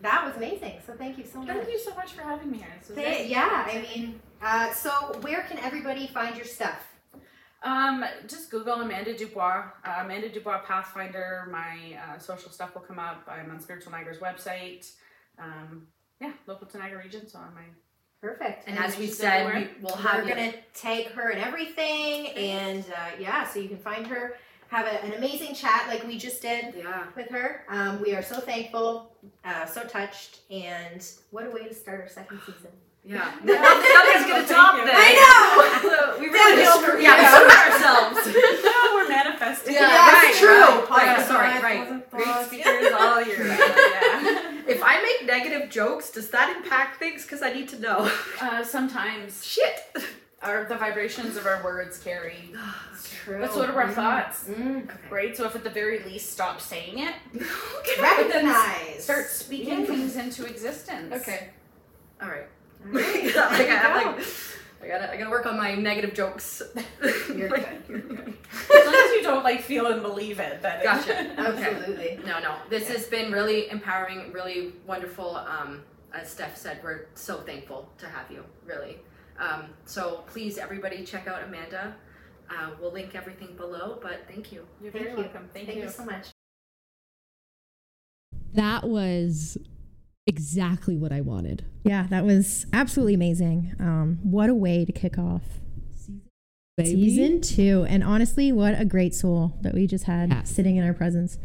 that 0.02 0.26
was 0.26 0.36
amazing. 0.36 0.80
So 0.86 0.94
thank 0.94 1.18
you 1.18 1.26
so 1.26 1.40
much. 1.40 1.48
Thank 1.48 1.70
you 1.70 1.80
so 1.80 1.96
much 1.96 2.12
for 2.12 2.22
having 2.22 2.52
me 2.52 2.58
here. 2.60 2.68
This 2.80 2.90
was 2.90 2.98
Th- 2.98 3.30
yeah, 3.30 3.66
I 3.68 3.82
mean, 3.82 4.20
uh, 4.42 4.72
so 4.74 4.92
where 5.22 5.42
can 5.44 5.58
everybody 5.60 6.08
find 6.08 6.36
your 6.36 6.46
stuff? 6.46 6.88
Um, 7.64 8.04
just 8.28 8.52
Google 8.52 8.82
Amanda 8.82 9.16
Dubois, 9.18 9.64
uh, 9.86 10.00
Amanda 10.02 10.28
Dubois 10.30 10.60
Pathfinder. 10.66 11.48
My 11.50 11.98
uh, 11.98 12.18
social 12.20 12.52
stuff 12.52 12.76
will 12.76 12.82
come 12.82 13.00
up. 13.00 13.24
I'm 13.28 13.50
on 13.52 13.62
Spiritual 13.62 13.94
Niagara's 13.94 14.18
website. 14.20 14.92
Um, 15.40 15.88
yeah, 16.20 16.34
local 16.46 16.68
to 16.68 16.78
Niagara 16.78 17.02
region, 17.02 17.28
so 17.28 17.40
on 17.40 17.54
my. 17.56 17.62
Perfect. 18.24 18.70
and 18.70 18.80
as 18.80 18.98
we 18.98 19.08
said, 19.08 19.54
we, 19.54 19.68
we'll 19.82 20.00
we're 20.02 20.22
you. 20.24 20.30
gonna 20.30 20.54
tag 20.74 21.08
her 21.08 21.30
and 21.32 21.42
everything, 21.44 22.28
and 22.30 22.86
uh, 22.96 23.10
yeah, 23.20 23.46
so 23.46 23.60
you 23.60 23.68
can 23.68 23.78
find 23.78 24.08
her, 24.08 24.38
have 24.70 24.86
a, 24.88 25.04
an 25.04 25.12
amazing 25.16 25.54
chat 25.54 25.88
like 25.90 26.08
we 26.08 26.18
just 26.18 26.42
did 26.42 26.74
Yeah. 26.74 27.04
with 27.18 27.28
her. 27.32 27.66
Um, 27.68 28.02
we 28.02 28.16
are 28.16 28.24
so 28.24 28.40
thankful, 28.40 29.12
uh, 29.44 29.66
so 29.66 29.84
touched, 29.84 30.40
and 30.50 31.06
what 31.32 31.46
a 31.46 31.50
way 31.50 31.68
to 31.68 31.74
start 31.74 32.00
our 32.00 32.08
second 32.08 32.40
season. 32.46 32.72
Yeah. 33.06 33.36
Nothing's 33.44 34.26
gonna 34.32 34.48
top 34.48 34.76
this. 34.86 34.96
I 34.96 35.82
know. 35.84 36.18
we 36.22 36.28
really 36.30 36.64
Downhill 36.64 36.80
just 36.80 36.86
from 36.86 37.02
yeah, 37.02 37.20
we 37.20 37.26
screwed 37.28 37.74
ourselves. 37.74 38.28
no, 38.64 38.96
we're 38.96 39.10
manifesting. 39.10 39.74
Yeah, 39.74 39.82
Yeah, 39.82 40.12
right, 40.14 40.34
true. 40.34 40.48
right, 40.62 40.88
Positive 40.88 41.18
right, 41.18 41.60
sorry, 41.60 41.62
right. 41.62 42.10
Great 42.12 42.46
speakers 42.48 42.94
all 42.98 43.22
year 43.22 43.50
round. 43.50 43.60
Yeah. 43.94 44.43
If 44.68 44.82
I 44.84 45.02
make 45.02 45.28
negative 45.28 45.70
jokes, 45.70 46.12
does 46.12 46.30
that 46.32 46.56
impact 46.56 47.00
things? 47.00 47.24
Because 47.24 47.42
I 47.42 47.54
need 47.54 47.70
to 47.70 47.80
know. 47.80 48.12
Uh, 48.42 48.64
sometimes 48.64 49.44
Shit. 49.46 49.84
our 50.42 50.66
the 50.66 50.76
vibrations 50.76 51.38
of 51.38 51.46
our 51.46 51.64
words 51.64 51.98
carry. 51.98 52.52
It's 52.94 53.10
true. 53.24 53.40
That's 53.40 53.54
sort 53.54 53.70
of 53.70 53.78
our 53.78 53.90
thoughts, 53.92 54.46
Mm. 54.46 54.84
Okay. 54.86 54.94
right? 55.10 55.38
So 55.38 55.46
if 55.46 55.56
at 55.56 55.64
the 55.64 55.70
very 55.70 56.00
least 56.04 56.32
stop 56.32 56.60
saying 56.62 57.00
it, 57.00 57.14
Recognize. 58.02 59.04
start 59.04 59.28
speaking 59.28 59.82
Yeah. 59.82 59.86
things 59.86 60.16
into 60.16 60.46
existence. 60.46 61.14
Okay. 61.14 61.50
All 62.22 62.30
right. 62.30 62.48
Alright. 62.86 63.24
like, 63.36 63.36
I, 63.36 63.58
There 63.58 63.80
I'm 63.80 64.16
like, 64.18 64.26
I 64.84 64.88
gotta, 64.88 65.12
I 65.12 65.18
gotta 65.18 65.30
work 65.30 65.46
on 65.46 65.58
my 65.58 65.76
negative 65.76 66.14
jokes. 66.14 66.62
You're 67.34 67.50
good. 67.50 67.84
You're 67.88 68.00
good. 68.00 68.34
As 68.54 68.86
long 68.86 68.96
as 68.96 69.12
you 69.14 69.22
don't 69.24 69.44
like 69.44 69.62
feel 69.62 69.88
and 69.88 70.02
believe 70.02 70.40
it, 70.40 70.62
that 70.62 70.80
is- 70.80 71.06
Gotcha. 71.06 71.34
Okay. 71.54 71.64
Absolutely. 71.76 72.20
No, 72.26 72.40
no. 72.40 72.56
This 72.70 72.88
has 72.90 73.06
been 73.08 73.32
really 73.32 73.70
empowering, 73.70 74.32
really 74.34 74.74
wonderful. 74.86 75.38
Um, 75.38 75.84
as 76.14 76.30
Steph 76.30 76.58
said, 76.58 76.80
we're 76.84 77.06
so 77.16 77.38
thankful 77.38 77.90
to 77.98 78.08
have 78.08 78.30
you, 78.30 78.44
really. 78.66 78.98
Um, 79.40 79.66
so 79.86 80.24
please, 80.28 80.58
everybody, 80.58 81.04
check 81.06 81.28
out 81.28 81.42
Amanda. 81.44 81.96
Uh, 82.50 82.72
we'll 82.80 82.92
link 82.92 83.16
everything 83.16 83.56
below, 83.56 83.98
but 84.02 84.26
thank 84.28 84.52
you. 84.52 84.66
You're 84.82 84.92
Thank 84.92 85.06
very 85.06 85.18
you. 85.18 85.24
welcome. 85.24 85.50
Thank, 85.54 85.68
Thank 85.68 85.78
you. 85.80 85.86
you 85.86 85.90
so 85.90 86.06
much. 86.06 86.28
That 88.54 88.84
was 88.88 89.58
exactly 90.26 90.98
what 90.98 91.12
I 91.12 91.22
wanted. 91.22 91.66
Yeah, 91.84 92.08
that 92.10 92.24
was 92.26 92.66
absolutely 92.74 93.14
amazing. 93.16 93.74
Um, 93.80 94.20
what 94.24 94.50
a 94.50 94.54
way 94.56 94.86
to 94.86 94.92
kick 94.92 95.18
off 95.18 95.44
Baby. 96.78 96.90
season 96.90 97.42
two. 97.42 97.86
And 97.88 98.04
honestly, 98.04 98.52
what 98.52 98.80
a 98.80 98.86
great 98.86 99.14
soul 99.14 99.58
that 99.62 99.74
we 99.74 99.86
just 99.88 100.06
had 100.06 100.30
Yes. 100.30 100.50
sitting 100.50 100.76
in 100.78 100.84
our 100.84 100.94
presence. 100.94 101.38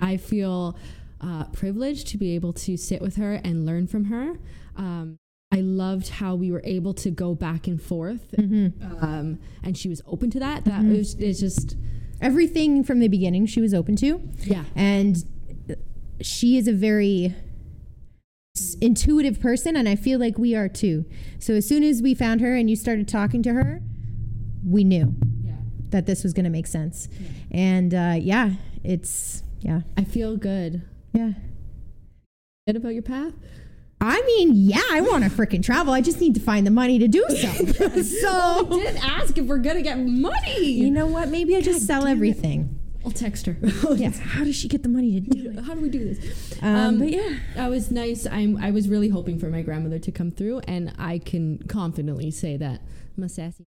I 0.00 0.16
feel 0.16 0.76
uh, 1.20 1.44
privileged 1.52 2.06
to 2.08 2.18
be 2.18 2.34
able 2.34 2.52
to 2.54 2.76
sit 2.78 3.02
with 3.02 3.16
her 3.16 3.34
and 3.44 3.66
learn 3.66 3.86
from 3.86 4.04
her. 4.06 4.38
Um, 4.76 5.18
I 5.52 5.60
loved 5.60 6.08
how 6.08 6.34
we 6.36 6.50
were 6.52 6.62
able 6.64 6.94
to 6.94 7.10
go 7.10 7.34
back 7.34 7.66
and 7.66 7.82
forth, 7.82 8.30
Mm-hmm. 8.38 9.04
um, 9.04 9.38
and 9.62 9.76
she 9.76 9.88
was 9.88 10.00
open 10.06 10.30
to 10.30 10.38
that. 10.38 10.64
That 10.64 10.80
Mhm. 10.82 10.96
was 10.96 11.14
it's 11.14 11.40
just 11.40 11.76
Everything 12.22 12.84
from 12.84 13.00
the 13.00 13.08
beginning 13.08 13.46
she 13.46 13.60
was 13.60 13.74
open 13.74 13.96
to. 13.96 14.20
yeah. 14.44 14.64
And 14.76 15.24
she 16.20 16.56
is 16.58 16.68
a 16.68 16.72
very 16.72 17.34
intuitive 18.80 19.40
person, 19.40 19.76
and 19.76 19.88
I 19.88 19.96
feel 19.96 20.18
like 20.18 20.38
we 20.38 20.54
are 20.54 20.68
too. 20.68 21.04
So 21.38 21.54
as 21.54 21.66
soon 21.66 21.82
as 21.82 22.02
we 22.02 22.14
found 22.14 22.40
her 22.40 22.54
and 22.56 22.68
you 22.68 22.76
started 22.76 23.08
talking 23.08 23.42
to 23.44 23.52
her, 23.54 23.82
we 24.66 24.84
knew 24.84 25.14
Yeah. 25.44 25.52
that 25.90 26.06
this 26.06 26.22
was 26.22 26.32
going 26.32 26.44
to 26.44 26.50
make 26.50 26.66
sense. 26.66 27.08
And 27.50 27.94
uh, 27.94 28.16
yeah, 28.18 28.52
it's, 28.84 29.42
yeah, 29.60 29.80
I 29.96 30.04
feel 30.04 30.36
good. 30.36 30.82
yeah. 31.12 31.32
Good 32.66 32.76
about 32.76 32.94
your 32.94 33.02
path. 33.02 33.32
I 34.02 34.20
mean, 34.22 34.52
yeah, 34.54 34.80
I 34.92 35.00
want 35.02 35.24
to 35.24 35.30
freaking 35.30 35.62
travel. 35.62 35.92
I 35.92 36.00
just 36.00 36.20
need 36.20 36.34
to 36.34 36.40
find 36.40 36.66
the 36.66 36.70
money 36.70 36.98
to 36.98 37.08
do 37.08 37.24
so. 37.28 37.36
so, 38.02 38.62
we 38.70 38.80
Didn't 38.80 39.04
ask 39.04 39.36
if 39.36 39.44
we're 39.46 39.58
gonna 39.58 39.82
get 39.82 39.98
money. 39.98 40.64
you 40.64 40.90
know 40.90 41.06
what? 41.06 41.28
Maybe 41.28 41.54
I 41.56 41.60
just 41.60 41.86
sell 41.86 42.06
everything. 42.06 42.60
it. 42.60 42.79
I'll 43.04 43.10
text 43.10 43.46
her. 43.46 43.56
Yeah. 43.96 44.10
How 44.10 44.44
does 44.44 44.56
she 44.56 44.68
get 44.68 44.82
the 44.82 44.88
money 44.88 45.20
to 45.20 45.20
do 45.20 45.50
it? 45.50 45.64
How 45.64 45.74
do 45.74 45.80
we 45.80 45.88
do 45.88 46.04
this? 46.14 46.58
Um, 46.62 46.74
Um, 46.76 46.98
but 46.98 47.10
yeah. 47.10 47.38
That 47.54 47.68
was 47.70 47.90
nice. 47.90 48.26
I'm. 48.26 48.56
I 48.58 48.70
was 48.70 48.88
really 48.88 49.08
hoping 49.08 49.38
for 49.38 49.48
my 49.48 49.62
grandmother 49.62 49.98
to 49.98 50.12
come 50.12 50.30
through, 50.30 50.60
and 50.68 50.92
I 50.98 51.18
can 51.18 51.58
confidently 51.68 52.30
say 52.30 52.56
that 52.58 52.80
I'm 53.16 53.24
a 53.24 53.28
sassy. 53.28 53.64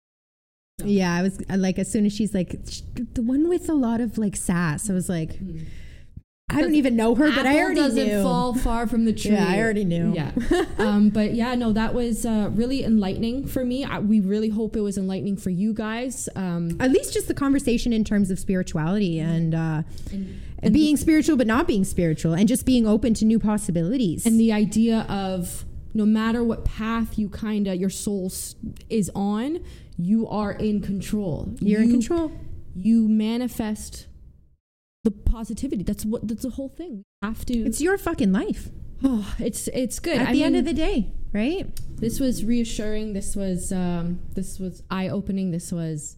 Yeah, 0.83 1.13
I 1.15 1.21
was 1.21 1.39
like, 1.49 1.77
as 1.77 1.91
soon 1.91 2.05
as 2.05 2.13
she's 2.13 2.33
like, 2.33 2.51
the 3.13 3.21
one 3.21 3.47
with 3.47 3.69
a 3.69 3.73
lot 3.73 4.01
of 4.01 4.17
like 4.17 4.35
sass, 4.35 4.89
I 4.89 4.93
was 4.93 5.07
like, 5.09 5.39
I 6.53 6.61
don't 6.61 6.75
even 6.75 6.95
know 6.95 7.15
her, 7.15 7.29
but 7.31 7.45
I 7.45 7.51
Apple 7.51 7.59
already 7.61 7.75
doesn't 7.75 8.07
knew. 8.07 8.23
fall 8.23 8.53
far 8.53 8.87
from 8.87 9.05
the 9.05 9.13
tree. 9.13 9.31
Yeah, 9.33 9.47
I 9.47 9.59
already 9.59 9.83
knew. 9.85 10.13
Yeah. 10.13 10.31
um, 10.77 11.09
but 11.09 11.33
yeah, 11.33 11.55
no, 11.55 11.71
that 11.73 11.93
was 11.93 12.25
uh, 12.25 12.49
really 12.53 12.83
enlightening 12.83 13.47
for 13.47 13.63
me. 13.65 13.83
I, 13.83 13.99
we 13.99 14.19
really 14.19 14.49
hope 14.49 14.75
it 14.75 14.81
was 14.81 14.97
enlightening 14.97 15.37
for 15.37 15.49
you 15.49 15.73
guys. 15.73 16.29
Um, 16.35 16.77
At 16.79 16.91
least 16.91 17.13
just 17.13 17.27
the 17.27 17.33
conversation 17.33 17.93
in 17.93 18.03
terms 18.03 18.29
of 18.31 18.37
spirituality 18.39 19.19
and, 19.19 19.55
uh, 19.55 19.83
and, 20.11 20.41
and 20.59 20.73
being 20.73 20.97
spiritual, 20.97 21.35
but 21.37 21.47
not 21.47 21.67
being 21.67 21.83
spiritual, 21.83 22.33
and 22.33 22.47
just 22.47 22.65
being 22.65 22.85
open 22.87 23.13
to 23.15 23.25
new 23.25 23.39
possibilities. 23.39 24.25
and 24.25 24.39
the 24.39 24.51
idea 24.51 25.05
of 25.09 25.65
no 25.93 26.05
matter 26.05 26.43
what 26.43 26.65
path 26.65 27.17
you 27.19 27.29
kind 27.29 27.67
of 27.67 27.75
your 27.75 27.89
soul 27.89 28.31
is 28.89 29.11
on, 29.15 29.59
you 29.97 30.27
are 30.27 30.51
in 30.51 30.81
control. 30.81 31.53
you're 31.59 31.81
in 31.81 31.91
control. 31.91 32.31
You 32.75 33.07
manifest 33.07 34.07
the 35.03 35.11
positivity. 35.11 35.83
That's 35.83 36.05
what. 36.05 36.27
That's 36.27 36.43
the 36.43 36.51
whole 36.51 36.69
thing. 36.69 37.03
We 37.21 37.27
have 37.27 37.45
to. 37.45 37.57
It's 37.65 37.81
your 37.81 37.97
fucking 37.97 38.31
life 38.31 38.69
oh, 39.03 39.35
it's 39.39 39.67
it's 39.69 39.99
good. 39.99 40.17
at 40.17 40.29
I 40.29 40.31
the 40.31 40.43
end 40.43 40.55
of 40.55 40.65
the 40.65 40.73
day, 40.73 41.11
right? 41.33 41.67
this 41.97 42.19
was 42.19 42.43
reassuring. 42.43 43.13
This 43.13 43.35
was 43.35 43.71
um, 43.71 44.19
this 44.33 44.59
was 44.59 44.83
eye 44.89 45.09
opening. 45.09 45.51
This 45.51 45.71
was 45.71 46.17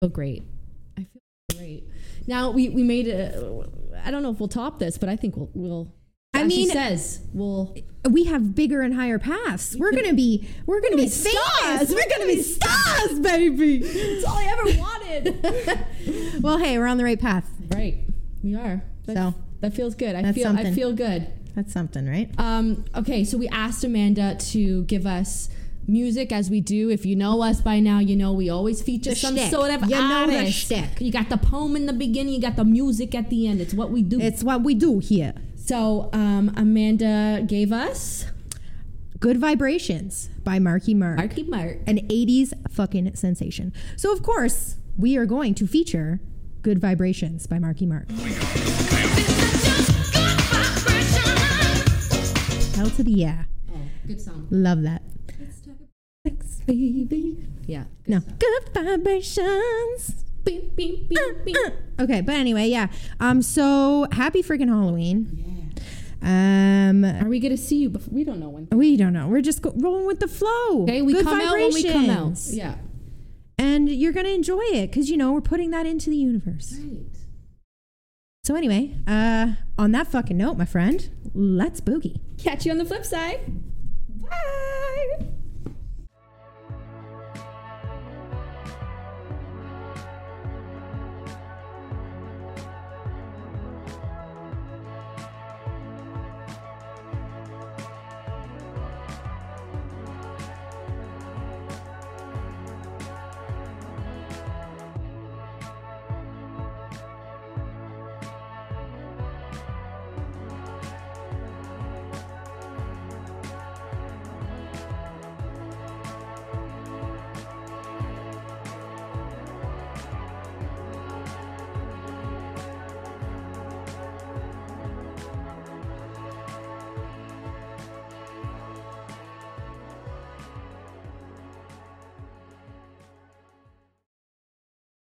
feel 0.00 0.10
great. 0.10 0.44
I 0.96 1.02
feel 1.02 1.58
great. 1.58 1.84
Now 2.26 2.50
we 2.50 2.68
we 2.68 2.82
made 2.82 3.06
it. 3.06 3.34
I 4.04 4.10
don't 4.10 4.22
know 4.22 4.30
if 4.30 4.40
we'll 4.40 4.48
top 4.48 4.78
this, 4.78 4.98
but 4.98 5.08
I 5.08 5.16
think 5.16 5.36
we'll 5.36 5.50
we'll. 5.54 5.94
I 6.34 6.44
mean, 6.44 6.68
says, 6.68 7.20
well, 7.32 7.74
we 8.08 8.24
have 8.24 8.54
bigger 8.54 8.82
and 8.82 8.94
higher 8.94 9.18
paths. 9.18 9.74
We're 9.76 9.90
gonna 9.92 10.14
be, 10.14 10.46
we're 10.66 10.80
gonna 10.80 10.94
be 10.94 11.04
be 11.04 11.08
famous. 11.08 11.32
stars. 11.58 11.88
We're 11.90 12.08
gonna 12.08 12.26
be 12.26 12.42
stars, 12.42 13.18
baby. 13.18 13.78
it's 13.78 14.24
all 14.24 14.36
I 14.36 14.44
ever 14.44 14.78
wanted. 14.78 14.97
well, 16.40 16.58
hey, 16.58 16.78
we're 16.78 16.86
on 16.86 16.96
the 16.98 17.04
right 17.04 17.20
path. 17.20 17.48
right, 17.74 17.98
we 18.42 18.54
are. 18.54 18.82
That, 19.06 19.16
So, 19.16 19.34
that 19.60 19.74
feels 19.74 19.94
good. 19.94 20.14
I 20.14 20.22
that's 20.22 20.36
feel. 20.36 20.48
I 20.56 20.72
feel 20.72 20.92
good. 20.92 21.26
That's 21.54 21.72
something, 21.72 22.06
right? 22.06 22.30
Um, 22.38 22.84
okay, 22.94 23.24
so 23.24 23.36
we 23.36 23.48
asked 23.48 23.82
Amanda 23.82 24.36
to 24.52 24.84
give 24.84 25.06
us 25.06 25.48
music 25.88 26.30
as 26.30 26.50
we 26.50 26.60
do. 26.60 26.88
If 26.90 27.04
you 27.06 27.16
know 27.16 27.42
us 27.42 27.60
by 27.60 27.80
now, 27.80 27.98
you 27.98 28.14
know 28.14 28.32
we 28.32 28.48
always 28.50 28.80
feature 28.82 29.10
The 29.10 29.16
some 29.16 29.34
shtick. 29.36 29.50
sort 29.50 29.70
of 29.72 29.82
You 29.88 29.96
know 29.96 30.26
the 30.28 30.50
shtick. 30.52 31.00
You 31.00 31.10
got 31.10 31.30
the 31.30 31.38
poem 31.38 31.74
in 31.74 31.86
the 31.86 31.92
beginning, 31.92 32.34
you 32.34 32.40
got 32.40 32.56
the 32.56 32.64
music 32.64 33.14
at 33.14 33.30
the 33.30 33.48
end. 33.48 33.60
It's 33.60 33.74
what 33.74 33.90
we 33.90 34.02
do. 34.02 34.20
It's 34.20 34.44
what 34.44 34.62
we 34.62 34.74
do 34.74 34.98
here. 35.00 35.34
so 35.56 36.10
um, 36.12 36.52
Amanda 36.56 37.42
gave 37.46 37.72
us 37.72 38.26
Good 39.18 39.38
Vibrations 39.38 40.28
by 40.44 40.58
Marky 40.60 40.94
Mark. 40.94 41.16
Marky 41.16 41.42
Mark. 41.42 41.78
an 41.88 41.96
80s 42.08 42.52
fucking 42.70 43.16
sensation. 43.16 43.72
So, 43.96 44.12
of 44.12 44.22
course, 44.22 44.76
we 44.98 45.16
are 45.16 45.26
going 45.26 45.54
to 45.54 45.66
feature 45.66 46.20
Good 46.62 46.78
Vibrations 46.80 47.46
by 47.46 47.58
Marky 47.58 47.86
Mark. 47.86 48.08
Hell 52.74 52.90
to 52.90 53.02
the 53.02 53.12
yeah. 53.12 53.44
Oh, 53.72 53.78
good 54.06 54.20
song. 54.20 54.46
Love 54.50 54.82
that. 54.82 55.02
Sex, 56.26 56.60
baby. 56.66 57.44
Yeah. 57.66 57.84
No. 58.06 58.20
Good 58.20 58.68
vibrations. 58.74 60.24
Beep, 60.44 60.74
beep, 60.76 61.08
beep, 61.08 61.44
beep. 61.44 61.56
Uh, 61.56 61.70
Okay, 62.00 62.20
but 62.20 62.36
anyway, 62.36 62.68
yeah. 62.68 62.86
Um, 63.18 63.42
so 63.42 64.06
happy 64.12 64.40
freaking 64.42 64.68
Halloween. 64.68 65.72
Yeah. 66.22 66.90
Um, 66.90 67.04
Are 67.04 67.28
we 67.28 67.40
gonna 67.40 67.56
see 67.56 67.78
you? 67.78 67.90
Before? 67.90 68.14
We 68.14 68.22
don't 68.24 68.38
know 68.38 68.48
when. 68.48 68.68
we 68.70 68.96
don't 68.96 69.12
know. 69.12 69.26
We're 69.28 69.40
just 69.40 69.62
go- 69.62 69.72
rolling 69.76 70.06
with 70.06 70.20
the 70.20 70.28
flow. 70.28 70.82
Okay, 70.84 71.02
we 71.02 71.12
Good 71.12 71.24
come 71.24 71.40
out 71.40 71.54
when 71.54 71.74
we 71.74 71.82
come 71.84 72.08
out. 72.10 72.38
Yeah. 72.50 72.76
And 73.58 73.88
you're 73.88 74.12
gonna 74.12 74.28
enjoy 74.28 74.62
it 74.72 74.90
because 74.90 75.10
you 75.10 75.16
know 75.16 75.32
we're 75.32 75.40
putting 75.40 75.70
that 75.70 75.86
into 75.86 76.10
the 76.10 76.16
universe. 76.16 76.76
Right. 76.78 77.06
So 78.44 78.54
anyway, 78.54 78.96
uh, 79.06 79.54
on 79.76 79.92
that 79.92 80.06
fucking 80.06 80.36
note, 80.36 80.56
my 80.56 80.64
friend, 80.64 81.10
let's 81.34 81.80
boogie. 81.80 82.20
Catch 82.38 82.64
you 82.64 82.72
on 82.72 82.78
the 82.78 82.84
flip 82.84 83.04
side. 83.04 83.40
Bye. 84.08 85.28